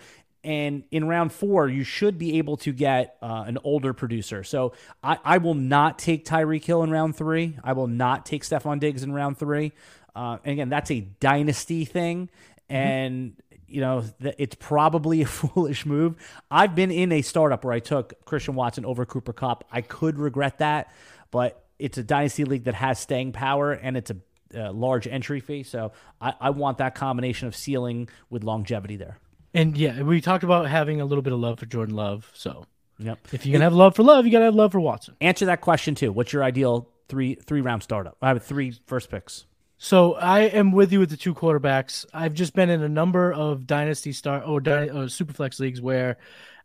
And 0.48 0.86
in 0.92 1.10
round 1.10 1.34
four, 1.34 1.68
you 1.68 1.84
should 1.84 2.18
be 2.18 2.38
able 2.38 2.56
to 2.58 2.72
get 2.72 3.18
uh, 3.22 3.44
an 3.46 3.58
older 3.66 3.92
producer. 3.92 4.46
So 4.46 4.72
I, 5.04 5.18
I 5.22 5.38
will 5.40 5.56
not 5.56 6.00
take 6.00 6.24
Tyreek 6.24 6.64
Hill 6.64 6.84
in 6.84 6.90
round 6.90 7.18
three. 7.18 7.58
I 7.66 7.74
will 7.74 7.88
not 7.88 8.26
take 8.26 8.46
Stefon 8.46 8.80
Diggs 8.80 9.04
in 9.04 9.12
round 9.12 9.38
three. 9.38 9.74
Uh, 10.16 10.38
and 10.46 10.54
again, 10.54 10.70
that's 10.70 10.90
a 10.90 11.02
dynasty 11.02 11.84
thing. 11.84 12.30
And, 12.70 13.36
you 13.68 13.82
know, 13.82 14.06
th- 14.22 14.36
it's 14.38 14.56
probably 14.56 15.22
a 15.24 15.26
foolish 15.26 15.86
move. 15.86 16.16
I've 16.50 16.76
been 16.76 16.92
in 16.92 17.12
a 17.12 17.22
startup 17.24 17.66
where 17.66 17.74
I 17.74 17.80
took 17.80 18.24
Christian 18.24 18.56
Watson 18.56 18.86
over 18.86 19.06
Cooper 19.06 19.34
Kupp. 19.34 19.66
I 19.70 19.82
could 19.82 20.18
regret 20.18 20.60
that, 20.60 20.94
but 21.30 21.62
it's 21.78 21.98
a 21.98 22.04
dynasty 22.04 22.46
league 22.46 22.64
that 22.64 22.76
has 22.76 23.00
staying 23.00 23.34
power 23.34 23.74
and 23.74 23.98
it's 23.98 24.12
a 24.12 24.18
uh, 24.56 24.72
large 24.72 25.08
entry 25.08 25.42
fee. 25.42 25.64
So 25.64 25.92
I, 26.22 26.36
I 26.40 26.50
want 26.52 26.78
that 26.78 26.96
combination 26.96 27.50
of 27.50 27.56
ceiling 27.56 28.08
with 28.30 28.46
longevity 28.46 28.96
there. 28.96 29.18
And 29.58 29.76
yeah, 29.76 30.04
we 30.04 30.22
talked 30.22 30.44
about 30.44 30.68
having 30.68 31.02
a 31.02 31.06
little 31.06 31.24
bit 31.24 31.34
of 31.34 31.40
love 31.40 31.60
for 31.60 31.66
Jordan 31.66 31.96
Love. 31.96 32.30
So 32.34 32.66
Yep. 33.00 33.20
if 33.32 33.46
you 33.46 33.52
can 33.52 33.62
have 33.62 33.74
love 33.74 33.96
for 33.96 34.04
love, 34.04 34.26
you 34.26 34.32
gotta 34.32 34.46
have 34.46 34.56
love 34.56 34.72
for 34.72 34.80
Watson. 34.80 35.16
Answer 35.20 35.48
that 35.48 35.62
question 35.62 35.96
too. 35.96 36.12
What's 36.12 36.32
your 36.32 36.44
ideal 36.44 36.90
three 37.10 37.36
three 37.36 37.62
round 37.62 37.82
startup? 37.82 38.18
I 38.22 38.28
have 38.30 38.44
three 38.44 38.76
first 38.86 39.10
picks. 39.10 39.46
So 39.80 40.14
I 40.16 40.42
am 40.42 40.72
with 40.72 40.92
you 40.92 41.00
with 41.00 41.10
the 41.10 41.18
two 41.18 41.34
quarterbacks. 41.34 42.06
I've 42.14 42.34
just 42.34 42.54
been 42.54 42.70
in 42.70 42.82
a 42.82 42.90
number 42.90 43.32
of 43.34 43.68
dynasty 43.68 44.12
star 44.12 44.42
or, 44.44 44.58
or 44.58 45.06
superflex 45.06 45.60
leagues 45.60 45.80
where, 45.82 46.18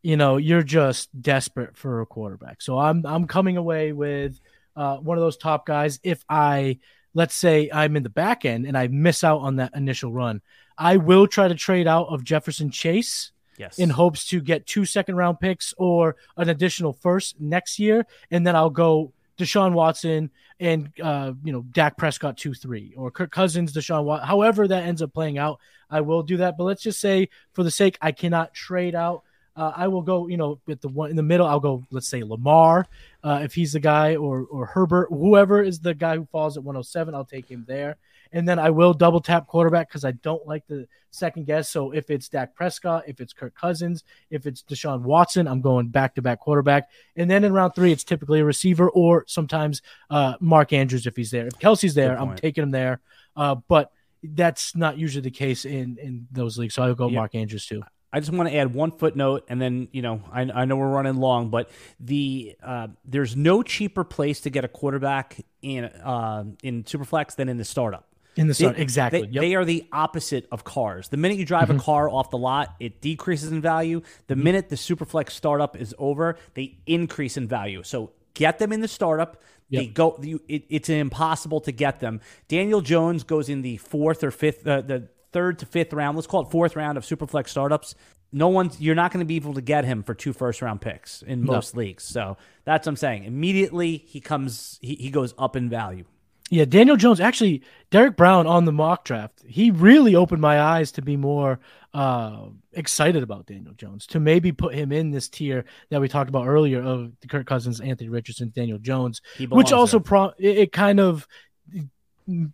you 0.03 0.16
know, 0.16 0.38
you're 0.38 0.62
just 0.62 1.20
desperate 1.20 1.76
for 1.76 2.01
a 2.01 2.07
quarterback. 2.07 2.61
So 2.62 2.78
I'm 2.78 3.07
I'm 3.07 3.26
coming 3.26 3.57
away 3.57 3.93
with 3.93 4.38
uh, 4.76 4.97
one 4.99 5.16
of 5.16 5.22
those 5.22 5.36
top 5.38 5.66
guys. 5.66 5.99
If 6.03 6.24
I 6.28 6.78
let's 7.14 7.34
say 7.34 7.70
I'm 7.72 7.97
in 7.97 8.03
the 8.03 8.09
back 8.09 8.45
end 8.45 8.66
and 8.66 8.76
I 8.76 8.88
miss 8.88 9.24
out 9.24 9.40
on 9.40 9.57
that 9.57 9.72
initial 9.74 10.12
run, 10.12 10.40
I 10.83 10.97
will 10.97 11.26
try 11.26 11.49
to 11.49 11.55
trade 11.55 11.87
out 11.87 12.09
of 12.09 12.24
Jefferson 12.24 12.70
Chase 12.70 13.30
Yes. 13.59 13.78
in 13.78 13.91
hopes 13.91 14.26
to 14.28 14.41
get 14.41 14.66
two 14.66 14.85
second 14.85 15.14
round 15.16 15.39
picks 15.39 15.72
or 15.76 16.16
an 16.37 16.49
additional 16.49 16.93
first 16.93 17.41
next 17.41 17.78
year, 17.78 18.07
and 18.30 18.47
then 18.47 18.57
I'll 18.57 18.70
go 18.70 19.12
Deshaun 19.39 19.72
Watson 19.72 20.30
and 20.59 20.91
uh, 21.03 21.33
you 21.45 21.53
know 21.53 21.62
Dak 21.72 21.97
Prescott 21.97 22.37
two 22.37 22.55
three 22.55 22.95
or 22.97 23.11
Kirk 23.11 23.30
Cousins, 23.30 23.72
Deshaun 23.72 24.05
Watson. 24.05 24.26
However 24.26 24.66
that 24.68 24.85
ends 24.85 25.03
up 25.03 25.12
playing 25.12 25.39
out, 25.39 25.61
I 25.91 26.01
will 26.01 26.22
do 26.22 26.39
that. 26.39 26.57
But 26.57 26.64
let's 26.64 26.83
just 26.83 27.01
say 27.01 27.28
for 27.53 27.62
the 27.62 27.70
sake 27.70 27.99
I 28.01 28.12
cannot 28.12 28.53
trade 28.55 28.95
out. 28.95 29.22
Uh, 29.55 29.70
I 29.76 29.89
will 29.89 30.01
go, 30.03 30.28
you 30.28 30.39
know, 30.39 30.61
with 30.66 30.80
the 30.80 30.89
one 30.89 31.11
in 31.11 31.16
the 31.16 31.22
middle. 31.22 31.47
I'll 31.47 31.61
go, 31.61 31.85
let's 31.91 32.09
say 32.09 32.22
Lamar, 32.22 32.87
uh, 33.22 33.41
if 33.45 33.53
he's 33.53 33.74
the 33.74 33.80
guy, 33.80 34.16
or 34.16 34.47
or 34.51 34.64
Herbert, 34.64 35.09
whoever 35.11 35.62
is 35.62 35.78
the 35.80 35.93
guy 35.95 36.16
who 36.16 36.24
falls 36.33 36.57
at 36.57 36.64
107. 36.64 37.14
I'll 37.14 37.26
take 37.26 37.51
him 37.51 37.66
there, 37.68 37.97
and 38.33 38.49
then 38.49 38.59
I 38.59 38.70
will 38.70 38.95
double 38.95 39.20
tap 39.20 39.47
quarterback 39.47 39.89
because 39.89 40.05
I 40.05 40.12
don't 40.12 40.47
like 40.47 40.66
the 40.66 40.87
second 41.11 41.47
guess. 41.47 41.68
So 41.68 41.93
if 41.93 42.11
it's 42.11 42.28
Dak 42.28 42.55
Prescott, 42.55 43.05
if 43.07 43.20
it's 43.20 43.33
Kirk 43.33 43.55
Cousins, 43.55 44.05
if 44.30 44.47
it's 44.47 44.62
Deshaun 44.62 45.03
Watson, 45.03 45.47
I'm 45.47 45.61
going 45.61 45.89
back 45.89 46.14
to 46.14 46.22
back 46.22 46.41
quarterback. 46.41 46.89
And 47.16 47.30
then 47.30 47.45
in 47.45 47.53
round 47.53 47.74
three, 47.74 47.93
it's 47.93 48.05
typically 48.05 48.41
a 48.41 48.45
receiver 48.45 48.89
or 48.91 49.24
sometimes 49.26 49.83
uh, 50.11 50.35
Mark 50.41 50.72
Andrews 50.72 51.07
if 51.07 51.16
he's 51.16 51.30
there. 51.30 51.47
If 51.47 51.59
Kelce's 51.59 51.95
there, 51.95 52.18
I'm 52.18 52.37
taking 52.37 52.62
him 52.62 52.70
there. 52.70 53.01
Uh, 53.37 53.57
but 53.68 53.93
that's 54.22 54.76
not 54.76 54.99
usually 54.99 55.22
the 55.22 55.30
case 55.30 55.64
in 55.64 55.99
in 55.99 56.28
those 56.30 56.57
leagues. 56.59 56.74
So 56.74 56.83
I'll 56.83 56.95
go 56.95 57.09
Yeah. 57.09 57.16
Mark 57.16 57.35
Andrews 57.35 57.66
too. 57.66 57.83
I 58.14 58.20
just 58.20 58.30
want 58.30 58.49
to 58.51 58.55
add 58.55 58.74
one 58.74 58.91
footnote, 58.91 59.45
and 59.49 59.61
then 59.61 59.89
you 59.91 60.03
know 60.03 60.22
I, 60.30 60.43
I 60.43 60.64
know 60.66 60.76
we're 60.76 60.91
running 60.91 61.16
long, 61.16 61.49
but 61.49 61.70
the 61.99 62.55
uh, 62.62 62.89
there's 63.07 63.35
no 63.37 63.62
cheaper 63.62 64.05
place 64.05 64.41
to 64.43 64.51
get 64.51 64.64
a 64.64 64.68
quarterback 64.68 65.41
in 65.62 65.85
uh, 65.85 66.45
in 66.62 66.85
Superflex 66.85 67.37
than 67.37 67.49
in 67.49 67.57
the 67.57 67.64
startup. 67.64 68.07
In 68.37 68.47
the 68.49 68.55
start, 68.55 68.76
They- 68.76 68.83
exactly. 68.83 69.20
They, 69.20 69.26
Yep. 69.26 69.33
Mm-hmm. 69.35 69.41
they 69.41 69.55
are 69.57 69.64
the 69.64 69.87
opposite 69.93 70.49
of 70.51 70.64
cars. 70.64 71.09
The 71.09 71.16
minute 71.18 71.37
you 71.39 71.45
drive 71.45 71.68
a 71.70 71.78
car 71.78 72.09
off 72.09 72.30
the 72.30 72.39
lot, 72.39 72.74
it 72.80 73.01
decreases 73.03 73.53
in 73.53 73.61
value. 73.61 74.01
The 74.26 74.35
Mm-hmm. 74.35 74.43
minute 74.45 74.68
the 74.70 74.76
Superflex 74.76 75.30
startup 75.30 75.76
is 75.76 75.95
over, 75.99 76.37
they 76.55 76.78
increase 76.87 77.37
in 77.37 77.47
value. 77.49 77.83
So 77.83 78.12
get 78.35 78.59
them 78.59 78.72
in 78.72 78.80
the 78.80 78.89
startup. 78.89 79.43
They 79.70 79.87
go. 79.87 80.18
You, 80.20 80.41
it, 80.49 80.64
it's 80.68 80.91
impossible 80.91 81.61
to 81.62 81.72
get 81.72 82.01
them. 82.01 82.20
Daniel 82.49 82.83
Jones 82.83 83.24
goes 83.24 83.49
in 83.49 83.62
the 83.62 83.78
fourth 83.78 84.22
or 84.22 84.30
fifth, 84.30 84.66
uh, 84.66 84.83
the 84.83 85.09
third 85.33 85.59
to 85.61 85.66
fifth 85.66 85.95
round. 85.95 86.14
Let's 86.16 86.26
call 86.26 86.43
it 86.43 86.51
fourth 86.51 86.76
round 86.76 86.99
of 86.99 87.05
Superflex 87.05 87.49
startups. 87.49 87.95
No 88.33 88.49
one's. 88.49 88.78
You're 88.83 88.95
not 88.95 89.12
going 89.12 89.20
to 89.20 89.26
be 89.26 89.37
able 89.37 89.55
to 89.55 89.62
get 89.62 89.87
him 89.87 90.03
for 90.03 90.14
two 90.14 90.35
first 90.35 90.61
round 90.61 90.83
picks 90.83 91.22
in 91.22 91.43
most 91.45 91.74
leagues. 91.74 92.05
So 92.05 92.37
that's 92.66 92.87
what 92.87 92.91
I'm 92.93 92.97
saying. 92.97 93.24
Immediately 93.24 93.97
he 94.07 94.20
comes. 94.20 94.78
He, 94.83 94.95
he 94.97 95.09
goes 95.11 95.33
up 95.39 95.57
in 95.57 95.70
value. 95.70 96.05
Yeah, 96.53 96.66
Daniel 96.66 96.98
Jones. 96.98 97.18
Actually, 97.18 97.62
Derek 97.90 98.14
Brown 98.14 98.46
on 98.46 98.66
the 98.66 98.72
mock 98.72 99.07
draft, 99.07 99.42
he 99.46 99.70
really 99.70 100.14
opened 100.14 100.42
my 100.42 100.61
eyes 100.61 100.92
to 100.92 101.00
be 101.00 101.16
more 101.16 101.61
uh, 101.94 102.48
excited 102.74 103.22
about 103.22 103.46
Daniel 103.46 103.72
Jones, 103.72 104.07
to 104.09 104.20
maybe 104.20 104.53
put 104.53 104.74
him 104.74 104.92
in 104.92 105.11
this 105.11 105.30
tier 105.30 105.64
that 105.88 106.03
we 106.03 106.09
talked 106.09 106.28
about 106.28 106.46
earlier 106.46 106.82
of 106.82 107.11
the 107.22 107.28
Kirk 107.28 107.46
Cousins, 107.46 107.80
Anthony 107.80 108.11
Richardson, 108.11 108.53
Daniel 108.55 108.76
Jones, 108.76 109.22
which 109.48 109.72
also 109.72 109.98
pro- 109.98 110.34
it, 110.36 110.59
it 110.59 110.72
kind 110.72 111.00
of 111.00 111.26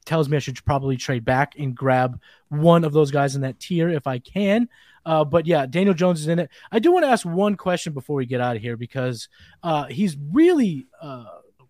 tells 0.07 0.29
me 0.29 0.37
I 0.37 0.41
should 0.41 0.65
probably 0.65 0.97
trade 0.97 1.25
back 1.25 1.59
and 1.59 1.75
grab 1.75 2.21
one 2.51 2.85
of 2.85 2.93
those 2.93 3.11
guys 3.11 3.35
in 3.35 3.43
that 3.43 3.59
tier 3.59 3.89
if 3.89 4.07
I 4.07 4.21
can. 4.21 4.69
Uh, 5.05 5.25
but 5.25 5.45
yeah, 5.45 5.67
Daniel 5.67 5.95
Jones 5.95 6.21
is 6.21 6.29
in 6.29 6.39
it. 6.39 6.51
I 6.71 6.79
do 6.79 6.93
want 6.93 7.05
to 7.05 7.11
ask 7.11 7.27
one 7.27 7.57
question 7.57 7.95
before 7.95 8.15
we 8.15 8.27
get 8.27 8.41
out 8.41 8.55
of 8.55 8.63
here 8.63 8.77
because 8.77 9.29
uh, 9.65 9.87
he's 9.87 10.17
really. 10.17 10.87
Uh, 11.03 11.25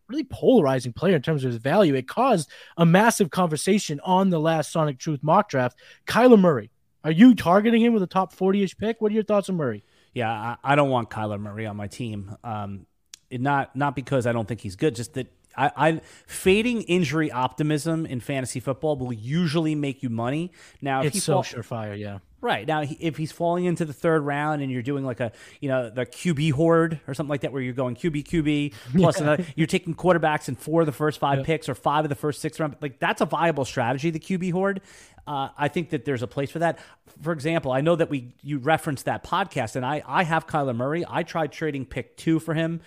really 0.09 0.25
polarizing 0.25 0.93
player 0.93 1.17
in 1.17 1.23
terms 1.23 1.45
of 1.45 1.53
his 1.53 1.61
value. 1.61 1.95
It 1.95 2.09
caused 2.09 2.51
a 2.77 2.87
massive 2.87 3.31
conversation 3.31 4.01
on 4.03 4.31
the 4.31 4.41
last 4.41 4.73
Sonic 4.73 4.99
Truth 4.99 5.21
mock 5.23 5.49
draft. 5.49 5.79
Kyler 6.07 6.39
Murray, 6.41 6.71
are 7.05 7.11
you 7.13 7.35
targeting 7.35 7.83
him 7.83 7.93
with 7.93 8.03
a 8.03 8.07
top 8.07 8.33
40 8.33 8.63
ish 8.63 8.77
pick? 8.77 9.01
What 9.01 9.13
are 9.13 9.15
your 9.15 9.23
thoughts 9.25 9.49
on 9.49 9.57
Murray? 9.57 9.85
Yeah, 10.15 10.31
I, 10.31 10.57
I 10.65 10.75
don't 10.75 10.91
want 10.91 11.11
Kyler 11.11 11.39
Murray 11.39 11.67
on 11.67 11.77
my 11.77 11.87
team. 11.87 12.35
Um, 12.43 12.87
not 13.31 13.77
not 13.77 13.95
because 13.95 14.27
I 14.27 14.33
don't 14.33 14.49
think 14.49 14.63
he's 14.63 14.75
good, 14.77 14.95
just 14.95 15.13
that 15.15 15.27
I, 15.57 15.71
I 15.77 16.01
fading 16.27 16.83
injury 16.83 17.31
optimism 17.31 18.07
in 18.07 18.21
fantasy 18.21 18.59
football 18.61 18.97
will 18.97 19.13
usually 19.13 19.75
make 19.75 20.03
you 20.03 20.09
money. 20.09 20.53
Now, 20.81 21.03
if 21.03 21.15
It's 21.15 21.25
so 21.25 21.35
fall- 21.35 21.45
surefire, 21.45 21.99
yeah. 21.99 22.19
Right 22.41 22.67
now, 22.69 22.85
if 23.01 23.17
he's 23.17 23.33
falling 23.33 23.65
into 23.65 23.85
the 23.85 23.93
third 23.93 24.23
round 24.23 24.63
and 24.63 24.71
you're 24.71 24.83
doing 24.83 25.05
like 25.05 25.19
a 25.19 25.33
you 25.61 25.69
know 25.69 25.91
the 25.91 26.07
QB 26.07 26.53
hoard 26.53 27.01
or 27.09 27.15
something 27.15 27.31
like 27.31 27.41
that, 27.41 27.53
where 27.53 27.61
you're 27.61 27.73
going 27.75 27.97
QB 27.97 28.25
QB 28.29 28.75
plus 28.97 29.19
another, 29.21 29.45
you're 29.57 29.67
taking 29.67 29.95
quarterbacks 29.95 30.49
in 30.49 30.55
four 30.55 30.83
of 30.83 30.87
the 30.87 30.93
first 30.93 31.19
five 31.19 31.45
picks 31.45 31.69
or 31.69 31.75
five 31.75 32.05
of 32.05 32.09
the 32.09 32.15
first 32.15 32.41
six 32.41 32.61
round, 32.61 32.77
like 32.81 33.01
that's 33.01 33.21
a 33.21 33.27
viable 33.27 33.65
strategy. 33.65 34.11
The 34.11 34.21
QB 34.21 34.53
hoard, 34.53 34.81
uh, 35.27 35.49
I 35.59 35.67
think 35.69 35.91
that 35.91 36.05
there's 36.05 36.23
a 36.23 36.29
place 36.29 36.51
for 36.51 36.61
that. 36.61 36.79
For 37.23 37.33
example, 37.33 37.73
I 37.73 37.81
know 37.81 37.97
that 37.97 38.09
we 38.09 38.35
you 38.43 38.59
referenced 38.59 39.07
that 39.07 39.25
podcast, 39.25 39.75
and 39.75 39.85
I 39.85 40.03
I 40.07 40.23
have 40.23 40.47
Kyler 40.47 40.77
Murray. 40.77 41.05
I 41.09 41.25
tried 41.25 41.51
trading 41.51 41.87
pick 41.87 42.17
two 42.17 42.39
for 42.39 42.55
him. 42.55 42.81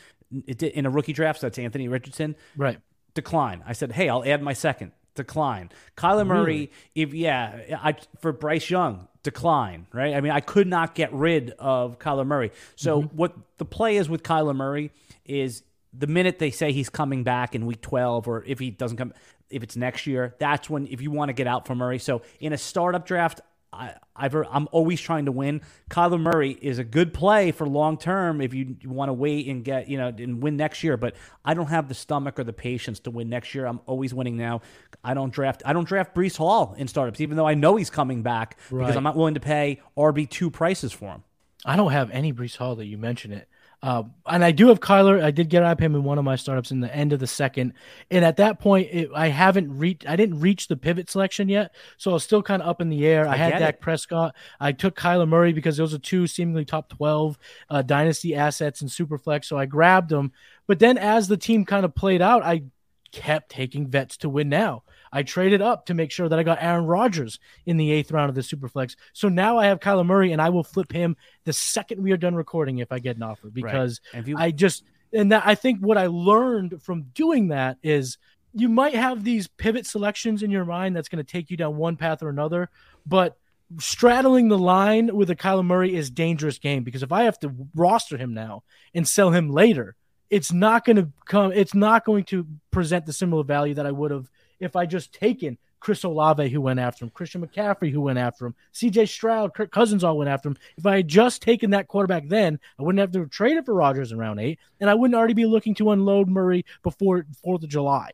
In 0.47 0.85
a 0.85 0.89
rookie 0.89 1.11
draft, 1.11 1.41
so 1.41 1.47
that's 1.47 1.59
Anthony 1.59 1.89
Richardson 1.89 2.37
Right. 2.55 2.79
decline. 3.13 3.63
I 3.67 3.73
said, 3.73 3.91
hey, 3.91 4.07
I'll 4.07 4.23
add 4.23 4.41
my 4.41 4.53
second. 4.53 4.93
Decline. 5.13 5.71
Kyler 5.97 6.25
Murray, 6.25 6.71
if 6.95 7.13
yeah, 7.13 7.77
I 7.83 7.97
for 8.21 8.31
Bryce 8.31 8.69
Young, 8.69 9.09
decline. 9.23 9.87
Right. 9.93 10.15
I 10.15 10.21
mean, 10.21 10.31
I 10.31 10.39
could 10.39 10.67
not 10.67 10.95
get 10.95 11.13
rid 11.13 11.51
of 11.59 11.99
Kyler 11.99 12.25
Murray. 12.25 12.51
So 12.75 13.01
mm-hmm. 13.01 13.15
what 13.15 13.35
the 13.57 13.65
play 13.65 13.97
is 13.97 14.09
with 14.09 14.23
Kyler 14.23 14.55
Murray 14.55 14.91
is 15.25 15.63
the 15.93 16.07
minute 16.07 16.39
they 16.39 16.51
say 16.51 16.71
he's 16.71 16.89
coming 16.89 17.23
back 17.23 17.53
in 17.53 17.65
week 17.65 17.81
twelve, 17.81 18.27
or 18.27 18.43
if 18.45 18.59
he 18.59 18.71
doesn't 18.71 18.97
come, 18.97 19.13
if 19.49 19.61
it's 19.63 19.75
next 19.75 20.07
year, 20.07 20.35
that's 20.39 20.69
when 20.69 20.87
if 20.87 21.01
you 21.01 21.11
want 21.11 21.29
to 21.29 21.33
get 21.33 21.47
out 21.47 21.67
from 21.67 21.79
Murray. 21.79 21.99
So 21.99 22.21
in 22.39 22.53
a 22.53 22.57
startup 22.57 23.05
draft, 23.05 23.41
I, 23.73 23.93
I've 24.15 24.35
I'm 24.35 24.67
always 24.71 24.99
trying 24.99 25.25
to 25.25 25.31
win. 25.31 25.61
Kyler 25.89 26.19
Murray 26.19 26.57
is 26.61 26.77
a 26.77 26.83
good 26.83 27.13
play 27.13 27.51
for 27.51 27.65
long 27.65 27.97
term 27.97 28.41
if 28.41 28.53
you, 28.53 28.75
want 28.83 29.09
to 29.09 29.13
wait 29.13 29.47
and 29.47 29.63
get 29.63 29.87
you 29.87 29.97
know 29.97 30.07
and 30.07 30.43
win 30.43 30.57
next 30.57 30.83
year. 30.83 30.97
But 30.97 31.15
I 31.45 31.53
don't 31.53 31.67
have 31.67 31.87
the 31.87 31.93
stomach 31.93 32.37
or 32.37 32.43
the 32.43 32.53
patience 32.53 32.99
to 33.01 33.11
win 33.11 33.29
next 33.29 33.55
year. 33.55 33.65
I'm 33.65 33.79
always 33.85 34.13
winning 34.13 34.35
now. 34.35 34.61
I 35.03 35.13
don't 35.13 35.31
draft. 35.31 35.63
I 35.65 35.71
don't 35.71 35.87
draft 35.87 36.13
Breece 36.13 36.37
Hall 36.37 36.75
in 36.77 36.87
startups, 36.87 37.21
even 37.21 37.37
though 37.37 37.47
I 37.47 37.53
know 37.53 37.77
he's 37.77 37.89
coming 37.89 38.23
back 38.23 38.57
because 38.69 38.95
I'm 38.95 39.03
not 39.03 39.15
willing 39.15 39.35
to 39.35 39.39
pay 39.39 39.79
RB 39.97 40.29
two 40.29 40.49
prices 40.49 40.91
for 40.91 41.05
him. 41.05 41.23
I 41.63 41.75
don't 41.75 41.91
have 41.91 42.11
any 42.11 42.33
Breece 42.33 42.57
Hall 42.57 42.75
that 42.75 42.85
you 42.85 42.97
mention 42.97 43.31
it. 43.31 43.47
Uh, 43.83 44.03
and 44.27 44.45
I 44.45 44.51
do 44.51 44.67
have 44.67 44.79
Kyler. 44.79 45.23
I 45.23 45.31
did 45.31 45.49
get 45.49 45.63
up 45.63 45.79
him 45.79 45.95
in 45.95 46.03
one 46.03 46.19
of 46.19 46.23
my 46.23 46.35
startups 46.35 46.69
in 46.69 46.81
the 46.81 46.95
end 46.95 47.13
of 47.13 47.19
the 47.19 47.25
second, 47.25 47.73
and 48.11 48.23
at 48.23 48.37
that 48.37 48.59
point, 48.59 48.89
it, 48.91 49.09
I 49.15 49.29
haven't 49.29 49.75
reached. 49.75 50.07
I 50.07 50.15
didn't 50.15 50.39
reach 50.39 50.67
the 50.67 50.77
pivot 50.77 51.09
selection 51.09 51.49
yet, 51.49 51.73
so 51.97 52.11
I 52.11 52.13
was 52.13 52.23
still 52.23 52.43
kind 52.43 52.61
of 52.61 52.69
up 52.69 52.79
in 52.79 52.89
the 52.89 53.07
air. 53.07 53.27
I, 53.27 53.33
I 53.33 53.37
had 53.37 53.57
Dak 53.57 53.75
it. 53.75 53.81
Prescott. 53.81 54.35
I 54.59 54.71
took 54.71 54.95
Kyler 54.95 55.27
Murray 55.27 55.51
because 55.51 55.77
those 55.77 55.95
are 55.95 55.99
two 55.99 56.27
seemingly 56.27 56.63
top 56.63 56.89
twelve 56.89 57.39
uh, 57.71 57.81
dynasty 57.81 58.35
assets 58.35 58.83
in 58.83 58.87
Superflex, 58.87 59.45
so 59.45 59.57
I 59.57 59.65
grabbed 59.65 60.09
them. 60.09 60.31
But 60.67 60.77
then, 60.77 60.99
as 60.99 61.27
the 61.27 61.37
team 61.37 61.65
kind 61.65 61.83
of 61.83 61.95
played 61.95 62.21
out, 62.21 62.43
I 62.43 62.63
kept 63.11 63.49
taking 63.49 63.87
vets 63.87 64.17
to 64.17 64.29
win 64.29 64.49
now. 64.49 64.83
I 65.11 65.23
traded 65.23 65.61
up 65.61 65.85
to 65.87 65.93
make 65.93 66.11
sure 66.11 66.29
that 66.29 66.39
I 66.39 66.43
got 66.43 66.61
Aaron 66.61 66.85
Rodgers 66.85 67.39
in 67.65 67.77
the 67.77 67.91
eighth 67.91 68.11
round 68.11 68.29
of 68.29 68.35
the 68.35 68.41
Superflex. 68.41 68.95
So 69.13 69.27
now 69.29 69.57
I 69.57 69.65
have 69.65 69.79
Kyler 69.79 70.05
Murray, 70.05 70.31
and 70.31 70.41
I 70.41 70.49
will 70.49 70.63
flip 70.63 70.91
him 70.91 71.17
the 71.43 71.53
second 71.53 72.01
we 72.01 72.11
are 72.11 72.17
done 72.17 72.35
recording 72.35 72.77
if 72.79 72.91
I 72.91 72.99
get 72.99 73.17
an 73.17 73.23
offer 73.23 73.49
because 73.49 73.99
if 74.13 74.27
you- 74.27 74.37
I 74.37 74.51
just 74.51 74.83
and 75.13 75.31
that 75.33 75.43
I 75.45 75.55
think 75.55 75.79
what 75.79 75.97
I 75.97 76.07
learned 76.07 76.81
from 76.81 77.03
doing 77.13 77.49
that 77.49 77.77
is 77.83 78.17
you 78.53 78.69
might 78.69 78.95
have 78.95 79.23
these 79.23 79.47
pivot 79.47 79.85
selections 79.85 80.43
in 80.43 80.51
your 80.51 80.63
mind 80.65 80.95
that's 80.95 81.09
going 81.09 81.23
to 81.23 81.29
take 81.29 81.49
you 81.49 81.57
down 81.57 81.75
one 81.77 81.97
path 81.97 82.23
or 82.23 82.29
another, 82.29 82.69
but 83.05 83.37
straddling 83.79 84.49
the 84.49 84.57
line 84.57 85.15
with 85.15 85.29
a 85.29 85.35
Kyler 85.35 85.65
Murray 85.65 85.95
is 85.95 86.09
dangerous 86.09 86.57
game 86.59 86.83
because 86.83 87.03
if 87.03 87.11
I 87.11 87.23
have 87.23 87.39
to 87.39 87.53
roster 87.75 88.17
him 88.17 88.33
now 88.33 88.63
and 88.93 89.07
sell 89.07 89.31
him 89.31 89.49
later, 89.49 89.95
it's 90.29 90.51
not 90.51 90.85
going 90.85 90.97
to 90.97 91.09
come. 91.25 91.51
It's 91.53 91.73
not 91.73 92.05
going 92.05 92.23
to 92.25 92.45
present 92.71 93.05
the 93.05 93.13
similar 93.13 93.43
value 93.43 93.73
that 93.75 93.85
I 93.85 93.91
would 93.91 94.11
have 94.11 94.29
if 94.61 94.75
I 94.75 94.85
just 94.85 95.11
taken 95.13 95.57
Chris 95.81 96.03
Olave, 96.03 96.47
who 96.49 96.61
went 96.61 96.79
after 96.79 97.03
him, 97.03 97.11
Christian 97.11 97.45
McCaffrey, 97.45 97.91
who 97.91 98.01
went 98.01 98.19
after 98.19 98.45
him, 98.45 98.55
C.J. 98.71 99.07
Stroud, 99.07 99.53
Kirk 99.55 99.71
Cousins 99.71 100.03
all 100.03 100.17
went 100.17 100.29
after 100.29 100.49
him. 100.49 100.57
If 100.77 100.85
I 100.85 100.97
had 100.97 101.07
just 101.07 101.41
taken 101.41 101.71
that 101.71 101.87
quarterback 101.87 102.27
then, 102.27 102.59
I 102.79 102.83
wouldn't 102.83 102.99
have 102.99 103.11
to 103.13 103.25
trade 103.25 103.57
it 103.57 103.65
for 103.65 103.73
Rodgers 103.73 104.11
in 104.11 104.19
round 104.19 104.39
eight, 104.39 104.59
and 104.79 104.89
I 104.89 104.93
wouldn't 104.93 105.17
already 105.17 105.33
be 105.33 105.45
looking 105.45 105.73
to 105.75 105.91
unload 105.91 106.29
Murray 106.29 106.65
before 106.83 107.25
Fourth 107.43 107.63
of 107.63 107.69
July. 107.69 108.11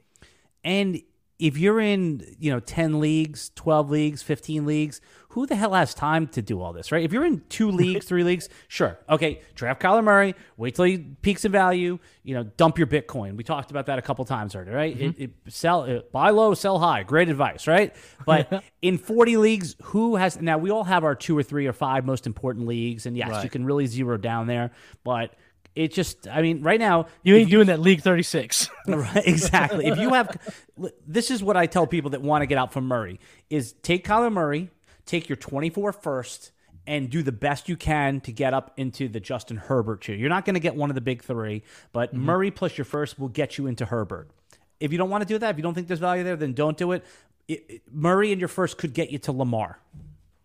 And 0.63 1.01
if 1.39 1.57
you're 1.57 1.79
in, 1.79 2.35
you 2.39 2.51
know, 2.51 2.59
10 2.59 2.99
leagues, 2.99 3.51
12 3.55 3.91
leagues, 3.91 4.23
15 4.23 4.65
leagues, 4.65 5.01
who 5.29 5.45
the 5.45 5.55
hell 5.55 5.73
has 5.75 5.93
time 5.93 6.25
to 6.29 6.41
do 6.41 6.59
all 6.61 6.73
this, 6.73 6.91
right? 6.91 7.03
If 7.03 7.13
you're 7.13 7.25
in 7.25 7.43
two 7.47 7.69
leagues, 7.69 8.07
three 8.07 8.23
leagues, 8.23 8.49
sure. 8.67 8.97
Okay, 9.07 9.41
draft 9.53 9.79
Kyler 9.79 10.03
Murray, 10.03 10.33
wait 10.55 10.73
till 10.73 10.85
he 10.85 10.97
peaks 10.97 11.45
in 11.45 11.51
value, 11.51 11.99
you 12.23 12.33
know, 12.33 12.41
dump 12.43 12.79
your 12.79 12.87
Bitcoin. 12.87 13.35
We 13.35 13.43
talked 13.43 13.69
about 13.69 13.85
that 13.85 13.99
a 13.99 14.01
couple 14.01 14.25
times 14.25 14.55
already, 14.55 14.71
right? 14.71 14.97
Mm-hmm. 14.97 15.21
It, 15.21 15.31
it, 15.45 15.53
sell 15.53 15.83
it, 15.83 16.11
buy 16.11 16.31
low, 16.31 16.55
sell 16.55 16.79
high. 16.79 17.03
Great 17.03 17.29
advice, 17.29 17.67
right? 17.67 17.95
But 18.25 18.63
in 18.81 18.97
40 18.97 19.37
leagues, 19.37 19.75
who 19.83 20.15
has 20.15 20.41
now 20.41 20.57
we 20.57 20.71
all 20.71 20.85
have 20.85 21.03
our 21.03 21.13
two 21.13 21.37
or 21.37 21.43
three 21.43 21.67
or 21.67 21.73
five 21.73 22.03
most 22.03 22.25
important 22.25 22.65
leagues 22.67 23.05
and 23.05 23.15
yes, 23.15 23.29
Right. 23.29 23.43
you 23.43 23.49
can 23.51 23.63
really 23.63 23.85
zero 23.85 24.17
down 24.17 24.47
there, 24.47 24.71
but 25.03 25.35
it 25.77 25.93
just 25.93 26.27
I 26.27 26.41
mean, 26.41 26.63
right 26.63 26.79
now 26.79 27.05
You 27.23 27.35
ain't 27.35 27.51
doing 27.51 27.67
that 27.67 27.79
League 27.79 28.01
36. 28.01 28.69
Right, 28.87 29.27
exactly. 29.27 29.85
If 29.85 29.99
you 29.99 30.13
have, 30.13 30.37
this 31.05 31.29
is 31.29 31.43
what 31.43 31.57
I 31.57 31.65
tell 31.65 31.85
people 31.85 32.11
that 32.11 32.21
want 32.21 32.41
to 32.41 32.45
get 32.45 32.57
out 32.57 32.71
from 32.71 32.87
Murray: 32.87 33.19
is 33.49 33.73
take 33.83 34.07
Kyler 34.07 34.31
Murray, 34.31 34.69
take 35.05 35.27
your 35.27 35.35
24 35.35 35.91
first, 35.91 36.51
and 36.87 37.09
do 37.09 37.21
the 37.21 37.33
best 37.33 37.67
you 37.67 37.75
can 37.75 38.21
to 38.21 38.31
get 38.31 38.53
up 38.53 38.73
into 38.77 39.09
the 39.09 39.19
Justin 39.19 39.57
Herbert 39.57 40.01
tier. 40.03 40.15
You're 40.15 40.29
not 40.29 40.45
going 40.45 40.53
to 40.53 40.61
get 40.61 40.75
one 40.75 40.89
of 40.89 40.95
the 40.95 41.01
big 41.01 41.21
three, 41.21 41.63
but 41.91 42.13
mm-hmm. 42.13 42.25
Murray 42.25 42.49
plus 42.51 42.77
your 42.77 42.85
first 42.85 43.19
will 43.19 43.27
get 43.27 43.57
you 43.57 43.67
into 43.67 43.85
Herbert. 43.85 44.29
If 44.79 44.93
you 44.93 44.97
don't 44.97 45.09
want 45.09 45.21
to 45.23 45.27
do 45.27 45.37
that, 45.37 45.49
if 45.49 45.57
you 45.57 45.63
don't 45.63 45.73
think 45.73 45.87
there's 45.87 45.99
value 45.99 46.23
there, 46.23 46.37
then 46.37 46.53
don't 46.53 46.77
do 46.77 46.93
it. 46.93 47.03
It- 47.49 47.65
it- 47.67 47.81
Murray 47.91 48.31
and 48.31 48.39
your 48.39 48.47
first 48.47 48.77
could 48.77 48.93
get 48.93 49.11
you 49.11 49.19
to 49.19 49.33
Lamar. 49.33 49.79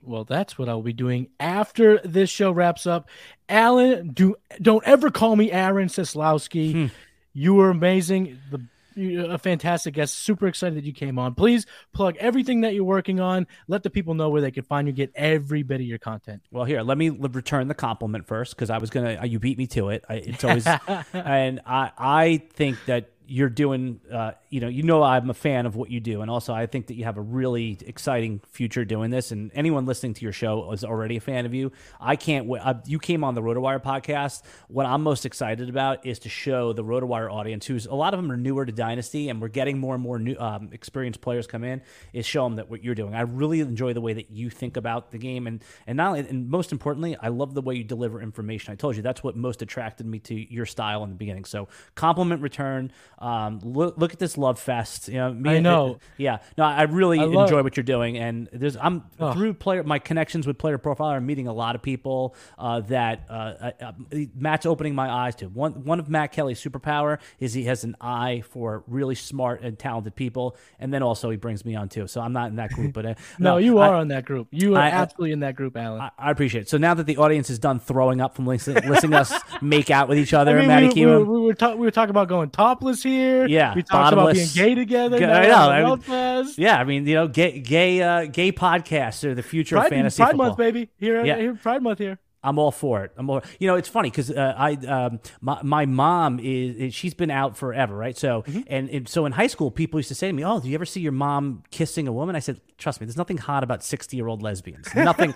Well, 0.03 0.25
that's 0.25 0.59
what 0.59 0.69
I'll 0.69 0.83
be 0.83 0.93
doing 0.93 1.29
after 1.39 1.99
this 1.99 2.29
show 2.29 2.51
wraps 2.51 2.87
up. 2.87 3.09
Alan, 3.49 4.09
do 4.09 4.35
don't 4.61 4.85
ever 4.87 5.11
call 5.11 5.37
me 5.37 5.51
Aaron 5.53 5.89
Seslowski. 5.89 6.91
You 7.33 7.55
were 7.55 7.71
amazing. 7.71 8.39
The 8.51 8.63
a 8.95 9.39
fantastic 9.39 9.95
guest. 9.95 10.19
Super 10.19 10.47
excited 10.47 10.77
that 10.77 10.85
you 10.85 10.93
came 10.93 11.19
on. 11.19 11.35
Please 11.35 11.65
plug 11.95 12.15
everything 12.19 12.61
that 12.61 12.75
you're 12.75 12.85
working 12.85 13.21
on. 13.21 13.47
Let 13.67 13.83
the 13.83 13.89
people 13.89 14.13
know 14.13 14.29
where 14.29 14.43
they 14.43 14.51
can 14.51 14.65
find 14.65 14.87
you. 14.87 14.93
Get 14.93 15.13
every 15.15 15.63
bit 15.63 15.77
of 15.81 15.87
your 15.87 15.97
content. 15.97 16.43
Well, 16.51 16.65
here, 16.65 16.83
let 16.83 16.99
me 16.99 17.09
return 17.09 17.69
the 17.69 17.75
compliment 17.75 18.27
first 18.27 18.55
because 18.55 18.69
I 18.69 18.77
was 18.77 18.91
gonna. 18.91 19.15
uh, 19.23 19.25
You 19.25 19.39
beat 19.39 19.57
me 19.57 19.67
to 19.69 19.89
it. 19.89 20.05
I, 20.11 20.15
it's 20.17 20.45
always, 20.45 20.67
and 21.15 21.61
I 21.65 21.91
I 21.97 22.43
think 22.53 22.77
that 22.85 23.09
you're 23.33 23.49
doing. 23.49 23.99
Uh, 24.13 24.33
you 24.51 24.61
know, 24.61 24.69
you 24.69 24.83
know, 24.83 25.03
I'm 25.03 25.31
a 25.31 25.35
fan 25.35 25.65
of 25.65 25.75
what 25.75 25.91
you 25.91 26.01
do, 26.01 26.21
and 26.21 26.31
also 26.31 26.53
I 26.53 26.67
think 26.67 26.89
that 26.89 26.97
you 26.97 27.05
have 27.05 27.17
a 27.17 27.23
really 27.23 27.79
exciting 27.87 28.43
future 28.51 28.85
doing 28.85 29.11
this. 29.11 29.33
And 29.33 29.51
anyone 29.55 29.87
listening 29.87 30.13
to 30.15 30.23
your 30.23 30.35
show 30.35 30.71
is 30.73 30.85
already 30.85 31.17
a 31.17 31.21
fan 31.21 31.47
of 31.47 31.55
you. 31.55 31.73
I 31.99 32.17
can't 32.17 32.47
wait. 32.47 32.61
You 32.85 32.99
came 32.99 33.25
on 33.25 33.35
the 33.35 33.41
RotoWire 33.41 33.83
podcast. 33.83 34.43
What 34.69 34.85
I'm 34.85 35.03
most 35.03 35.25
excited 35.25 35.71
about 35.71 36.05
is 36.05 36.19
to 36.21 36.29
show 36.29 36.75
the 36.75 36.85
RotoWire 36.85 37.33
audience, 37.33 37.65
who's 37.65 37.87
a 37.87 37.95
lot 37.95 38.13
of 38.13 38.21
them 38.21 38.31
are 38.31 38.37
newer 38.37 38.67
to 38.67 38.73
Dynasty, 38.73 39.31
and 39.31 39.41
we're 39.41 39.49
getting 39.49 39.79
more 39.79 39.95
and 39.95 40.03
more 40.03 40.19
new 40.19 40.37
um, 40.39 40.69
experienced 40.73 41.23
players 41.23 41.47
come 41.47 41.65
in. 41.65 41.81
Is 42.13 42.27
show 42.27 42.45
them 42.45 42.57
that 42.57 42.69
what 42.69 42.85
you're 42.85 42.95
doing. 42.95 43.15
I 43.15 43.23
really 43.23 43.61
enjoy 43.61 43.95
the 43.95 44.03
way 44.03 44.13
that 44.13 44.31
you 44.31 44.51
think 44.51 44.77
about 44.77 45.11
the 45.11 45.19
game, 45.19 45.47
and 45.47 45.65
and 45.87 45.97
not 45.97 46.09
only, 46.09 46.21
and 46.29 46.51
most 46.51 46.71
importantly, 46.71 47.17
I 47.19 47.29
love 47.29 47.55
the 47.55 47.63
way 47.63 47.77
you 47.77 47.85
deliver 47.85 48.21
information. 48.21 48.73
I 48.73 48.77
told 48.77 48.97
you 48.97 49.03
that's 49.03 49.25
what 49.25 49.37
most 49.37 49.63
attracted 49.63 50.07
me 50.07 50.19
to 50.19 50.35
your 50.53 50.67
style 50.67 51.03
in 51.05 51.09
the 51.09 51.17
beginning. 51.17 51.47
So 51.47 51.69
compliment 51.95 52.43
return. 52.43 52.93
Um, 53.23 53.61
look 53.63 53.97
look 53.99 54.13
at 54.13 54.19
this 54.19 54.37
love 54.37 54.59
fest. 54.59 55.07
You 55.09 55.15
know, 55.15 55.33
me 55.33 55.51
I 55.51 55.53
and- 55.55 55.63
know. 55.65 55.99
yeah, 56.17 56.39
no, 56.59 56.65
I 56.65 56.83
really 56.83 57.21
I 57.21 57.25
enjoy 57.25 57.63
what 57.63 57.77
you're 57.77 57.85
doing, 57.85 58.19
and 58.19 58.49
there's 58.53 58.77
I'm 58.77 59.05
through 59.33 59.55
player 59.55 59.85
my 59.85 60.01
connections 60.01 60.45
with 60.47 60.59
Player 60.59 60.77
Profiler. 60.77 61.15
I'm 61.17 61.25
meeting 61.27 61.47
a 61.47 61.53
lot 61.53 61.77
of 61.77 61.83
people 61.83 62.35
uh, 62.59 62.81
that 62.81 63.25
uh, 63.31 63.33
uh, 63.33 63.71
uh, 63.81 63.93
Matt's 64.35 64.67
opening 64.67 64.97
my 64.97 65.09
eyes 65.09 65.37
to. 65.37 65.47
One 65.47 65.85
one 65.85 66.01
of 66.01 66.09
Matt 66.09 66.33
Kelley's 66.33 66.61
superpower 66.61 67.19
is 67.39 67.53
he 67.55 67.65
has 67.65 67.85
an 67.85 67.95
eye 68.01 68.43
for 68.51 68.83
really 68.89 69.15
smart 69.15 69.63
and 69.63 69.79
talented 69.79 70.17
people, 70.17 70.57
and 70.81 70.93
then 70.93 71.03
also 71.05 71.31
he 71.31 71.37
brings 71.37 71.65
me 71.65 71.77
on 71.77 71.89
too. 71.89 72.09
So 72.09 72.21
I'm 72.21 72.33
not 72.33 72.51
in 72.51 72.57
that 72.57 72.73
group, 72.73 72.93
but 72.93 73.07
uh, 73.07 73.15
No, 73.39 73.59
you 73.59 73.79
I- 73.79 73.87
are 73.89 73.95
on 73.95 74.09
that 74.09 74.25
group. 74.25 74.49
You 74.51 74.75
are 74.75 74.81
I- 74.81 74.89
I- 74.89 74.91
absolutely 74.91 75.31
in 75.33 75.41
that 75.41 75.55
group, 75.55 75.77
Alan. 75.77 76.01
I, 76.01 76.11
I 76.19 76.31
appreciate 76.33 76.63
it. 76.63 76.69
So 76.69 76.77
now 76.77 76.95
that 76.95 77.07
the 77.07 77.19
audience 77.19 77.51
is 77.51 77.61
done 77.61 77.79
throwing 77.79 78.21
up 78.21 78.35
from 78.35 78.47
listening, 78.49 78.83
listening 78.89 79.15
us 79.15 79.33
make 79.63 79.91
out 79.93 80.09
with 80.09 80.19
each 80.19 80.35
other, 80.35 80.57
I 80.57 80.61
mean, 80.61 80.67
Matty 80.69 81.05
we, 81.07 81.17
we, 81.17 81.23
we 81.23 81.41
were 81.47 81.55
talk, 81.55 81.75
we 81.79 81.87
were 81.87 81.91
talking 81.93 82.11
about 82.11 82.27
going 82.29 82.51
topless 82.51 83.03
here. 83.05 83.12
Yeah, 83.49 83.75
we 83.75 83.83
talked 83.83 84.13
about 84.13 84.35
being 84.35 84.49
gay 84.55 84.75
together. 84.75 85.19
Now 85.21 85.71
I 85.71 85.81
know, 85.83 85.99
I 86.09 86.43
mean- 86.43 86.53
Yeah, 86.57 86.79
I 86.79 86.85
mean, 86.85 87.07
you 87.07 87.15
know, 87.15 87.29
gay, 87.29 87.59
gay, 87.61 88.03
uh, 88.03 88.25
gay 88.27 88.53
podcasts 88.53 89.25
are 89.25 89.35
the 89.35 89.43
future 89.43 89.77
of 89.77 89.89
fantasy 89.89 90.23
Pride 90.23 90.31
football. 90.33 90.47
Month, 90.49 90.59
baby. 90.59 90.91
Here, 90.99 91.25
Yeah. 91.25 91.37
here, 91.37 91.55
Pride 91.55 91.83
Month 91.83 91.99
here. 91.99 92.19
I'm 92.45 92.59
all 92.59 92.73
for 92.73 93.05
it. 93.05 93.13
I'm 93.17 93.31
all, 93.31 93.41
you 93.61 93.69
know, 93.69 93.77
it's 93.77 93.89
funny 93.89 94.11
because 94.11 94.29
uh, 94.29 94.55
I, 94.59 94.73
um, 94.73 95.21
my, 95.41 95.61
my 95.63 95.87
mom 95.87 96.41
is, 96.41 96.75
is- 96.77 96.95
she's 96.95 97.15
been 97.15 97.31
out 97.31 97.57
forever, 97.57 97.97
right? 97.97 98.19
So, 98.19 98.43
Mm-hmm. 98.43 98.61
and, 98.67 98.91
and 98.91 99.09
so 99.09 99.27
in 99.27 99.33
high 99.33 99.47
school, 99.47 99.71
people 99.71 100.01
used 100.01 100.09
to 100.09 100.17
say 100.17 100.27
to 100.27 100.33
me, 100.33 100.45
"Oh, 100.45 100.59
do 100.59 100.69
you 100.69 100.75
ever 100.75 100.85
see 100.85 101.01
your 101.01 101.13
mom 101.13 101.63
kissing 101.71 102.09
a 102.09 102.13
woman?" 102.13 102.35
I 102.35 102.41
said, 102.41 102.61
"Trust 102.79 103.01
me, 103.01 103.07
there's 103.07 103.17
nothing 103.17 103.39
hot 103.39 103.63
about 103.63 103.85
60 103.85 104.17
year 104.17 104.27
old 104.27 104.43
lesbians. 104.43 104.93
Nothing." 104.95 105.35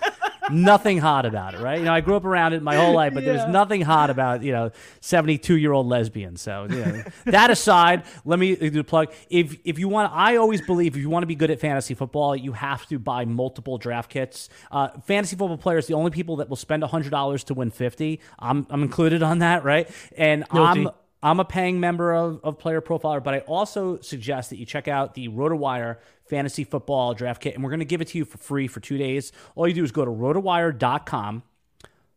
Nothing 0.51 0.97
hot 0.99 1.25
about 1.25 1.53
it, 1.53 1.59
right? 1.61 1.79
You 1.79 1.85
know, 1.85 1.93
I 1.93 2.01
grew 2.01 2.15
up 2.15 2.25
around 2.25 2.53
it 2.53 2.61
my 2.61 2.75
whole 2.75 2.93
life, 2.93 3.13
but 3.13 3.23
Yeah. 3.23 3.33
there's 3.33 3.47
nothing 3.49 3.81
hot 3.81 4.09
about 4.09 4.43
you 4.43 4.51
know 4.51 4.71
72 5.01 5.55
year 5.57 5.71
old 5.73 5.87
lesbians. 5.87 6.41
So 6.41 6.67
you 6.69 6.85
know, 6.85 7.03
that 7.25 7.49
aside, 7.49 8.03
let 8.25 8.39
me 8.39 8.55
do 8.55 8.79
a 8.79 8.83
plug. 8.83 9.11
If 9.29 9.57
if 9.63 9.79
you 9.79 9.87
want, 9.89 10.11
I 10.13 10.35
always 10.37 10.61
believe 10.61 10.95
if 10.95 11.01
you 11.01 11.09
want 11.09 11.23
to 11.23 11.27
be 11.27 11.35
good 11.35 11.51
at 11.51 11.59
fantasy 11.59 11.93
football, 11.93 12.35
you 12.35 12.53
have 12.53 12.85
to 12.87 12.99
buy 12.99 13.25
multiple 13.25 13.77
draft 13.77 14.09
kits. 14.09 14.49
Uh, 14.71 14.89
fantasy 15.05 15.35
football 15.35 15.57
players, 15.57 15.87
the 15.87 15.93
only 15.93 16.11
people 16.11 16.37
that 16.37 16.49
will 16.49 16.55
spend 16.55 16.83
hundred 16.83 17.11
dollars 17.11 17.43
to 17.45 17.53
win 17.53 17.69
fifty. 17.71 18.19
I'm 18.39 18.65
I'm 18.69 18.81
included 18.83 19.21
on 19.23 19.39
that, 19.39 19.63
right? 19.63 19.89
And 20.17 20.45
Guilty. 20.51 20.85
I'm 20.85 20.89
I'm 21.23 21.39
a 21.39 21.45
paying 21.45 21.79
member 21.79 22.13
of, 22.13 22.39
of 22.43 22.59
Player 22.59 22.79
Profiler, 22.79 23.23
but 23.23 23.33
I 23.33 23.39
also 23.39 23.99
suggest 24.01 24.51
that 24.51 24.57
you 24.57 24.65
check 24.67 24.87
out 24.87 25.15
the 25.15 25.29
RotoWire 25.29 25.97
Fantasy 26.29 26.63
Football 26.63 27.13
Draft 27.13 27.41
Kit, 27.41 27.55
and 27.55 27.63
we're 27.63 27.69
going 27.69 27.79
to 27.79 27.85
give 27.85 28.01
it 28.01 28.07
to 28.09 28.17
you 28.17 28.25
for 28.25 28.37
free 28.37 28.67
for 28.67 28.79
two 28.79 28.97
days. 28.97 29.31
All 29.55 29.67
you 29.67 29.73
do 29.73 29.83
is 29.83 29.91
go 29.91 30.05
to 30.05 30.11
rotowire.com 30.11 31.43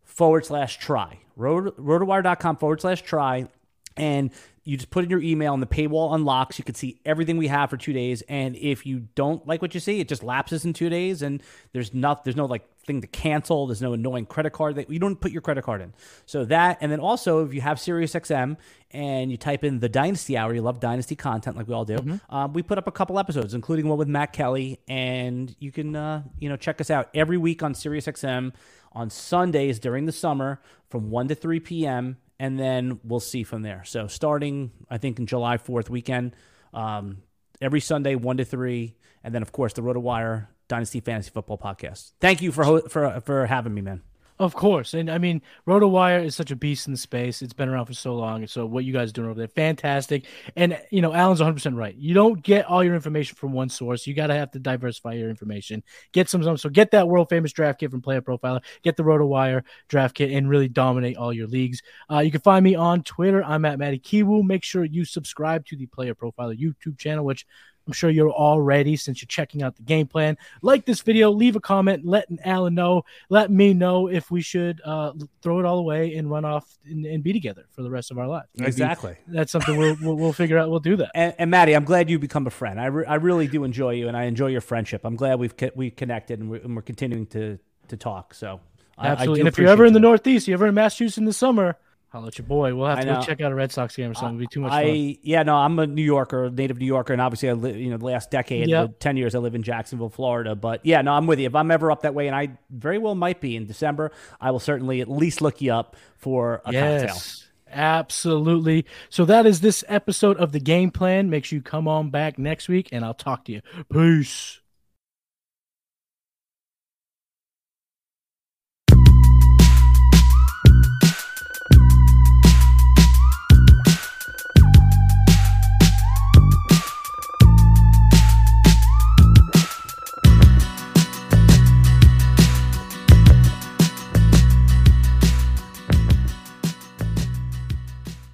forward 0.04 0.44
slash 0.44 0.78
try. 0.78 1.18
Rot- 1.36 1.76
Rotowire.com 1.76 2.56
forward 2.56 2.80
slash 2.80 3.02
try. 3.02 3.48
And 3.96 4.30
you 4.64 4.76
just 4.76 4.90
put 4.90 5.04
in 5.04 5.10
your 5.10 5.22
email 5.22 5.54
and 5.54 5.62
the 5.62 5.66
paywall 5.66 6.14
unlocks. 6.14 6.58
You 6.58 6.64
can 6.64 6.74
see 6.74 7.00
everything 7.06 7.38
we 7.38 7.48
have 7.48 7.70
for 7.70 7.78
two 7.78 7.94
days. 7.94 8.22
And 8.28 8.56
if 8.56 8.84
you 8.84 9.08
don't 9.14 9.46
like 9.46 9.62
what 9.62 9.72
you 9.72 9.80
see, 9.80 10.00
it 10.00 10.08
just 10.08 10.22
lapses 10.22 10.64
in 10.64 10.74
two 10.74 10.90
days 10.90 11.22
and 11.22 11.42
there's 11.72 11.94
not 11.94 12.24
there's 12.24 12.36
no 12.36 12.44
like 12.44 12.68
thing 12.84 13.00
to 13.00 13.06
cancel. 13.06 13.66
There's 13.66 13.80
no 13.80 13.94
annoying 13.94 14.26
credit 14.26 14.52
card 14.52 14.76
that 14.76 14.90
you 14.90 14.98
don't 14.98 15.16
put 15.16 15.32
your 15.32 15.40
credit 15.40 15.64
card 15.64 15.80
in. 15.80 15.94
So 16.26 16.44
that 16.44 16.76
and 16.82 16.92
then 16.92 17.00
also 17.00 17.44
if 17.46 17.54
you 17.54 17.62
have 17.62 17.78
SiriusXM 17.78 18.58
and 18.90 19.30
you 19.30 19.38
type 19.38 19.64
in 19.64 19.80
the 19.80 19.88
Dynasty 19.88 20.36
Hour, 20.36 20.54
you 20.54 20.60
love 20.60 20.78
Dynasty 20.78 21.16
content 21.16 21.56
like 21.56 21.66
we 21.66 21.72
all 21.74 21.86
do. 21.86 21.96
Um, 22.28 22.52
we 22.52 22.62
put 22.62 22.76
up 22.76 22.86
a 22.86 22.92
couple 22.92 23.18
episodes, 23.18 23.54
including 23.54 23.88
one 23.88 23.98
with 23.98 24.08
Matt 24.08 24.32
Kelley, 24.34 24.80
and 24.88 25.54
you 25.58 25.72
can 25.72 25.96
uh, 25.96 26.22
you 26.38 26.50
know 26.50 26.56
check 26.56 26.82
us 26.82 26.90
out 26.90 27.08
every 27.14 27.38
week 27.38 27.62
on 27.62 27.72
SiriusXM 27.72 28.52
on 28.92 29.08
Sundays 29.08 29.78
during 29.78 30.04
the 30.04 30.12
summer 30.12 30.60
from 30.88 31.10
1 31.10 31.28
to 31.28 31.34
3 31.34 31.60
p.m. 31.60 32.16
And 32.40 32.58
then 32.58 33.00
we'll 33.04 33.20
see 33.20 33.42
from 33.42 33.60
there. 33.60 33.84
So 33.84 34.06
starting, 34.06 34.70
I 34.88 34.96
think, 34.96 35.18
in 35.18 35.26
July 35.26 35.58
4th 35.58 35.90
weekend, 35.90 36.34
um, 36.72 37.18
every 37.60 37.80
Sunday, 37.80 38.14
1 38.14 38.38
to 38.38 38.46
3. 38.46 38.96
And 39.22 39.34
then, 39.34 39.42
of 39.42 39.52
course, 39.52 39.74
the 39.74 39.82
RotoWire 39.82 40.46
Dynasty 40.66 41.00
Fantasy 41.00 41.30
Football 41.30 41.58
Podcast. 41.58 42.12
Thank 42.18 42.40
you 42.40 42.50
for, 42.50 42.64
ho- 42.64 42.88
for, 42.88 43.20
for 43.20 43.44
having 43.44 43.74
me, 43.74 43.82
man. 43.82 44.00
Of 44.40 44.54
course. 44.54 44.94
And 44.94 45.10
I 45.10 45.18
mean, 45.18 45.42
RotoWire 45.68 46.24
is 46.24 46.34
such 46.34 46.50
a 46.50 46.56
beast 46.56 46.86
in 46.86 46.94
the 46.94 46.98
space. 46.98 47.42
It's 47.42 47.52
been 47.52 47.68
around 47.68 47.84
for 47.84 47.92
so 47.92 48.14
long. 48.14 48.46
So 48.46 48.64
what 48.64 48.86
you 48.86 48.92
guys 48.94 49.12
doing 49.12 49.28
over 49.28 49.38
there, 49.38 49.48
fantastic. 49.48 50.24
And, 50.56 50.80
you 50.90 51.02
know, 51.02 51.12
Alan's 51.12 51.42
100% 51.42 51.76
right. 51.76 51.94
You 51.94 52.14
don't 52.14 52.42
get 52.42 52.64
all 52.64 52.82
your 52.82 52.94
information 52.94 53.36
from 53.36 53.52
one 53.52 53.68
source. 53.68 54.06
You 54.06 54.14
got 54.14 54.28
to 54.28 54.34
have 54.34 54.50
to 54.52 54.58
diversify 54.58 55.12
your 55.12 55.28
information. 55.28 55.82
Get 56.12 56.30
some, 56.30 56.42
some. 56.42 56.56
So 56.56 56.70
get 56.70 56.90
that 56.92 57.06
world 57.06 57.28
famous 57.28 57.52
draft 57.52 57.80
kit 57.80 57.90
from 57.90 58.00
Player 58.00 58.22
Profiler. 58.22 58.62
Get 58.82 58.96
the 58.96 59.02
RotoWire 59.02 59.62
draft 59.88 60.14
kit 60.14 60.30
and 60.30 60.48
really 60.48 60.68
dominate 60.68 61.18
all 61.18 61.34
your 61.34 61.46
leagues. 61.46 61.82
Uh, 62.10 62.20
you 62.20 62.30
can 62.30 62.40
find 62.40 62.64
me 62.64 62.74
on 62.74 63.02
Twitter. 63.02 63.44
I'm 63.44 63.66
at 63.66 63.78
Matty 63.78 63.98
Kiwoom. 63.98 64.44
Make 64.46 64.64
sure 64.64 64.86
you 64.86 65.04
subscribe 65.04 65.66
to 65.66 65.76
the 65.76 65.84
Player 65.84 66.14
Profiler 66.14 66.58
YouTube 66.58 66.96
channel, 66.96 67.26
which 67.26 67.44
I'm 67.86 67.92
sure 67.92 68.10
you're 68.10 68.30
all 68.30 68.60
ready 68.60 68.96
since 68.96 69.20
you're 69.20 69.26
checking 69.26 69.62
out 69.62 69.76
the 69.76 69.82
game 69.82 70.06
plan. 70.06 70.36
Like 70.62 70.84
this 70.84 71.00
video, 71.00 71.30
leave 71.30 71.56
a 71.56 71.60
comment, 71.60 72.04
let 72.04 72.26
Alan 72.44 72.74
know, 72.74 73.04
let 73.28 73.50
me 73.50 73.74
know 73.74 74.08
if 74.08 74.30
we 74.30 74.42
should 74.42 74.80
uh, 74.84 75.12
throw 75.42 75.58
it 75.58 75.64
all 75.64 75.78
away 75.78 76.14
and 76.14 76.30
run 76.30 76.44
off 76.44 76.78
and, 76.84 77.04
and 77.04 77.22
be 77.22 77.32
together 77.32 77.66
for 77.70 77.82
the 77.82 77.90
rest 77.90 78.10
of 78.10 78.18
our 78.18 78.28
lives. 78.28 78.48
Maybe 78.56 78.68
Exactly. 78.68 79.16
That's 79.26 79.50
something 79.50 79.76
we'll, 79.76 79.96
we'll, 80.00 80.16
we'll 80.16 80.32
figure 80.32 80.58
out. 80.58 80.70
We'll 80.70 80.80
do 80.80 80.96
that. 80.96 81.10
And, 81.14 81.34
and 81.38 81.50
Matty, 81.50 81.74
I'm 81.74 81.84
glad 81.84 82.10
you 82.10 82.18
become 82.18 82.46
a 82.46 82.50
friend. 82.50 82.80
I, 82.80 82.86
re- 82.86 83.06
I 83.06 83.16
really 83.16 83.48
do 83.48 83.64
enjoy 83.64 83.92
you, 83.92 84.08
and 84.08 84.16
I 84.16 84.24
enjoy 84.24 84.48
your 84.48 84.60
friendship. 84.60 85.02
I'm 85.04 85.16
glad 85.16 85.38
we've 85.38 85.56
co- 85.56 85.70
we 85.74 85.90
connected, 85.90 86.40
and 86.40 86.50
we're, 86.50 86.60
and 86.60 86.76
we're 86.76 86.82
continuing 86.82 87.26
to 87.28 87.58
to 87.88 87.96
talk. 87.96 88.34
So 88.34 88.60
Absolutely. 88.98 89.40
and 89.40 89.48
if 89.48 89.58
you're 89.58 89.68
ever 89.68 89.84
in 89.84 89.92
the 89.92 89.98
that. 89.98 90.06
Northeast, 90.06 90.46
you're 90.46 90.56
ever 90.56 90.66
in 90.66 90.74
Massachusetts 90.74 91.18
in 91.18 91.24
the 91.24 91.32
summer, 91.32 91.76
holla 92.10 92.26
at 92.28 92.38
your 92.38 92.46
boy. 92.46 92.74
We'll 92.74 92.86
have 92.88 93.00
to 93.00 93.06
go 93.06 93.22
check 93.22 93.40
out 93.40 93.52
a 93.52 93.54
Red 93.54 93.72
Sox 93.72 93.96
game 93.96 94.10
or 94.10 94.14
something. 94.14 94.36
It'd 94.38 94.50
be 94.50 94.52
too 94.54 94.60
much 94.60 94.72
I 94.72 94.84
fun. 94.84 95.16
yeah 95.22 95.42
no 95.42 95.56
I'm 95.56 95.78
a 95.78 95.86
New 95.86 96.02
Yorker, 96.02 96.50
native 96.50 96.78
New 96.78 96.86
Yorker, 96.86 97.12
and 97.12 97.22
obviously 97.22 97.48
I 97.48 97.52
live 97.52 97.76
you 97.76 97.90
know 97.90 97.96
the 97.96 98.04
last 98.04 98.30
decade, 98.30 98.68
Yep. 98.68 98.86
the 98.88 98.94
ten 98.94 99.16
years 99.16 99.34
I 99.34 99.38
live 99.38 99.54
in 99.54 99.62
Jacksonville, 99.62 100.10
Florida. 100.10 100.54
But 100.54 100.84
yeah, 100.84 101.02
no, 101.02 101.12
I'm 101.12 101.26
with 101.26 101.38
you. 101.38 101.46
If 101.46 101.54
I'm 101.54 101.70
ever 101.70 101.90
up 101.90 102.02
that 102.02 102.14
way, 102.14 102.26
and 102.26 102.36
I 102.36 102.50
very 102.70 102.98
well 102.98 103.14
might 103.14 103.40
be 103.40 103.56
in 103.56 103.66
December, 103.66 104.12
I 104.40 104.50
will 104.50 104.60
certainly 104.60 105.00
at 105.00 105.10
least 105.10 105.40
look 105.40 105.60
you 105.60 105.72
up 105.72 105.96
for 106.16 106.54
a 106.56 106.72
cocktail. 106.72 107.02
Yes. 107.04 107.46
Absolutely. 107.72 108.84
So 109.10 109.24
that 109.26 109.46
is 109.46 109.60
this 109.60 109.84
episode 109.86 110.36
of 110.38 110.50
the 110.52 110.58
game 110.58 110.90
plan. 110.90 111.30
Make 111.30 111.44
sure 111.44 111.56
you 111.56 111.62
come 111.62 111.86
on 111.86 112.10
back 112.10 112.36
next 112.38 112.68
week 112.68 112.88
and 112.90 113.04
I'll 113.04 113.14
talk 113.14 113.44
to 113.44 113.52
you. 113.52 113.60
Peace. 113.92 114.60